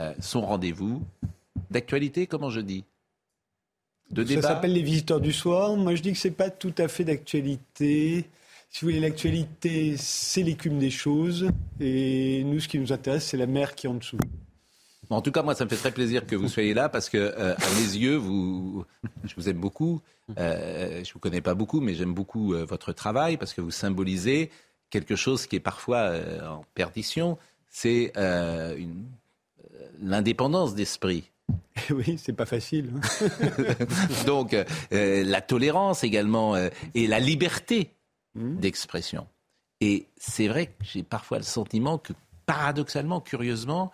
euh, 0.01 0.13
son 0.19 0.41
rendez-vous 0.41 1.05
d'actualité, 1.71 2.27
comment 2.27 2.51
je 2.51 2.63
dis? 2.63 2.83
De 4.11 4.25
Ça 4.25 4.43
s'appelle 4.43 4.73
Les 4.73 4.83
Visiteurs 4.83 5.21
du 5.21 5.33
Soir. 5.33 5.77
Moi, 5.77 5.95
je 5.95 6.03
dis 6.03 6.13
que 6.13 6.19
c'est 6.19 6.33
pas 6.33 6.51
tout 6.51 6.75
à 6.79 6.89
fait 6.89 7.05
d'actualité. 7.05 8.29
Si 8.71 8.81
vous 8.81 8.91
voulez, 8.91 8.99
l'actualité, 8.99 9.95
c'est 9.97 10.43
l'écume 10.43 10.81
des 10.81 10.91
choses. 10.91 11.49
Et 11.79 12.43
nous, 12.43 12.59
ce 12.59 12.67
qui 12.67 12.81
nous 12.81 12.93
intéresse, 12.93 13.27
c'est 13.27 13.37
la 13.37 13.47
mer 13.47 13.77
qui 13.77 13.87
est 13.87 13.91
en 13.91 13.95
dessous. 13.95 14.19
En 15.11 15.23
tout 15.23 15.33
cas, 15.33 15.43
moi, 15.43 15.55
ça 15.55 15.65
me 15.65 15.71
fait 15.71 15.77
très 15.77 15.91
plaisir 15.91 16.27
que 16.27 16.37
vous 16.37 16.49
soyez 16.49 16.73
là 16.75 16.89
parce 16.89 17.09
que, 17.09 17.19
euh, 17.19 17.55
à 17.55 17.71
mes 17.75 17.97
yeux, 17.97 18.17
vous, 18.17 18.85
je 19.25 19.35
vous 19.37 19.49
aime 19.49 19.59
beaucoup. 19.59 20.01
Euh, 20.39 21.03
je 21.05 21.13
vous 21.13 21.19
connais 21.19 21.41
pas 21.41 21.55
beaucoup, 21.55 21.81
mais 21.81 21.95
j'aime 21.95 22.15
beaucoup 22.15 22.55
euh, 22.55 22.65
votre 22.65 22.93
travail 22.93 23.37
parce 23.37 23.53
que 23.53 23.61
vous 23.61 23.73
symbolisez 23.73 24.51
quelque 24.89 25.17
chose 25.17 25.47
qui 25.47 25.57
est 25.57 25.61
parfois 25.61 25.99
euh, 25.99 26.47
en 26.49 26.65
perdition. 26.75 27.39
C'est 27.69 28.13
une- 28.17 29.05
l'indépendance 30.01 30.75
d'esprit. 30.75 31.31
oui, 31.91 32.17
c'est 32.19 32.33
pas 32.33 32.47
facile. 32.47 32.91
hein. 33.21 33.29
Donc, 34.27 34.57
la 34.91 35.41
tolérance 35.41 36.05
également 36.05 36.57
et 36.95 37.07
la 37.07 37.19
liberté 37.21 37.91
d'expression. 38.35 39.27
Et 39.81 40.07
c'est 40.17 40.47
vrai 40.49 40.67
que 40.67 40.73
j'ai 40.83 41.03
parfois 41.03 41.39
le 41.39 41.45
sentiment 41.45 41.99
que, 41.99 42.13
paradoxalement, 42.47 43.21
curieusement, 43.21 43.91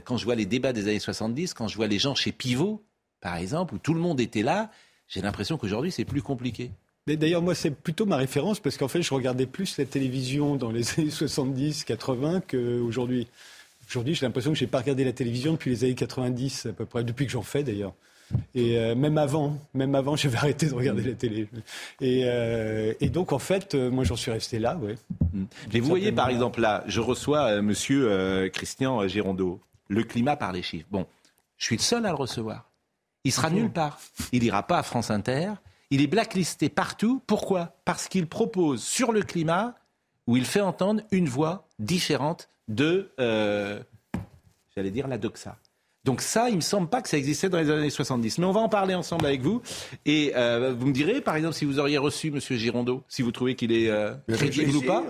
quand 0.00 0.16
je 0.16 0.24
vois 0.24 0.34
les 0.34 0.46
débats 0.46 0.72
des 0.72 0.88
années 0.88 0.98
70, 0.98 1.54
quand 1.54 1.68
je 1.68 1.76
vois 1.76 1.86
les 1.86 1.98
gens 1.98 2.14
chez 2.14 2.32
Pivot, 2.32 2.82
par 3.20 3.36
exemple, 3.36 3.74
où 3.74 3.78
tout 3.78 3.94
le 3.94 4.00
monde 4.00 4.20
était 4.20 4.42
là, 4.42 4.70
j'ai 5.08 5.20
l'impression 5.20 5.58
qu'aujourd'hui, 5.58 5.92
c'est 5.92 6.04
plus 6.04 6.22
compliqué. 6.22 6.70
D'ailleurs, 7.06 7.42
moi, 7.42 7.54
c'est 7.54 7.70
plutôt 7.70 8.06
ma 8.06 8.16
référence 8.16 8.60
parce 8.60 8.76
qu'en 8.76 8.88
fait, 8.88 9.02
je 9.02 9.12
regardais 9.12 9.46
plus 9.46 9.76
la 9.76 9.84
télévision 9.84 10.56
dans 10.56 10.70
les 10.70 10.84
années 10.98 11.10
70, 11.10 11.84
80 11.84 12.42
qu'aujourd'hui. 12.48 13.26
Aujourd'hui, 13.88 14.14
j'ai 14.14 14.24
l'impression 14.24 14.52
que 14.52 14.58
j'ai 14.58 14.68
pas 14.68 14.78
regardé 14.78 15.04
la 15.04 15.12
télévision 15.12 15.52
depuis 15.52 15.70
les 15.70 15.84
années 15.84 15.94
90 15.94 16.66
à 16.66 16.72
peu 16.72 16.86
près, 16.86 17.04
depuis 17.04 17.26
que 17.26 17.32
j'en 17.32 17.42
fais 17.42 17.62
d'ailleurs. 17.62 17.92
Et 18.54 18.78
euh, 18.78 18.94
même 18.94 19.18
avant, 19.18 19.58
même 19.74 19.94
avant, 19.94 20.16
j'avais 20.16 20.36
arrêté 20.36 20.66
de 20.66 20.74
regarder 20.74 21.02
la 21.02 21.14
télé. 21.14 21.48
Et, 22.00 22.22
euh, 22.24 22.94
et 23.00 23.10
donc, 23.10 23.32
en 23.32 23.38
fait, 23.38 23.74
euh, 23.74 23.90
moi, 23.90 24.04
j'en 24.04 24.16
suis 24.16 24.30
resté 24.30 24.58
là, 24.58 24.76
ouais. 24.76 24.94
Mais 25.72 25.80
vous 25.80 25.88
voyez, 25.88 26.12
par 26.12 26.28
exemple, 26.28 26.60
là, 26.60 26.84
je 26.86 27.00
reçois 27.00 27.46
euh, 27.46 27.62
monsieur 27.62 28.10
euh, 28.10 28.48
Christian 28.48 29.06
Girondeau, 29.08 29.60
le 29.88 30.02
climat 30.04 30.36
par 30.36 30.52
les 30.52 30.62
chiffres. 30.62 30.86
Bon, 30.90 31.06
je 31.58 31.64
suis 31.66 31.76
le 31.76 31.82
seul 31.82 32.06
à 32.06 32.10
le 32.10 32.14
recevoir. 32.16 32.70
Il 33.24 33.32
sera 33.32 33.50
nulle 33.50 33.70
part. 33.70 34.00
Il 34.32 34.42
ira 34.44 34.66
pas 34.66 34.78
à 34.78 34.82
France 34.82 35.10
Inter. 35.10 35.52
Il 35.90 36.00
est 36.00 36.06
blacklisté 36.06 36.68
partout. 36.68 37.22
Pourquoi? 37.26 37.76
Parce 37.84 38.08
qu'il 38.08 38.26
propose 38.26 38.82
sur 38.82 39.12
le 39.12 39.22
climat, 39.22 39.74
où 40.26 40.36
il 40.36 40.44
fait 40.44 40.60
entendre 40.60 41.02
une 41.10 41.28
voix 41.28 41.68
différente 41.78 42.48
de, 42.68 43.10
euh, 43.20 43.80
j'allais 44.74 44.90
dire, 44.90 45.06
la 45.08 45.18
doxa. 45.18 45.56
Donc 46.04 46.20
ça, 46.20 46.48
il 46.48 46.56
me 46.56 46.60
semble 46.60 46.88
pas 46.88 47.00
que 47.00 47.08
ça 47.08 47.16
existait 47.16 47.48
dans 47.48 47.58
les 47.58 47.70
années 47.70 47.90
70. 47.90 48.38
Mais 48.38 48.44
on 48.46 48.50
va 48.52 48.60
en 48.60 48.68
parler 48.68 48.94
ensemble 48.94 49.24
avec 49.26 49.40
vous. 49.42 49.62
Et 50.04 50.32
euh, 50.34 50.74
vous 50.76 50.86
me 50.86 50.92
direz, 50.92 51.20
par 51.20 51.36
exemple, 51.36 51.54
si 51.54 51.64
vous 51.64 51.78
auriez 51.78 51.98
reçu 51.98 52.32
Monsieur 52.32 52.56
Girondeau, 52.56 53.04
si 53.06 53.22
vous 53.22 53.30
trouvez 53.30 53.54
qu'il 53.54 53.70
est 53.70 53.88
euh, 53.88 54.14
crédible 54.36 54.74
ou 54.76 54.82
pas. 54.82 55.04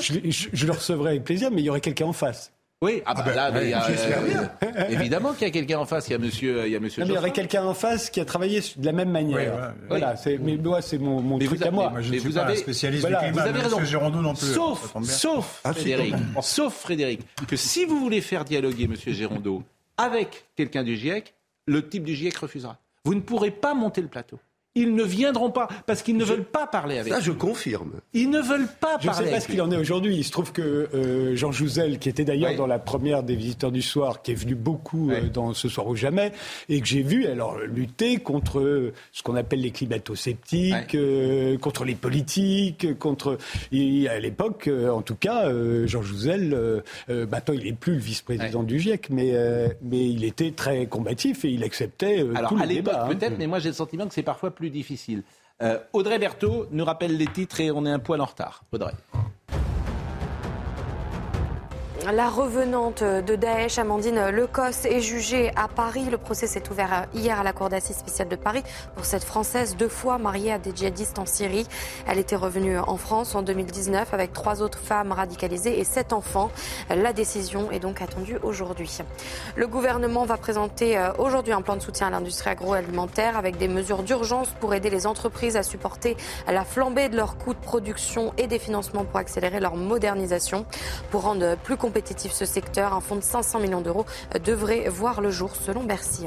Je, 0.00 0.14
je- 0.30 0.48
je 0.52 0.66
le 0.66 0.72
recevrai 0.72 1.10
avec 1.10 1.24
plaisir, 1.24 1.50
mais 1.52 1.60
il 1.62 1.64
y 1.66 1.70
aurait 1.70 1.80
quelqu'un 1.80 2.06
en 2.06 2.12
face. 2.12 2.52
Oui, 2.82 3.00
ah 3.06 3.14
bah, 3.14 3.22
Ah 3.24 3.26
ben, 3.26 3.34
là, 3.34 3.50
mais 3.52 3.64
il 3.64 3.70
y 3.70 3.72
a, 3.72 3.86
euh, 3.88 4.50
bien. 4.68 4.86
évidemment 4.90 5.32
qu'il 5.32 5.46
y 5.46 5.50
a 5.50 5.50
quelqu'un 5.50 5.78
en 5.78 5.86
face. 5.86 6.08
Il 6.08 6.12
y 6.12 6.14
a 6.14 6.18
Monsieur, 6.18 6.66
il 6.66 6.72
y 6.72 6.76
a 6.76 6.80
Monsieur. 6.80 7.00
Non, 7.00 7.06
mais 7.08 7.14
il 7.14 7.16
y 7.16 7.18
aurait 7.18 7.32
quelqu'un 7.32 7.64
en 7.64 7.72
face 7.72 8.10
qui 8.10 8.20
a 8.20 8.26
travaillé 8.26 8.60
de 8.76 8.84
la 8.84 8.92
même 8.92 9.10
manière. 9.10 9.72
Oui, 9.80 9.86
voilà, 9.88 10.16
c'est, 10.16 10.36
mais 10.36 10.58
moi, 10.58 10.82
c'est 10.82 10.98
mon, 10.98 11.22
mon 11.22 11.38
Mais 11.38 11.46
truc 11.46 11.56
vous 11.58 11.64
à 11.64 11.68
avez- 11.68 11.74
moi. 11.74 11.88
Moi, 11.88 12.02
je 12.02 12.10
Mais 12.10 12.16
ne 12.16 12.20
suis 12.20 12.28
vous 12.28 12.34
pas 12.34 12.42
un 12.42 12.48
avez- 12.48 12.56
spécialiste 12.56 13.00
voilà, 13.00 13.20
du 13.20 13.26
climat, 13.28 13.42
vous 13.42 13.48
avez 13.48 13.60
raison. 13.62 14.10
Non 14.10 14.34
plus. 14.34 14.46
Sauf, 14.52 14.92
tombe 14.92 15.04
bien. 15.04 15.12
sauf 15.12 15.60
Ah, 15.64 15.72
Frédéric, 15.72 16.14
bon. 16.34 16.42
sauf 16.42 16.74
Frédéric, 16.74 17.20
que 17.48 17.56
si 17.56 17.86
vous 17.86 17.98
voulez 17.98 18.20
faire 18.20 18.44
dialoguer 18.44 18.88
Monsieur 18.88 19.14
Gérondeau 19.14 19.62
avec 19.96 20.44
quelqu'un 20.54 20.82
du 20.84 20.96
GIEC, 20.96 21.32
le 21.66 21.88
type 21.88 22.04
du 22.04 22.14
GIEC 22.14 22.36
refusera. 22.36 22.76
Vous 23.06 23.14
ne 23.14 23.20
pourrez 23.20 23.52
pas 23.52 23.72
monter 23.72 24.02
le 24.02 24.08
plateau. 24.08 24.38
Ils 24.76 24.94
ne 24.94 25.02
viendront 25.02 25.50
pas 25.50 25.66
parce 25.86 26.02
qu'ils 26.02 26.16
ne 26.16 26.24
veulent 26.24 26.44
pas 26.44 26.66
parler 26.68 26.98
avec. 26.98 27.12
Ça, 27.12 27.18
je 27.20 27.32
confirme. 27.32 27.92
Ils 28.12 28.30
ne 28.30 28.40
veulent 28.40 28.68
pas 28.80 28.98
Je 29.00 29.08
ne 29.08 29.12
parler. 29.12 29.26
sais 29.26 29.32
pas 29.34 29.40
ce 29.40 29.48
qu'il 29.48 29.60
en 29.62 29.70
est 29.72 29.76
aujourd'hui. 29.76 30.14
Il 30.16 30.22
se 30.24 30.30
trouve 30.30 30.52
que 30.52 30.88
euh, 30.94 31.34
Jean 31.34 31.50
Jouzel, 31.50 31.98
qui 31.98 32.08
était 32.08 32.24
d'ailleurs 32.24 32.50
Oui. 32.50 32.56
dans 32.56 32.66
la 32.68 32.78
première 32.78 33.22
des 33.24 33.34
visiteurs 33.34 33.72
du 33.72 33.82
soir, 33.82 34.22
qui 34.22 34.30
est 34.32 34.34
venu 34.36 34.54
beaucoup 34.54 35.10
euh, 35.10 35.28
dans 35.28 35.52
Ce 35.54 35.68
soir 35.68 35.86
ou 35.88 35.96
jamais, 35.96 36.30
et 36.68 36.80
que 36.80 36.86
j'ai 36.86 37.02
vu 37.02 37.26
alors 37.26 37.58
lutter 37.58 38.18
contre 38.18 38.60
euh, 38.60 38.92
ce 39.12 39.22
qu'on 39.22 39.34
appelle 39.34 39.60
les 39.62 39.70
climato-sceptiques, 39.70 40.94
euh, 40.94 41.56
contre 41.58 41.84
les 41.84 41.94
politiques, 41.94 42.98
contre. 42.98 43.38
Et 43.72 44.08
à 44.08 44.18
l'époque, 44.20 44.68
euh, 44.68 44.90
en 44.90 45.02
tout 45.02 45.14
cas, 45.16 45.46
euh, 45.48 45.86
Jean 45.86 46.02
Jouzel, 46.02 46.52
euh, 46.54 46.80
euh, 47.10 47.26
maintenant 47.26 47.54
il 47.54 47.64
n'est 47.64 47.72
plus 47.72 47.94
le 47.94 47.98
vice-président 47.98 48.62
du 48.62 48.78
GIEC, 48.78 49.08
mais, 49.10 49.30
euh, 49.34 49.68
mais 49.82 50.04
il 50.08 50.24
était 50.24 50.50
très 50.52 50.86
combatif 50.86 51.44
et 51.44 51.48
il 51.50 51.64
acceptait 51.64 52.20
euh, 52.22 52.34
Alors 52.36 52.50
tout 52.50 52.58
à 52.60 52.66
le 52.66 52.74
l'époque 52.74 52.92
débat. 52.92 53.04
hein. 53.06 53.08
peut-être, 53.14 53.38
mais 53.38 53.46
moi 53.46 53.58
j'ai 53.58 53.68
le 53.70 53.74
sentiment 53.74 54.06
que 54.06 54.14
c'est 54.14 54.22
parfois 54.22 54.50
plus 54.50 54.65
difficile. 54.70 55.22
Euh, 55.62 55.78
Audrey 55.92 56.18
Berthaud 56.18 56.66
nous 56.70 56.84
rappelle 56.84 57.16
les 57.16 57.26
titres 57.26 57.60
et 57.60 57.70
on 57.70 57.86
est 57.86 57.90
un 57.90 57.98
poil 57.98 58.20
en 58.20 58.26
retard. 58.26 58.62
Audrey. 58.72 58.92
La 62.12 62.30
revenante 62.30 63.02
de 63.02 63.34
Daesh, 63.34 63.80
Amandine 63.80 64.28
Lecos, 64.28 64.84
est 64.84 65.00
jugée 65.00 65.50
à 65.56 65.66
Paris. 65.66 66.04
Le 66.08 66.18
procès 66.18 66.46
s'est 66.46 66.62
ouvert 66.70 67.06
hier 67.12 67.40
à 67.40 67.42
la 67.42 67.52
Cour 67.52 67.68
d'assises 67.68 67.96
spéciale 67.96 68.28
de 68.28 68.36
Paris 68.36 68.62
pour 68.94 69.04
cette 69.04 69.24
Française 69.24 69.76
deux 69.76 69.88
fois 69.88 70.16
mariée 70.16 70.52
à 70.52 70.58
des 70.60 70.70
djihadistes 70.72 71.18
en 71.18 71.26
Syrie. 71.26 71.66
Elle 72.06 72.20
était 72.20 72.36
revenue 72.36 72.78
en 72.78 72.96
France 72.96 73.34
en 73.34 73.42
2019 73.42 74.14
avec 74.14 74.32
trois 74.32 74.62
autres 74.62 74.78
femmes 74.78 75.10
radicalisées 75.10 75.80
et 75.80 75.84
sept 75.84 76.12
enfants. 76.12 76.52
La 76.90 77.12
décision 77.12 77.72
est 77.72 77.80
donc 77.80 78.00
attendue 78.00 78.38
aujourd'hui. 78.44 78.98
Le 79.56 79.66
gouvernement 79.66 80.26
va 80.26 80.36
présenter 80.36 80.96
euh, 80.96 81.12
aujourd'hui 81.18 81.54
un 81.54 81.62
plan 81.62 81.74
de 81.74 81.82
soutien 81.82 82.06
à 82.06 82.10
l'industrie 82.10 82.50
agroalimentaire 82.50 83.36
avec 83.36 83.56
des 83.56 83.66
mesures 83.66 84.04
d'urgence 84.04 84.50
pour 84.60 84.74
aider 84.74 84.90
les 84.90 85.08
entreprises 85.08 85.56
à 85.56 85.64
supporter 85.64 86.16
la 86.46 86.64
flambée 86.64 87.08
de 87.08 87.16
leurs 87.16 87.36
coûts 87.36 87.54
de 87.54 87.58
production 87.58 88.32
et 88.38 88.46
des 88.46 88.60
financements 88.60 89.04
pour 89.04 89.18
accélérer 89.18 89.58
leur 89.58 89.74
modernisation. 89.74 90.66
Pour 91.10 91.22
rendre 91.22 91.56
plus 91.56 91.76
compétitif 91.96 92.32
ce 92.32 92.44
secteur, 92.44 92.92
un 92.92 93.00
fonds 93.00 93.16
de 93.16 93.22
500 93.22 93.58
millions 93.58 93.80
d'euros 93.80 94.04
devrait 94.44 94.86
voir 94.90 95.22
le 95.22 95.30
jour 95.30 95.56
selon 95.56 95.82
Bercy. 95.82 96.24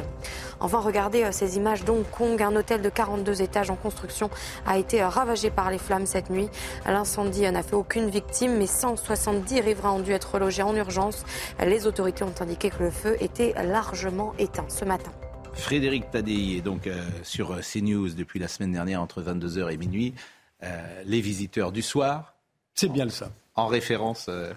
Enfin, 0.60 0.80
regardez 0.80 1.24
euh, 1.24 1.32
ces 1.32 1.58
images 1.58 1.86
d'Hong 1.86 2.04
Kong. 2.10 2.42
Un 2.42 2.56
hôtel 2.56 2.82
de 2.82 2.90
42 2.90 3.44
étages 3.44 3.70
en 3.70 3.76
construction 3.76 4.32
a 4.66 4.80
été 4.80 5.04
euh, 5.04 5.10
ravagé 5.10 5.52
par 5.52 5.70
les 5.70 5.78
flammes 5.78 6.08
cette 6.08 6.32
nuit. 6.32 6.50
L'incendie 6.88 7.46
euh, 7.46 7.52
n'a 7.52 7.62
fait 7.62 7.76
aucune 7.76 8.10
victime, 8.10 8.58
mais 8.58 8.66
170 8.66 9.60
riverains 9.60 9.92
ont 9.92 10.00
dû 10.00 10.12
être 10.12 10.40
logés 10.40 10.64
en 10.64 10.76
urgence. 10.76 11.24
Les 11.64 11.86
autorités 11.86 12.24
ont 12.24 12.34
indiqué 12.40 12.72
que 12.72 12.82
le 12.82 12.90
feu 12.90 13.16
était 13.20 13.54
largement 13.64 14.34
éteint 14.40 14.66
ce 14.70 14.86
matin. 14.86 15.12
Frédéric 15.54 16.10
Tadei 16.10 16.58
est 16.58 16.62
donc 16.62 16.88
euh, 16.88 17.00
sur 17.22 17.52
euh, 17.52 17.60
CNews 17.62 18.10
depuis 18.10 18.40
la 18.40 18.48
semaine 18.48 18.72
dernière 18.72 19.04
entre 19.04 19.22
22h 19.22 19.72
et 19.72 19.78
minuit. 19.78 20.16
Euh, 20.64 21.04
les 21.06 21.22
visiteurs 21.22 21.72
du 21.72 21.84
soir. 21.84 22.34
C'est 22.74 22.92
bien 22.92 23.08
ça. 23.10 23.30
En 23.56 23.68
référence 23.68 24.28
euh, 24.30 24.54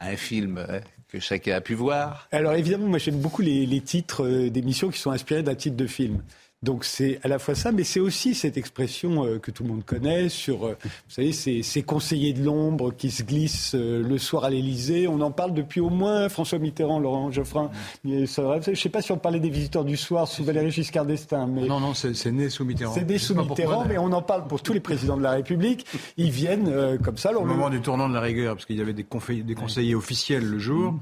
un 0.00 0.16
film 0.16 0.58
euh, 0.58 0.80
que 1.08 1.20
chacun 1.20 1.54
a 1.54 1.60
pu 1.60 1.74
voir. 1.74 2.28
Alors 2.32 2.54
évidemment, 2.54 2.86
moi 2.86 2.98
j'aime 2.98 3.20
beaucoup 3.20 3.42
les, 3.42 3.80
titres 3.80 4.24
euh, 4.24 4.50
d'émissions 4.50 4.90
qui 4.90 4.98
sont 4.98 5.10
inspirés 5.10 5.42
d'un 5.42 5.54
titre 5.54 5.76
de 5.76 5.86
film. 5.86 6.22
Donc 6.62 6.84
c'est 6.84 7.18
à 7.22 7.28
la 7.28 7.38
fois 7.38 7.54
ça, 7.54 7.72
mais 7.72 7.84
c'est 7.84 8.00
aussi 8.00 8.34
cette 8.34 8.56
expression 8.56 9.24
euh, 9.24 9.38
que 9.38 9.50
tout 9.50 9.64
le 9.64 9.70
monde 9.70 9.84
connaît 9.84 10.28
sur, 10.28 10.66
euh, 10.66 10.76
vous 10.82 10.90
savez, 11.08 11.32
ces, 11.32 11.62
ces 11.62 11.82
conseillers 11.82 12.32
de 12.32 12.44
l'ombre 12.44 12.92
qui 12.92 13.10
se 13.10 13.22
glissent 13.22 13.74
euh, 13.74 14.02
le 14.02 14.18
soir 14.18 14.44
à 14.44 14.50
l'Élysée. 14.50 15.08
On 15.08 15.20
en 15.20 15.30
parle 15.30 15.54
depuis 15.54 15.80
au 15.80 15.90
moins 15.90 16.28
François 16.28 16.58
Mitterrand, 16.58 17.00
Laurent 17.00 17.30
Geoffrin. 17.30 17.70
Mais 18.04 18.26
ça, 18.26 18.60
je 18.60 18.70
ne 18.70 18.76
sais 18.76 18.88
pas 18.88 19.02
si 19.02 19.12
on 19.12 19.18
parlait 19.18 19.40
des 19.40 19.50
visiteurs 19.50 19.84
du 19.84 19.96
soir 19.96 20.28
sous 20.28 20.44
Valéry 20.44 20.70
Giscard 20.70 21.06
d'Estaing. 21.06 21.46
Mais 21.46 21.66
Non, 21.66 21.80
non, 21.80 21.94
c'est 21.94 22.32
né 22.32 22.48
sous 22.48 22.64
Mitterrand. 22.64 22.94
c'est 22.94 23.10
Je 23.10 23.18
sous 23.18 23.34
pourquoi, 23.34 23.56
Mitterrand, 23.56 23.84
mais 23.88 23.98
on 23.98 24.12
en 24.12 24.22
parle 24.22 24.46
pour 24.46 24.62
tous 24.62 24.72
les 24.72 24.80
présidents 24.80 25.16
de 25.16 25.22
la 25.22 25.32
République. 25.32 25.86
Ils 26.16 26.30
viennent 26.30 26.68
euh, 26.68 26.98
comme 26.98 27.16
ça. 27.16 27.32
Au 27.36 27.44
moment 27.44 27.70
du 27.70 27.80
tournant 27.80 28.08
de 28.08 28.14
la 28.14 28.20
rigueur, 28.20 28.54
parce 28.54 28.66
qu'il 28.66 28.76
y 28.76 28.80
avait 28.80 28.92
des, 28.92 29.04
conseillers 29.04 29.94
officiels 29.94 30.44
le 30.44 30.58
jour, 30.58 30.94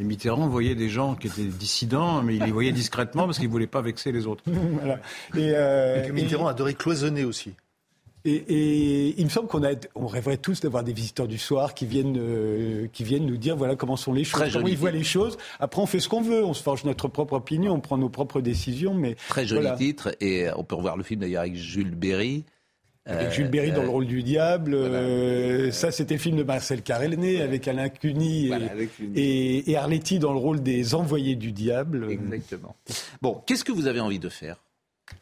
et 0.00 0.04
Mitterrand 0.04 0.46
voyait 0.48 0.76
des 0.76 0.88
gens 0.88 1.16
qui 1.16 1.26
étaient 1.26 1.42
dissidents, 1.42 2.22
mais 2.22 2.36
il 2.36 2.44
les 2.44 2.52
voyait 2.52 2.72
discrètement 2.72 3.24
parce 3.24 3.38
qu'il 3.38 3.48
ne 3.48 3.52
voulait 3.52 3.66
pas 3.66 3.82
vexer 3.82 4.12
les 4.12 4.26
autres. 4.26 4.44
Voilà. 4.80 5.00
Et, 5.36 5.52
euh, 5.54 6.04
Et 6.04 6.06
que 6.08 6.12
Mitterrand 6.12 6.46
adorait 6.46 6.74
cloisonner 6.74 7.24
aussi. 7.24 7.52
Et, 8.24 8.34
et 8.34 9.20
il 9.20 9.24
me 9.24 9.30
semble 9.30 9.48
qu'on 9.48 9.64
a, 9.64 9.70
on 9.94 10.06
rêverait 10.06 10.36
tous 10.36 10.60
d'avoir 10.60 10.84
des 10.84 10.92
visiteurs 10.92 11.26
du 11.26 11.38
soir 11.38 11.74
qui 11.74 11.86
viennent, 11.86 12.16
euh, 12.18 12.86
qui 12.92 13.02
viennent 13.02 13.26
nous 13.26 13.36
dire 13.36 13.56
voilà 13.56 13.74
comment 13.76 13.96
sont 13.96 14.12
les 14.12 14.24
choses, 14.24 14.40
Très 14.40 14.50
comment 14.50 14.66
ils 14.68 14.76
voient 14.76 14.90
les 14.90 15.04
choses. 15.04 15.36
Après, 15.60 15.80
on 15.80 15.86
fait 15.86 16.00
ce 16.00 16.08
qu'on 16.08 16.20
veut, 16.20 16.44
on 16.44 16.54
se 16.54 16.62
forge 16.62 16.84
notre 16.84 17.08
propre 17.08 17.34
opinion, 17.34 17.72
on 17.72 17.80
prend 17.80 17.96
nos 17.96 18.08
propres 18.08 18.40
décisions, 18.40 18.94
mais 18.94 19.16
Très 19.28 19.46
joli 19.46 19.62
voilà. 19.62 19.76
titre. 19.76 20.14
Et 20.20 20.46
on 20.56 20.64
peut 20.64 20.74
revoir 20.74 20.96
le 20.96 21.02
film 21.02 21.20
d'ailleurs 21.20 21.42
avec 21.42 21.56
Jules 21.56 21.94
Berry. 21.94 22.44
Avec 23.08 23.28
Euh, 23.28 23.30
Jules 23.32 23.48
Berry 23.48 23.72
dans 23.72 23.80
euh, 23.80 23.84
le 23.84 23.88
rôle 23.88 24.06
du 24.06 24.22
diable. 24.22 24.74
euh, 24.74 25.72
ça, 25.72 25.90
c'était 25.90 26.14
le 26.14 26.20
film 26.20 26.36
de 26.36 26.42
Marcel 26.42 26.82
Caréné 26.82 27.40
avec 27.40 27.66
Alain 27.66 27.88
Cuny 27.88 28.50
et, 29.16 29.62
avec 29.66 29.76
Arletty 29.76 30.18
dans 30.18 30.32
le 30.32 30.38
rôle 30.38 30.62
des 30.62 30.94
envoyés 30.94 31.34
du 31.34 31.52
diable. 31.52 32.06
Exactement. 32.10 32.76
Bon, 33.22 33.42
qu'est-ce 33.46 33.64
que 33.64 33.72
vous 33.72 33.86
avez 33.86 34.00
envie 34.00 34.18
de 34.18 34.28
faire? 34.28 34.56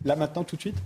Là, 0.05 0.17
maintenant, 0.17 0.43
tout 0.43 0.57
de 0.57 0.61
suite? 0.61 0.77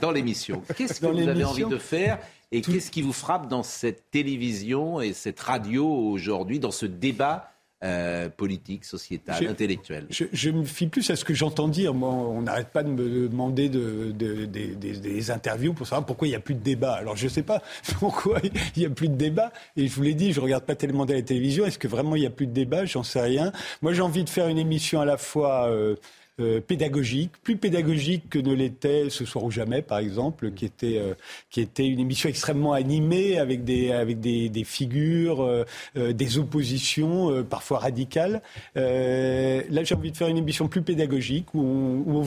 Dans 0.00 0.10
l'émission 0.10 0.62
Qu'est-ce 0.76 1.00
que 1.00 1.06
Dans 1.06 1.12
vous 1.12 1.28
avez 1.28 1.44
envie 1.44 1.64
de 1.64 1.78
faire 1.78 2.18
Et 2.50 2.60
qu'est-ce 2.62 2.90
qui 2.90 3.02
vous 3.02 3.12
frappe 3.12 3.48
dans 3.48 3.62
cette 3.62 4.10
télévision 4.10 5.00
et 5.00 5.12
cette 5.12 5.38
radio 5.40 5.86
aujourd'hui, 5.86 6.58
dans 6.58 6.70
ce 6.70 6.86
débat 6.86 7.52
euh, 7.84 8.28
politique, 8.28 8.84
sociétal, 8.84 9.36
J'ai- 9.40 9.48
intellectuel 9.48 10.06
Je, 10.10 10.24
je 10.32 10.50
me 10.50 10.64
fie 10.64 10.86
plus 10.86 11.08
à 11.10 11.16
ce 11.16 11.24
que 11.24 11.34
j'entends 11.34 11.68
dire. 11.68 11.94
Moi, 11.94 12.10
on 12.10 12.42
n'arrête 12.42 12.68
pas 12.68 12.82
de 12.82 12.88
me 12.88 13.28
demander 13.28 13.68
de, 13.68 14.12
de- 14.12 14.44
des- 14.46 14.74
des- 14.76 14.96
des 14.98 15.30
interviews 15.30 15.72
pour 15.74 15.86
savoir 15.86 16.06
pourquoi 16.06 16.28
il 16.28 16.30
n'y 16.30 16.36
a 16.36 16.40
plus 16.40 16.54
de 16.54 16.60
débat. 16.62 16.92
Alors, 16.94 17.16
je 17.16 17.24
ne 17.24 17.28
sais 17.30 17.42
pas 17.42 17.62
pourquoi 17.98 18.38
il 18.44 18.52
n'y 18.80 18.86
a 18.86 18.90
plus 18.90 19.08
de 19.08 19.16
débat. 19.16 19.52
Et 19.76 19.88
je 19.88 19.94
vous 19.94 20.02
l'ai 20.02 20.14
dit, 20.14 20.32
je 20.32 20.38
ne 20.40 20.44
regarde 20.44 20.64
pas 20.64 20.76
tellement 20.76 21.06
de 21.06 21.12
la 21.14 21.22
télévision. 21.22 21.66
Est-ce 21.66 21.78
que 21.78 21.88
vraiment 21.88 22.14
il 22.16 22.20
n'y 22.20 22.26
a 22.26 22.30
plus 22.30 22.46
de 22.46 22.52
débat? 22.52 22.84
J'en 22.84 23.02
sais 23.02 23.20
rien. 23.20 23.52
Moi, 23.82 23.92
j'ai 23.92 24.02
envie 24.02 24.24
de 24.24 24.30
faire 24.30 24.48
une 24.48 24.58
émission 24.58 25.00
à 25.00 25.04
la 25.04 25.16
fois... 25.16 25.68
euh, 25.68 25.96
euh, 26.40 26.62
pédagogique, 26.62 27.32
plus 27.42 27.58
pédagogique 27.58 28.30
que 28.30 28.38
ne 28.38 28.54
l'était 28.54 29.10
Ce 29.10 29.26
soir 29.26 29.44
ou 29.44 29.50
jamais, 29.50 29.82
par 29.82 29.98
exemple, 29.98 30.52
qui 30.52 30.64
était, 30.64 30.96
euh, 30.96 31.12
qui 31.50 31.60
était 31.60 31.86
une 31.86 32.00
émission 32.00 32.30
extrêmement 32.30 32.72
animée 32.72 33.38
avec 33.38 33.64
des, 33.64 33.92
avec 33.92 34.18
des, 34.18 34.48
des 34.48 34.64
figures, 34.64 35.42
euh, 35.42 36.12
des 36.14 36.38
oppositions, 36.38 37.44
parfois 37.44 37.80
radicales. 37.80 38.40
Là, 38.74 39.84
j'ai 39.84 39.94
envie 39.94 40.10
de 40.10 40.16
faire 40.16 40.28
une 40.28 40.38
émission 40.38 40.68
plus 40.68 40.80
pédagogique 40.80 41.52
où, 41.52 42.24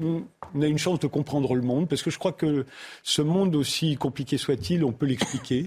on 0.00 0.62
a 0.62 0.66
une 0.66 0.78
chance 0.78 0.98
de 0.98 1.06
comprendre 1.06 1.54
le 1.54 1.62
monde, 1.62 1.88
parce 1.88 2.02
que 2.02 2.10
je 2.10 2.18
crois 2.18 2.32
que 2.32 2.66
ce 3.04 3.22
monde, 3.22 3.54
aussi 3.54 3.96
compliqué 3.96 4.36
soit-il, 4.36 4.84
on 4.84 4.92
peut 4.92 5.06
l'expliquer. 5.06 5.66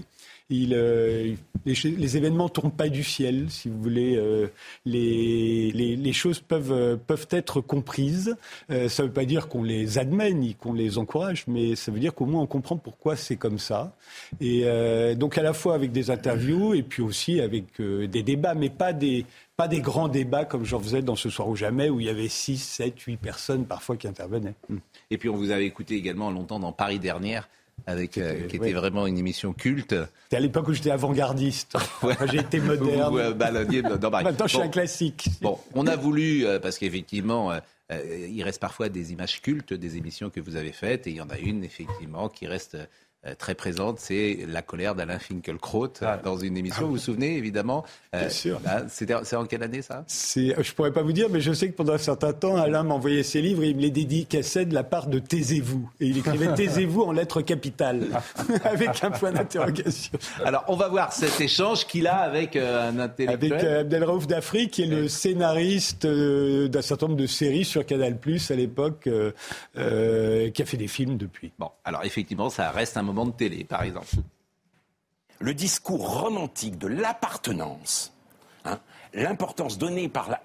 Euh, 0.50 1.34
les, 1.66 1.74
les 1.74 2.16
événements 2.16 2.44
ne 2.44 2.48
tombent 2.48 2.76
pas 2.76 2.88
du 2.88 3.04
ciel, 3.04 3.50
si 3.50 3.68
vous 3.68 3.80
voulez. 3.82 4.16
euh, 4.16 4.48
les, 4.86 6.12
choses 6.12 6.40
peuvent, 6.40 6.72
euh, 6.72 6.96
peuvent 6.96 7.28
être 7.30 7.60
comprises. 7.60 8.36
Ça 8.68 9.02
ne 9.02 9.08
veut 9.08 9.12
pas 9.12 9.24
dire 9.26 9.48
qu'on 9.48 9.62
les 9.62 9.98
admet 9.98 10.32
ni 10.32 10.54
qu'on 10.54 10.72
les 10.72 10.98
encourage, 10.98 11.44
mais 11.46 11.76
ça 11.76 11.92
veut 11.92 12.00
dire 12.00 12.14
qu'au 12.14 12.26
moins 12.26 12.42
on 12.42 12.46
comprend 12.46 12.76
pourquoi 12.76 13.14
c'est 13.16 13.36
comme 13.36 13.58
ça. 13.58 13.94
Et 14.40 14.64
donc 15.16 15.38
à 15.38 15.42
la 15.42 15.52
fois 15.52 15.74
avec 15.74 15.92
des 15.92 16.10
interviews 16.10 16.74
et 16.74 16.82
puis 16.82 17.02
aussi 17.02 17.40
avec 17.40 17.80
des 17.80 18.22
débats, 18.22 18.54
mais 18.54 18.70
pas 18.70 18.92
des, 18.92 19.26
pas 19.56 19.68
des 19.68 19.80
grands 19.80 20.08
débats 20.08 20.44
comme 20.44 20.64
j'en 20.64 20.80
faisais 20.80 21.02
dans 21.02 21.16
Ce 21.16 21.30
Soir 21.30 21.48
ou 21.48 21.56
Jamais, 21.56 21.90
où 21.90 22.00
il 22.00 22.06
y 22.06 22.10
avait 22.10 22.28
6, 22.28 22.58
7, 22.58 22.98
8 23.00 23.16
personnes 23.16 23.66
parfois 23.66 23.96
qui 23.96 24.08
intervenaient. 24.08 24.54
Et 25.10 25.18
puis 25.18 25.28
on 25.28 25.36
vous 25.36 25.50
avait 25.50 25.66
écouté 25.66 25.94
également 25.96 26.30
longtemps 26.30 26.60
dans 26.60 26.72
Paris 26.72 26.98
dernière, 26.98 27.48
avec, 27.86 28.18
euh, 28.18 28.46
qui 28.48 28.56
était 28.56 28.72
vraiment 28.72 29.06
une 29.06 29.18
émission 29.18 29.52
culte. 29.52 29.94
C'était 30.24 30.36
à 30.36 30.40
l'époque 30.40 30.68
où 30.68 30.72
j'étais 30.72 30.90
avant-gardiste. 30.90 31.76
Enfin, 32.02 32.26
J'ai 32.26 32.38
été 32.38 32.60
moderne. 32.60 33.18
Euh, 33.18 33.32
baladiez 33.32 33.82
dans 33.82 34.10
Paris. 34.10 34.24
Maintenant, 34.24 34.46
je 34.46 34.56
suis 34.56 34.62
un 34.62 34.68
classique. 34.68 35.28
Bon, 35.40 35.58
on 35.74 35.86
a 35.86 35.96
voulu, 35.96 36.46
euh, 36.46 36.58
parce 36.58 36.78
qu'effectivement, 36.78 37.52
il 37.90 38.42
reste 38.42 38.60
parfois 38.60 38.88
des 38.88 39.12
images 39.12 39.40
cultes 39.40 39.72
des 39.72 39.96
émissions 39.96 40.28
que 40.30 40.40
vous 40.40 40.56
avez 40.56 40.72
faites, 40.72 41.06
et 41.06 41.10
il 41.10 41.16
y 41.16 41.20
en 41.20 41.30
a 41.30 41.38
une, 41.38 41.64
effectivement, 41.64 42.28
qui 42.28 42.46
reste 42.46 42.76
très 43.34 43.54
présente, 43.54 43.98
c'est 43.98 44.46
la 44.46 44.62
colère 44.62 44.94
d'Alain 44.94 45.18
Finkielkraut 45.18 45.92
ah. 46.02 46.18
dans 46.22 46.36
une 46.38 46.56
émission. 46.56 46.86
Vous 46.86 46.92
vous 46.92 46.98
souvenez, 46.98 47.36
évidemment 47.36 47.84
euh, 48.14 48.20
Bien 48.20 48.28
sûr. 48.28 48.60
C'est 48.88 49.34
en 49.34 49.46
quelle 49.46 49.62
année, 49.62 49.82
ça? 49.82 50.04
Je 50.08 50.40
ne 50.40 50.74
pourrais 50.74 50.92
pas 50.92 51.02
vous 51.02 51.12
dire, 51.12 51.28
mais 51.30 51.40
je 51.40 51.52
sais 51.52 51.68
que 51.68 51.76
pendant 51.76 51.94
un 51.94 51.98
certain 51.98 52.32
temps, 52.32 52.56
Alain 52.56 52.82
m'envoyait 52.82 53.22
ses 53.22 53.40
livres 53.40 53.62
et 53.62 53.68
il 53.68 53.76
me 53.76 53.82
les 53.82 53.90
dédicaçait 53.90 54.64
de 54.64 54.74
la 54.74 54.84
part 54.84 55.06
de 55.06 55.18
Taisez-vous. 55.18 55.90
Et 56.00 56.06
il 56.06 56.18
écrivait 56.18 56.52
Taisez-vous 56.54 57.02
en 57.02 57.12
lettres 57.12 57.42
capitales, 57.42 58.06
avec 58.64 59.02
un 59.02 59.10
point 59.10 59.32
d'interrogation. 59.32 60.18
Alors, 60.44 60.64
on 60.68 60.76
va 60.76 60.88
voir 60.88 61.12
cet 61.12 61.40
échange 61.40 61.86
qu'il 61.86 62.06
a 62.06 62.16
avec 62.16 62.56
un 62.56 62.98
intellectuel. 62.98 63.52
Avec 63.52 63.64
Abdelraouf 63.64 64.26
Dafri, 64.26 64.68
qui 64.68 64.82
est 64.82 64.86
le 64.86 65.08
scénariste 65.08 66.06
d'un 66.06 66.82
certain 66.82 67.06
nombre 67.06 67.18
de 67.18 67.26
séries 67.26 67.64
sur 67.64 67.84
Canal+, 67.84 68.16
à 68.50 68.54
l'époque, 68.54 69.08
qui 69.74 70.62
a 70.62 70.66
fait 70.66 70.76
des 70.76 70.88
films 70.88 71.16
depuis. 71.16 71.52
Bon, 71.58 71.70
alors 71.84 72.04
effectivement, 72.04 72.50
ça 72.50 72.70
reste 72.70 72.96
un 72.96 73.02
moment 73.02 73.17
télé, 73.26 73.64
par 73.64 73.82
exemple. 73.82 74.16
Le 75.40 75.54
discours 75.54 76.20
romantique 76.20 76.78
de 76.78 76.88
l'appartenance, 76.88 78.12
hein, 78.64 78.80
l'importance 79.14 79.78
donnée 79.78 80.08
par 80.08 80.38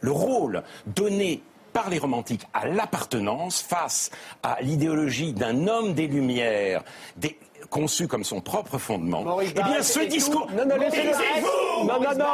le 0.00 0.10
rôle 0.10 0.62
donné 0.86 1.42
par 1.72 1.88
les 1.88 1.98
romantiques 1.98 2.46
à 2.52 2.66
l'appartenance 2.66 3.62
face 3.62 4.10
à 4.42 4.60
l'idéologie 4.60 5.32
d'un 5.32 5.68
homme 5.68 5.94
des 5.94 6.08
Lumières, 6.08 6.82
conçu 7.68 8.08
comme 8.08 8.24
son 8.24 8.40
propre 8.40 8.78
fondement. 8.78 9.40
eh 9.42 9.52
bien, 9.52 9.82
ce 9.82 10.00
discours. 10.00 10.48
Non, 10.56 10.66
non, 10.66 10.76
laissez-vous 10.76 11.86
Non, 11.86 12.00
non, 12.00 12.14
non. 12.16 12.24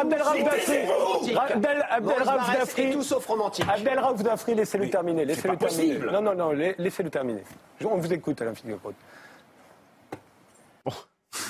Abdel 0.00 0.18
Dafri. 0.18 1.36
Abdel 1.36 2.24
Dafri. 2.24 2.90
tout 2.92 3.02
sauf 3.02 3.26
romantique. 3.26 3.66
Abdel 3.68 4.00
Dafri, 4.22 4.54
laissez-le 4.54 4.90
terminer. 4.90 5.24
Laissez-le 5.24 5.56
terminer. 5.56 5.98
Non, 6.12 6.22
non, 6.22 6.34
non, 6.34 6.52
laissez-le 6.52 7.10
terminer. 7.10 7.42
On 7.84 7.96
vous 7.96 8.12
écoute, 8.12 8.40
Alain 8.42 8.54
Finkielkraut. 8.54 8.92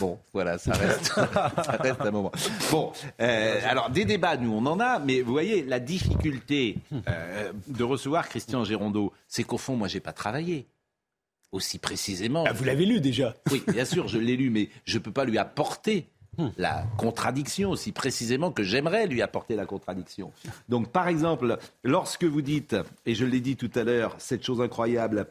Bon, 0.01 0.19
voilà, 0.33 0.59
ça 0.59 0.73
reste, 0.73 1.05
ça 1.15 1.77
reste 1.79 2.01
un 2.01 2.11
moment. 2.11 2.33
Bon, 2.71 2.93
euh, 3.21 3.61
alors 3.65 3.91
des 3.91 4.05
débats, 4.05 4.37
nous, 4.37 4.53
on 4.53 4.65
en 4.67 4.81
a, 4.81 4.99
mais 4.99 5.21
vous 5.21 5.31
voyez, 5.33 5.62
la 5.62 5.79
difficulté 5.79 6.79
euh, 7.09 7.53
de 7.69 7.85
recevoir 7.85 8.29
Christian 8.29 8.65
Gérondeau, 8.65 9.12
c'est 9.29 9.45
qu'au 9.45 9.59
fond, 9.59 9.77
moi, 9.77 9.87
j'ai 9.87 10.01
pas 10.01 10.12
travaillé 10.12 10.67
aussi 11.55 11.79
précisément. 11.79 12.45
Ah, 12.47 12.53
vous 12.53 12.65
l'avez 12.65 12.85
lu 12.85 13.01
déjà 13.01 13.35
Oui, 13.51 13.63
bien 13.69 13.85
sûr, 13.85 14.09
je 14.09 14.19
l'ai 14.19 14.37
lu, 14.37 14.51
mais 14.51 14.69
je 14.85 14.99
ne 14.99 15.03
peux 15.03 15.13
pas 15.13 15.25
lui 15.25 15.39
apporter 15.39 16.07
hmm. 16.37 16.49
la 16.59 16.85
contradiction 16.99 17.71
aussi 17.71 17.93
précisément 17.93 18.51
que 18.51 18.63
j'aimerais 18.63 19.07
lui 19.07 19.23
apporter 19.23 19.55
la 19.55 19.65
contradiction. 19.65 20.33
Donc, 20.69 20.91
par 20.91 21.09
exemple, 21.09 21.59
lorsque 21.85 22.25
vous 22.25 22.43
dites, 22.43 22.77
et 23.07 23.15
je 23.15 23.25
l'ai 23.25 23.41
dit 23.41 23.57
tout 23.57 23.71
à 23.75 23.85
l'heure, 23.85 24.17
cette 24.19 24.45
chose 24.45 24.61
incroyable, 24.61 25.29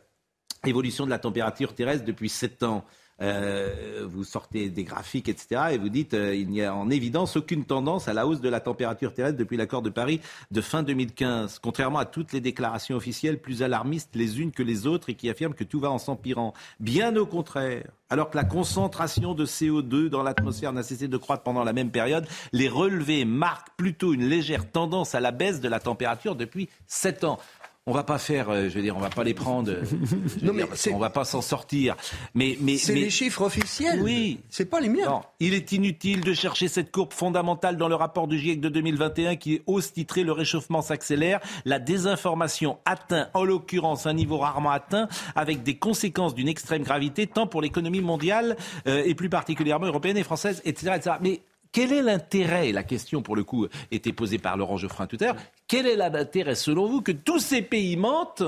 évolution 0.65 1.05
de 1.05 1.09
la 1.09 1.19
température 1.19 1.75
terrestre 1.75 2.05
depuis 2.05 2.29
7 2.29 2.63
ans, 2.63 2.85
euh, 3.21 4.07
vous 4.09 4.23
sortez 4.23 4.69
des 4.69 4.83
graphiques, 4.83 5.29
etc., 5.29 5.61
et 5.71 5.77
vous 5.77 5.89
dites 5.89 6.13
euh, 6.13 6.35
il 6.35 6.49
n'y 6.49 6.63
a 6.63 6.73
en 6.73 6.89
évidence 6.89 7.37
aucune 7.37 7.63
tendance 7.65 8.07
à 8.07 8.13
la 8.13 8.25
hausse 8.25 8.41
de 8.41 8.49
la 8.49 8.59
température 8.59 9.13
terrestre 9.13 9.37
depuis 9.37 9.55
l'accord 9.55 9.81
de 9.81 9.89
Paris 9.89 10.19
de 10.51 10.61
fin 10.61 10.83
2015, 10.83 11.59
contrairement 11.59 11.99
à 11.99 12.05
toutes 12.05 12.33
les 12.33 12.41
déclarations 12.41 12.95
officielles 12.95 13.39
plus 13.39 13.61
alarmistes 13.61 14.15
les 14.15 14.41
unes 14.41 14.51
que 14.51 14.63
les 14.63 14.87
autres 14.87 15.09
et 15.09 15.15
qui 15.15 15.29
affirment 15.29 15.53
que 15.53 15.63
tout 15.63 15.79
va 15.79 15.91
en 15.91 15.99
s'empirant. 15.99 16.53
Bien 16.79 17.15
au 17.15 17.25
contraire, 17.25 17.83
alors 18.09 18.29
que 18.29 18.37
la 18.37 18.43
concentration 18.43 19.33
de 19.33 19.45
CO2 19.45 20.09
dans 20.09 20.23
l'atmosphère 20.23 20.73
n'a 20.73 20.83
cessé 20.83 21.07
de 21.07 21.17
croître 21.17 21.43
pendant 21.43 21.63
la 21.63 21.73
même 21.73 21.91
période, 21.91 22.27
les 22.51 22.69
relevés 22.69 23.25
marquent 23.25 23.75
plutôt 23.77 24.13
une 24.13 24.27
légère 24.27 24.71
tendance 24.71 25.15
à 25.15 25.19
la 25.19 25.31
baisse 25.31 25.61
de 25.61 25.69
la 25.69 25.79
température 25.79 26.35
depuis 26.35 26.69
7 26.87 27.23
ans 27.23 27.39
on 27.85 27.91
va 27.91 28.03
pas 28.03 28.17
faire, 28.17 28.49
euh, 28.49 28.69
je 28.69 28.75
veux 28.75 28.81
dire, 28.81 28.95
on 28.95 29.01
va 29.01 29.09
pas 29.09 29.25
les 29.25 29.33
prendre. 29.33 29.69
Euh, 29.69 29.83
non, 30.41 30.53
mais 30.53 30.63
on 30.91 30.97
va 30.97 31.09
pas 31.09 31.25
s'en 31.25 31.41
sortir. 31.41 31.95
Mais, 32.33 32.57
mais 32.61 32.77
c'est 32.77 32.95
les 32.95 33.09
chiffres 33.09 33.41
officiels. 33.41 34.01
Oui, 34.01 34.39
c'est 34.49 34.65
pas 34.65 34.79
les 34.79 34.87
miens. 34.87 35.21
il 35.41 35.53
est 35.53 35.73
inutile 35.73 36.21
de 36.21 36.33
chercher 36.33 36.69
cette 36.69 36.91
courbe 36.91 37.11
fondamentale 37.11 37.75
dans 37.75 37.89
le 37.89 37.95
rapport 37.95 38.27
du 38.27 38.39
GIEC 38.39 38.61
de 38.61 38.69
2021 38.69 39.35
qui 39.35 39.55
est 39.55 39.63
hausse 39.67 39.91
titré 39.91 40.23
le 40.23 40.31
réchauffement 40.31 40.81
s'accélère. 40.81 41.41
La 41.65 41.79
désinformation 41.79 42.77
atteint, 42.85 43.27
en 43.33 43.43
l'occurrence, 43.43 44.05
un 44.05 44.13
niveau 44.13 44.37
rarement 44.37 44.71
atteint, 44.71 45.09
avec 45.35 45.63
des 45.63 45.75
conséquences 45.75 46.35
d'une 46.35 46.47
extrême 46.47 46.83
gravité, 46.83 47.27
tant 47.27 47.47
pour 47.47 47.61
l'économie 47.61 48.01
mondiale 48.01 48.55
euh, 48.87 49.03
et 49.05 49.13
plus 49.13 49.29
particulièrement 49.29 49.87
européenne 49.87 50.15
et 50.15 50.23
française, 50.23 50.61
etc., 50.63 50.93
etc. 50.95 51.15
Mais 51.19 51.41
quel 51.73 51.91
est 51.91 52.03
l'intérêt, 52.03 52.71
la 52.71 52.83
question 52.83 53.21
pour 53.21 53.35
le 53.35 53.43
coup 53.43 53.67
était 53.91 54.13
posée 54.13 54.37
par 54.37 54.55
Laurent 54.55 54.77
Geoffrin 54.77 55.07
tout 55.07 55.17
à 55.19 55.25
l'heure, 55.25 55.35
quel 55.67 55.87
est 55.87 55.97
l'intérêt 55.97 56.55
selon 56.55 56.87
vous 56.87 57.01
que 57.01 57.11
tous 57.11 57.39
ces 57.39 57.63
pays 57.63 57.97
mentent 57.97 58.43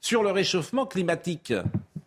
sur 0.00 0.22
le 0.22 0.30
réchauffement 0.30 0.84
climatique? 0.84 1.54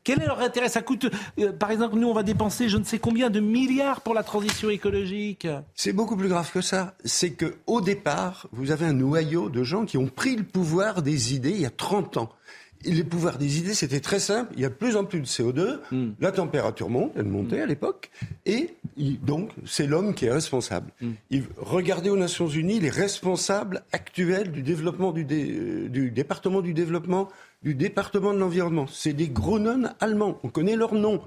Quel 0.03 0.21
est 0.21 0.27
leur 0.27 0.39
intérêt? 0.39 0.69
Ça 0.69 0.81
coûte, 0.81 1.07
euh, 1.39 1.51
par 1.51 1.69
exemple, 1.71 1.97
nous, 1.97 2.07
on 2.07 2.13
va 2.13 2.23
dépenser 2.23 2.69
je 2.69 2.77
ne 2.77 2.85
sais 2.85 2.99
combien 2.99 3.29
de 3.29 3.41
milliards 3.41 3.99
pour 3.99 4.13
la 4.13 4.23
transition 4.23 4.69
écologique. 4.69 5.47
C'est 5.73 5.91
beaucoup 5.91 6.15
plus 6.15 6.29
grave 6.29 6.49
que 6.49 6.61
ça. 6.61 6.93
C'est 7.03 7.31
que 7.31 7.55
au 7.65 7.81
départ, 7.81 8.47
vous 8.53 8.71
avez 8.71 8.85
un 8.85 8.93
noyau 8.93 9.49
de 9.49 9.63
gens 9.63 9.85
qui 9.85 9.97
ont 9.97 10.07
pris 10.07 10.37
le 10.37 10.43
pouvoir 10.43 11.01
des 11.01 11.33
idées 11.33 11.51
il 11.51 11.59
y 11.61 11.65
a 11.65 11.71
30 11.71 12.17
ans 12.17 12.29
les 12.85 13.03
pouvoirs 13.03 13.37
des 13.37 13.59
idées, 13.59 13.73
c'était 13.73 13.99
très 13.99 14.19
simple. 14.19 14.53
Il 14.55 14.61
y 14.61 14.65
a 14.65 14.69
de 14.69 14.73
plus 14.73 14.95
en 14.95 15.05
plus 15.05 15.19
de 15.19 15.25
CO2, 15.25 15.79
hmm. 15.91 16.11
la 16.19 16.31
température 16.31 16.89
monte, 16.89 17.13
elle 17.15 17.25
montait 17.25 17.61
à 17.61 17.65
l'époque, 17.65 18.09
et 18.45 18.75
donc 18.97 19.51
c'est 19.65 19.87
l'homme 19.87 20.13
qui 20.13 20.25
est 20.25 20.31
responsable. 20.31 20.91
Hmm. 21.01 21.13
regardez 21.57 22.09
aux 22.09 22.17
Nations 22.17 22.47
Unies 22.47 22.79
les 22.79 22.89
responsables 22.89 23.83
actuels 23.91 24.51
du 24.51 24.61
développement 24.61 25.11
du, 25.11 25.25
euh, 25.29 25.89
du 25.89 26.11
département 26.11 26.61
du 26.61 26.73
développement, 26.73 27.29
du 27.63 27.75
département 27.75 28.33
de 28.33 28.39
l'environnement. 28.39 28.85
C'est 28.87 29.13
des 29.13 29.29
gros 29.29 29.59
nonnes 29.59 29.93
allemands, 29.99 30.39
on 30.43 30.49
connaît 30.49 30.75
leur 30.75 30.93
nom. 30.93 31.21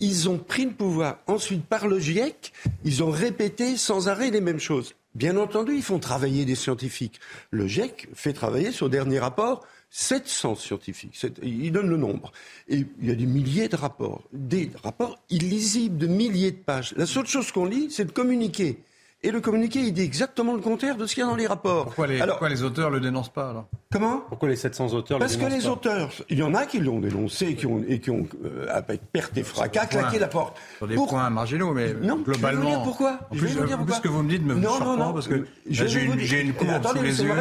Ils 0.00 0.28
ont 0.28 0.38
pris 0.38 0.64
le 0.64 0.72
pouvoir. 0.72 1.18
Ensuite, 1.26 1.64
par 1.64 1.88
le 1.88 1.98
GIEC, 1.98 2.52
ils 2.84 3.02
ont 3.02 3.10
répété 3.10 3.76
sans 3.76 4.08
arrêt 4.08 4.30
les 4.30 4.40
mêmes 4.40 4.60
choses. 4.60 4.94
Bien 5.14 5.36
entendu, 5.36 5.74
ils 5.74 5.82
font 5.82 5.98
travailler 5.98 6.44
des 6.46 6.54
scientifiques. 6.54 7.20
Le 7.50 7.66
GIEC 7.66 8.08
fait 8.14 8.32
travailler 8.32 8.72
son 8.72 8.88
dernier 8.88 9.18
rapport 9.18 9.66
700 9.94 10.54
scientifiques, 10.54 11.22
il 11.42 11.70
donne 11.70 11.90
le 11.90 11.98
nombre. 11.98 12.32
Et 12.66 12.86
il 13.00 13.08
y 13.08 13.10
a 13.10 13.14
des 13.14 13.26
milliers 13.26 13.68
de 13.68 13.76
rapports, 13.76 14.22
des 14.32 14.70
rapports 14.82 15.18
illisibles 15.28 15.98
de 15.98 16.06
milliers 16.06 16.50
de 16.50 16.56
pages. 16.56 16.94
La 16.96 17.04
seule 17.04 17.26
chose 17.26 17.52
qu'on 17.52 17.66
lit, 17.66 17.90
c'est 17.90 18.06
de 18.06 18.10
communiquer. 18.10 18.78
Et 19.24 19.30
le 19.30 19.40
communiqué, 19.40 19.78
il 19.78 19.92
dit 19.92 20.02
exactement 20.02 20.52
le 20.52 20.60
contraire 20.60 20.96
de 20.96 21.06
ce 21.06 21.14
qu'il 21.14 21.22
y 21.22 21.26
a 21.26 21.30
dans 21.30 21.36
les 21.36 21.46
rapports. 21.46 21.84
Pourquoi 21.84 22.08
les, 22.08 22.20
alors, 22.20 22.38
pourquoi 22.38 22.48
les 22.48 22.64
auteurs 22.64 22.90
ne 22.90 22.96
le 22.96 23.00
dénoncent 23.00 23.32
pas 23.32 23.50
alors? 23.50 23.68
Comment? 23.92 24.22
Pourquoi 24.28 24.48
les 24.48 24.56
700 24.56 24.94
auteurs 24.94 25.20
Parce 25.20 25.36
que 25.36 25.44
les 25.44 25.68
auteurs, 25.68 26.10
il 26.28 26.38
y 26.38 26.42
en 26.42 26.54
a 26.54 26.66
qui 26.66 26.80
l'ont 26.80 26.98
dénoncé 26.98 27.48
et 27.48 27.54
qui 27.54 27.66
ont, 27.66 27.84
et 27.86 28.00
qui 28.00 28.10
ont 28.10 28.26
euh, 28.44 28.66
avec 28.70 29.00
perte 29.12 29.36
et 29.36 29.44
fracas, 29.44 29.86
claqué 29.86 30.18
la 30.18 30.26
porte. 30.26 30.56
Sur 30.78 30.88
des 30.88 30.96
points 30.96 31.30
marginaux, 31.30 31.72
mais 31.72 31.94
non, 31.94 32.16
globalement. 32.16 32.62
Je 32.62 32.66
vais 32.66 32.70
vous 32.70 32.70
dire 32.70 32.82
pourquoi. 32.82 33.18
En 33.30 33.36
plus, 33.36 33.48
ce 33.94 34.00
que 34.00 34.08
vous 34.08 34.24
me 34.24 34.28
dites 34.28 34.44
me 34.44 34.54
non, 34.54 34.80
non, 34.80 34.96
non, 34.96 35.12
parce 35.12 35.28
que 35.28 35.46
j'ai 35.68 36.02
une, 36.02 36.18
j'ai 36.18 36.40
une 36.40 36.54
courbe 36.54 36.84
sous 36.84 37.02
les 37.02 37.22
yeux. 37.22 37.32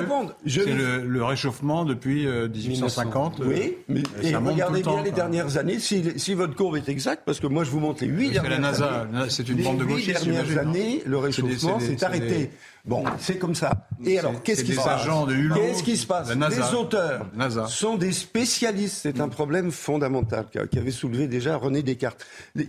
C'est 0.46 0.66
le, 0.74 1.08
le, 1.08 1.24
réchauffement 1.24 1.84
depuis 1.86 2.28
1850. 2.28 3.40
Euh, 3.40 3.44
oui, 3.48 3.78
mais 3.88 4.04
et 4.22 4.36
regardez 4.36 4.84
bien 4.84 5.02
les 5.02 5.12
dernières 5.12 5.58
années, 5.58 5.80
si, 5.80 6.04
si, 6.18 6.36
votre 6.36 6.54
courbe 6.54 6.76
est 6.76 6.90
exacte, 6.90 7.24
parce 7.26 7.40
que 7.40 7.48
moi 7.48 7.64
je 7.64 7.72
vous 7.72 7.80
montre 7.80 8.04
les 8.04 8.10
huit 8.10 8.32
dernières 8.32 8.84
années. 8.84 9.30
c'est 9.30 9.50
une 9.50 9.64
bande 9.64 9.78
de 9.80 9.86
gauchistes. 9.86 10.26
Les 10.26 10.32
dernières 10.34 10.60
années, 10.60 11.02
le 11.08 11.18
réchauffement 11.18 11.71
s'est 11.80 12.04
arrêté. 12.04 12.50
Bon, 12.86 13.04
c'est 13.20 13.38
comme 13.38 13.56
ça. 13.56 13.88
Et 14.06 14.18
alors, 14.18 14.42
qu'est-ce 14.42 14.64
qui 14.64 14.74
se 14.74 14.82
passe 14.82 15.08
Qu'est-ce 15.56 15.84
qui 15.84 15.98
se 15.98 16.08
passe 16.08 16.30
Les 16.30 16.76
auteurs 16.76 17.26
sont 17.68 17.96
des 17.96 18.12
spécialistes. 18.12 19.00
C'est 19.04 19.20
un 19.20 19.30
problème 19.30 19.72
fondamental 19.72 20.46
qu'avait 20.72 20.92
soulevé 20.92 21.28
déjà 21.28 21.58
René 21.58 21.84
Descartes. 21.84 22.26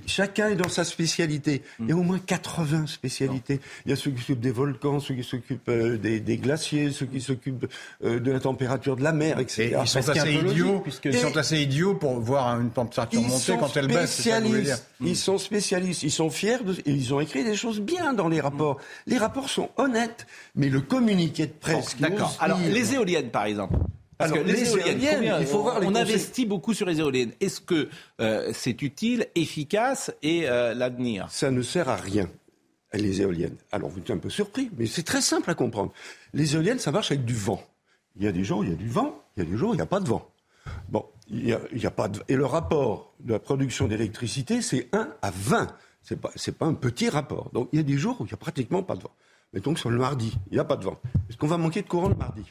Chacun 0.06 0.50
est 0.50 0.56
dans 0.56 0.68
sa 0.68 0.84
spécialité. 0.84 1.62
Il 1.80 1.88
y 1.88 1.92
a 1.92 1.96
au 1.96 2.02
moins 2.02 2.18
80 2.18 2.86
spécialités. 2.86 3.60
Il 3.86 3.90
y 3.90 3.92
a 3.92 3.96
ceux 3.96 4.10
qui 4.10 4.18
s'occupent 4.18 4.40
des 4.40 4.50
volcans, 4.50 5.00
ceux 5.00 5.14
qui 5.14 5.24
s'occupent 5.24 5.68
euh, 5.68 5.96
des, 5.96 6.36
glaciers, 6.36 6.90
ceux 6.90 7.06
qui 7.06 7.20
s'occupent 7.20 7.66
euh, 8.04 8.20
de 8.20 8.30
la 8.30 8.40
température 8.40 8.96
de 8.96 9.02
la 9.02 9.12
mer, 9.12 9.38
etc. 9.38 9.76
ils 9.80 9.88
sont 9.88 10.08
assez 10.08 10.32
idiots, 10.32 10.84
ils 11.04 11.16
sont 11.16 11.36
assez 11.36 11.60
idiots 11.60 11.94
pour 11.94 12.20
voir 12.20 12.60
une 12.60 12.70
température 12.70 13.22
monter 13.22 13.56
quand 13.58 13.76
elle 13.76 13.86
baisse. 13.86 14.28
Ils 15.00 15.16
sont 15.16 15.38
spécialistes. 15.38 16.02
Ils 16.02 16.10
sont 16.10 16.30
fiers 16.30 16.58
et 16.84 16.90
ils 16.90 17.14
ont 17.14 17.20
écrit 17.20 17.44
des 17.44 17.56
choses 17.56 17.80
bien 17.80 18.12
dans 18.12 18.28
les 18.28 18.40
rapports. 18.40 18.78
Les 19.06 19.18
rapports 19.18 19.48
sont 19.48 19.70
honnêtes, 19.76 20.01
mais 20.54 20.68
le 20.68 20.80
communiqué 20.80 21.46
de 21.46 21.52
presse. 21.52 21.96
D'accord. 21.98 22.36
Alors, 22.40 22.58
les 22.58 22.94
éoliennes, 22.94 23.30
par 23.30 23.44
exemple. 23.44 23.76
Parce 24.18 24.32
que 24.32 24.38
les, 24.38 24.70
éoliennes, 24.70 25.36
il 25.40 25.46
faut 25.46 25.62
voir 25.62 25.80
on 25.82 25.94
investit 25.94 26.46
beaucoup 26.46 26.74
sur 26.74 26.86
les 26.86 27.00
éoliennes. 27.00 27.32
Est-ce 27.40 27.60
que 27.60 27.88
euh, 28.20 28.52
c'est 28.54 28.82
utile, 28.82 29.26
efficace 29.34 30.12
et 30.22 30.48
euh, 30.48 30.74
l'avenir? 30.74 31.26
Ça 31.30 31.50
ne 31.50 31.62
sert 31.62 31.88
à 31.88 31.96
rien, 31.96 32.28
les 32.92 33.22
éoliennes. 33.22 33.56
Alors 33.72 33.88
vous 33.88 33.98
êtes 33.98 34.10
un 34.10 34.18
peu 34.18 34.30
surpris, 34.30 34.70
mais 34.78 34.86
c'est 34.86 35.02
très 35.02 35.22
simple 35.22 35.50
à 35.50 35.54
comprendre. 35.54 35.92
Les 36.34 36.54
éoliennes, 36.54 36.78
ça 36.78 36.92
marche 36.92 37.10
avec 37.10 37.24
du 37.24 37.34
vent. 37.34 37.62
Il 38.16 38.22
y 38.22 38.28
a 38.28 38.32
des 38.32 38.44
jours 38.44 38.58
où 38.58 38.64
il 38.64 38.70
y 38.70 38.72
a 38.72 38.76
du 38.76 38.88
vent, 38.88 39.22
il 39.36 39.42
y 39.42 39.46
a 39.46 39.50
des 39.50 39.56
jours 39.56 39.70
où 39.70 39.74
il 39.74 39.78
n'y 39.78 39.82
a 39.82 39.86
pas 39.86 40.00
de 40.00 40.08
vent. 40.08 40.28
Bon, 40.88 41.04
il 41.28 41.48
y 41.48 41.86
a, 41.86 41.90
pas 41.90 42.08
de... 42.08 42.20
Et 42.28 42.36
le 42.36 42.46
rapport 42.46 43.14
de 43.20 43.32
la 43.32 43.38
production 43.38 43.88
d'électricité, 43.88 44.62
c'est 44.62 44.88
1 44.92 45.08
à 45.22 45.30
20. 45.30 45.66
Ce 46.02 46.14
n'est 46.14 46.20
pas, 46.20 46.30
pas 46.58 46.66
un 46.66 46.74
petit 46.74 47.08
rapport. 47.08 47.50
Donc 47.52 47.70
il 47.72 47.76
y 47.76 47.80
a 47.80 47.82
des 47.84 47.96
jours 47.96 48.20
où 48.20 48.24
il 48.24 48.28
n'y 48.28 48.34
a 48.34 48.36
pratiquement 48.36 48.82
pas 48.82 48.94
de 48.94 49.02
vent. 49.02 49.14
Mettons 49.52 49.74
que 49.74 49.80
sur 49.80 49.90
le 49.90 49.98
mardi, 49.98 50.32
il 50.50 50.54
n'y 50.54 50.58
a 50.60 50.64
pas 50.64 50.76
de 50.76 50.84
vent. 50.84 51.00
Est-ce 51.28 51.36
qu'on 51.36 51.46
va 51.46 51.58
manquer 51.58 51.82
de 51.82 51.88
courant 51.88 52.08
le 52.08 52.14
mardi? 52.14 52.42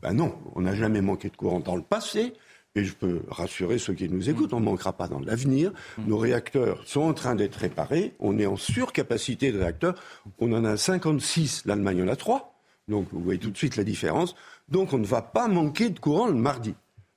Ben 0.00 0.14
non, 0.14 0.34
on 0.54 0.62
n'a 0.62 0.74
jamais 0.74 1.00
manqué 1.00 1.28
de 1.28 1.36
courant 1.36 1.60
dans 1.60 1.76
le 1.76 1.82
passé. 1.82 2.32
et 2.74 2.84
je 2.84 2.94
peux 2.94 3.22
rassurer 3.28 3.78
ceux 3.78 3.92
qui 3.92 4.08
nous 4.08 4.30
écoutent, 4.30 4.54
on 4.54 4.60
ne 4.60 4.64
manquera 4.64 4.94
pas 4.94 5.06
dans 5.06 5.20
l'avenir. 5.20 5.72
Nos 6.06 6.16
réacteurs 6.16 6.82
sont 6.86 7.02
en 7.02 7.12
train 7.12 7.34
d'être 7.34 7.56
réparés. 7.56 8.14
On 8.18 8.38
est 8.38 8.46
en 8.46 8.56
surcapacité 8.56 9.52
de 9.52 9.58
réacteurs. 9.58 9.94
On 10.38 10.52
en 10.52 10.64
a 10.64 10.76
56, 10.76 11.64
l'Allemagne 11.66 12.02
en 12.02 12.08
a 12.08 12.16
3. 12.16 12.54
Donc 12.88 13.08
vous 13.12 13.20
voyez 13.20 13.38
tout 13.38 13.50
de 13.50 13.56
suite 13.56 13.76
la 13.76 13.84
différence. 13.84 14.34
Donc 14.68 14.92
on 14.92 14.98
ne 14.98 15.04
va 15.04 15.22
pas 15.22 15.48
manquer 15.48 15.90
de 15.90 15.98
courant 15.98 16.26
le 16.26 16.34
mardi. 16.34 16.74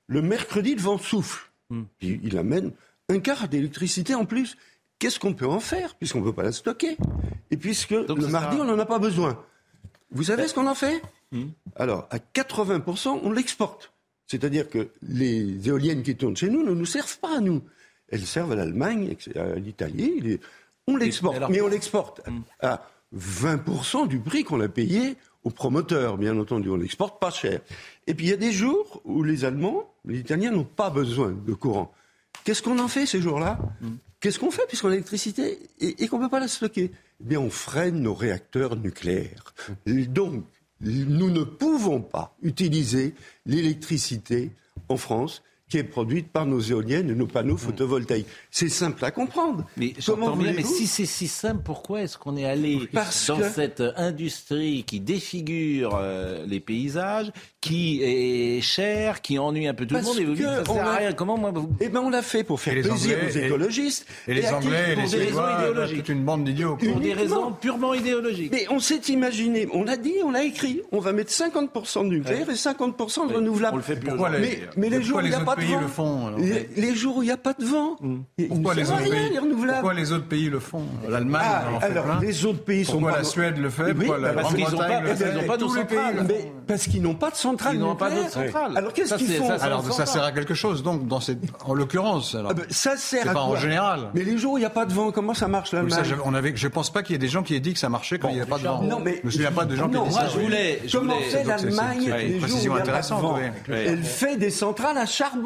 Le 0.07 0.21
mercredi, 0.21 0.75
le 0.75 0.81
vent 0.81 0.97
souffle. 0.97 1.49
Il, 2.01 2.19
il 2.23 2.37
amène 2.37 2.71
un 3.09 3.19
quart 3.19 3.47
d'électricité 3.47 4.13
en 4.13 4.25
plus. 4.25 4.57
Qu'est-ce 4.99 5.19
qu'on 5.19 5.33
peut 5.33 5.47
en 5.47 5.59
faire 5.59 5.95
puisqu'on 5.95 6.19
ne 6.19 6.25
peut 6.25 6.33
pas 6.33 6.43
la 6.43 6.51
stocker 6.51 6.97
Et 7.51 7.57
puisque 7.57 7.91
le 7.91 8.27
mardi, 8.27 8.57
on 8.59 8.65
n'en 8.65 8.79
a 8.79 8.85
pas 8.85 8.99
besoin. 8.99 9.43
Vous 10.11 10.23
savez 10.23 10.47
ce 10.47 10.53
qu'on 10.53 10.67
en 10.67 10.75
fait 10.75 11.01
Alors, 11.75 12.07
à 12.11 12.17
80%, 12.17 13.19
on 13.23 13.31
l'exporte. 13.31 13.91
C'est-à-dire 14.27 14.69
que 14.69 14.89
les 15.07 15.67
éoliennes 15.67 16.01
qui 16.01 16.15
tournent 16.15 16.37
chez 16.37 16.49
nous 16.49 16.63
ne 16.63 16.73
nous 16.73 16.85
servent 16.85 17.19
pas 17.19 17.37
à 17.37 17.41
nous. 17.41 17.61
Elles 18.09 18.25
servent 18.25 18.53
à 18.53 18.55
l'Allemagne, 18.55 19.15
à 19.35 19.55
l'Italie. 19.55 20.39
On 20.87 20.95
l'exporte, 20.95 21.37
mais 21.49 21.61
on 21.61 21.67
l'exporte 21.67 22.21
à 22.61 22.87
20% 23.15 24.07
du 24.07 24.19
prix 24.19 24.43
qu'on 24.43 24.61
a 24.61 24.67
payé 24.67 25.15
aux 25.43 25.49
promoteurs, 25.49 26.17
bien 26.17 26.37
entendu. 26.39 26.69
On 26.69 26.75
l'exporte 26.75 27.19
pas 27.19 27.31
cher. 27.31 27.61
Et 28.07 28.13
puis 28.13 28.27
il 28.27 28.29
y 28.29 28.33
a 28.33 28.37
des 28.37 28.51
jours 28.51 29.01
où 29.05 29.23
les 29.23 29.45
Allemands, 29.45 29.93
les 30.05 30.19
Italiens 30.19 30.51
n'ont 30.51 30.63
pas 30.63 30.89
besoin 30.89 31.31
de 31.31 31.53
courant. 31.53 31.93
Qu'est-ce 32.43 32.61
qu'on 32.61 32.79
en 32.79 32.87
fait 32.87 33.05
ces 33.05 33.21
jours-là 33.21 33.59
Qu'est-ce 34.25 34.39
qu'on 34.39 34.49
fait 34.49 34.65
puisqu'on 34.67 34.87
a 34.87 34.91
l'électricité 34.93 35.59
et, 35.79 36.07
qu'on 36.07 36.17
ne 36.17 36.23
peut 36.23 36.31
pas 36.31 36.39
la 36.39 36.47
stocker? 36.47 36.89
Eh 36.91 37.23
bien, 37.23 37.39
on 37.39 37.51
freine 37.51 38.01
nos 38.01 38.15
réacteurs 38.15 38.75
nucléaires. 38.75 39.53
Donc, 39.85 40.45
nous 40.81 41.29
ne 41.29 41.43
pouvons 41.43 42.01
pas 42.01 42.35
utiliser 42.41 43.13
l'électricité 43.45 44.49
en 44.89 44.97
France 44.97 45.43
qui 45.75 45.79
est 45.79 45.83
produite 45.83 46.29
par 46.31 46.45
nos 46.45 46.61
éoliennes 46.61 47.09
et 47.09 47.15
nos 47.15 47.27
panneaux 47.27 47.57
photovoltaïques. 47.57 48.27
C'est 48.49 48.69
simple 48.69 49.03
à 49.03 49.11
comprendre. 49.11 49.65
Mais 49.75 49.91
Comment 50.05 50.27
j'entends 50.27 50.37
bien, 50.37 50.53
mais 50.53 50.61
voulez-vous 50.61 50.73
si 50.73 50.87
c'est 50.87 51.05
si 51.05 51.27
simple, 51.27 51.63
pourquoi 51.65 52.01
est-ce 52.03 52.17
qu'on 52.17 52.37
est 52.37 52.45
allé 52.45 52.87
Parce 52.93 53.27
dans 53.27 53.39
que- 53.39 53.49
cette 53.49 53.83
industrie 53.97 54.85
qui 54.87 55.01
défigure 55.01 55.97
euh, 55.99 56.45
les 56.47 56.61
paysages, 56.61 57.31
qui 57.59 58.01
est 58.03 58.61
chère, 58.61 59.21
qui 59.21 59.37
ennuie 59.37 59.67
un 59.67 59.73
peu 59.73 59.85
tout 59.85 59.95
Parce 59.95 60.05
le 60.05 60.11
monde 60.13 60.19
et 60.21 60.25
vous 60.25 60.33
dites 60.35 60.45
que 60.45 60.65
ça 60.65 60.71
on 60.71 60.75
sert 60.75 60.87
à 60.87 60.91
a- 60.93 60.97
rien 60.97 61.11
Comment 61.13 61.37
moi 61.37 61.51
vous... 61.51 61.69
Eh 61.81 61.89
ben, 61.89 61.99
on 61.99 62.09
l'a 62.09 62.21
fait 62.21 62.45
pour 62.45 62.61
faire 62.61 62.73
plaisir 62.73 63.17
Anglais, 63.17 63.17
aux 63.27 63.37
écologistes. 63.37 64.05
Et 64.29 64.33
les 64.33 64.47
Anglais, 64.47 64.91
et 64.91 64.93
pour 64.93 65.03
les 65.03 65.09
des 65.09 65.17
raisons 65.17 65.25
Suédois, 65.33 65.57
idéologiques. 65.59 65.97
toute 65.97 66.09
une 66.09 66.23
bande 66.23 66.45
d'idiots. 66.45 66.77
Pour 66.77 66.99
des 67.01 67.13
raisons 67.13 67.51
purement 67.51 67.93
idéologiques. 67.93 68.51
Mais 68.53 68.65
on 68.69 68.79
s'est 68.79 69.01
imaginé, 69.09 69.67
on 69.73 69.87
a 69.87 69.97
dit, 69.97 70.13
on 70.23 70.33
a 70.35 70.43
écrit, 70.43 70.81
on 70.93 70.99
va 70.99 71.11
mettre 71.11 71.31
50% 71.31 72.03
de 72.03 72.09
nucléaire 72.15 72.49
et 72.49 72.53
50% 72.53 73.27
de 73.27 73.33
renouvelable. 73.33 73.73
On 73.73 73.77
le 73.77 73.83
fait 73.83 73.95
plus 73.97 74.07
Pourquoi 74.07 74.29
les- 74.29 74.39
mais, 74.39 74.59
mais 74.77 74.89
les 74.89 75.11
où 75.11 75.19
il 75.19 75.27
n'y 75.29 75.33
a 75.35 75.39
pas 75.41 75.55
de 75.57 75.64
pays 75.65 75.75
le 75.81 75.87
font, 75.87 76.27
alors 76.27 76.39
les, 76.39 76.69
les 76.75 76.95
jours 76.95 77.17
où 77.17 77.23
il 77.23 77.27
n'y 77.27 77.31
a 77.31 77.37
pas 77.37 77.53
de 77.53 77.65
vent, 77.65 77.97
ils 78.37 78.47
Pourquoi 78.47 78.73
les, 78.73 78.89
autres 78.89 78.97
rien, 79.01 79.11
pays, 79.11 79.29
les 79.31 79.39
renouvelables. 79.39 79.79
pourquoi 79.79 79.93
les 79.93 80.11
autres 80.11 80.27
pays 80.27 80.49
le 80.49 80.59
font? 80.59 80.83
L'Allemagne 81.07 81.43
Ah, 81.45 81.63
en 81.75 81.79
fait 81.79 81.85
alors, 81.87 82.03
plein. 82.05 82.19
les 82.21 82.45
autres 82.45 82.63
pays 82.63 82.85
sont 82.85 82.93
Pourquoi 82.93 83.11
pas- 83.13 83.17
la 83.19 83.23
Suède 83.23 83.57
le 83.57 83.69
fait? 83.69 83.83
Oui, 83.83 83.93
Pourquoi 83.93 84.17
la 84.19 84.33
bah, 84.33 84.41
parce 84.41 84.53
qu'ils 84.53 84.63
ont 84.65 84.67
Grande-Bretagne 84.69 84.89
pas- 85.03 85.09
le 85.09 85.15
fait 85.15 85.25
ils 85.25 85.95
pas. 85.95 86.11
Mais 86.27 86.51
parce 86.67 86.83
qu'ils 86.87 87.01
n'ont 87.01 87.15
pas 87.15 87.29
de 87.31 87.35
centrale 87.35 87.75
Ils 87.75 87.79
n'ont 87.79 87.95
pas. 87.95 88.09
Alors 88.75 88.93
qu'est-ce 88.93 89.09
Ça, 89.09 89.17
qu'ils 89.17 89.33
font 89.33 89.49
Alors 89.49 89.83
ça 89.93 90.05
sert 90.05 90.23
à 90.23 90.31
quelque 90.31 90.53
chose, 90.53 90.83
donc, 90.83 91.07
dans 91.07 91.19
cette, 91.19 91.39
en 91.65 91.73
l'occurrence. 91.73 92.35
alors. 92.35 92.51
Ah 92.51 92.53
ben, 92.53 92.65
Ça 92.69 92.97
sert 92.97 93.21
à 93.23 93.25
pas 93.25 93.33
quoi 93.33 93.41
en 93.43 93.55
général. 93.55 94.09
Mais 94.13 94.23
les 94.23 94.37
jours 94.37 94.53
où 94.53 94.57
il 94.57 94.61
n'y 94.61 94.65
a 94.65 94.69
pas 94.69 94.85
de 94.85 94.93
vent, 94.93 95.11
comment 95.11 95.33
ça 95.33 95.47
marche 95.47 95.71
l'Allemagne 95.73 96.03
je, 96.03 96.15
on 96.23 96.33
avait, 96.33 96.53
je 96.55 96.67
pense 96.67 96.91
pas 96.91 97.03
qu'il 97.03 97.13
y 97.13 97.15
ait 97.15 97.19
des 97.19 97.27
gens 97.27 97.43
qui 97.43 97.55
aient 97.55 97.59
dit 97.59 97.73
que 97.73 97.79
ça 97.79 97.89
marchait 97.89 98.19
quand 98.19 98.29
il 98.29 98.35
n'y 98.35 98.41
avait 98.41 98.49
pas 98.49 98.57
de 98.57 98.63
vent. 98.63 98.81
Non, 98.81 98.99
mais- 98.99 99.19
je 99.21 99.25
me 99.27 99.31
souviens 99.31 99.51
pas 99.51 99.65
de 99.65 99.75
gens 99.75 99.87
qui 99.87 99.95
Non, 99.95 100.05
aient 100.05 100.09
dit 100.09 100.13
moi, 100.15 100.23
ça. 100.23 100.29
je 100.33 100.39
voulais- 100.39 100.81
je 100.85 100.97
Comment 100.97 101.13
voulais- 101.15 101.25
fait 101.25 101.43
l'Allemagne 101.43 101.99
les 101.99 102.05
jours 102.05 102.13
où 102.15 102.33
il 102.33 102.39
précision 102.39 102.71
y 102.73 102.75
a 102.75 102.79
pas 102.79 102.83
de 102.85 102.89
intéressante, 102.89 103.21
vent. 103.21 103.39
Elle 103.69 104.03
fait 104.03 104.37
des 104.37 104.49
centrales 104.49 104.97
à 104.97 105.05
charbon. 105.05 105.44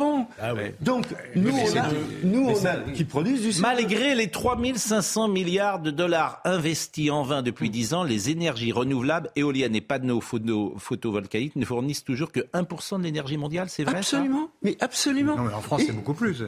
Donc, 0.81 1.05
nous, 1.35 1.51
on 1.51 1.77
a, 1.77 1.89
du- 1.89 1.95
nous, 2.27 2.47
on 2.49 2.65
a, 2.65 2.75
qui 2.93 3.03
produisent 3.03 3.41
du 3.55 3.61
Malgré 3.61 4.15
les 4.15 4.29
3500 4.29 5.27
milliards 5.27 5.79
de 5.79 5.91
dollars 5.91 6.41
investis 6.45 7.11
en 7.11 7.23
vain 7.23 7.41
depuis 7.41 7.69
10 7.69 7.93
ans, 7.93 8.03
les 8.03 8.29
énergies 8.29 8.71
renouvelables, 8.71 9.29
éoliennes 9.35 9.75
et 9.75 9.81
panneaux 9.81 10.21
photo- 10.21 10.73
photovoltaïques 10.77 11.55
ne 11.55 11.65
fournissent 11.65 12.03
toujours 12.03 12.31
que 12.31 12.41
1% 12.53 12.97
de 12.99 13.03
l'énergie 13.03 13.37
mondiale, 13.37 13.69
c'est 13.69 13.83
vrai 13.83 14.01
ça? 14.03 14.17
Absolument, 14.17 14.49
mais 14.61 14.77
absolument. 14.79 15.35
Non, 15.35 15.43
mais 15.43 15.53
en 15.53 15.61
France, 15.61 15.81
Et- 15.81 15.85
c'est 15.87 15.93
beaucoup 15.93 16.13
plus. 16.13 16.43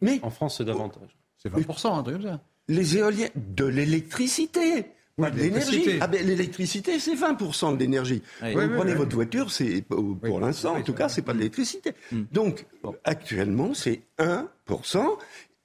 Mais 0.00 0.18
En 0.22 0.30
France, 0.30 0.56
c'est 0.58 0.64
davantage. 0.64 1.08
C'est 1.38 1.50
20%, 1.52 1.98
un 1.98 2.02
truc 2.02 2.16
comme 2.16 2.24
ça. 2.32 2.40
les 2.68 2.96
éoliennes, 2.98 3.30
de 3.34 3.64
l'électricité. 3.64 4.86
L'énergie. 5.18 5.98
Ah 6.00 6.06
ben, 6.06 6.26
l'électricité, 6.26 6.98
c'est 6.98 7.14
20% 7.14 7.74
de 7.74 7.80
l'énergie. 7.80 8.22
Oui. 8.42 8.52
Vous 8.54 8.60
Oui, 8.60 8.68
prenez 8.74 8.92
oui, 8.92 8.96
votre 8.98 9.14
voiture, 9.14 9.50
c'est 9.50 9.82
pour 9.82 10.18
pour 10.18 10.40
l'instant, 10.40 10.76
en 10.76 10.82
tout 10.82 10.94
cas, 10.94 11.08
c'est 11.08 11.22
pas 11.22 11.32
de 11.32 11.38
l'électricité. 11.38 11.92
Donc, 12.32 12.66
actuellement, 13.04 13.74
c'est 13.74 14.00
1%. 14.18 14.46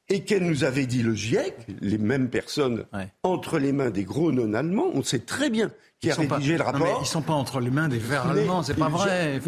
Et 0.07 0.23
qu'elle 0.23 0.43
nous 0.45 0.63
avait 0.63 0.85
dit 0.85 1.01
le 1.01 1.15
GIEC, 1.15 1.55
les 1.81 1.97
mêmes 1.97 2.29
personnes, 2.29 2.85
entre 3.23 3.57
les 3.57 3.71
mains 3.71 3.89
des 3.89 4.03
gros 4.03 4.31
non-allemands, 4.31 4.91
on 4.93 5.01
sait 5.01 5.19
très 5.19 5.49
bien 5.49 5.71
qui 6.05 6.09
Ils 6.09 6.11
a 6.11 6.15
sont 6.15 6.27
pas- 6.27 6.37
non, 6.73 6.79
mais 6.79 6.91
ils 7.01 7.05
sont 7.07 7.21
pas 7.21 7.33
entre 7.33 7.59
les 7.59 7.69
mains 7.71 7.87
des 7.87 7.97
verts 7.97 8.27
allemands, 8.27 8.61
c'est 8.63 8.73
pas 8.75 8.89
vrai. 8.89 9.39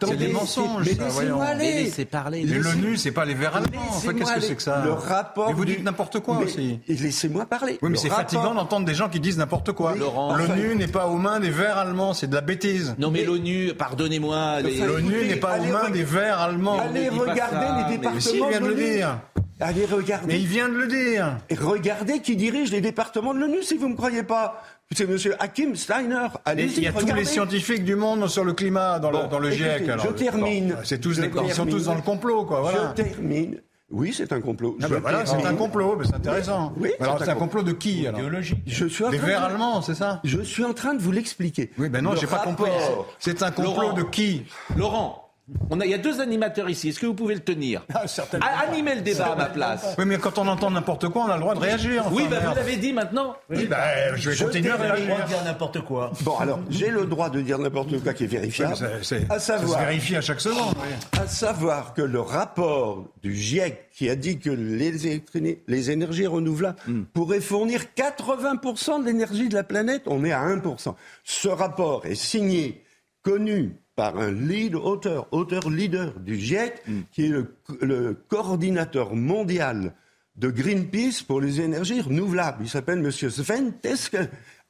c'est 0.00 0.16
des 0.16 0.28
mensonges, 0.28 0.86
mais 0.86 0.94
ça, 0.94 1.04
laissez-moi 1.04 1.44
aller. 1.44 1.64
Mais 1.74 1.82
laissez 1.84 2.04
parler. 2.04 2.42
L'ONU, 2.44 2.96
c'est 2.96 3.12
pas 3.12 3.24
les 3.24 3.34
verts 3.34 3.56
allemands. 3.56 3.80
Enfin, 3.90 4.14
qu'est-ce 4.14 4.34
que 4.34 4.40
c'est 4.40 4.54
que 4.56 4.62
ça 4.62 4.82
Le 4.84 4.92
rapport 4.92 5.48
Mais 5.48 5.54
vous 5.54 5.64
dites 5.64 5.82
n'importe 5.84 6.20
quoi 6.20 6.36
Mais- 6.38 6.44
aussi. 6.44 6.80
Et 6.88 6.94
laissez-moi 6.94 7.44
parler. 7.46 7.78
Oui, 7.82 7.90
mais 7.90 7.96
c'est 7.98 8.08
fatigant 8.08 8.54
d'entendre 8.54 8.86
des 8.86 8.94
gens 8.94 9.08
qui 9.08 9.20
disent 9.20 9.38
n'importe 9.38 9.72
quoi. 9.72 9.94
L'ONU 9.96 10.74
n'est 10.76 10.86
pas 10.88 11.06
aux 11.06 11.18
mains 11.18 11.40
des 11.40 11.50
verts 11.50 11.78
allemands, 11.78 12.14
c'est 12.14 12.26
de 12.28 12.34
la 12.34 12.40
bêtise. 12.40 12.94
Non 12.98 13.10
mais 13.10 13.24
l'ONU, 13.24 13.72
pardonnez-moi. 13.74 14.60
L'ONU 14.62 15.26
n'est 15.26 15.36
pas 15.36 15.58
aux 15.58 15.64
mains 15.64 15.90
des 15.90 16.04
verts 16.04 16.38
allemands. 16.40 16.78
Allez 16.78 17.08
regarder 17.08 17.66
les 17.90 17.96
départements 17.96 18.14
Mais 18.14 18.20
si, 18.20 18.38
il 18.38 18.48
vient 18.48 18.60
de 18.60 18.66
le 18.66 18.74
dire. 18.74 19.18
Allez 19.60 19.86
regarder. 19.86 20.26
Mais 20.28 20.40
il 20.40 20.46
vient 20.46 20.68
de 20.68 20.74
le 20.74 20.86
dire. 20.86 21.36
Et 21.50 21.56
regardez 21.56 22.20
qui 22.20 22.36
dirige 22.36 22.70
les 22.70 22.80
départements 22.80 23.34
de 23.34 23.40
l'ONU 23.40 23.62
si 23.62 23.76
vous 23.76 23.86
ne 23.88 23.92
me 23.92 23.96
croyez 23.96 24.22
pas. 24.22 24.62
C'est 24.96 25.04
M. 25.04 25.34
Hakim 25.38 25.76
Steiner. 25.76 26.26
Et 26.34 26.38
Allez-y, 26.46 26.76
il 26.78 26.82
y 26.84 26.86
a 26.86 26.92
tous 26.92 27.04
les 27.14 27.24
scientifiques 27.26 27.84
du 27.84 27.94
monde 27.94 28.26
sur 28.28 28.42
le 28.44 28.54
climat 28.54 28.98
dans 28.98 29.10
Bon, 29.10 29.22
le, 29.24 29.28
dans 29.28 29.38
le 29.38 29.52
écoutez, 29.52 29.78
GIEC. 29.80 29.88
alors. 29.90 30.06
je 30.06 30.10
termine. 30.12 30.68
Bon, 30.70 30.76
c'est 30.82 30.98
tous 30.98 31.12
Je 31.12 31.20
des- 31.22 31.30
ils 31.46 31.52
sont 31.52 31.66
tous 31.66 31.84
dans 31.84 31.94
le 31.94 32.00
complot, 32.00 32.44
quoi. 32.46 32.60
Voilà. 32.62 32.94
Je 32.96 33.02
termine. 33.02 33.60
Oui, 33.90 34.12
c'est 34.14 34.32
un 34.32 34.40
complot. 34.40 34.76
Ah 34.82 34.88
ben 34.88 35.00
voilà, 35.00 35.24
c'est 35.26 35.44
un 35.44 35.54
complot, 35.54 35.96
mais 35.98 36.04
c'est 36.06 36.14
intéressant. 36.14 36.72
Oui, 36.78 36.90
alors 37.00 37.18
c'est 37.22 37.30
un 37.30 37.34
complot. 37.34 37.62
de 37.62 37.72
qui 37.72 38.06
alors 38.06 38.20
Je 38.66 38.86
suis 38.86 39.04
en 39.04 39.10
Des 39.10 39.18
train 39.18 39.26
verts 39.26 39.40
de- 39.40 39.46
allemands, 39.52 39.80
c'est 39.82 39.94
ça 39.94 40.20
Je 40.24 40.40
suis 40.42 40.64
en 40.64 40.72
train 40.74 40.92
de 40.94 41.00
vous 41.02 41.10
l'expliquer. 41.12 41.70
Oui, 41.78 41.88
ben 41.88 42.02
non, 42.02 42.14
j'ai 42.16 42.26
pas 42.26 42.38
compris. 42.38 42.70
C'est 43.18 43.42
un 43.42 43.50
complot 43.50 43.74
Laurent. 43.82 43.92
de 43.94 44.02
qui 44.02 44.44
Laurent, 44.76 45.27
on 45.70 45.80
a, 45.80 45.84
il 45.86 45.90
y 45.90 45.94
a 45.94 45.98
deux 45.98 46.20
animateurs 46.20 46.68
ici. 46.68 46.88
Est-ce 46.90 46.98
que 47.00 47.06
vous 47.06 47.14
pouvez 47.14 47.34
le 47.34 47.40
tenir 47.40 47.84
certainement 48.06 48.46
Ah, 48.48 48.66
Animez 48.70 48.94
le 48.96 49.00
débat 49.00 49.32
à 49.32 49.36
ma 49.36 49.46
place. 49.46 49.94
Oui, 49.98 50.04
mais 50.06 50.18
quand 50.18 50.38
on 50.38 50.46
entend 50.46 50.70
n'importe 50.70 51.08
quoi, 51.08 51.24
on 51.26 51.30
a 51.30 51.34
le 51.34 51.40
droit 51.40 51.54
de 51.54 51.60
réagir. 51.60 52.02
enfin, 52.06 52.14
Oui, 52.14 52.24
bah, 52.30 52.40
vous 52.40 52.54
l'avez 52.54 52.76
dit 52.76 52.92
maintenant. 52.92 53.36
Oui, 53.50 53.66
bah, 53.66 54.14
je 54.16 54.30
vais 54.30 54.36
Je 54.36 54.44
continuer 54.44 54.70
à 54.70 54.76
réagir. 54.76 55.24
dire 55.26 55.44
n'importe 55.44 55.80
quoi. 55.80 56.12
Bon, 56.22 56.36
alors, 56.38 56.60
j'ai 56.70 56.90
le 56.90 57.06
droit 57.06 57.30
de 57.30 57.40
dire 57.40 57.58
n'importe 57.58 58.02
quoi 58.02 58.12
qui 58.14 58.24
est 58.24 58.26
Oui, 58.28 58.36
vérifiable. 58.36 58.76
ça- 58.76 58.88
c'est- 59.02 59.24
à 59.30 59.38
ça 59.38 59.56
se 59.58 59.60
savoir, 59.62 59.80
vérifie 59.80 60.16
à 60.16 60.20
chaque 60.20 60.40
seconde. 60.40 60.74
oui. 60.76 61.18
à 61.20 61.26
savoir 61.26 61.94
que 61.94 62.02
le 62.02 62.20
rapport 62.20 63.04
du 63.22 63.34
GIEC 63.34 63.90
qui 63.92 64.08
a 64.10 64.16
dit 64.16 64.38
que 64.38 64.50
les 64.50 65.90
énergies 65.90 66.26
renouvelables 66.26 66.76
Hmm. 66.86 67.02
pourraient 67.12 67.40
fournir 67.40 67.94
80% 67.94 68.98
de 69.00 69.06
l'énergie 69.06 69.48
de 69.48 69.54
la 69.54 69.64
planète, 69.64 70.02
on 70.06 70.24
est 70.24 70.32
à 70.32 70.40
1%. 70.40 70.96
Ce 71.24 71.48
rapport 71.48 72.06
est 72.06 72.14
signé, 72.14 72.84
connu 73.22 73.76
par 73.98 74.16
un 74.16 74.30
lead 74.30 74.76
auteur, 74.76 75.26
auteur 75.32 75.68
leader 75.68 76.20
du 76.20 76.36
GIEC, 76.38 76.82
Hmm. 76.86 77.00
qui 77.10 77.24
est 77.24 77.30
le, 77.30 77.56
le 77.82 78.14
coordinateur 78.28 79.16
mondial 79.16 79.92
de 80.36 80.50
Greenpeace 80.50 81.24
pour 81.26 81.40
les 81.40 81.60
énergies 81.60 82.00
renouvelables. 82.00 82.58
Il 82.62 82.68
s'appelle 82.68 83.00
Monsieur 83.00 83.28
Sven 83.28 83.72
Teske. 83.72 84.16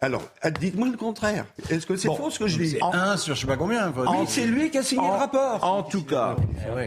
Alors, 0.00 0.22
ah, 0.42 0.50
dites-moi 0.52 0.86
le 0.92 0.96
contraire. 0.96 1.44
Est-ce 1.70 1.84
que 1.84 1.96
c'est 1.96 2.06
faux 2.06 2.30
ce 2.30 2.38
que 2.38 2.46
je 2.46 2.56
dis 2.56 2.68
C'est 2.70 2.78
un 2.82 3.16
sur 3.16 3.34
je 3.34 3.40
sais 3.40 3.46
pas 3.48 3.56
combien. 3.56 3.88
enfin, 3.88 4.02
Oui, 4.08 4.16
oui. 4.20 4.26
c'est 4.28 4.46
lui 4.46 4.70
qui 4.70 4.78
a 4.78 4.82
signé 4.84 5.02
en- 5.02 5.12
le 5.14 5.18
rapport. 5.18 5.64
En 5.64 5.82
tout 5.82 6.04
cas, 6.04 6.36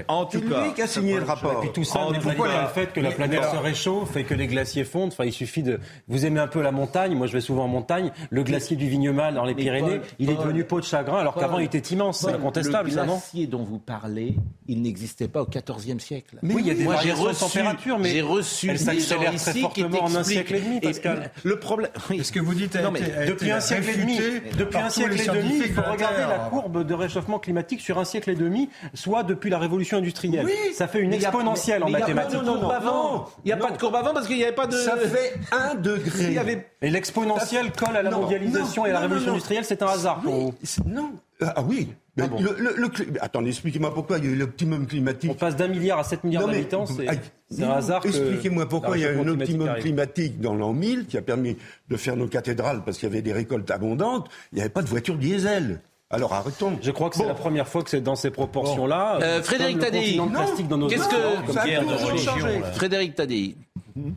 en 0.07 0.29
C'est 0.29 0.39
tout 0.39 0.49
cas, 0.49 0.63
lui 0.63 0.73
qui 0.73 0.81
a 0.81 0.87
signé 0.87 1.17
le 1.17 1.23
rapport. 1.25 1.57
Et 1.57 1.67
puis 1.67 1.71
tout 1.73 1.83
ça 1.83 1.99
En 1.99 2.13
tout 2.13 2.21
cas- 2.21 2.65
au 2.65 2.67
fait 2.73 2.93
que 2.93 3.01
la 3.01 3.11
planète 3.11 3.43
se 3.43 3.57
réchauffe 3.57 4.15
et 4.15 4.23
que 4.23 4.33
les 4.33 4.47
glaciers 4.47 4.85
fondent. 4.85 5.09
Enfin, 5.11 5.25
il 5.25 5.33
suffit 5.33 5.61
de. 5.61 5.81
Vous 6.07 6.25
aimez 6.25 6.39
un 6.39 6.47
peu 6.47 6.61
la 6.61 6.71
montagne. 6.71 7.13
Moi, 7.13 7.27
je 7.27 7.33
vais 7.33 7.41
souvent 7.41 7.65
en 7.65 7.67
montagne. 7.67 8.13
Le 8.29 8.43
glacier 8.43 8.77
du 8.77 8.87
Vignemal 8.87 9.33
dans 9.33 9.43
les 9.43 9.55
Pyrénées, 9.55 9.97
Paul, 9.99 10.07
il 10.19 10.29
est 10.29 10.35
devenu 10.37 10.63
peau 10.63 10.79
de 10.79 10.85
chagrin, 10.85 11.17
alors 11.17 11.35
qu'avant 11.35 11.59
il 11.59 11.65
était 11.65 11.79
immense. 11.93 12.19
C'est 12.19 12.27
Paul, 12.27 12.35
incontestable, 12.35 12.89
le 12.91 12.95
ça, 12.95 13.05
non 13.05 13.15
glacier 13.15 13.45
dont 13.45 13.63
vous 13.63 13.79
parlez, 13.79 14.35
il 14.69 14.81
n'existait 14.81 15.27
pas 15.27 15.41
au 15.41 15.47
XIVe 15.47 15.99
siècle. 15.99 16.37
Mais 16.43 16.53
oui, 16.53 16.61
il 16.63 16.67
y 16.67 16.71
a 16.71 16.75
des 16.75 16.83
Moi, 16.85 16.95
j'ai 17.03 17.09
variations 17.11 17.45
de 17.45 17.51
température, 17.53 17.99
mais 17.99 18.11
j'ai 18.11 18.21
reçu 18.21 18.69
elle 18.69 18.79
s'accélère 18.79 19.33
ici 19.33 19.43
très 19.43 19.53
qui 19.53 19.61
fortement 19.81 20.03
en 20.05 20.15
un 20.15 20.23
siècle 20.23 20.55
et 20.55 20.61
demi, 20.61 20.79
Pascal. 20.79 21.29
le 21.43 21.59
problème. 21.59 21.91
Ce 22.23 22.31
que 22.31 22.39
vous 22.39 22.53
dites 22.53 22.75
Non, 22.77 22.91
mais 22.91 23.00
Depuis 23.27 23.51
un 23.51 23.59
siècle 23.59 23.89
et 23.89 23.97
demi, 23.97 24.19
depuis 24.57 24.77
un 24.77 24.89
siècle 24.89 25.19
et 25.21 25.25
demi, 25.25 25.61
il 25.65 25.73
faut 25.73 25.81
regarder 25.81 26.21
la 26.21 26.49
courbe 26.49 26.85
de 26.85 26.93
réchauffement 26.93 27.39
climatique 27.39 27.81
sur 27.81 27.97
un 27.99 28.05
siècle 28.05 28.29
et 28.29 28.35
demi, 28.35 28.69
soit 28.93 29.23
depuis 29.23 29.49
la 29.49 29.57
révolution 29.59 29.97
industrielle. 29.97 30.45
Oui, 30.45 30.73
ça 30.73 30.87
fait 30.87 30.99
une 30.99 31.13
a- 31.13 31.15
exponentielle 31.17 31.83
en 31.83 31.87
mais 31.87 31.93
il 31.93 31.99
y 31.99 32.03
a 32.03 32.05
pas 32.05 32.11
de 32.11 32.15
mathématiques. 32.15 32.59
courbe 32.59 32.71
avant. 32.71 33.29
Il 33.43 33.47
n'y 33.47 33.51
a 33.53 33.57
pas 33.57 33.71
de 33.71 33.77
courbe 33.77 33.95
avant 33.95 34.13
parce 34.13 34.27
qu'il 34.27 34.37
n'y 34.37 34.43
avait 34.43 34.53
pas 34.55 34.67
de. 34.67 34.75
Ça 34.77 34.95
fait 34.97 35.33
un 35.51 35.75
degré. 35.75 36.25
Il 36.25 36.33
y 36.33 36.37
avait 36.39 36.67
Et 36.81 36.89
l'exponentielle 36.89 37.71
colle 37.71 37.95
à 37.97 38.01
la 38.03 38.11
mondialisation 38.11 38.85
et 38.85 38.89
à 38.89 38.93
la 38.93 38.99
révolution 38.99 39.31
industrielle, 39.31 39.65
c'est 39.65 39.81
un 39.81 39.87
hasard 39.87 40.19
pour 40.21 40.33
vous. 40.33 40.53
Non, 40.85 41.11
Ah 41.41 41.63
oui, 41.67 41.89
ah 42.19 42.25
attendez, 43.21 43.49
expliquez-moi 43.49 43.93
pourquoi 43.93 44.19
il 44.19 44.25
y 44.25 44.27
a 44.27 44.31
eu 44.31 44.35
l'optimum 44.35 44.85
climatique. 44.85 45.31
On 45.31 45.35
passe 45.35 45.55
d'un 45.55 45.67
milliard 45.67 45.99
à 45.99 46.03
7 46.03 46.23
milliards 46.23 46.47
d'habitants, 46.47 46.85
c'est 46.85 47.63
un 47.63 47.71
hasard. 47.71 48.05
Expliquez-moi 48.05 48.67
pourquoi 48.67 48.97
il 48.97 49.03
y 49.03 49.05
a 49.05 49.11
eu 49.11 49.19
un 49.19 49.27
optimum 49.27 49.73
climatique 49.79 50.39
dans 50.39 50.55
l'an 50.55 50.73
1000 50.73 51.07
qui 51.07 51.17
a 51.17 51.21
permis 51.21 51.57
de 51.89 51.97
faire 51.97 52.15
nos 52.15 52.27
cathédrales 52.27 52.83
parce 52.83 52.97
qu'il 52.97 53.09
y 53.09 53.11
avait 53.11 53.21
des 53.21 53.33
récoltes 53.33 53.69
abondantes. 53.71 54.29
Il 54.51 54.55
n'y 54.55 54.61
avait 54.61 54.69
pas 54.69 54.81
de 54.81 54.87
voitures 54.87 55.17
diesel. 55.17 55.81
Alors 56.09 56.33
arrêtons. 56.33 56.77
Je 56.81 56.91
crois 56.91 57.09
que 57.09 57.15
c'est 57.15 57.25
la 57.25 57.33
première 57.33 57.67
fois 57.67 57.83
que 57.83 57.89
c'est 57.89 58.01
dans 58.01 58.17
ces 58.17 58.31
proportions-là. 58.31 59.19
Euh, 59.21 59.41
Frédéric 59.41 59.79
Taddy, 59.79 60.19
qu'est-ce 60.89 61.07
que 61.07 62.73
Frédéric 62.73 63.15
Taddy, 63.15 63.55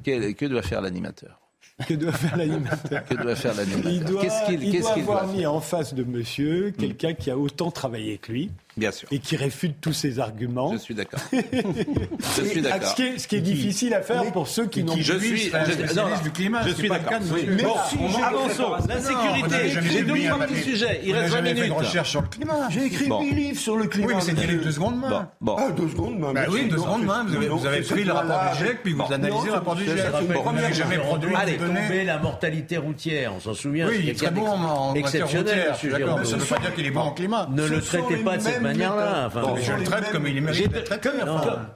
que 0.04 0.46
doit 0.46 0.62
faire 0.62 0.80
l'animateur? 0.80 1.43
que 1.88 1.94
doit 1.94 2.12
faire 2.12 2.36
l'animateur 2.36 3.04
Que 3.04 3.14
doit 3.14 3.34
faire 3.34 3.54
l'animateur 3.54 3.90
Il 3.90 4.04
doit, 4.04 4.22
il 4.50 4.80
doit 4.80 4.92
avoir 4.92 5.26
mis 5.26 5.44
en 5.44 5.60
face 5.60 5.94
de 5.94 6.04
monsieur 6.04 6.70
quelqu'un 6.70 7.14
qui 7.14 7.30
a 7.30 7.38
autant 7.38 7.70
travaillé 7.70 8.18
que 8.18 8.32
lui. 8.32 8.50
Bien 8.76 8.90
sûr. 8.90 9.08
Et 9.12 9.20
qui 9.20 9.36
réfute 9.36 9.80
tous 9.80 9.92
ses 9.92 10.18
arguments. 10.18 10.72
Je 10.72 10.78
suis 10.78 10.94
d'accord. 10.94 11.20
je 11.32 12.44
suis 12.44 12.60
d'accord. 12.60 12.88
Ce, 12.88 12.94
qui 12.94 13.02
est, 13.02 13.18
ce 13.18 13.28
qui 13.28 13.36
est 13.36 13.40
difficile 13.40 13.94
à 13.94 14.02
faire 14.02 14.24
pour 14.32 14.48
ceux 14.48 14.66
qui 14.66 14.82
n'ont 14.82 14.96
Je 14.96 15.18
suis 15.18 15.50
je, 15.50 16.22
du 16.22 16.30
climat. 16.32 16.66
Je 16.66 16.74
suis 16.74 16.88
d'accord. 16.88 17.20
Oui. 17.32 17.46
Bon, 17.62 17.74
avançons. 18.22 18.72
L'insécurité. 18.88 19.80
J'ai 19.82 20.02
deux 20.02 20.26
trois 20.26 20.46
petits 20.46 20.62
sujets. 20.62 21.00
Il 21.04 21.14
reste 21.14 21.34
20 21.34 21.42
minutes. 21.42 21.72
recherche 21.72 22.10
sur 22.10 22.22
le 22.22 22.28
climat. 22.28 22.68
J'ai 22.70 22.86
écrit 22.86 23.06
bon. 23.06 23.22
8 23.22 23.30
livres 23.30 23.60
sur 23.60 23.76
le 23.76 23.86
climat. 23.86 24.08
Oui, 24.08 24.14
mais 24.16 24.20
c'est 24.20 24.34
des 24.34 24.46
livres 24.46 24.64
de 24.64 24.70
seconde 24.70 24.98
main. 24.98 25.28
Bon. 25.40 25.56
Ah, 25.58 25.70
de 25.70 25.88
seconde 25.88 26.18
main. 26.18 26.32
Bah 26.32 26.46
oui, 26.50 26.68
de 26.68 26.76
seconde 26.76 27.04
main. 27.04 27.24
Vous 27.24 27.66
avez 27.66 27.82
pris 27.82 28.04
le 28.04 28.12
rapport 28.12 28.50
du 28.52 28.64
GIEC, 28.64 28.82
puis 28.82 28.92
vous 28.92 29.12
analysez 29.12 29.46
le 29.46 29.52
rapport 29.52 29.76
du 29.76 29.84
GIEC. 29.84 30.04
Premier 30.32 30.72
jamais 30.72 30.98
produit. 30.98 31.34
Allez, 31.34 31.56
tomber 31.56 32.04
la 32.04 32.18
mortalité 32.18 32.76
routière. 32.76 33.32
On 33.36 33.40
s'en 33.40 33.54
souvient. 33.54 33.88
Oui, 33.88 34.00
il 34.00 34.08
est 34.08 34.14
très 34.14 34.30
bon 34.30 34.46
en 34.46 34.94
exceptionnel. 34.94 35.74
D'accord, 35.84 36.26
ça 36.26 36.36
ne 36.36 36.40
veut 36.40 36.46
pas 36.46 36.58
dire 36.58 36.74
qu'il 36.74 36.86
est 36.86 36.90
bon 36.90 37.00
en 37.00 37.12
climat. 37.12 37.48
Ne 37.52 37.66
le 37.66 37.80
traitez 37.80 38.16
pas 38.16 38.36
de 38.36 38.42
cette 38.42 38.63
manière-là 38.64 39.30
je 39.56 39.72
le 39.72 39.84
traite 39.84 40.10
comme 40.10 40.26
il 40.26 40.42
mérite 40.42 40.72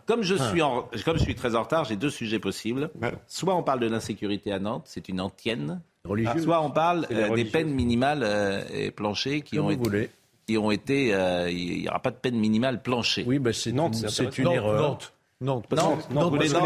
Comme 0.06 0.22
je 0.22 0.34
suis 0.34 0.60
comme 1.04 1.18
je 1.18 1.22
suis 1.22 1.34
très 1.34 1.54
en 1.54 1.62
retard, 1.62 1.84
j'ai 1.84 1.96
deux 1.96 2.10
sujets 2.10 2.38
possibles. 2.38 2.90
Soit 3.26 3.54
on 3.54 3.62
parle 3.62 3.80
de 3.80 3.86
l'insécurité 3.86 4.52
à 4.52 4.58
Nantes, 4.58 4.84
c'est 4.86 5.08
une 5.08 5.20
antienne. 5.20 5.80
Religieuse. 6.04 6.44
Soit 6.44 6.62
on 6.62 6.70
parle 6.70 7.06
euh, 7.10 7.34
des 7.34 7.44
peines 7.44 7.70
minimales 7.70 8.22
euh, 8.22 8.62
et 8.72 8.90
planchées 8.90 9.42
qui 9.42 9.58
ont 9.58 9.70
été, 9.70 10.10
qui 10.46 10.56
ont 10.56 10.70
été. 10.70 11.12
Euh, 11.12 11.50
il 11.50 11.82
n'y 11.82 11.88
aura 11.88 12.00
pas 12.00 12.10
de 12.10 12.16
peine 12.16 12.38
minimale 12.38 12.82
planchée. 12.82 13.24
Oui, 13.26 13.38
bah 13.38 13.52
c'est 13.52 13.72
Nantes, 13.72 13.96
c'est 14.08 14.38
une 14.38 14.50
erreur. 14.50 14.98
Non, 15.40 15.62
Nantes, 15.70 16.08
non, 16.10 16.34
les, 16.34 16.48
deux, 16.48 16.58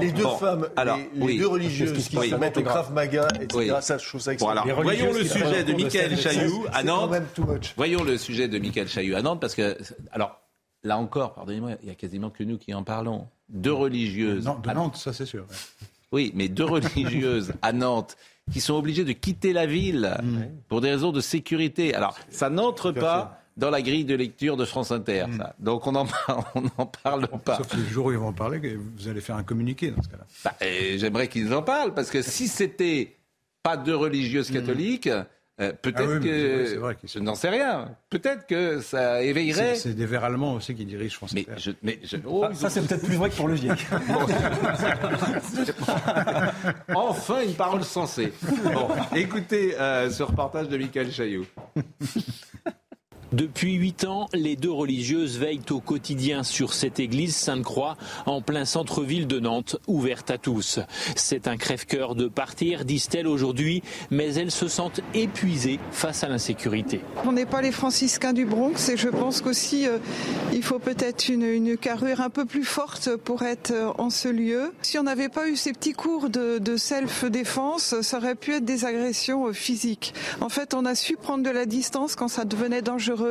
les 0.00 0.12
deux 0.12 0.26
femmes, 0.38 0.68
alors, 0.76 0.98
les, 1.14 1.38
deux 1.38 1.46
religieuses 1.46 1.94
qui 1.94 2.02
se 2.02 2.34
mettent 2.34 2.58
au 2.58 2.62
Krav 2.62 2.92
Maga, 2.92 3.26
etc. 3.40 3.76
Ça, 3.80 3.96
je 3.96 4.06
trouve 4.06 4.20
ça 4.20 4.34
bon, 4.34 4.48
alors, 4.48 4.66
Voyons 4.82 5.14
le 5.14 5.24
sujet 5.24 5.64
de 5.64 5.72
Michael 5.72 6.18
Chailloux 6.18 6.66
à 6.74 6.82
Nantes. 6.82 7.10
Voyons 7.74 8.04
le 8.04 8.18
sujet 8.18 8.48
de 8.48 8.58
Michael 8.58 8.86
Chailloux 8.86 9.16
à 9.16 9.22
Nantes, 9.22 9.40
parce 9.40 9.54
que, 9.54 9.78
alors, 10.12 10.38
là 10.82 10.98
encore, 10.98 11.32
pardonnez-moi, 11.32 11.72
il 11.82 11.88
y 11.88 11.90
a 11.90 11.94
quasiment 11.94 12.28
que 12.28 12.44
nous 12.44 12.58
qui 12.58 12.74
en 12.74 12.84
parlons. 12.84 13.28
Deux 13.48 13.72
religieuses. 13.72 14.44
Non, 14.44 14.58
de 14.58 14.70
Nantes, 14.72 14.96
ça 14.96 15.14
c'est 15.14 15.24
sûr. 15.24 15.46
Oui, 16.12 16.32
mais 16.34 16.48
deux 16.48 16.64
religieuses 16.64 17.54
à 17.62 17.72
Nantes 17.72 18.18
qui 18.52 18.60
sont 18.60 18.74
obligées 18.74 19.04
de 19.04 19.12
quitter 19.12 19.54
la 19.54 19.64
ville 19.64 20.18
pour 20.68 20.82
des 20.82 20.90
raisons 20.90 21.12
de 21.12 21.22
sécurité. 21.22 21.94
Alors, 21.94 22.18
ça 22.28 22.50
n'entre 22.50 22.92
pas 22.92 23.40
dans 23.56 23.70
la 23.70 23.82
grille 23.82 24.04
de 24.04 24.14
lecture 24.14 24.56
de 24.56 24.64
France 24.64 24.90
Inter. 24.90 25.26
Hmm. 25.28 25.44
Donc 25.58 25.86
on 25.86 25.92
n'en 25.92 26.06
on 26.54 26.86
parle 26.86 27.28
pas. 27.44 27.56
Sauf 27.56 27.68
que 27.68 27.76
le 27.76 27.86
jour 27.86 28.06
où 28.06 28.12
ils 28.12 28.18
vont 28.18 28.28
en 28.28 28.32
parler, 28.32 28.76
vous 28.76 29.08
allez 29.08 29.20
faire 29.20 29.36
un 29.36 29.42
communiqué 29.42 29.90
dans 29.90 30.02
ce 30.02 30.08
cas-là. 30.08 30.26
Bah, 30.44 30.54
J'aimerais 30.96 31.28
qu'ils 31.28 31.52
en 31.54 31.62
parlent, 31.62 31.94
parce 31.94 32.10
que 32.10 32.22
si 32.22 32.48
c'était 32.48 33.16
pas 33.62 33.76
deux 33.76 33.96
religieuses 33.96 34.50
hmm. 34.50 34.54
catholiques, 34.54 35.10
euh, 35.58 35.72
peut-être 35.80 36.16
ah 36.16 36.94
que 36.94 37.08
je 37.08 37.18
n'en 37.18 37.34
sais 37.34 37.48
rien. 37.48 37.96
Peut-être 38.10 38.46
que 38.46 38.82
ça 38.82 39.22
éveillerait. 39.22 39.76
C'est 39.76 39.94
des 39.94 40.04
vers 40.04 40.22
allemands 40.22 40.52
aussi 40.52 40.74
qui 40.74 40.84
dirigent 40.84 41.16
France 41.16 41.32
mais 41.32 41.46
Inter. 41.48 41.72
mais 41.82 41.98
oh, 42.26 42.44
ah, 42.44 42.54
ça, 42.54 42.68
c'est 42.68 42.86
peut-être 42.86 43.06
plus 43.06 43.16
vrai 43.16 43.30
que 43.30 43.36
pour 43.36 43.48
le 43.48 43.56
GIEC. 43.56 43.72
enfin 46.94 47.40
une 47.40 47.54
parole 47.54 47.84
sensée. 47.84 48.34
Bon, 48.64 48.88
écoutez 49.14 49.74
euh, 49.80 50.10
ce 50.10 50.22
reportage 50.22 50.68
de 50.68 50.76
Michael 50.76 51.10
Chaillot. 51.10 51.46
Depuis 53.36 53.74
huit 53.74 54.04
ans, 54.04 54.28
les 54.32 54.56
deux 54.56 54.70
religieuses 54.70 55.38
veillent 55.38 55.60
au 55.68 55.80
quotidien 55.80 56.42
sur 56.42 56.72
cette 56.72 56.98
église 56.98 57.36
Sainte-Croix 57.36 57.98
en 58.24 58.40
plein 58.40 58.64
centre-ville 58.64 59.26
de 59.26 59.38
Nantes, 59.40 59.76
ouverte 59.86 60.30
à 60.30 60.38
tous. 60.38 60.80
C'est 61.16 61.46
un 61.46 61.58
crève-cœur 61.58 62.14
de 62.14 62.28
partir, 62.28 62.86
disent-elles 62.86 63.26
aujourd'hui, 63.26 63.82
mais 64.10 64.32
elles 64.36 64.50
se 64.50 64.68
sentent 64.68 65.02
épuisées 65.12 65.78
face 65.90 66.24
à 66.24 66.28
l'insécurité. 66.28 67.02
On 67.26 67.32
n'est 67.32 67.44
pas 67.44 67.60
les 67.60 67.72
franciscains 67.72 68.32
du 68.32 68.46
Bronx 68.46 68.88
et 68.88 68.96
je 68.96 69.10
pense 69.10 69.42
qu'aussi 69.42 69.86
euh, 69.86 69.98
il 70.54 70.62
faut 70.62 70.78
peut-être 70.78 71.28
une, 71.28 71.76
carrure 71.76 72.22
un 72.22 72.30
peu 72.30 72.46
plus 72.46 72.64
forte 72.64 73.16
pour 73.16 73.42
être 73.42 73.70
euh, 73.70 73.92
en 73.98 74.08
ce 74.08 74.28
lieu. 74.28 74.72
Si 74.80 74.98
on 74.98 75.02
n'avait 75.02 75.28
pas 75.28 75.46
eu 75.46 75.56
ces 75.56 75.74
petits 75.74 75.92
cours 75.92 76.30
de, 76.30 76.56
de 76.56 76.78
self-défense, 76.78 78.00
ça 78.00 78.16
aurait 78.16 78.34
pu 78.34 78.54
être 78.54 78.64
des 78.64 78.86
agressions 78.86 79.48
euh, 79.48 79.52
physiques. 79.52 80.14
En 80.40 80.48
fait, 80.48 80.72
on 80.72 80.86
a 80.86 80.94
su 80.94 81.16
prendre 81.16 81.44
de 81.44 81.50
la 81.50 81.66
distance 81.66 82.16
quand 82.16 82.28
ça 82.28 82.46
devenait 82.46 82.80
dangereux 82.80 83.25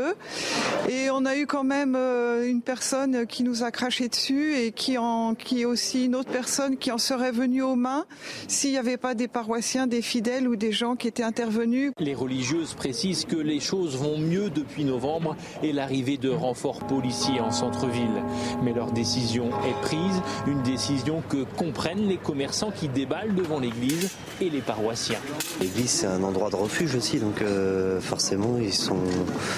et 0.89 1.09
on 1.09 1.25
a 1.25 1.35
eu 1.35 1.45
quand 1.45 1.63
même 1.63 1.95
euh, 1.95 2.49
une 2.49 2.61
personne 2.61 3.25
qui 3.25 3.43
nous 3.43 3.63
a 3.63 3.71
craché 3.71 4.07
dessus 4.09 4.55
et 4.55 4.71
qui, 4.71 4.97
en, 4.97 5.35
qui 5.35 5.61
est 5.61 5.65
aussi 5.65 6.05
une 6.05 6.15
autre 6.15 6.31
personne 6.31 6.77
qui 6.77 6.91
en 6.91 6.97
serait 6.97 7.31
venue 7.31 7.61
aux 7.61 7.75
mains 7.75 8.05
s'il 8.47 8.71
n'y 8.71 8.77
avait 8.77 8.97
pas 8.97 9.15
des 9.15 9.27
paroissiens, 9.27 9.87
des 9.87 10.01
fidèles 10.01 10.47
ou 10.47 10.55
des 10.55 10.71
gens 10.71 10.95
qui 10.95 11.07
étaient 11.07 11.23
intervenus. 11.23 11.91
Les 11.99 12.13
religieuses 12.13 12.73
précisent 12.73 13.25
que 13.25 13.35
les 13.35 13.59
choses 13.59 13.95
vont 13.97 14.17
mieux 14.17 14.49
depuis 14.49 14.83
novembre 14.83 15.35
et 15.63 15.73
l'arrivée 15.73 16.17
de 16.17 16.29
renforts 16.29 16.85
policiers 16.85 17.39
en 17.39 17.51
centre-ville. 17.51 18.23
Mais 18.63 18.73
leur 18.73 18.91
décision 18.91 19.49
est 19.49 19.81
prise, 19.81 20.21
une 20.47 20.61
décision 20.63 21.23
que 21.29 21.43
comprennent 21.57 22.07
les 22.07 22.17
commerçants 22.17 22.71
qui 22.71 22.87
déballent 22.87 23.35
devant 23.35 23.59
l'église 23.59 24.09
et 24.41 24.49
les 24.49 24.61
paroissiens. 24.61 25.19
L'église, 25.61 25.89
c'est 25.89 26.07
un 26.07 26.23
endroit 26.23 26.49
de 26.49 26.55
refuge 26.55 26.95
aussi, 26.95 27.19
donc 27.19 27.41
euh, 27.41 27.99
forcément, 28.01 28.57
ils 28.59 28.73
sont, 28.73 28.97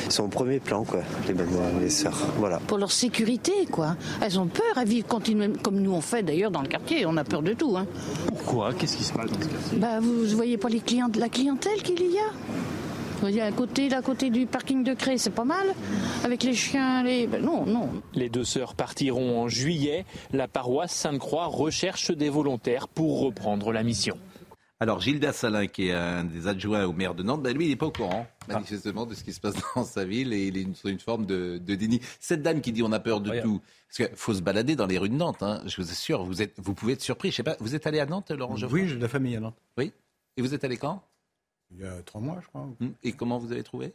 sont 0.09 0.16
au 0.23 0.27
premier 0.27 0.59
plan, 0.59 0.83
quoi, 0.83 1.01
les, 1.27 1.33
les 1.81 1.89
sœurs. 1.89 2.17
Voilà. 2.37 2.59
Pour 2.67 2.77
leur 2.77 2.91
sécurité, 2.91 3.51
quoi. 3.71 3.95
Elles 4.21 4.39
ont 4.39 4.47
peur, 4.47 4.65
elles 4.79 4.87
vivent 4.87 5.05
continuellement, 5.05 5.57
comme 5.61 5.79
nous 5.79 5.91
on 5.93 6.01
fait 6.01 6.23
d'ailleurs 6.23 6.51
dans 6.51 6.61
le 6.61 6.67
quartier, 6.67 7.05
on 7.05 7.17
a 7.17 7.23
peur 7.23 7.41
de 7.41 7.53
tout. 7.53 7.75
Hein. 7.77 7.85
Pourquoi? 8.27 8.73
Qu'est-ce 8.73 8.97
qui 8.97 9.03
se 9.03 9.13
passe 9.13 9.29
dans 9.31 9.41
ce 9.41 9.47
quartier? 9.47 9.77
Bah, 9.79 9.99
Vous 10.01 10.23
ne 10.23 10.35
voyez 10.35 10.57
pas 10.57 10.69
les 10.69 10.79
clients, 10.79 11.09
la 11.17 11.29
clientèle 11.29 11.81
qu'il 11.83 12.01
y 12.01 12.17
a? 12.17 12.31
Vous 13.17 13.21
voyez, 13.21 13.41
à 13.41 13.51
côté, 13.51 13.91
à 13.93 14.03
côté 14.03 14.29
du 14.29 14.45
parking 14.45 14.83
de 14.83 14.93
Cré, 14.93 15.17
c'est 15.17 15.31
pas 15.31 15.43
mal. 15.43 15.65
Avec 16.23 16.43
les 16.43 16.53
chiens, 16.53 17.01
les. 17.01 17.25
Ben 17.25 17.43
non, 17.43 17.65
non. 17.65 17.89
Les 18.13 18.29
deux 18.29 18.43
sœurs 18.43 18.75
partiront 18.75 19.41
en 19.41 19.47
juillet. 19.47 20.05
La 20.33 20.47
paroisse 20.47 20.91
Sainte-Croix 20.91 21.47
recherche 21.47 22.11
des 22.11 22.29
volontaires 22.29 22.87
pour 22.87 23.21
reprendre 23.21 23.71
la 23.71 23.81
mission. 23.81 24.17
Alors, 24.79 24.99
Gilda 24.99 25.33
Salin, 25.33 25.65
qui 25.65 25.87
est 25.87 25.93
un 25.93 26.23
des 26.23 26.47
adjoints 26.47 26.85
au 26.85 26.93
maire 26.93 27.15
de 27.15 27.23
Nantes, 27.23 27.41
ben 27.41 27.55
lui, 27.55 27.65
il 27.65 27.69
n'est 27.69 27.75
pas 27.75 27.87
au 27.87 27.91
courant, 27.91 28.27
manifestement, 28.47 29.07
de 29.07 29.15
ce 29.15 29.23
qui 29.23 29.33
se 29.33 29.39
passe 29.39 29.55
dans 29.75 29.83
sa 29.83 30.05
ville 30.05 30.33
et 30.33 30.47
il 30.47 30.57
est 30.57 30.75
sur 30.75 30.89
une 30.89 30.99
forme 30.99 31.25
de, 31.25 31.57
de 31.57 31.75
déni. 31.75 31.99
Cette 32.19 32.43
dame 32.43 32.61
qui 32.61 32.71
dit 32.71 32.83
on 32.83 32.91
a 32.91 32.99
peur 32.99 33.19
de 33.19 33.41
tout, 33.41 33.59
parce 33.87 34.09
qu'il 34.09 34.15
faut 34.15 34.35
se 34.35 34.41
balader 34.41 34.75
dans 34.75 34.85
les 34.85 34.99
rues 34.99 35.09
de 35.09 35.15
Nantes, 35.15 35.41
hein, 35.41 35.63
je 35.65 35.81
vous 35.81 35.89
assure, 35.89 36.23
vous, 36.23 36.43
êtes, 36.43 36.53
vous 36.57 36.75
pouvez 36.75 36.93
être 36.93 37.01
surpris. 37.01 37.31
Je 37.31 37.37
sais 37.37 37.43
pas, 37.43 37.57
vous 37.59 37.73
êtes 37.73 37.87
allé 37.87 37.99
à 37.99 38.05
Nantes, 38.05 38.29
Laurent 38.29 38.55
Oui, 38.69 38.87
j'ai 38.87 38.95
de 38.95 39.01
la 39.01 39.07
famille 39.07 39.35
à 39.35 39.39
Nantes. 39.39 39.57
Oui. 39.77 39.91
Et 40.37 40.43
vous 40.43 40.53
êtes 40.53 40.63
allé 40.63 40.77
quand? 40.77 41.03
Il 41.71 41.79
y 41.79 41.83
a 41.83 42.01
trois 42.03 42.21
mois, 42.21 42.39
je 42.41 42.47
crois. 42.47 42.69
Hum. 42.79 42.93
Et 43.03 43.13
comment 43.13 43.39
vous 43.39 43.51
avez 43.51 43.63
trouvé? 43.63 43.93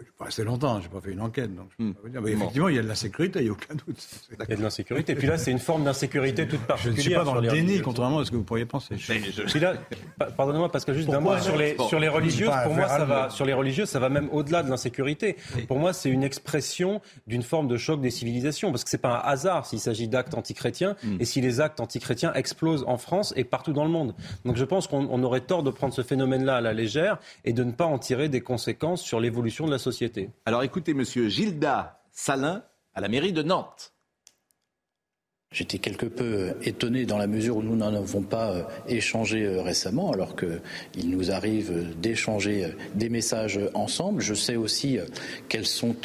Je 0.00 0.12
pas 0.18 0.24
resté 0.26 0.44
longtemps, 0.44 0.80
je 0.80 0.86
n'ai 0.86 0.92
pas 0.92 1.00
fait 1.00 1.12
une 1.12 1.20
enquête. 1.20 1.54
Donc 1.54 1.68
je 1.78 1.84
peux 1.84 2.08
hmm. 2.08 2.22
dire. 2.22 2.26
effectivement, 2.34 2.68
il 2.68 2.76
y 2.76 2.78
a 2.78 2.82
de 2.82 2.88
l'insécurité, 2.88 3.40
il 3.40 3.44
n'y 3.44 3.48
a 3.48 3.52
aucun 3.52 3.74
doute. 3.74 4.08
Il 4.30 4.48
y 4.48 4.52
a 4.52 4.56
de 4.56 4.62
l'insécurité. 4.62 5.12
Et 5.12 5.14
puis 5.14 5.26
là, 5.26 5.38
c'est 5.38 5.50
une 5.50 5.58
forme 5.58 5.84
d'insécurité 5.84 6.48
toute 6.48 6.60
particulière. 6.60 6.94
Je 6.94 6.98
ne 6.98 7.02
suis 7.02 7.14
pas 7.14 7.24
dans 7.24 7.34
le 7.34 7.48
déni, 7.48 7.80
contrairement 7.80 8.20
à 8.20 8.24
ce 8.24 8.30
que 8.30 8.36
vous 8.36 8.44
pourriez 8.44 8.66
penser. 8.66 8.96
Puis 8.96 9.60
là, 9.60 9.74
pardonnez-moi, 10.36 10.70
parce 10.70 10.84
que 10.84 10.92
juste 10.92 11.08
d'un 11.08 11.20
mot 11.20 11.36
sur 11.38 11.56
les, 11.56 11.76
sur 11.88 12.00
les 12.00 12.08
religieuses, 12.08 12.50
pour 12.64 12.74
moi, 12.74 12.88
ça 12.88 13.04
va, 13.04 13.30
sur 13.30 13.44
les 13.44 13.52
religieuses, 13.52 13.88
ça 13.88 13.98
va 13.98 14.08
même 14.08 14.28
au-delà 14.32 14.62
de 14.62 14.70
l'insécurité. 14.70 15.36
Pour 15.68 15.78
moi, 15.78 15.92
c'est 15.92 16.10
une 16.10 16.22
expression 16.22 17.00
d'une 17.26 17.42
forme 17.42 17.68
de 17.68 17.76
choc 17.76 18.00
des 18.00 18.10
civilisations, 18.10 18.70
parce 18.70 18.84
que 18.84 18.90
c'est 18.90 18.98
pas 18.98 19.22
un 19.24 19.28
hasard 19.28 19.66
s'il 19.66 19.80
s'agit 19.80 20.08
d'actes 20.08 20.34
antichrétiens 20.34 20.96
hmm. 21.02 21.16
et 21.20 21.24
si 21.24 21.40
les 21.40 21.60
actes 21.60 21.80
antichrétiens 21.80 22.32
explosent 22.34 22.84
en 22.86 22.96
France 22.96 23.32
et 23.36 23.44
partout 23.44 23.72
dans 23.72 23.84
le 23.84 23.90
monde. 23.90 24.14
Donc 24.44 24.56
je 24.56 24.64
pense 24.64 24.86
qu'on 24.86 25.22
aurait 25.22 25.40
tort 25.40 25.62
de 25.62 25.70
prendre 25.70 25.94
ce 25.94 26.02
phénomène-là 26.02 26.56
à 26.56 26.60
la 26.60 26.72
légère 26.72 27.18
et 27.44 27.52
de 27.52 27.64
ne 27.64 27.72
pas 27.72 27.84
en 27.84 27.98
tirer 27.98 28.28
des 28.28 28.40
conséquences 28.40 29.02
sur 29.02 29.20
l'évolution 29.20 29.66
de 29.66 29.70
la 29.70 29.78
société. 29.78 29.89
Alors 30.44 30.62
écoutez, 30.62 30.94
monsieur 30.94 31.28
Gilda 31.28 32.02
Salin 32.10 32.64
à 32.94 33.00
la 33.00 33.08
mairie 33.08 33.32
de 33.32 33.42
Nantes. 33.42 33.94
J'étais 35.52 35.78
quelque 35.78 36.06
peu 36.06 36.52
étonné 36.62 37.06
dans 37.06 37.18
la 37.18 37.26
mesure 37.26 37.56
où 37.56 37.62
nous 37.64 37.74
n'en 37.74 37.92
avons 37.92 38.22
pas 38.22 38.52
euh, 38.52 38.62
échangé 38.86 39.46
euh, 39.46 39.62
récemment, 39.62 40.12
alors 40.12 40.36
qu'il 40.36 41.10
nous 41.10 41.32
arrive 41.32 41.88
d'échanger 42.00 42.66
euh, 42.66 42.68
des 42.94 43.08
messages 43.08 43.58
ensemble. 43.74 44.22
Je 44.22 44.34
sais 44.34 44.54
aussi 44.54 45.00
qu'elles 45.48 45.66
sont 45.66 45.96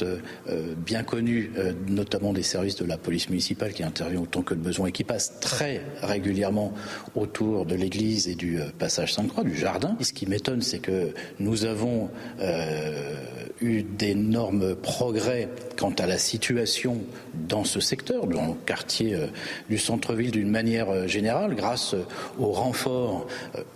bien 0.78 1.04
connues, 1.04 1.52
notamment 1.88 2.34
des 2.34 2.42
services 2.42 2.76
de 2.76 2.86
la 2.86 2.98
police 2.98 3.30
municipale 3.30 3.74
qui 3.74 3.84
interviennent 3.84 4.24
autant 4.24 4.42
que 4.42 4.56
de 4.56 4.60
besoin 4.60 4.88
et 4.88 4.92
qui 4.92 5.04
passent 5.04 5.40
très 5.40 5.82
régulièrement 6.02 6.74
autour 7.14 7.68
de 7.68 7.76
l'église 7.76 8.28
et 8.28 8.34
du 8.34 8.60
passage 8.80 9.14
Sainte-Croix, 9.14 9.44
du 9.44 9.56
jardin. 9.56 9.96
ce 10.02 10.14
qui 10.14 10.26
m'étonne, 10.26 10.62
c'est 10.62 10.80
que 10.80 11.14
nous 11.40 11.66
avons 11.66 12.10
eu 13.62 13.84
d'énormes 13.84 14.76
progrès 14.76 15.50
quant 15.78 15.94
à 16.00 16.08
la 16.08 16.18
situation 16.18 17.02
dans 17.48 17.64
ce 17.64 17.80
secteur, 17.80 18.28
dans 18.28 18.48
le 18.48 18.54
quartier 18.66 19.18
du 19.70 19.78
centre-ville 19.78 20.32
d'une 20.32 20.50
manière 20.50 21.08
générale, 21.08 21.56
grâce 21.56 21.96
au 22.40 22.52
renfort 22.52 23.28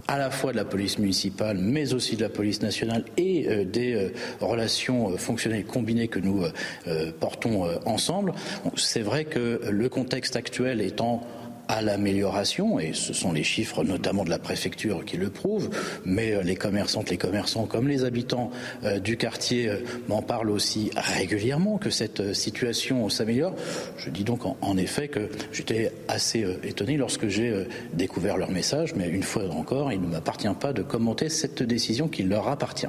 à 0.07 0.18
la 0.18 0.31
fois 0.31 0.52
de 0.52 0.57
la 0.57 0.65
police 0.65 0.98
municipale, 0.99 1.57
mais 1.57 1.94
aussi 1.94 2.15
de 2.15 2.22
la 2.22 2.30
police 2.30 2.61
nationale 2.61 3.03
et 3.18 3.65
des 3.65 4.11
relations 4.40 5.18
fonctionnelles 5.18 5.65
combinées 5.65 6.07
que 6.07 6.19
nous 6.19 6.44
portons 7.19 7.68
ensemble. 7.86 8.34
C'est 8.76 9.02
vrai 9.02 9.26
que 9.26 9.61
le 9.69 9.90
contexte 9.90 10.36
actuel 10.36 10.81
étant 10.81 11.22
à 11.70 11.84
l'amélioration, 11.84 12.80
et 12.80 12.94
ce 12.94 13.14
sont 13.14 13.32
les 13.32 13.44
chiffres 13.44 13.84
notamment 13.84 14.26
de 14.26 14.32
la 14.32 14.40
préfecture 14.40 15.06
qui 15.06 15.18
le 15.18 15.30
prouvent, 15.30 15.70
mais 16.04 16.34
euh, 16.34 16.41
les 16.41 16.56
commerçantes, 16.56 17.12
les 17.12 17.18
commerçants 17.18 17.68
comme 17.68 17.88
les 17.88 18.04
habitants 18.04 18.50
euh, 18.84 19.00
du 19.00 19.18
quartier 19.18 19.70
euh, 19.70 19.78
m'en 20.08 20.24
parlent 20.24 20.50
aussi 20.50 20.90
régulièrement 20.96 21.78
que 21.78 21.91
cette 21.91 22.34
situation 22.34 23.08
s'améliore. 23.08 23.54
Je 23.98 24.10
dis 24.10 24.24
donc 24.24 24.41
en, 24.46 24.78
effet 24.78 25.10
que 25.10 25.30
j'étais 25.52 25.91
assez 26.08 26.46
étonné 26.64 26.98
lorsque 26.98 27.28
j'ai 27.28 27.68
découvert 27.94 28.38
leur 28.38 28.50
message, 28.50 28.96
mais 28.96 29.08
une 29.08 29.24
fois 29.24 29.44
encore, 29.50 29.91
il 29.91 30.02
ne 30.02 30.08
m'appartient 30.08 30.48
pas 30.60 30.74
de 30.74 30.82
commenter 30.82 31.30
cette 31.30 31.62
décision 31.62 32.08
qui 32.08 32.24
leur 32.24 32.48
appartient. 32.48 32.88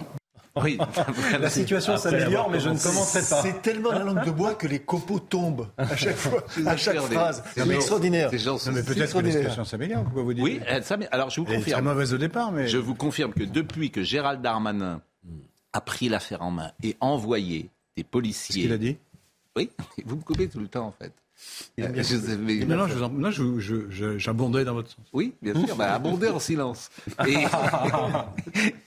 Oui, 0.57 0.79
la 1.41 1.51
situation 1.51 1.97
s'améliore, 1.97 2.51
mais 2.51 2.59
je 2.61 2.71
ne 2.71 2.79
commenterai 2.79 3.21
pas. 3.21 3.43
C'est 3.43 3.63
tellement 3.63 3.93
la 3.93 4.03
langue 4.05 4.25
de 4.25 4.31
bois 4.31 4.55
que 4.55 4.67
les 4.67 4.81
copeaux 4.81 5.21
tombent 5.21 5.69
à 5.79 5.97
chaque 5.97 6.17
fois, 6.17 6.45
à 6.67 6.77
chaque 6.77 6.99
phrase. 6.99 7.43
C'est 7.55 7.69
extraordinaire. 7.69 8.31
mais 8.33 8.83
peut-être 8.83 9.13
que 9.15 9.25
la 9.25 9.31
situation 9.33 9.65
s'améliore, 9.65 10.05
pourquoi 10.05 10.23
vous 10.23 10.35
dites 10.35 10.43
Oui, 10.43 10.61
alors 11.13 11.31
je 11.31 11.41
vous 11.41 11.47
confirme. 11.47 11.85
mauvaise 11.85 12.15
au 12.15 12.19
départ, 12.19 12.53
mais. 12.53 12.67
Je 12.69 12.79
vous 12.79 12.95
confirme 12.95 13.33
que 13.33 13.45
depuis 13.45 13.91
que 13.91 14.03
Gérald 14.03 14.43
Darmanin 14.43 15.01
a 15.73 15.81
pris 15.81 16.09
l'affaire 16.09 16.43
en 16.43 16.51
main 16.51 16.73
et 16.83 16.97
envoyé 17.01 17.71
des 17.97 18.05
policiers. 18.05 18.55
Ce 18.55 18.61
qu'il 18.61 18.73
a 18.73 18.79
dit 18.79 18.97
Oui, 19.57 19.71
vous 20.05 20.17
me 20.17 20.23
coupez 20.23 20.49
tout 20.49 20.61
le 20.61 20.69
temps 20.69 20.87
en 20.87 20.93
fait. 20.93 21.13
Euh, 21.79 22.67
non, 22.67 22.87
non, 23.11 23.31
je, 23.31 24.19
j'abondais 24.19 24.65
dans 24.65 24.75
votre 24.75 24.91
sens. 24.91 25.05
Oui, 25.13 25.35
bien 25.41 25.55
sûr, 25.67 25.77
bah, 25.77 25.95
abonder 25.95 26.29
en 26.29 26.39
silence. 26.39 26.91
Et, 27.27 27.47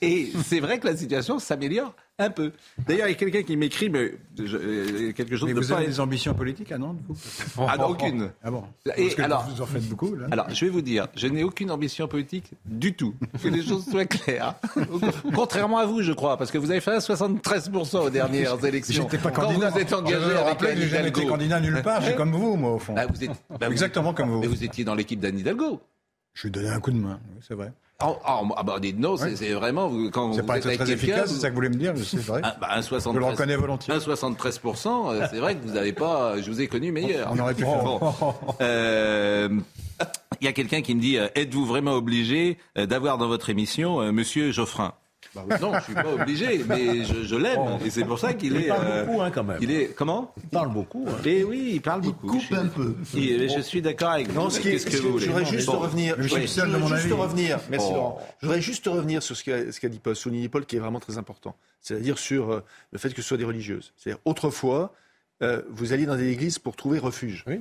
et 0.02 0.32
c'est 0.44 0.60
vrai 0.60 0.78
que 0.78 0.86
la 0.86 0.96
situation 0.96 1.38
s'améliore 1.38 1.94
un 2.18 2.30
peu. 2.30 2.52
D'ailleurs, 2.86 3.08
il 3.08 3.10
y 3.10 3.14
a 3.14 3.16
quelqu'un 3.16 3.42
qui 3.42 3.56
m'écrit, 3.56 3.90
mais 3.90 4.12
euh, 4.38 5.12
quelque 5.12 5.36
chose 5.36 5.48
mais 5.48 5.54
de 5.54 5.60
vous 5.60 5.72
avez 5.72 5.86
des 5.86 5.98
ambitions 5.98 6.32
politiques 6.32 6.70
à 6.70 6.78
Nantes 6.78 6.98
Ah 7.58 7.76
non, 7.76 7.88
aucune. 7.88 8.30
Ah 8.42 8.50
bon 8.52 8.64
Et 8.96 9.12
alors, 9.20 9.48
vous 9.48 9.60
en 9.60 9.66
faites 9.66 9.88
beaucoup. 9.88 10.14
Là. 10.14 10.28
Alors, 10.30 10.48
je 10.50 10.64
vais 10.64 10.70
vous 10.70 10.80
dire, 10.80 11.08
je 11.16 11.26
n'ai 11.26 11.42
aucune 11.42 11.72
ambition 11.72 12.06
politique 12.06 12.52
du 12.64 12.94
tout. 12.94 13.14
Que 13.42 13.48
les 13.48 13.62
choses 13.62 13.84
soient 13.90 14.04
claires. 14.04 14.54
Contrairement 15.34 15.78
à 15.78 15.86
vous, 15.86 16.02
je 16.02 16.12
crois, 16.12 16.36
parce 16.36 16.52
que 16.52 16.58
vous 16.58 16.70
avez 16.70 16.80
fait 16.80 16.98
73% 16.98 17.96
aux 17.98 18.10
dernières 18.10 18.64
élections. 18.64 19.02
J'étais 19.02 19.18
pas 19.18 19.32
candidat. 19.32 19.70
Vous 19.70 19.78
êtes 19.78 19.92
engagé 19.92 20.30
je 20.30 20.36
avec 20.36 20.62
Anne 20.62 20.78
Hidalgo. 20.78 21.20
été 21.20 21.26
candidat 21.28 21.60
nulle 21.60 21.82
part. 21.82 22.00
J'ai 22.02 22.14
comme 22.14 22.32
vous, 22.32 22.56
moi, 22.56 22.74
au 22.74 22.78
fond. 22.78 22.94
Bah, 22.94 23.06
vous 23.12 23.24
êtes, 23.24 23.32
bah, 23.58 23.68
Exactement 23.68 24.10
vous, 24.10 24.14
comme 24.14 24.30
vous. 24.30 24.40
Mais 24.40 24.46
vous 24.46 24.62
étiez 24.62 24.84
dans 24.84 24.94
l'équipe 24.94 25.18
d'Anne 25.18 25.38
Hidalgo. 25.38 25.80
Je 26.34 26.44
lui 26.44 26.50
donnais 26.52 26.68
un 26.70 26.80
coup 26.80 26.90
de 26.90 26.96
main, 26.98 27.18
oui, 27.34 27.40
c'est 27.46 27.54
vrai. 27.54 27.72
Oh, 28.02 28.16
ah 28.24 28.62
bah 28.64 28.80
dites 28.80 28.98
non, 28.98 29.16
c'est 29.16 29.52
vraiment 29.52 29.88
quand 30.10 30.30
vous 30.30 30.42
pas 30.42 30.58
êtes 30.58 30.62
très 30.62 30.90
efficace, 30.90 31.30
c'est 31.32 31.40
ça 31.40 31.48
que 31.48 31.52
vous 31.52 31.56
voulez 31.56 31.68
me 31.68 31.76
dire, 31.76 31.94
c'est 31.96 32.18
vrai. 32.18 32.40
Un, 32.42 32.54
bah, 32.60 32.68
un 32.72 32.82
73, 32.82 33.14
je 33.14 33.18
le 33.18 33.24
reconnais 33.24 33.56
volontiers. 33.56 33.94
Un 33.94 34.00
73 34.00 34.60
c'est 35.30 35.38
vrai 35.38 35.54
que 35.54 35.66
vous 35.66 35.74
n'avez 35.74 35.92
pas, 35.92 36.40
je 36.40 36.50
vous 36.50 36.60
ai 36.60 36.66
connu 36.66 36.90
meilleur. 36.90 37.30
On 37.32 37.38
aurait 37.38 37.54
pu 37.54 37.62
faire. 37.62 37.84
Bon. 37.84 38.00
Euh, 38.60 39.48
il 40.40 40.44
y 40.44 40.48
a 40.48 40.52
quelqu'un 40.52 40.82
qui 40.82 40.94
me 40.94 41.00
dit, 41.00 41.18
euh, 41.18 41.28
êtes-vous 41.34 41.64
vraiment 41.64 41.92
obligé 41.92 42.58
euh, 42.78 42.86
d'avoir 42.86 43.18
dans 43.18 43.28
votre 43.28 43.50
émission 43.50 44.00
euh, 44.00 44.12
Monsieur 44.12 44.50
Geoffrin? 44.52 44.94
Bah 45.34 45.42
oui. 45.48 45.56
Non, 45.60 45.72
je 45.78 45.84
suis 45.84 45.94
pas 45.94 46.12
obligé, 46.12 46.64
mais 46.68 47.04
je, 47.04 47.22
je 47.24 47.36
l'aime 47.36 47.60
et 47.84 47.90
c'est 47.90 48.04
pour 48.04 48.18
ça 48.18 48.34
qu'il 48.34 48.56
est. 48.56 48.62
Il 48.62 48.68
parle 48.68 48.86
euh, 48.86 49.04
beaucoup, 49.04 49.20
hein, 49.22 49.30
quand 49.30 49.44
même. 49.44 49.58
Il 49.60 49.70
est 49.70 49.88
comment? 49.94 50.32
Il 50.42 50.48
parle 50.48 50.72
beaucoup. 50.72 51.04
Hein. 51.08 51.20
Et 51.24 51.44
oui, 51.44 51.72
il 51.74 51.80
parle 51.80 52.02
beaucoup. 52.02 52.34
Il 52.34 52.46
coupe 52.46 52.56
un 52.58 52.66
peu. 52.66 52.94
Il, 53.14 53.50
je 53.54 53.60
suis 53.60 53.82
d'accord 53.82 54.10
avec 54.10 54.28
vous. 54.28 54.48
Qu'est-ce 54.48 54.86
que, 54.86 54.96
vous 54.98 55.12
voulez? 55.12 55.24
Je 55.26 55.30
voudrais 55.30 55.44
juste 55.44 55.66
bon. 55.66 55.78
revenir. 55.78 56.16
Je 56.18 56.28
suis 56.28 56.48
seul 56.48 56.70
de 56.70 56.76
mon 56.76 56.86
juste 56.88 57.12
revenir. 57.12 57.58
Merci 57.70 57.88
Oh. 57.90 57.94
Laurent. 57.94 58.26
Je 58.40 58.46
voudrais 58.46 58.62
juste 58.62 58.86
revenir 58.86 59.22
sur 59.22 59.36
ce 59.36 59.44
qu'a 59.44 59.72
ce 59.72 59.80
qu'a 59.80 59.88
dit 59.88 59.98
Paul, 59.98 60.16
souligné 60.16 60.48
Paul, 60.48 60.64
qui 60.66 60.76
est 60.76 60.80
vraiment 60.80 61.00
très 61.00 61.18
important. 61.18 61.54
C'est-à-dire 61.80 62.18
sur 62.18 62.50
euh, 62.50 62.60
le 62.92 62.98
fait 62.98 63.10
que 63.10 63.20
ce 63.22 63.28
soit 63.28 63.36
des 63.36 63.44
religieuses. 63.44 63.92
C'est-à-dire 63.96 64.20
autrefois, 64.24 64.94
euh, 65.42 65.62
vous 65.70 65.92
alliez 65.92 66.06
dans 66.06 66.16
des 66.16 66.30
églises 66.30 66.58
pour 66.58 66.76
trouver 66.76 66.98
refuge. 66.98 67.44
Oui. 67.46 67.60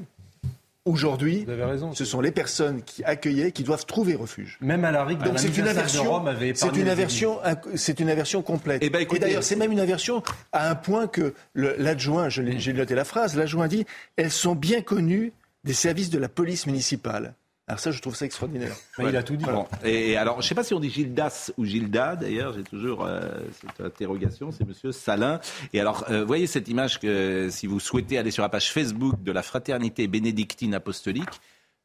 Aujourd'hui, 0.85 1.47
ce 1.93 2.03
sont 2.03 2.19
les 2.19 2.31
personnes 2.31 2.81
qui 2.83 3.05
accueillaient 3.05 3.53
qui 3.53 3.63
doivent 3.63 3.85
trouver 3.85 4.15
refuge. 4.15 4.57
Même 4.59 4.83
à 4.83 4.91
la 4.91 5.05
RIC, 5.05 5.19
Donc 5.19 5.39
c'est 5.39 5.57
une 5.57 5.67
aversion, 5.67 6.25
avait 6.25 6.53
c'est 6.55 6.75
une 6.75 6.89
aversion, 6.89 7.39
c'est 7.75 8.01
une 8.01 8.09
aversion 8.09 8.41
complète. 8.41 8.81
Eh 8.83 8.89
ben, 8.89 9.07
Et 9.09 9.19
d'ailleurs, 9.19 9.43
c'est 9.43 9.55
même 9.55 9.71
une 9.71 9.79
aversion 9.79 10.23
à 10.51 10.69
un 10.69 10.75
point 10.75 11.07
que 11.07 11.33
l'adjoint, 11.55 12.27
j'ai 12.27 12.73
noté 12.73 12.95
la 12.95 13.05
phrase, 13.05 13.37
l'adjoint 13.37 13.69
dit, 13.69 13.85
elles 14.17 14.31
sont 14.31 14.55
bien 14.55 14.81
connues 14.81 15.31
des 15.63 15.73
services 15.73 16.09
de 16.09 16.19
la 16.19 16.27
police 16.27 16.67
municipale. 16.67 17.33
Alors 17.67 17.79
ça, 17.79 17.91
je 17.91 18.01
trouve 18.01 18.15
ça 18.15 18.25
extraordinaire. 18.25 18.75
Mais 18.99 19.09
il 19.09 19.15
a 19.15 19.23
tout 19.23 19.35
dit. 19.35 19.45
Bon. 19.45 19.65
Et 19.83 20.17
alors, 20.17 20.41
je 20.41 20.45
ne 20.45 20.49
sais 20.49 20.55
pas 20.55 20.63
si 20.63 20.73
on 20.73 20.79
dit 20.79 20.89
Gildas 20.89 21.51
ou 21.57 21.65
Gilda, 21.65 22.15
d'ailleurs, 22.15 22.53
j'ai 22.53 22.63
toujours 22.63 23.05
euh, 23.05 23.29
cette 23.51 23.85
interrogation, 23.85 24.51
c'est 24.51 24.67
Monsieur 24.67 24.91
Salin. 24.91 25.39
Et 25.71 25.79
alors, 25.79 26.05
euh, 26.09 26.25
voyez 26.25 26.47
cette 26.47 26.67
image 26.67 26.99
que 26.99 27.49
si 27.49 27.67
vous 27.67 27.79
souhaitez 27.79 28.17
aller 28.17 28.31
sur 28.31 28.43
la 28.43 28.49
page 28.49 28.71
Facebook 28.71 29.23
de 29.23 29.31
la 29.31 29.43
Fraternité 29.43 30.07
bénédictine 30.07 30.73
apostolique, 30.73 31.39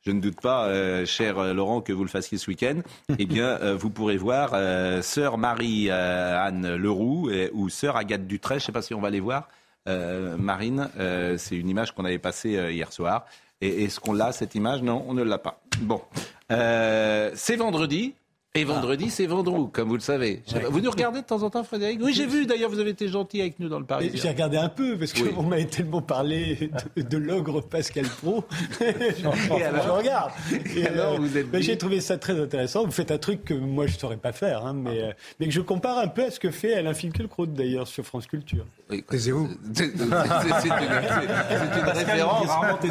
je 0.09 0.13
ne 0.13 0.21
doute 0.21 0.41
pas, 0.41 0.69
euh, 0.69 1.05
cher 1.05 1.55
Laurent, 1.55 1.81
que 1.81 1.93
vous 1.93 2.05
le 2.05 2.09
fassiez 2.09 2.39
ce 2.39 2.49
week-end, 2.49 2.81
eh 3.19 3.27
bien, 3.27 3.47
euh, 3.63 3.75
vous 3.75 3.91
pourrez 3.91 4.17
voir 4.17 4.53
euh, 4.55 5.03
Sœur 5.03 5.39
Marie-Anne 5.39 6.77
Leroux 6.77 7.31
ou 7.53 7.69
Sœur 7.69 7.97
Agathe 7.97 8.27
Dutré, 8.27 8.55
je 8.55 8.65
ne 8.65 8.67
sais 8.67 8.73
pas 8.73 8.83
si 8.83 8.95
on 8.95 9.01
va 9.01 9.11
les 9.11 9.21
voir. 9.21 9.49
Marine, 9.87 10.91
c'est 11.39 11.57
une 11.57 11.71
image 11.71 11.95
qu'on 11.95 12.05
avait 12.05 12.19
passée 12.19 12.51
hier 12.71 12.93
soir. 12.93 13.25
Et 13.60 13.85
est-ce 13.85 13.98
qu'on 14.01 14.12
l'a, 14.12 14.32
cette 14.32 14.55
image? 14.55 14.82
Non, 14.82 15.05
on 15.09 15.14
ne 15.14 15.22
l'a 15.22 15.39
pas. 15.39 15.60
Bon. 15.80 16.01
Euh, 16.52 17.30
c'est 17.35 17.56
vendredi. 17.56 18.14
Et 18.55 18.64
vendredi, 18.64 19.10
c'est 19.10 19.26
Vendroux, 19.26 19.68
comme 19.68 19.89
vous 19.89 19.94
le 19.94 20.01
savez. 20.01 20.43
Vous 20.70 20.80
nous 20.80 20.90
regardez 20.90 21.20
de 21.20 21.26
temps 21.26 21.43
en 21.43 21.51
temps, 21.51 21.62
Frédéric? 21.62 22.01
Oui, 22.02 22.12
j'ai 22.14 22.26
vu. 22.26 22.44
D'ailleurs, 22.47 22.70
vous 22.70 22.80
avez 22.80 22.90
été 22.90 23.06
gentil 23.06 23.40
avec 23.40 23.60
nous 23.60 23.68
dans 23.68 23.78
le 23.78 23.85
Paris. 23.85 24.10
J'ai 24.14 24.28
regardé 24.30 24.56
un 24.56 24.70
peu 24.70 24.98
parce 24.98 25.12
Oui. 25.20 25.32
qu'on 25.32 25.43
m'avait 25.44 25.66
tellement 25.66 26.01
parlé 26.02 26.70
de, 26.97 27.02
de 27.02 27.18
l'ogre 27.18 27.60
Pascal 27.60 28.06
Pro. 28.06 28.44
je, 28.80 29.22
alors? 29.24 29.82
je 29.85 29.90
regarde. 29.90 30.32
Et 30.74 30.86
alors, 30.86 31.20
vous 31.20 31.36
êtes 31.36 31.47
J'ai 31.60 31.76
trouvé 31.78 32.01
ça 32.01 32.16
très 32.16 32.40
intéressant. 32.40 32.85
Vous 32.85 32.90
faites 32.90 33.12
un 33.12 33.18
truc 33.18 33.44
que 33.44 33.55
moi 33.55 33.86
je 33.86 33.94
ne 33.94 33.98
saurais 33.98 34.16
pas 34.16 34.32
faire, 34.32 34.64
hein, 34.66 34.72
mais, 34.72 35.02
euh, 35.02 35.12
mais 35.39 35.47
que 35.47 35.52
je 35.52 35.60
compare 35.60 35.98
un 35.98 36.09
peu 36.09 36.24
à 36.24 36.30
ce 36.32 36.40
que 36.40 36.51
fait 36.51 36.74
Alain 36.74 36.94
Finkielkraut 36.94 37.47
d'ailleurs 37.47 37.86
sur 37.86 38.05
France 38.05 38.26
Culture. 38.26 38.64
Oui. 38.90 39.05
Taisez-vous. 39.09 39.48
C'est 39.74 39.85
une, 39.85 39.90
c'est- 39.98 40.60
c'est 40.60 40.69
une 40.69 41.89
référence. 41.89 42.48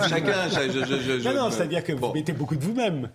Chacun. 0.08 0.48
je- 0.50 0.72
je- 0.72 0.86
je- 0.86 1.20
je- 1.22 1.30
non, 1.30 1.34
non, 1.46 1.52
c'est-à-dire 1.52 1.84
que 1.84 1.94
Bon. 1.94 2.10
vous 2.10 2.14
mettez 2.14 2.34
beaucoup 2.34 2.56
de 2.56 2.64
vous-même. 2.64 3.10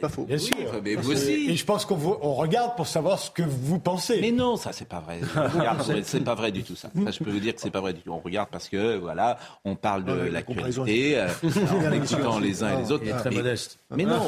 Pas 0.00 0.08
faux. 0.08 0.24
Bien 0.24 0.38
sûr. 0.38 0.56
mais 0.82 0.94
vous 0.96 1.12
aussi. 1.12 1.50
Et 1.50 1.56
je 1.56 1.64
pense 1.64 1.84
qu'on 1.84 1.94
vous- 1.96 2.16
on 2.22 2.34
regarde 2.34 2.74
pour 2.76 2.86
savoir 2.86 3.18
ce 3.18 3.30
que 3.30 3.42
vous 3.42 3.78
pensez. 3.78 4.20
Mais 4.20 4.30
non, 4.32 4.56
ça 4.56 4.72
c'est 4.72 4.88
pas 4.88 5.00
vrai. 5.00 5.20
C'est- 6.04 6.20
pas 6.24 6.34
vrai 6.34 6.50
du 6.52 6.62
tout 6.64 6.74
ça. 6.76 6.88
Ça, 7.04 7.10
je 7.10 7.22
peux 7.22 7.30
vous 7.30 7.38
dire 7.40 7.54
que 7.54 7.60
c'est 7.60 7.70
pas 7.70 7.80
vrai 7.80 7.92
du 7.92 8.00
tout. 8.00 8.10
On 8.12 8.18
regarde 8.18 8.48
parce 8.50 8.68
que 8.68 8.96
voilà, 8.98 9.38
on 9.64 9.76
parle 9.76 10.04
de 10.04 10.12
Ouais, 10.12 10.30
la 10.30 10.42
comparaison 10.42 10.84
l'actualité, 10.84 11.18
euh, 11.18 11.28
en 11.88 11.92
écoutant 11.92 12.38
les 12.40 12.62
uns 12.62 12.78
et 12.78 12.82
les 12.82 12.92
autres. 12.92 13.04
Il 13.04 13.10
est 13.10 13.14
très 13.14 13.30
Mais- 13.30 13.36
modeste. 13.36 13.78
Mais 13.94 14.04
non. 14.04 14.18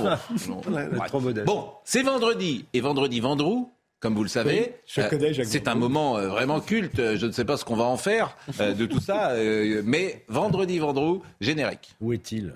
non. 0.49 0.61
Ouais, 0.71 0.87
Ouais. 0.89 1.07
trop 1.09 1.21
modeste. 1.21 1.47
Bon, 1.47 1.67
c'est 1.85 2.03
vendredi 2.03 2.65
et 2.73 2.81
vendredi 2.81 3.21
Vendroux. 3.21 3.69
Comme 4.01 4.15
vous 4.15 4.23
le 4.23 4.31
savez, 4.31 4.61
Oui, 4.61 4.73
je 4.87 5.03
connais 5.09 5.35
Jacques 5.35 5.47
c'est 5.47 5.69
un 5.69 5.75
moment 5.75 6.17
euh, 6.17 6.29
vraiment 6.29 6.61
culte. 6.61 6.99
Euh, 6.99 7.19
Je 7.19 7.27
ne 7.27 7.33
sais 7.33 7.45
pas 7.45 7.59
ce 7.59 7.67
qu'on 7.67 7.77
va 7.77 7.85
en 7.85 7.99
faire 7.99 8.35
euh, 8.59 8.73
de 8.73 8.87
tout 8.87 8.99
ça, 9.01 9.33
euh, 9.33 9.83
mais 9.85 10.25
vendredi 10.29 10.79
Vendroux, 10.79 11.23
générique. 11.43 11.95
Où 12.01 12.15
est-il? 12.15 12.55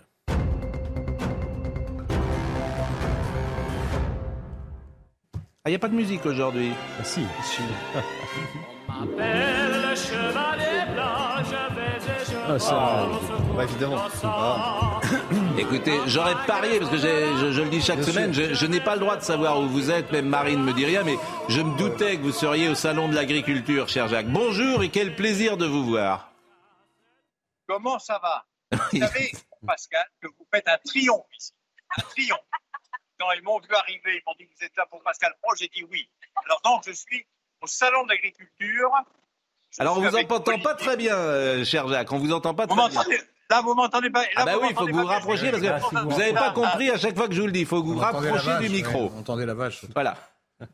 Ah, 5.66 5.68
il 5.68 5.70
n'y 5.70 5.76
a 5.76 5.78
pas 5.78 5.88
de 5.88 5.94
musique 5.94 6.24
aujourd'hui. 6.24 6.72
Ah, 6.98 7.04
si. 7.04 7.20
Ah, 12.46 12.58
ça, 12.58 13.08
Bah, 13.56 13.64
évidemment. 13.64 13.96
Ah. 14.22 14.93
Écoutez, 15.58 15.98
j'aurais 16.06 16.34
parié, 16.46 16.78
parce 16.78 16.90
que 16.90 16.96
je, 16.96 17.52
je 17.52 17.62
le 17.62 17.68
dis 17.68 17.80
chaque 17.80 18.02
semaine, 18.02 18.32
je, 18.32 18.54
je 18.54 18.66
n'ai 18.66 18.80
pas 18.80 18.94
le 18.94 19.00
droit 19.00 19.16
de 19.16 19.22
savoir 19.22 19.60
où 19.60 19.68
vous 19.68 19.90
êtes, 19.90 20.10
même 20.12 20.28
Marine 20.28 20.60
ne 20.60 20.64
me 20.64 20.72
dit 20.72 20.84
rien, 20.84 21.02
mais 21.02 21.16
je 21.48 21.60
me 21.60 21.76
doutais 21.76 22.16
que 22.16 22.22
vous 22.22 22.32
seriez 22.32 22.68
au 22.68 22.74
Salon 22.74 23.08
de 23.08 23.14
l'Agriculture, 23.14 23.88
cher 23.88 24.08
Jacques. 24.08 24.28
Bonjour 24.28 24.82
et 24.82 24.88
quel 24.88 25.14
plaisir 25.14 25.56
de 25.56 25.66
vous 25.66 25.84
voir. 25.84 26.30
Comment 27.66 27.98
ça 27.98 28.18
va? 28.22 28.44
Vous 28.92 28.98
savez, 28.98 29.32
Pascal, 29.66 30.06
que 30.20 30.28
vous 30.28 30.46
faites 30.52 30.68
un 30.68 30.78
triomphe 30.84 31.26
ici. 31.38 31.52
Un 31.96 32.02
triomphe. 32.02 32.40
Quand 33.18 33.30
ils 33.32 33.42
m'ont 33.42 33.60
vu 33.60 33.74
arriver, 33.74 34.16
ils 34.16 34.22
m'ont 34.26 34.34
dit 34.38 34.46
que 34.46 34.54
vous 34.58 34.64
êtes 34.64 34.76
là 34.76 34.86
pour 34.90 35.02
Pascal 35.02 35.32
Pro, 35.40 35.54
j'ai 35.56 35.68
dit 35.68 35.84
oui. 35.90 36.08
Alors 36.44 36.60
donc, 36.64 36.82
je 36.86 36.92
suis 36.92 37.24
au 37.60 37.66
Salon 37.66 38.04
de 38.04 38.10
l'Agriculture. 38.10 38.90
Alors 39.78 39.98
on 39.98 40.02
vous 40.02 40.16
entend 40.16 40.58
pas 40.60 40.74
très 40.74 40.96
bien, 40.96 41.16
euh, 41.16 41.64
cher 41.64 41.88
Jacques, 41.88 42.12
on 42.12 42.18
vous 42.18 42.32
entend 42.32 42.54
pas 42.54 42.66
Vous 42.66 42.76
très 42.76 43.08
bien. 43.08 43.18
Là, 43.50 43.60
vous 43.60 43.74
m'entendez 43.74 44.10
pas 44.10 44.22
Là, 44.22 44.28
Ah 44.36 44.44
bah 44.44 44.54
vous 44.56 44.62
oui, 44.62 44.68
il 44.70 44.76
faut 44.76 44.86
que 44.86 44.92
vous 44.92 45.00
vous 45.00 45.06
rapprochiez, 45.06 45.50
parce 45.50 45.62
que 45.62 45.98
vous 45.98 46.18
n'avez 46.18 46.32
pas 46.32 46.52
compris 46.52 46.90
à 46.90 46.98
chaque 46.98 47.16
fois 47.16 47.28
que 47.28 47.34
je 47.34 47.40
vous 47.40 47.46
le 47.46 47.52
dis, 47.52 47.60
il 47.60 47.66
faut 47.66 47.82
que 47.82 47.86
vous 47.86 47.94
vous 47.94 47.98
rapprochiez 48.00 48.58
du 48.60 48.68
micro. 48.70 49.04
ouais, 49.04 49.10
on 49.14 49.18
entendait 49.20 49.46
la 49.46 49.54
vache. 49.54 49.84
Voilà. 49.92 50.16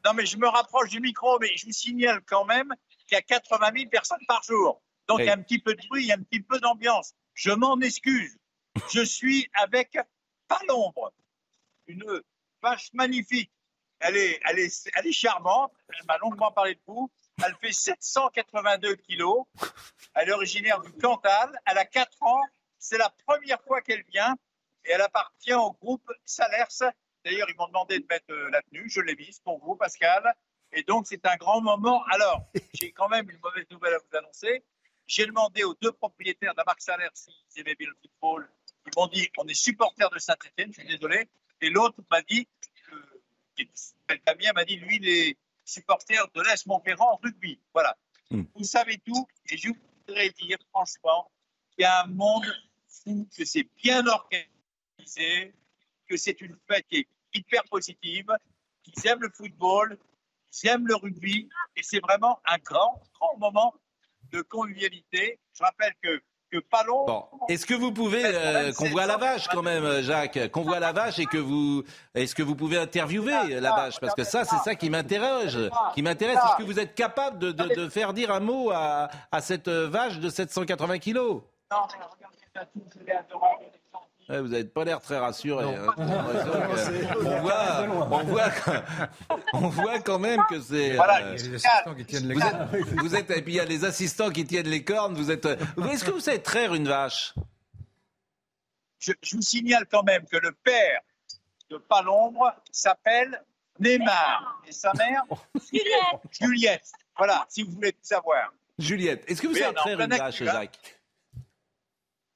Non, 0.05 0.13
mais 0.15 0.27
je 0.27 0.37
me 0.37 0.47
rapproche 0.47 0.91
du 0.91 1.01
micro, 1.01 1.39
mais 1.41 1.49
je 1.57 1.67
vous 1.67 1.73
signale 1.73 2.21
quand 2.27 2.45
même 2.45 2.73
qu'il 3.09 3.17
y 3.17 3.19
a 3.19 3.23
80 3.23 3.71
000 3.75 3.89
personnes 3.91 4.25
par 4.29 4.43
jour. 4.43 4.81
Donc 5.09 5.19
il 5.21 5.27
y 5.27 5.31
a 5.31 5.33
un 5.33 5.43
petit 5.43 5.59
peu 5.59 5.75
de 5.75 5.81
bruit, 5.89 6.05
il 6.05 6.07
y 6.09 6.13
a 6.13 6.15
un 6.15 6.23
petit 6.23 6.41
peu 6.43 6.61
d'ambiance. 6.61 7.15
Je 7.35 7.51
m'en 7.51 7.81
excuse. 7.81 8.37
Je 8.93 9.01
suis 9.01 9.49
avec 9.55 9.99
pas 10.47 10.61
l'ombre, 10.69 11.13
une 11.89 12.05
vache 12.63 12.91
magnifique. 12.93 13.51
Elle 13.99 14.17
est, 14.17 14.41
elle 14.49 14.59
est, 14.61 14.89
elle 14.95 15.07
est 15.07 15.13
charmante. 15.13 15.73
Elle 15.89 16.07
m'a 16.07 16.19
longuement 16.19 16.53
parlé 16.53 16.75
de 16.75 16.81
vous. 16.87 17.11
Elle 17.45 17.55
fait 17.61 17.73
782 17.73 18.95
kilos. 18.97 19.45
Elle 20.15 20.29
est 20.29 20.33
originaire 20.33 20.81
du 20.81 20.93
Cantal. 20.93 21.59
Elle 21.67 21.79
a 21.79 21.85
4 21.85 22.23
ans. 22.23 22.41
C'est 22.81 22.99
la 22.99 23.11
première 23.27 23.63
fois 23.63 23.83
qu'elle 23.83 24.03
vient 24.05 24.35
et 24.85 24.91
elle 24.93 25.03
appartient 25.03 25.53
au 25.53 25.73
groupe 25.73 26.11
Salers. 26.25 26.93
D'ailleurs, 27.25 27.49
ils 27.51 27.57
m'ont 27.57 27.67
demandé 27.67 28.01
de 28.01 28.07
mettre 28.11 28.31
euh, 28.31 28.49
la 28.51 28.63
tenue. 28.63 28.89
Je 28.89 29.03
l'ai 29.03 29.15
mise 29.15 29.39
pour 29.41 29.63
vous, 29.63 29.77
Pascal. 29.77 30.35
Et 30.73 30.83
donc, 30.83 31.07
c'est 31.07 31.25
un 31.27 31.37
grand 31.37 31.61
moment. 31.61 32.03
Alors, 32.07 32.47
j'ai 32.75 32.91
quand 32.93 33.09
même 33.11 33.29
une 33.29 33.39
mauvaise 33.41 33.67
nouvelle 33.71 33.95
à 33.95 33.99
vous 33.99 34.17
annoncer. 34.17 34.65
J'ai 35.07 35.27
demandé 35.27 35.63
aux 35.63 35.75
deux 35.75 35.93
propriétaires 35.93 36.55
de 36.55 36.59
la 36.59 36.65
marque 36.65 36.81
Salers 36.81 37.11
s'ils 37.15 37.61
aimaient 37.61 37.75
bien 37.75 37.89
le 37.89 37.97
football. 38.01 38.51
Ils 38.87 38.93
m'ont 38.97 39.09
dit 39.09 39.29
on 39.37 39.47
est 39.47 39.55
supporter 39.55 40.09
de 40.09 40.19
Saint-Etienne, 40.19 40.73
je 40.73 40.81
suis 40.81 40.89
désolé. 40.89 41.29
Et 41.61 41.69
l'autre 41.69 42.01
m'a 42.11 42.23
dit, 42.23 42.49
euh, 42.93 44.17
Damien 44.25 44.53
m'a 44.55 44.65
dit 44.65 44.77
lui, 44.77 44.97
il 44.97 45.09
est 45.09 45.37
supporter 45.65 46.27
de 46.35 46.41
l'Est 46.41 46.65
Montferrand 46.67 47.13
en 47.13 47.17
rugby. 47.17 47.61
Voilà. 47.75 47.97
Hmm. 48.31 48.45
Vous 48.55 48.65
savez 48.65 48.99
tout. 48.99 49.29
Et 49.51 49.59
je 49.59 49.69
voudrais 50.07 50.31
dire 50.31 50.59
franchement 50.71 51.31
qu'il 51.73 51.83
y 51.83 51.85
a 51.85 52.05
un 52.05 52.07
monde 52.07 52.47
que 53.37 53.45
c'est 53.45 53.69
bien 53.83 54.07
organisé, 54.07 55.55
que 56.09 56.17
c'est 56.17 56.41
une 56.41 56.57
fête 56.69 56.87
qui 56.89 56.99
est 56.99 57.09
hyper 57.35 57.63
positive, 57.65 58.27
qu'ils 58.83 59.07
aiment 59.07 59.23
le 59.23 59.31
football, 59.31 59.99
qu'ils 60.51 60.71
aiment 60.71 60.87
le 60.87 60.97
rugby, 60.97 61.49
et 61.77 61.83
c'est 61.83 62.01
vraiment 62.01 62.41
un 62.47 62.59
grand, 62.59 63.01
grand 63.15 63.37
moment 63.39 63.75
de 64.33 64.43
convivialité. 64.43 65.39
Je 65.55 65.63
rappelle 65.63 65.95
que 66.03 66.21
que 66.51 66.59
pas 66.59 66.83
long. 66.85 67.07
Est-ce 67.49 67.65
que 67.65 67.75
vous 67.75 67.93
pouvez 67.93 68.23
euh, 68.25 68.73
qu'on 68.73 68.89
voit 68.91 69.07
la 69.07 69.17
vache 69.17 69.47
quand 69.49 69.63
même, 69.63 70.03
Jacques, 70.03 70.51
qu'on 70.51 70.63
voit 70.63 70.81
la 70.81 70.93
vache 70.93 71.19
et 71.19 71.27
que 71.27 71.39
vous, 71.39 71.85
est-ce 72.15 72.35
que 72.35 72.43
vous 72.43 72.57
pouvez 72.57 72.77
interviewer 72.77 73.61
la 73.61 73.71
vache? 73.71 74.01
Parce 74.01 74.15
que 74.15 74.25
ça, 74.25 74.45
c'est 74.45 74.59
ça 74.59 74.75
qui 74.75 74.91
m'interroge, 74.91 75.59
qui 75.95 76.03
m'intéresse. 76.03 76.39
Est-ce 76.39 76.57
que 76.57 76.65
vous 76.65 76.81
êtes 76.81 76.95
capable 76.95 77.39
de, 77.39 77.53
de, 77.53 77.75
de, 77.75 77.89
faire 77.89 78.13
dire 78.13 78.33
un 78.33 78.41
mot 78.41 78.71
à, 78.71 79.11
à 79.31 79.41
cette 79.41 79.69
vache 79.69 80.19
de 80.19 80.29
780 80.29 80.99
kilos? 80.99 81.43
Non, 81.71 81.87
vous 84.39 84.49
n'avez 84.49 84.65
pas 84.65 84.85
l'air 84.85 85.01
très 85.01 85.19
rassuré. 85.19 85.65
Hein. 85.65 85.87
on, 85.97 87.41
voit, 87.41 87.83
on, 88.11 88.25
voit, 88.25 88.51
on 89.53 89.69
voit 89.69 89.99
quand 90.01 90.19
même 90.19 90.41
que 90.49 90.61
c'est. 90.61 90.95
Voilà, 90.95 91.27
euh, 91.27 91.33
les 91.33 91.55
assistants 91.55 91.95
qui 91.97 92.05
tiennent 92.05 92.29
les 92.29 92.35
cornes. 92.35 92.69
Vous 92.99 93.15
êtes, 93.17 93.31
et 93.31 93.43
puis 93.43 93.55
il 93.55 93.57
y 93.57 93.61
a 93.61 93.65
les 93.65 93.85
assistants 93.85 94.31
qui 94.31 94.45
tiennent 94.45 94.69
les 94.69 94.85
cornes. 94.85 95.15
Vous 95.15 95.31
êtes. 95.31 95.47
Est-ce 95.47 96.05
que 96.05 96.11
vous 96.11 96.21
savez 96.21 96.43
traire 96.43 96.75
une 96.75 96.87
vache? 96.89 97.35
Je, 98.99 99.13
vous 99.33 99.43
signale 99.43 99.87
quand 99.91 100.03
même 100.03 100.27
que 100.27 100.37
le 100.37 100.53
père 100.53 101.01
de 101.71 101.79
Palombre 101.79 102.55
s'appelle 102.71 103.43
Neymar 103.79 104.61
et 104.67 104.73
sa 104.73 104.93
mère 104.93 105.25
Juliette. 105.73 106.21
Juliette. 106.39 106.93
Voilà, 107.17 107.47
si 107.49 107.63
vous 107.63 107.73
voulez 107.73 107.93
tout 107.93 107.99
savoir. 108.03 108.53
Juliette, 108.79 109.25
est-ce 109.27 109.43
que 109.43 109.47
vous 109.47 109.55
savez 109.55 109.75
traire 109.75 110.01
une 110.01 110.11
vache, 110.11 110.43
Jacques? 110.43 111.00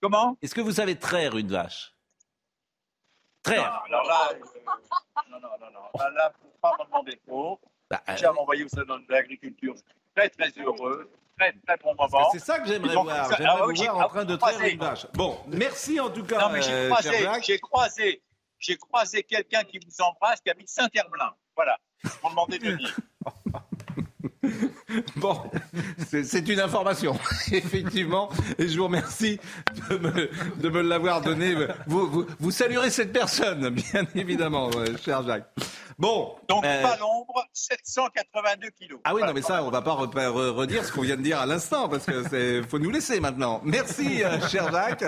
Comment? 0.04 0.36
Est-ce 0.42 0.54
que 0.54 0.60
vous 0.60 0.72
savez 0.72 0.96
traire 0.96 1.34
une 1.34 1.48
vache? 1.48 1.94
Traire 3.42 3.62
non, 3.90 3.96
alors 3.96 4.06
là, 4.06 4.32
euh, 4.32 4.38
non, 5.30 5.40
non, 5.40 5.48
non, 5.58 5.70
non. 5.72 5.98
Là, 5.98 6.10
là 6.10 6.32
faut 6.38 6.48
pas 6.60 6.76
me 6.78 6.84
demander 6.84 7.18
trop. 7.26 7.58
Bah, 7.90 8.02
J'ai 8.14 8.26
euh... 8.26 8.32
m'envoyer 8.34 8.64
au 8.64 8.68
salon 8.68 8.98
de 8.98 9.10
l'agriculture. 9.10 9.74
Très, 10.14 10.28
très 10.28 10.50
heureux. 10.60 11.10
Très, 11.38 11.54
très 11.66 11.78
bon 11.78 11.94
moment. 11.94 12.28
C'est 12.32 12.38
ça 12.38 12.58
que 12.58 12.68
j'aimerais 12.68 12.92
voir. 12.92 13.30
J'aimerais 13.30 13.56
ah, 13.58 13.64
vous 13.64 13.74
voir 13.74 13.96
en 13.96 14.08
train 14.10 14.26
de 14.26 14.36
traire 14.36 14.60
une 14.60 14.78
vache. 14.78 15.06
Bon, 15.14 15.38
merci 15.46 15.98
en 15.98 16.10
tout 16.10 16.24
cas. 16.24 16.38
Non, 16.38 16.50
mais 16.50 16.60
j'ai 16.60 16.74
euh, 16.74 16.90
croisé, 16.90 17.26
j'ai 17.42 17.58
croisé, 17.58 18.22
j'ai 18.58 18.76
croisé 18.76 19.22
quelqu'un 19.22 19.64
qui 19.64 19.78
vous 19.78 20.02
embrasse, 20.02 20.38
qui 20.42 20.50
habite 20.50 20.68
Saint-Herblain. 20.68 21.32
Voilà. 21.56 21.78
Me 22.04 22.28
demandez 22.28 22.58
de 22.58 22.72
dire. 22.72 22.94
Bon, 25.16 25.40
c'est 26.08 26.48
une 26.48 26.60
information, 26.60 27.18
effectivement, 27.52 28.28
et 28.58 28.68
je 28.68 28.76
vous 28.76 28.84
remercie 28.84 29.38
de 29.90 29.96
me, 29.96 30.30
de 30.60 30.68
me 30.68 30.82
l'avoir 30.82 31.20
donné. 31.20 31.54
Vous, 31.86 32.08
vous, 32.08 32.26
vous, 32.38 32.50
saluerez 32.50 32.90
cette 32.90 33.12
personne, 33.12 33.70
bien 33.70 34.06
évidemment, 34.14 34.70
cher 35.04 35.22
Jacques. 35.22 35.48
Bon. 35.98 36.34
Donc, 36.48 36.64
euh... 36.64 36.82
pas 36.82 36.96
l'ombre, 36.96 37.46
782 37.52 38.68
kilos. 38.70 39.00
Ah 39.04 39.14
oui, 39.14 39.22
non, 39.22 39.32
mais 39.32 39.42
ça, 39.42 39.62
on 39.62 39.70
va 39.70 39.82
pas 39.82 39.92
redire 39.92 40.84
ce 40.84 40.92
qu'on 40.92 41.02
vient 41.02 41.16
de 41.16 41.22
dire 41.22 41.38
à 41.38 41.46
l'instant, 41.46 41.88
parce 41.88 42.06
que 42.06 42.24
c'est, 42.28 42.62
faut 42.62 42.78
nous 42.78 42.90
laisser 42.90 43.20
maintenant. 43.20 43.60
Merci, 43.64 44.24
euh, 44.24 44.40
cher 44.48 44.72
Jacques. 44.72 45.04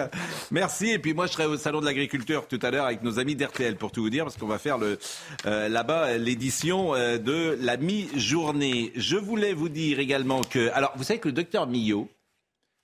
Merci. 0.51 0.91
Et 0.91 0.99
puis 0.99 1.15
moi, 1.15 1.27
je 1.27 1.33
serai 1.33 1.47
au 1.47 1.57
Salon 1.57 1.81
de 1.81 1.87
l'Agriculture 1.87 2.47
tout 2.47 2.59
à 2.63 2.71
l'heure 2.71 2.87
avec 2.87 3.03
nos 3.03 3.19
amis 3.19 3.35
d'RTL, 3.35 3.77
pour 3.77 3.91
tout 3.91 4.03
vous 4.03 4.11
dire, 4.11 4.25
parce 4.25 4.37
qu'on 4.37 4.47
va 4.47 4.59
faire 4.59 4.79
euh, 4.83 5.69
là-bas 5.69 6.17
l'édition 6.19 6.95
euh, 6.95 7.19
de 7.19 7.59
la 7.61 7.77
mi-journée. 7.77 8.93
Je 8.95 9.17
voulais 9.27 9.53
vous 9.53 9.69
dire 9.69 9.99
également 9.99 10.41
que, 10.43 10.71
alors, 10.73 10.93
vous 10.97 11.05
savez 11.05 11.21
que 11.21 11.29
le 11.29 11.33
docteur 11.33 11.67
Millot, 11.67 12.09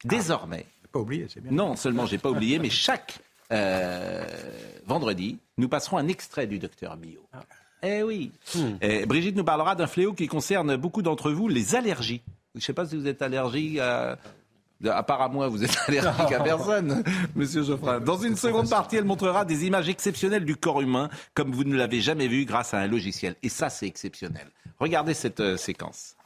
désormais. 0.04 0.66
Ah, 0.84 0.88
pas 0.92 1.00
oublié, 1.00 1.26
c'est 1.32 1.40
bien. 1.40 1.52
Non, 1.52 1.76
seulement 1.76 2.06
j'ai 2.06 2.18
pas 2.18 2.30
oublié, 2.30 2.58
mais 2.58 2.70
chaque 2.70 3.18
vendredi, 4.86 5.38
nous 5.58 5.68
passerons 5.68 5.98
un 5.98 6.08
extrait 6.08 6.46
du 6.46 6.58
docteur 6.58 6.96
Millot. 6.96 7.26
Ah. 7.32 7.44
Eh 7.82 8.02
oui. 8.02 8.30
Hmm. 8.54 9.06
Brigitte 9.06 9.36
nous 9.36 9.44
parlera 9.44 9.74
d'un 9.74 9.86
fléau 9.86 10.12
qui 10.12 10.26
concerne 10.26 10.76
beaucoup 10.76 11.02
d'entre 11.02 11.32
vous, 11.32 11.48
les 11.48 11.74
allergies. 11.74 12.22
Je 12.54 12.58
ne 12.58 12.62
sais 12.62 12.72
pas 12.72 12.86
si 12.86 12.96
vous 12.96 13.06
êtes 13.06 13.22
allergique 13.22 13.78
à... 13.78 14.18
À 14.84 15.04
part 15.04 15.22
à 15.22 15.28
moi, 15.28 15.46
vous 15.46 15.62
êtes 15.62 15.78
allergique 15.86 16.32
à 16.32 16.40
personne, 16.44 17.04
Monsieur 17.36 17.62
Geoffrin. 17.62 18.00
Dans 18.00 18.16
une 18.16 18.34
seconde 18.34 18.68
partie, 18.68 18.96
elle 18.96 19.04
montrera 19.04 19.44
des 19.44 19.64
images 19.64 19.88
exceptionnelles 19.88 20.44
du 20.44 20.56
corps 20.56 20.80
humain, 20.80 21.08
comme 21.34 21.52
vous 21.52 21.62
ne 21.62 21.76
l'avez 21.76 22.00
jamais 22.00 22.26
vu 22.26 22.44
grâce 22.44 22.74
à 22.74 22.78
un 22.78 22.88
logiciel. 22.88 23.36
Et 23.44 23.48
ça, 23.48 23.70
c'est 23.70 23.86
exceptionnel. 23.86 24.48
Regardez 24.80 25.14
cette 25.14 25.38
euh, 25.38 25.56
séquence 25.56 26.16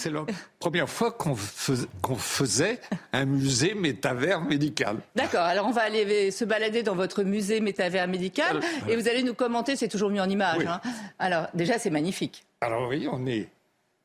c'est 0.00 0.10
la 0.10 0.24
première 0.58 0.88
fois 0.88 1.12
qu'on 1.12 1.36
faisait 1.36 2.80
un 3.12 3.26
musée 3.26 3.74
métavers 3.74 4.40
médical. 4.40 4.96
D'accord, 5.14 5.42
alors 5.42 5.66
on 5.66 5.72
va 5.72 5.82
aller 5.82 6.30
se 6.30 6.44
balader 6.44 6.82
dans 6.82 6.94
votre 6.94 7.22
musée 7.22 7.60
métavers 7.60 8.08
médical 8.08 8.60
et 8.88 8.96
vous 8.96 9.08
allez 9.08 9.22
nous 9.22 9.34
commenter, 9.34 9.76
c'est 9.76 9.88
toujours 9.88 10.10
mis 10.10 10.20
en 10.20 10.28
image. 10.28 10.64
Hein. 10.66 10.80
Alors 11.18 11.48
déjà, 11.52 11.78
c'est 11.78 11.90
magnifique. 11.90 12.44
Alors 12.62 12.88
oui, 12.88 13.08
on 13.12 13.26
est, 13.26 13.48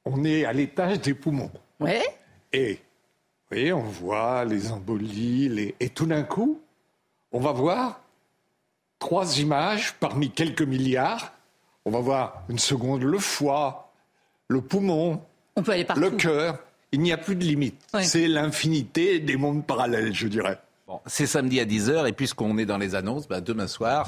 on 0.03 0.25
est 0.25 0.43
à 0.43 0.51
l'étage 0.51 0.99
des 0.99 1.13
poumons. 1.13 1.51
Oui. 1.79 1.99
Et 2.51 2.79
oui, 3.51 3.71
on 3.71 3.83
voit 3.83 4.43
les 4.43 4.71
embolies, 4.71 5.47
les... 5.49 5.75
et 5.79 5.89
tout 5.89 6.05
d'un 6.05 6.23
coup, 6.23 6.59
on 7.31 7.39
va 7.39 7.53
voir 7.53 8.01
trois 8.99 9.39
images 9.39 9.93
parmi 9.99 10.29
quelques 10.29 10.61
milliards. 10.61 11.31
On 11.85 11.91
va 11.91 11.99
voir 11.99 12.43
une 12.49 12.59
seconde 12.59 13.03
le 13.03 13.19
foie, 13.19 13.93
le 14.47 14.59
poumon, 14.59 15.21
on 15.55 15.63
peut 15.63 15.71
aller 15.71 15.85
partout. 15.85 16.01
Le 16.01 16.11
cœur, 16.11 16.59
il 16.91 17.01
n'y 17.01 17.11
a 17.11 17.17
plus 17.17 17.35
de 17.35 17.43
limite. 17.43 17.81
C'est 18.01 18.27
l'infinité 18.27 19.19
des 19.19 19.37
mondes 19.37 19.65
parallèles, 19.65 20.13
je 20.13 20.27
dirais. 20.27 20.59
Bon, 20.87 20.99
c'est 21.07 21.25
samedi 21.25 21.59
à 21.59 21.65
10h, 21.65 22.07
et 22.07 22.13
puisqu'on 22.13 22.57
est 22.57 22.65
dans 22.65 22.77
les 22.77 22.95
annonces, 22.95 23.27
bah, 23.27 23.41
demain 23.41 23.67
soir, 23.67 24.07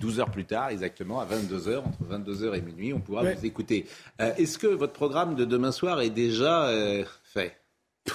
12 0.00 0.18
euh, 0.18 0.22
heures 0.22 0.30
plus 0.30 0.44
tard, 0.44 0.70
exactement, 0.70 1.20
à 1.20 1.26
22h, 1.26 1.78
entre 1.78 2.04
22h 2.10 2.56
et 2.56 2.60
minuit, 2.60 2.92
on 2.92 3.00
pourra 3.00 3.22
vous 3.22 3.46
écouter. 3.46 3.86
Euh, 4.20 4.34
est-ce 4.36 4.58
que 4.58 4.66
votre 4.66 4.92
programme 4.92 5.36
de 5.36 5.44
demain 5.44 5.72
soir 5.72 6.00
est 6.00 6.10
déjà 6.10 6.66
euh, 6.66 7.04
fait? 7.22 7.56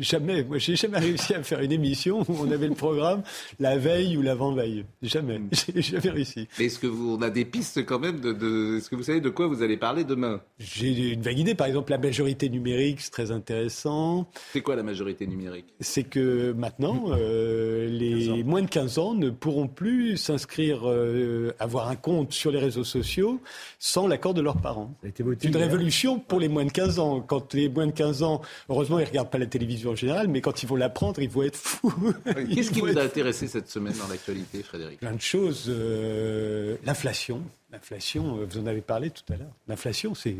Jamais. 0.00 0.44
Moi, 0.44 0.58
j'ai 0.58 0.76
jamais 0.76 0.98
réussi 0.98 1.34
à 1.34 1.42
faire 1.42 1.60
une 1.60 1.72
émission 1.72 2.20
où 2.28 2.36
on 2.40 2.50
avait 2.52 2.68
le 2.68 2.74
programme 2.74 3.22
la 3.58 3.76
veille 3.76 4.16
ou 4.16 4.22
l'avant-veille. 4.22 4.84
Jamais. 5.02 5.38
Hmm. 5.38 5.48
J'ai 5.52 5.82
jamais 5.82 6.10
réussi. 6.10 6.46
Mais 6.58 6.66
est-ce 6.66 6.78
que 6.78 6.86
vous, 6.86 7.16
on 7.16 7.22
a 7.22 7.30
des 7.30 7.44
pistes 7.44 7.84
quand 7.84 7.98
même 7.98 8.20
de, 8.20 8.76
est-ce 8.76 8.88
que 8.88 8.94
vous 8.94 9.02
savez 9.02 9.20
de 9.20 9.28
quoi 9.28 9.48
vous 9.48 9.62
allez 9.62 9.76
parler 9.76 10.04
demain? 10.04 10.40
J'ai 10.58 11.12
une 11.12 11.22
vague 11.22 11.38
idée. 11.38 11.54
Par 11.54 11.66
exemple, 11.66 11.90
la 11.90 11.98
majorité 11.98 12.48
numérique, 12.48 13.00
c'est 13.00 13.10
très 13.10 13.32
intéressant. 13.32 14.30
C'est 14.52 14.60
quoi 14.60 14.76
la 14.76 14.84
majorité 14.84 15.26
numérique? 15.26 15.66
C'est 15.80 16.04
que 16.04 16.52
maintenant, 16.52 17.06
euh, 17.08 17.88
les 17.88 18.44
moins 18.44 18.62
de 18.62 18.68
15 18.68 18.98
ans 18.98 19.14
ne 19.14 19.30
pourront 19.30 19.66
plus 19.66 20.16
s'inscrire, 20.16 20.82
euh, 20.84 21.52
avoir 21.58 21.88
un 21.88 21.96
compte 21.96 22.32
sur 22.32 22.52
les 22.52 22.60
réseaux 22.60 22.84
sociaux 22.84 23.40
sans 23.80 24.06
l'accord 24.06 24.34
de 24.34 24.42
leurs 24.42 24.60
parents. 24.60 24.94
C'est 25.02 25.44
une 25.44 25.56
révolution 25.56 26.20
pour 26.20 26.38
les 26.38 26.48
moins 26.48 26.64
de 26.64 26.72
15 26.72 26.98
ans. 27.00 27.20
Quand 27.20 27.52
les 27.54 27.68
moins 27.68 27.86
de 27.86 27.92
15 27.92 28.22
ans, 28.22 28.42
heureusement, 28.68 29.00
ils 29.00 29.04
regardent 29.04 29.30
pas 29.30 29.38
la 29.38 29.46
télévision 29.46 29.87
en 29.88 29.94
général, 29.94 30.28
mais 30.28 30.40
quand 30.40 30.62
ils 30.62 30.66
vont 30.66 30.76
l'apprendre, 30.76 31.20
ils 31.20 31.28
vont 31.28 31.42
être 31.42 31.56
fous. 31.56 32.14
Qu'est-ce 32.54 32.70
qui 32.70 32.80
vous 32.80 32.98
a 32.98 33.02
intéressé 33.02 33.46
cette 33.48 33.68
semaine 33.68 33.94
dans 33.98 34.08
l'actualité, 34.08 34.62
Frédéric 34.62 35.00
Plein 35.00 35.12
de 35.12 35.20
choses. 35.20 35.66
Euh, 35.68 36.76
l'inflation. 36.84 37.42
L'inflation, 37.72 38.38
euh, 38.38 38.46
vous 38.48 38.58
en 38.58 38.66
avez 38.66 38.80
parlé 38.80 39.10
tout 39.10 39.32
à 39.32 39.36
l'heure. 39.36 39.52
L'inflation, 39.66 40.14
c'est 40.14 40.36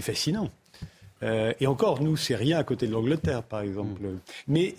fascinant. 0.00 0.50
Euh, 1.22 1.52
et 1.60 1.68
encore, 1.68 2.02
nous, 2.02 2.16
c'est 2.16 2.34
rien 2.34 2.58
à 2.58 2.64
côté 2.64 2.88
de 2.88 2.92
l'Angleterre, 2.92 3.44
par 3.44 3.60
exemple. 3.60 4.02
Mm. 4.02 4.18
Mais 4.48 4.74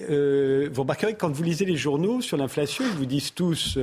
vous 0.71 0.81
remarquerez 0.81 1.13
que 1.13 1.19
quand 1.19 1.31
vous 1.31 1.43
lisez 1.43 1.65
les 1.65 1.77
journaux 1.77 2.21
sur 2.21 2.37
l'inflation, 2.37 2.83
ils 2.85 2.97
vous 2.97 3.05
disent 3.05 3.33
tous, 3.33 3.77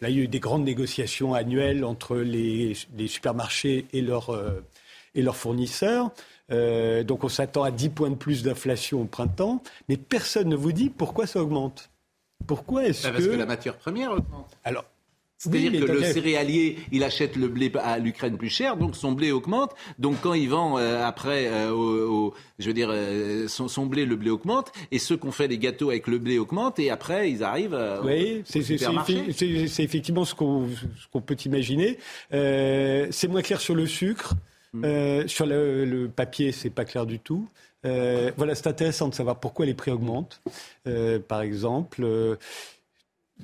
là, 0.00 0.08
il 0.08 0.16
y 0.16 0.20
a 0.20 0.24
eu 0.24 0.28
des 0.28 0.40
grandes 0.40 0.64
négociations 0.64 1.34
annuelles 1.34 1.84
entre 1.84 2.16
les, 2.16 2.76
les 2.96 3.06
supermarchés 3.06 3.86
et 3.92 4.00
leurs 4.00 4.36
et 5.14 5.22
leurs 5.22 5.36
fournisseurs. 5.36 6.10
Euh, 6.50 7.04
donc 7.04 7.24
on 7.24 7.28
s'attend 7.28 7.62
à 7.62 7.70
10 7.70 7.90
points 7.90 8.10
de 8.10 8.14
plus 8.14 8.42
d'inflation 8.42 9.02
au 9.02 9.06
printemps, 9.06 9.62
mais 9.88 9.96
personne 9.96 10.48
ne 10.48 10.56
vous 10.56 10.72
dit 10.72 10.90
pourquoi 10.90 11.26
ça 11.26 11.42
augmente. 11.42 11.90
Pourquoi 12.46 12.86
est-ce 12.86 13.04
bah, 13.04 13.10
que... 13.10 13.14
Parce 13.16 13.28
que 13.28 13.36
la 13.36 13.46
matière 13.46 13.76
première 13.76 14.12
augmente. 14.12 14.56
Alors, 14.64 14.84
c'est-à-dire 15.40 15.72
que 15.86 15.90
le 15.90 16.04
céréalier, 16.04 16.76
il 16.92 17.02
achète 17.02 17.34
le 17.34 17.48
blé 17.48 17.72
à 17.82 17.98
l'Ukraine 17.98 18.36
plus 18.36 18.50
cher, 18.50 18.76
donc 18.76 18.94
son 18.94 19.12
blé 19.12 19.32
augmente. 19.32 19.74
Donc 19.98 20.16
quand 20.20 20.34
il 20.34 20.50
vend 20.50 20.76
euh, 20.76 21.02
après, 21.02 21.46
euh, 21.46 21.70
au, 21.70 22.34
je 22.58 22.66
veux 22.66 22.74
dire, 22.74 22.90
euh, 22.92 23.48
son, 23.48 23.66
son, 23.66 23.86
blé, 23.86 24.04
le 24.04 24.16
blé 24.16 24.28
augmente. 24.28 24.70
Et 24.92 24.98
ceux 24.98 25.16
qui 25.16 25.26
ont 25.26 25.32
fait 25.32 25.48
les 25.48 25.56
gâteaux 25.56 25.88
avec 25.88 26.08
le 26.08 26.18
blé 26.18 26.38
augmentent. 26.38 26.78
Et 26.78 26.90
après, 26.90 27.30
ils 27.30 27.42
arrivent 27.42 27.78
oui, 28.04 28.42
c'est 28.44 29.82
effectivement 29.82 30.26
ce 30.26 30.34
qu'on 30.34 30.68
qu 31.10 31.20
peut 31.22 31.36
imaginer. 31.46 31.96
c'est 32.30 33.28
moins 33.28 33.40
clair 33.40 33.62
sur 33.62 33.74
le 33.74 33.86
sucre. 33.86 34.34
Hmm. 34.72 35.26
sur 35.26 35.46
le, 35.46 35.84
le 35.84 36.08
papier, 36.08 36.52
c'est 36.52 36.70
pas 36.70 36.84
clair 36.84 37.04
du 37.06 37.18
tout. 37.18 37.48
voilà, 37.82 38.54
c'est 38.54 38.68
intéressant 38.68 39.08
de 39.08 39.14
savoir 39.14 39.40
pourquoi 39.40 39.66
les 39.66 39.74
prix 39.74 39.90
augmentent. 39.90 40.40
par 41.28 41.42
exemple 41.42 42.04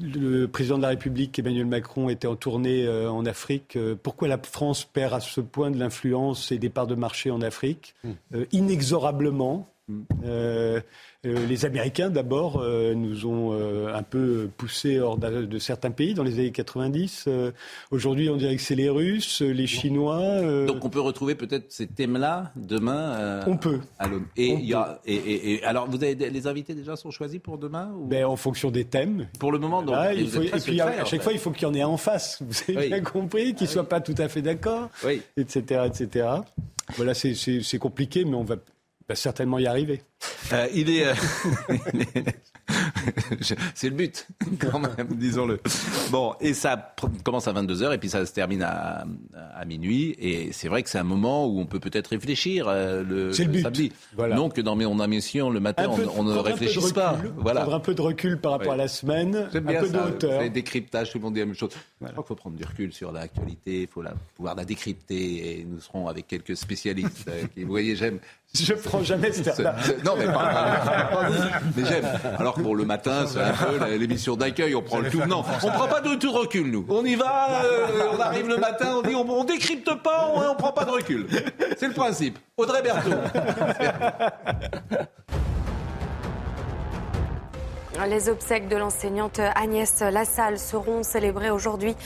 le 0.00 0.46
président 0.46 0.76
de 0.76 0.82
la 0.82 0.88
République, 0.88 1.38
Emmanuel 1.38 1.66
Macron, 1.66 2.08
était 2.08 2.26
en 2.26 2.36
tournée 2.36 2.86
euh, 2.86 3.10
en 3.10 3.24
Afrique. 3.26 3.76
Euh, 3.76 3.94
pourquoi 4.00 4.28
la 4.28 4.38
France 4.38 4.84
perd 4.84 5.14
à 5.14 5.20
ce 5.20 5.40
point 5.40 5.70
de 5.70 5.78
l'influence 5.78 6.52
et 6.52 6.58
des 6.58 6.68
parts 6.68 6.86
de 6.86 6.94
marché 6.94 7.30
en 7.30 7.40
Afrique? 7.40 7.94
Euh, 8.34 8.44
Inexorablement. 8.52 9.68
Hmm. 9.88 10.02
Euh, 10.24 10.80
les 11.22 11.64
Américains, 11.64 12.10
d'abord, 12.10 12.60
euh, 12.60 12.94
nous 12.94 13.26
ont 13.26 13.52
euh, 13.52 13.94
un 13.94 14.02
peu 14.02 14.50
poussé 14.56 14.98
hors 14.98 15.16
de, 15.16 15.58
certains 15.60 15.92
pays 15.92 16.12
dans 16.12 16.24
les 16.24 16.40
années 16.40 16.50
90. 16.50 17.28
Aujourd'hui, 17.92 18.28
on 18.28 18.36
dirait 18.36 18.56
que 18.56 18.62
c'est 18.62 18.74
les 18.74 18.88
Russes, 18.88 19.42
les 19.42 19.66
Chinois. 19.68 20.40
Donc 20.66 20.84
on 20.84 20.88
peut 20.88 21.00
retrouver 21.00 21.36
peut-être 21.36 21.70
ces 21.70 21.86
thèmes-là 21.86 22.52
demain 22.56 23.44
On 23.46 23.56
peut. 23.56 23.78
À 23.98 24.08
et, 24.36 24.54
y 24.54 24.74
a, 24.74 25.00
et, 25.06 25.62
alors, 25.62 25.88
vous 25.88 26.02
avez, 26.02 26.14
les 26.14 26.46
invités 26.46 26.74
déjà 26.74 26.96
sont 26.96 27.10
choisis 27.12 27.40
pour 27.40 27.58
demain 27.58 27.92
ben, 27.96 28.24
En 28.24 28.36
fonction 28.36 28.70
des 28.72 28.84
thèmes. 28.84 29.28
Pour 29.38 29.52
le 29.52 29.58
moment, 29.58 29.82
donc. 29.82 29.96
il 30.16 30.28
faut, 30.28 30.42
et 30.42 30.50
puis 30.50 30.80
à, 30.80 31.04
chaque 31.04 31.22
fois, 31.22 31.32
il 31.32 31.38
faut 31.38 31.52
qu'il 31.52 31.62
y 31.62 31.70
en 31.70 31.74
ait 31.74 31.84
en 31.84 31.96
face. 31.96 32.42
Vous 32.46 32.76
avez 32.76 32.88
bien 32.88 33.00
compris, 33.02 33.54
qu'ils 33.54 33.66
ne 33.66 33.70
ah 33.70 33.72
soient 33.72 33.88
pas 33.88 34.00
tout 34.00 34.14
à 34.18 34.28
fait 34.28 34.42
d'accord, 34.42 34.88
etc., 35.36 35.82
etc. 35.86 36.28
Voilà, 36.96 37.14
c'est 37.14 37.78
compliqué, 37.78 38.24
mais 38.24 38.34
on 38.34 38.44
va 38.44 38.56
va 39.08 39.14
certainement 39.14 39.58
y 39.58 39.66
arriver. 39.66 40.02
Euh, 40.52 40.66
il 40.74 40.90
est. 40.90 41.06
Euh, 41.06 41.14
c'est 43.74 43.88
le 43.88 43.94
but, 43.94 44.26
quand 44.58 44.78
même, 44.78 45.08
disons-le. 45.10 45.60
Bon, 46.10 46.34
et 46.40 46.54
ça 46.54 46.94
commence 47.24 47.46
à 47.48 47.52
22h 47.52 47.94
et 47.94 47.98
puis 47.98 48.08
ça 48.08 48.24
se 48.24 48.32
termine 48.32 48.62
à, 48.62 49.04
à 49.54 49.64
minuit. 49.64 50.14
Et 50.18 50.52
c'est 50.52 50.68
vrai 50.68 50.82
que 50.82 50.90
c'est 50.90 50.98
un 50.98 51.04
moment 51.04 51.46
où 51.46 51.60
on 51.60 51.66
peut 51.66 51.80
peut-être 51.80 52.08
réfléchir 52.08 52.66
euh, 52.68 53.02
le, 53.02 53.30
le, 53.30 53.44
le 53.44 53.62
samedi. 53.62 53.92
Voilà. 54.16 54.36
Non 54.36 54.48
que 54.48 54.60
dans 54.60 54.76
mon 54.76 55.04
émission 55.04 55.50
le 55.50 55.60
matin, 55.60 55.90
on, 56.16 56.22
ne 56.24 56.36
réfléchisse 56.36 56.92
pas. 56.92 57.18
Voilà. 57.36 57.62
Prendre 57.62 57.76
un 57.76 57.80
peu 57.80 57.94
de 57.94 58.02
recul 58.02 58.40
par 58.40 58.52
rapport 58.52 58.72
à 58.72 58.76
la 58.76 58.88
semaine, 58.88 59.48
un 59.52 59.60
peu 59.60 59.88
de 59.88 59.98
hauteur. 59.98 60.40
C'est 60.42 60.50
décryptage, 60.50 61.10
tout 61.10 61.18
le 61.18 61.24
monde 61.24 61.34
dit 61.34 61.40
la 61.40 61.46
même 61.46 61.54
chose. 61.54 61.70
Je 62.00 62.06
crois 62.06 62.14
qu'il 62.16 62.28
faut 62.28 62.34
prendre 62.34 62.56
du 62.56 62.64
recul 62.64 62.92
sur 62.92 63.12
l'actualité, 63.12 63.82
il 63.82 63.88
faut 63.88 64.02
la, 64.02 64.14
pouvoir 64.34 64.54
la 64.54 64.64
décrypter 64.64 65.60
et 65.60 65.64
nous 65.64 65.80
serons 65.80 66.08
avec 66.08 66.26
quelques 66.26 66.56
spécialistes. 66.56 67.30
qui, 67.54 67.62
vous 67.62 67.70
voyez, 67.70 67.96
j'aime 67.96 68.18
je 68.54 68.74
prends 68.74 69.02
jamais 69.02 69.32
ce 69.32 69.42
Non, 70.04 70.14
mais 70.16 70.26
pas, 70.26 71.28
Mais 71.76 71.84
j'aime. 71.84 72.06
Alors 72.38 72.54
que 72.54 72.60
bon, 72.60 72.74
le 72.74 72.84
matin, 72.84 73.26
c'est 73.26 73.40
un 73.40 73.52
peu 73.52 73.96
l'émission 73.96 74.36
d'accueil, 74.36 74.74
on 74.74 74.82
prend 74.82 74.98
le 74.98 75.10
tout. 75.10 75.24
Non, 75.26 75.44
on 75.62 75.70
prend 75.70 75.88
pas 75.88 76.00
de 76.00 76.14
tout 76.14 76.32
recul, 76.32 76.70
nous. 76.70 76.86
On 76.88 77.04
y 77.04 77.14
va, 77.14 77.62
euh, 77.64 77.86
on 78.16 78.20
arrive 78.20 78.48
le 78.48 78.56
matin, 78.56 78.94
on 78.96 79.02
dit, 79.02 79.14
on, 79.14 79.28
on 79.28 79.44
décrypte 79.44 79.90
pas, 80.02 80.30
on, 80.34 80.50
on 80.50 80.54
prend 80.54 80.72
pas 80.72 80.84
de 80.84 80.90
recul. 80.90 81.26
C'est 81.76 81.88
le 81.88 81.94
principe. 81.94 82.38
Audrey 82.56 82.82
Berthaud. 82.82 83.10
Les 88.04 88.28
obsèques 88.28 88.68
de 88.68 88.76
l'enseignante 88.76 89.40
Agnès 89.54 90.00
Lassalle 90.00 90.58
seront 90.58 91.02
célébrées 91.02 91.50
aujourd'hui 91.50 91.96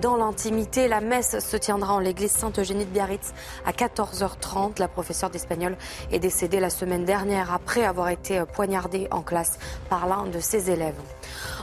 dans 0.00 0.16
l'intimité. 0.16 0.86
La 0.86 1.00
messe 1.00 1.40
se 1.40 1.56
tiendra 1.56 1.94
en 1.94 1.98
l'église 1.98 2.30
Sainte-Eugénie 2.30 2.84
de 2.84 2.90
Biarritz 2.90 3.34
à 3.66 3.72
14h30. 3.72 4.78
La 4.78 4.86
professeure 4.86 5.28
d'espagnol 5.28 5.76
est 6.12 6.20
décédée 6.20 6.60
la 6.60 6.70
semaine 6.70 7.04
dernière 7.04 7.52
après 7.52 7.84
avoir 7.84 8.10
été 8.10 8.42
poignardée 8.54 9.08
en 9.10 9.22
classe 9.22 9.58
par 9.88 10.06
l'un 10.06 10.26
de 10.26 10.38
ses 10.38 10.70
élèves. 10.70 10.94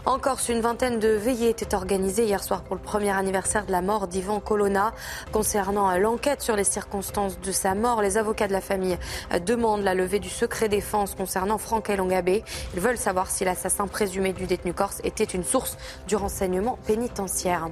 En 0.07 0.19
Corse, 0.19 0.47
une 0.47 0.61
vingtaine 0.61 0.99
de 0.99 1.09
veillées 1.09 1.49
étaient 1.49 1.75
organisées 1.75 2.23
hier 2.23 2.41
soir 2.41 2.63
pour 2.63 2.77
le 2.77 2.81
premier 2.81 3.09
anniversaire 3.09 3.65
de 3.65 3.73
la 3.73 3.81
mort 3.81 4.07
d'Ivan 4.07 4.39
Colonna. 4.39 4.93
Concernant 5.33 5.93
l'enquête 5.97 6.41
sur 6.41 6.55
les 6.55 6.63
circonstances 6.63 7.41
de 7.41 7.51
sa 7.51 7.75
mort, 7.75 8.01
les 8.01 8.17
avocats 8.17 8.47
de 8.47 8.53
la 8.53 8.61
famille 8.61 8.97
demandent 9.45 9.83
la 9.83 9.93
levée 9.93 10.19
du 10.19 10.29
secret 10.29 10.69
défense 10.69 11.13
concernant 11.13 11.57
Franck 11.57 11.89
Elongabé. 11.89 12.45
Ils 12.73 12.79
veulent 12.79 12.97
savoir 12.97 13.29
si 13.29 13.43
l'assassin 13.43 13.87
présumé 13.87 14.31
du 14.31 14.45
détenu 14.45 14.73
corse 14.73 15.01
était 15.03 15.25
une 15.25 15.43
source 15.43 15.75
du 16.07 16.15
renseignement 16.15 16.79
pénitentiaire. 16.87 17.67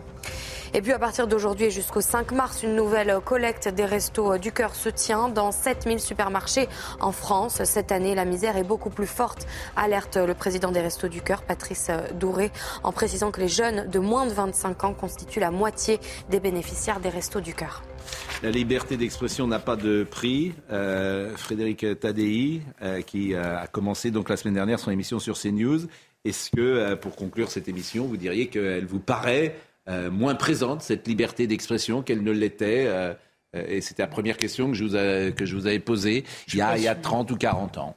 Et 0.76 0.81
puis 0.81 0.91
à 0.91 0.99
partir 0.99 1.26
d'aujourd'hui 1.26 1.68
et 1.68 1.72
jusqu'au 1.72 2.02
5 2.02 2.34
mars, 2.34 2.61
une 2.61 2.76
nouvelle 2.76 3.19
collecte 3.23 3.69
des 3.69 3.85
restos 3.85 4.38
du 4.38 4.52
cœur 4.52 4.76
se 4.76 4.89
tient 4.89 5.30
dans 5.30 5.53
7000 5.53 6.02
supermarchés 6.02 6.68
en 6.99 7.14
France. 7.14 7.64
Cette 7.64 7.93
année, 7.93 8.14
la 8.14 8.26
misère 8.26 8.57
est 8.57 8.65
beaucoup 8.65 8.89
plus 8.89 9.07
forte, 9.07 9.47
alerte 9.77 10.18
le 10.18 10.34
président 10.34 10.73
des 10.73 10.81
restos 10.81 11.07
du 11.07 11.22
cœur, 11.22 11.43
Patrice 11.43 11.91
Douré, 12.19 12.52
en 12.84 12.91
précisant 12.91 13.31
que 13.31 13.39
les 13.39 13.47
jeunes 13.47 13.89
de 13.89 13.99
moins 13.99 14.26
de 14.26 14.34
25 14.34 14.84
ans 14.84 14.93
constituent 14.93 15.39
la 15.39 15.49
moitié 15.49 16.02
des 16.30 16.41
bénéficiaires 16.41 16.99
des 16.99 17.07
restos 17.07 17.39
du 17.39 17.53
cœur. 17.53 17.81
La 18.43 18.52
liberté 18.52 18.97
d'expression 18.97 19.47
n'a 19.47 19.60
pas 19.60 19.77
de 19.77 20.03
prix. 20.03 20.56
Euh, 20.72 21.38
Frédéric 21.38 21.85
Tadei, 22.02 22.61
euh, 22.81 22.99
qui 22.99 23.34
a 23.34 23.65
commencé 23.68 24.11
donc 24.11 24.27
la 24.27 24.35
semaine 24.35 24.56
dernière 24.56 24.80
son 24.80 24.91
émission 24.91 25.19
sur 25.19 25.38
CNews, 25.39 25.88
est-ce 26.26 26.49
que, 26.49 26.60
euh, 26.60 26.95
pour 26.95 27.15
conclure 27.15 27.52
cette 27.52 27.69
émission, 27.69 28.07
vous 28.07 28.18
diriez 28.18 28.47
qu'elle 28.47 28.88
vous 28.88 28.99
paraît 28.99 29.56
euh, 29.89 30.09
moins 30.09 30.35
présente, 30.35 30.81
cette 30.81 31.07
liberté 31.07 31.47
d'expression, 31.47 32.01
qu'elle 32.01 32.23
ne 32.23 32.31
l'était. 32.31 32.85
Euh, 32.87 33.13
et 33.53 33.81
c'était 33.81 34.03
la 34.03 34.07
première 34.07 34.37
question 34.37 34.67
que 34.67 34.73
je 34.73 34.83
vous, 34.83 35.33
que 35.33 35.45
je 35.45 35.55
vous 35.55 35.65
avais 35.65 35.79
posée 35.79 36.25
il 36.49 36.55
y, 36.55 36.61
a, 36.61 36.77
il 36.77 36.83
y 36.83 36.89
a 36.89 36.95
30 36.95 37.31
ou 37.31 37.37
40 37.37 37.77
ans. 37.77 37.95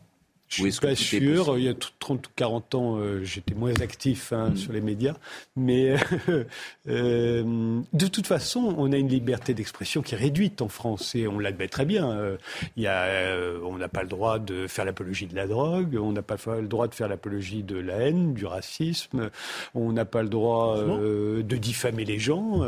Je 0.48 0.64
ne 0.64 0.70
suis 0.70 0.80
pas 0.80 0.94
sûr. 0.94 1.58
Il 1.58 1.64
y 1.64 1.68
a 1.68 1.74
30 1.74 2.26
ou 2.26 2.30
40 2.36 2.74
ans, 2.74 2.96
euh, 2.96 3.22
j'étais 3.22 3.54
moins 3.54 3.74
actif 3.80 4.32
hein, 4.32 4.50
mm. 4.50 4.56
sur 4.56 4.72
les 4.72 4.80
médias. 4.80 5.14
Mais 5.56 5.96
euh, 6.88 7.80
de 7.92 8.06
toute 8.06 8.26
façon, 8.26 8.74
on 8.78 8.92
a 8.92 8.96
une 8.96 9.08
liberté 9.08 9.52
d'expression 9.52 10.00
qui 10.00 10.14
est 10.14 10.18
réduite 10.18 10.62
en 10.62 10.68
France 10.68 11.14
et 11.14 11.28
on 11.28 11.38
l'admet 11.38 11.68
très 11.68 11.84
bien. 11.84 12.10
Euh, 12.10 12.36
il 12.76 12.82
y 12.82 12.86
a, 12.86 13.02
euh, 13.02 13.60
on 13.64 13.76
n'a 13.76 13.88
pas 13.88 14.02
le 14.02 14.08
droit 14.08 14.38
de 14.38 14.66
faire 14.66 14.84
l'apologie 14.84 15.26
de 15.26 15.36
la 15.36 15.46
drogue, 15.46 15.98
on 16.00 16.12
n'a 16.12 16.22
pas 16.22 16.36
le 16.46 16.66
droit 16.66 16.88
de 16.88 16.94
faire 16.94 17.08
l'apologie 17.08 17.62
de 17.62 17.76
la 17.76 17.96
haine, 17.96 18.32
du 18.32 18.46
racisme, 18.46 19.30
on 19.74 19.92
n'a 19.92 20.04
pas 20.04 20.22
le 20.22 20.28
droit 20.28 20.78
de 20.78 21.56
diffamer 21.56 22.04
les 22.04 22.18
gens. 22.18 22.58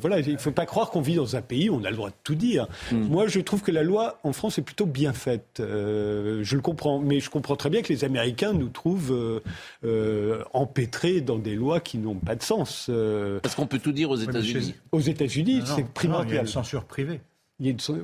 voilà, 0.00 0.20
il 0.20 0.32
ne 0.32 0.38
faut 0.38 0.50
pas 0.50 0.66
croire 0.66 0.90
qu'on 0.90 1.00
vit 1.00 1.14
dans 1.14 1.36
un 1.36 1.42
pays 1.42 1.70
où 1.70 1.76
on 1.76 1.84
a 1.84 1.90
le 1.90 1.96
droit 1.96 2.10
de 2.10 2.14
tout 2.24 2.34
dire. 2.34 2.66
Mm. 2.90 2.96
Moi, 2.96 3.26
je 3.28 3.40
trouve 3.40 3.62
que 3.62 3.70
la 3.70 3.82
loi 3.82 4.18
en 4.24 4.32
France 4.32 4.58
est 4.58 4.62
plutôt 4.62 4.86
bien 4.86 5.12
faite. 5.12 5.56
je 5.58 6.54
le 6.54 6.60
comprends. 6.60 6.98
Mais 6.98 7.19
je 7.20 7.30
comprends 7.30 7.56
très 7.56 7.70
bien 7.70 7.82
que 7.82 7.92
les 7.92 8.04
Américains 8.04 8.52
nous 8.52 8.68
trouvent 8.68 9.12
euh, 9.12 9.40
euh, 9.84 10.42
empêtrés 10.52 11.20
dans 11.20 11.38
des 11.38 11.54
lois 11.54 11.80
qui 11.80 11.98
n'ont 11.98 12.14
pas 12.14 12.34
de 12.34 12.42
sens. 12.42 12.86
Euh. 12.88 13.40
Parce 13.40 13.54
qu'on 13.54 13.66
peut 13.66 13.78
tout 13.78 13.92
dire 13.92 14.10
aux 14.10 14.16
États-Unis. 14.16 14.74
Aux 14.92 15.00
États-Unis, 15.00 15.62
c'est 15.64 15.86
primordial. 15.86 16.28
il 16.30 16.34
y 16.34 16.38
a 16.38 16.42
une 16.42 16.46
censure 16.46 16.84
privée. 16.84 17.20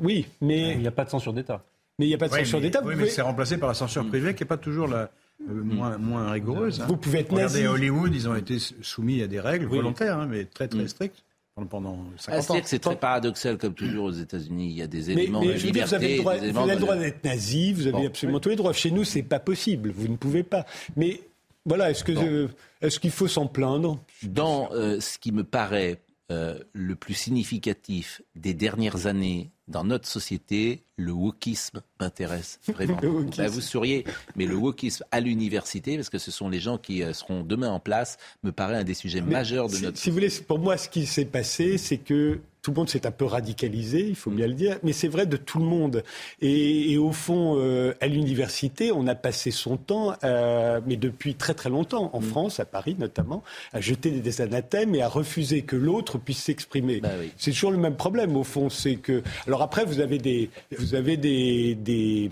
Oui, 0.01 0.27
mais 0.41 0.73
il 0.73 0.81
n'y 0.81 0.87
a 0.87 0.93
pas 0.93 1.05
de 1.05 1.11
censure 1.11 1.33
d'État. 1.33 1.65
Mais 1.99 2.07
il 2.07 2.09
n'y 2.09 2.15
a 2.15 2.19
pas 2.19 2.29
de 2.29 2.35
censure 2.35 2.61
d'État. 2.61 2.83
Oui, 2.85 2.95
mais 2.97 3.09
c'est 3.09 3.23
remplacé 3.23 3.57
par 3.57 3.69
la 3.69 3.75
censure 3.75 4.05
mm. 4.05 4.09
privée 4.09 4.35
qui 4.35 4.43
n'est 4.43 4.49
pas 4.49 4.59
toujours 4.59 4.87
la, 4.87 5.11
moins, 5.49 5.97
moins 5.97 6.31
rigoureuse. 6.31 6.85
Vous 6.87 6.97
pouvez 6.97 7.21
être 7.21 7.33
nazi. 7.33 7.59
Regardez 7.59 7.69
Hollywood, 7.69 8.15
ils 8.15 8.29
ont 8.29 8.37
été 8.37 8.59
soumis 8.83 9.23
à 9.23 9.27
des 9.27 9.41
règles 9.41 9.67
volontaires, 9.67 10.19
hein, 10.19 10.27
mais 10.29 10.45
très 10.45 10.69
très 10.69 10.85
mm. 10.85 10.89
strictes 10.89 11.23
pendant 11.65 12.05
50 12.19 12.47
ah, 12.49 12.53
ans. 12.53 12.61
que 12.61 12.69
c'est 12.69 12.79
très 12.79 12.97
paradoxal, 12.97 13.57
comme 13.57 13.73
toujours 13.73 14.07
aux 14.07 14.13
États-unis. 14.13 14.67
Il 14.67 14.77
y 14.77 14.83
a 14.83 14.87
des 14.87 15.11
éléments 15.11 15.43
de 15.43 15.53
liberté. 15.53 15.87
vous 15.87 15.95
avez 15.95 16.17
le 16.17 16.19
droit, 16.19 16.37
vous 16.37 16.59
avez 16.59 16.75
le 16.75 16.81
droit 16.81 16.97
d'être 16.97 17.25
nazi, 17.25 17.73
vous 17.73 17.87
avez 17.87 18.07
absolument 18.07 18.41
tous 18.41 18.51
les 18.51 18.57
droits. 18.57 18.75
Chez 18.75 18.91
nous, 18.91 19.05
c'est 19.05 19.23
pas 19.23 19.41
possible. 19.41 19.91
Vous 19.91 20.09
ne 20.09 20.17
pouvez 20.17 20.43
pas. 20.43 20.67
Mais 20.97 21.21
voilà, 21.65 21.91
est-ce 21.91 22.05
que 22.05 22.49
est-ce 22.83 23.01
qu'il 23.01 23.11
faut 23.11 23.29
s'en 23.29 23.47
plaindre? 23.47 23.99
Dans 24.23 24.71
euh, 24.73 25.01
ce 25.01 25.19
qui 25.19 25.33
me 25.33 25.45
paraît 25.45 26.03
euh, 26.31 26.59
le 26.73 26.95
plus 26.95 27.15
significatif 27.15 28.21
des 28.35 28.53
dernières 28.53 29.07
années 29.07 29.51
dans 29.69 29.85
notre 29.85 30.07
société, 30.07 30.83
le 30.97 31.13
wokisme 31.13 31.83
m'intéresse 32.01 32.61
vraiment. 32.69 32.99
Ben, 33.37 33.49
vous 33.49 33.61
souriez, 33.61 34.05
mais 34.37 34.47
le 34.47 34.55
wokisme 34.55 35.05
à 35.11 35.21
l'université, 35.21 35.97
parce 35.97 36.11
que 36.11 36.19
ce 36.19 36.31
sont 36.31 36.49
les 36.49 36.61
gens 36.61 36.79
qui 36.79 37.03
euh, 37.03 37.13
seront 37.13 37.43
demain 37.43 37.71
en 37.71 37.81
place, 37.81 38.19
me 38.43 38.53
paraît 38.53 38.77
un 38.77 38.85
des 38.85 38.95
sujets 38.95 39.21
majeurs 39.21 39.69
de 39.69 39.79
notre. 39.79 39.99
Si 39.99 40.11
vous 40.11 40.15
voulez, 40.15 40.31
pour 40.47 40.59
moi, 40.59 40.77
ce 40.77 40.89
qui 40.89 41.07
s'est 41.07 41.25
passé, 41.25 41.79
c'est 41.79 41.99
que 41.99 42.41
tout 42.67 42.73
le 42.73 42.79
monde 42.79 42.91
s'est 42.91 43.07
un 43.07 43.13
peu 43.13 43.27
radicalisé, 43.27 44.09
il 44.09 44.17
faut 44.17 44.33
bien 44.33 44.49
le 44.49 44.55
dire, 44.55 44.81
mais 44.83 44.93
c'est 44.93 45.07
vrai 45.07 45.25
de 45.25 45.37
tout 45.37 45.61
le 45.61 45.65
monde. 45.65 46.03
Et, 46.43 46.99
au 46.99 47.13
fond, 47.13 47.55
euh, 47.61 47.95
à 48.01 48.09
l'université, 48.09 48.91
on 48.91 49.07
a 49.07 49.15
passé 49.15 49.53
son 49.53 49.77
temps, 49.77 50.15
euh, 50.25 50.81
mais 50.85 50.97
depuis 50.97 51.37
très 51.37 51.55
très 51.55 51.71
longtemps, 51.71 52.11
en 52.13 52.19
mm. 52.19 52.25
France, 52.25 52.59
à 52.59 52.65
Paris 52.65 52.97
notamment, 52.99 53.45
à 53.73 53.81
jeter 53.81 54.11
des 54.11 54.41
anathèmes 54.41 54.97
et 54.97 55.03
à 55.03 55.07
refuser 55.07 55.63
que 55.63 55.77
l'autre 55.77 56.19
puisse 56.19 56.43
s'exprimer. 56.43 56.99
Bah 56.99 57.11
c'est 57.37 57.53
toujours 57.53 57.71
le 57.71 57.79
même 57.79 57.95
problème, 57.95 58.37
au 58.37 58.43
fond. 58.43 58.69
C'est 58.69 58.97
que. 58.97 59.23
Alors 59.47 59.63
après, 59.63 59.85
vous 59.85 60.01
avez 60.01 60.19
des, 60.19 60.51
vous 60.77 60.97
avez 60.97 61.17
des, 61.17 61.77
des, 61.77 62.31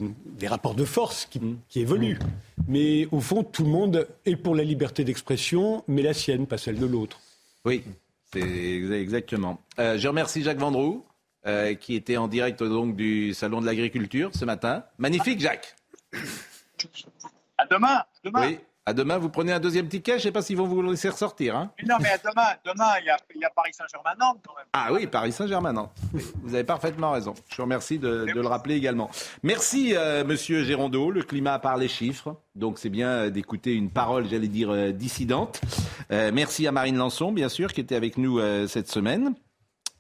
rapports 0.49 0.75
de 0.75 0.85
force 0.85 1.27
qui, 1.31 1.39
mm. 1.39 1.59
qui 1.69 1.79
évoluent. 1.79 2.19
Mm. 2.19 2.63
Mais 2.67 3.07
au 3.13 3.21
fond, 3.21 3.45
tout 3.45 3.63
le 3.63 3.71
monde 3.71 4.09
est 4.27 4.35
pour 4.35 4.57
la 4.57 4.65
liberté 4.65 5.05
d'expression, 5.05 5.85
mais 5.87 6.03
la 6.03 6.13
sienne, 6.13 6.49
pas 6.49 6.59
celle 6.59 6.81
de 6.81 6.87
l'autre. 6.87 7.21
Oui. 7.65 7.85
Exactement. 8.37 9.61
Euh, 9.79 9.99
je 9.99 10.09
remercie 10.09 10.43
Jacques 10.43 10.59
Vendroux, 10.59 11.05
euh, 11.47 11.75
qui 11.75 11.95
était 11.95 12.17
en 12.17 12.29
direct 12.29 12.63
donc 12.63 12.97
du 12.97 13.35
Salon 13.35 13.61
de 13.61 13.67
l'Agriculture 13.67 14.31
ce 14.35 14.45
matin. 14.45 14.85
Magnifique, 14.99 15.41
Jacques. 15.41 15.77
À 17.59 17.67
demain. 17.67 18.03
demain. 18.25 18.49
Oui. 18.49 18.59
À 18.87 18.93
demain, 18.93 19.17
vous 19.17 19.31
prenez 19.31 19.51
un 19.51 19.61
deuxième 19.61 19.89
ticket. 19.89 20.13
Je 20.13 20.17
ne 20.17 20.23
sais 20.25 20.33
pas 20.33 20.43
si 20.43 20.55
vont 20.55 20.67
vous 20.67 20.83
laisser 20.83 21.09
ressortir. 21.09 21.57
Hein. 21.57 21.71
Non, 21.89 21.97
mais 22.03 22.11
à 22.11 22.19
demain, 22.19 22.49
demain, 22.67 22.91
il 23.01 23.07
y 23.41 23.45
a, 23.45 23.51
Paris 23.51 23.73
Saint-Germain-Nantes 23.73 24.41
quand 24.47 24.55
même. 24.57 24.67
Ah 24.75 24.93
oui, 24.93 25.07
Paris 25.07 25.33
Saint-Germain-Nantes. 25.33 25.91
Vous 26.43 26.55
avez 26.55 26.65
parfaitement 26.65 27.13
raison. 27.13 27.33
Je 27.49 27.57
vous 27.57 27.63
remercie 27.63 27.99
de, 27.99 28.27
le 28.27 28.47
rappeler 28.47 28.75
également. 28.75 29.11
Merci, 29.43 29.97
euh, 29.97 30.23
Monsieur 30.25 30.65
Gérondeau. 30.65 31.11
Le 31.11 31.23
climat 31.23 31.59
par 31.59 31.79
les 31.79 31.89
chiffres. 31.89 32.37
Donc 32.55 32.79
c'est 32.79 32.91
bien 32.91 33.09
euh, 33.09 33.31
d'écouter 33.31 33.73
une 33.73 33.89
parole, 33.89 34.29
j'allais 34.29 34.49
dire, 34.49 34.71
euh, 34.71 34.93
dissidente. 34.93 35.63
merci 36.11 36.67
à 36.67 36.73
Marine 36.73 36.99
Lançon, 36.99 37.33
bien 37.33 37.49
sûr, 37.49 37.73
qui 37.73 37.81
était 37.81 37.97
avec 37.97 38.19
nous 38.19 38.39
cette 38.69 38.91
semaine. 38.91 39.35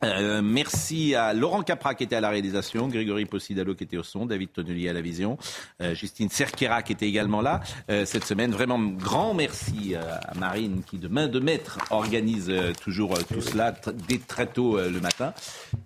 Euh, 0.04 0.42
merci 0.42 1.14
à 1.14 1.32
Laurent 1.32 1.62
Capra 1.62 1.94
qui 1.94 2.04
était 2.04 2.16
à 2.16 2.20
la 2.20 2.28
réalisation, 2.28 2.88
Grégory 2.88 3.24
Possidalo 3.24 3.74
qui 3.74 3.84
était 3.84 3.96
au 3.96 4.02
son, 4.02 4.26
David 4.26 4.52
Tonnelier 4.52 4.88
à 4.88 4.92
la 4.92 5.00
vision, 5.00 5.38
euh, 5.80 5.94
Justine 5.94 6.28
Cerquera 6.28 6.82
qui 6.82 6.92
était 6.92 7.08
également 7.08 7.40
là 7.40 7.60
euh, 7.90 8.04
cette 8.04 8.24
semaine. 8.24 8.52
Vraiment 8.52 8.78
grand 8.78 9.34
merci 9.34 9.94
à 9.94 10.34
Marine 10.34 10.82
qui 10.86 10.98
de 10.98 11.08
main 11.08 11.28
de 11.28 11.40
maître 11.40 11.78
organise 11.90 12.52
toujours 12.82 13.18
tout 13.24 13.40
cela 13.40 13.74
dès 14.08 14.18
très 14.18 14.46
tôt 14.46 14.78
le 14.78 15.00
matin. 15.00 15.32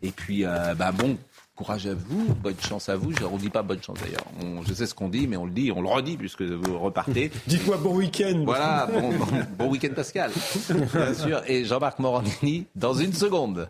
Et 0.02 0.10
puis 0.10 0.44
bah, 0.44 0.92
bon 0.92 1.16
courage 1.56 1.86
à 1.86 1.94
vous, 1.94 2.34
bonne 2.34 2.60
chance 2.60 2.88
à 2.88 2.96
vous. 2.96 3.12
On 3.28 3.34
ne 3.34 3.40
dit 3.40 3.50
pas 3.50 3.62
bonne 3.62 3.82
chance 3.82 3.98
d'ailleurs. 4.00 4.26
je 4.66 4.72
sais 4.72 4.86
ce 4.86 4.94
qu'on 4.94 5.08
dit, 5.08 5.26
mais 5.26 5.36
on 5.36 5.44
le 5.44 5.50
dit, 5.50 5.72
on 5.74 5.82
le 5.82 5.88
redit 5.88 6.16
puisque 6.16 6.42
vous 6.42 6.78
repartez. 6.78 7.30
Dites-moi 7.46 7.78
bon 7.78 7.96
week-end. 7.96 8.42
Voilà, 8.44 8.88
bon, 8.92 9.10
bon, 9.10 9.26
bon 9.58 9.68
week-end 9.68 9.92
Pascal, 9.94 10.30
bien 10.94 11.14
sûr. 11.14 11.42
Et 11.46 11.64
Jean-Marc 11.64 11.98
Morandini 11.98 12.66
dans 12.76 12.94
une 12.94 13.12
seconde. 13.12 13.68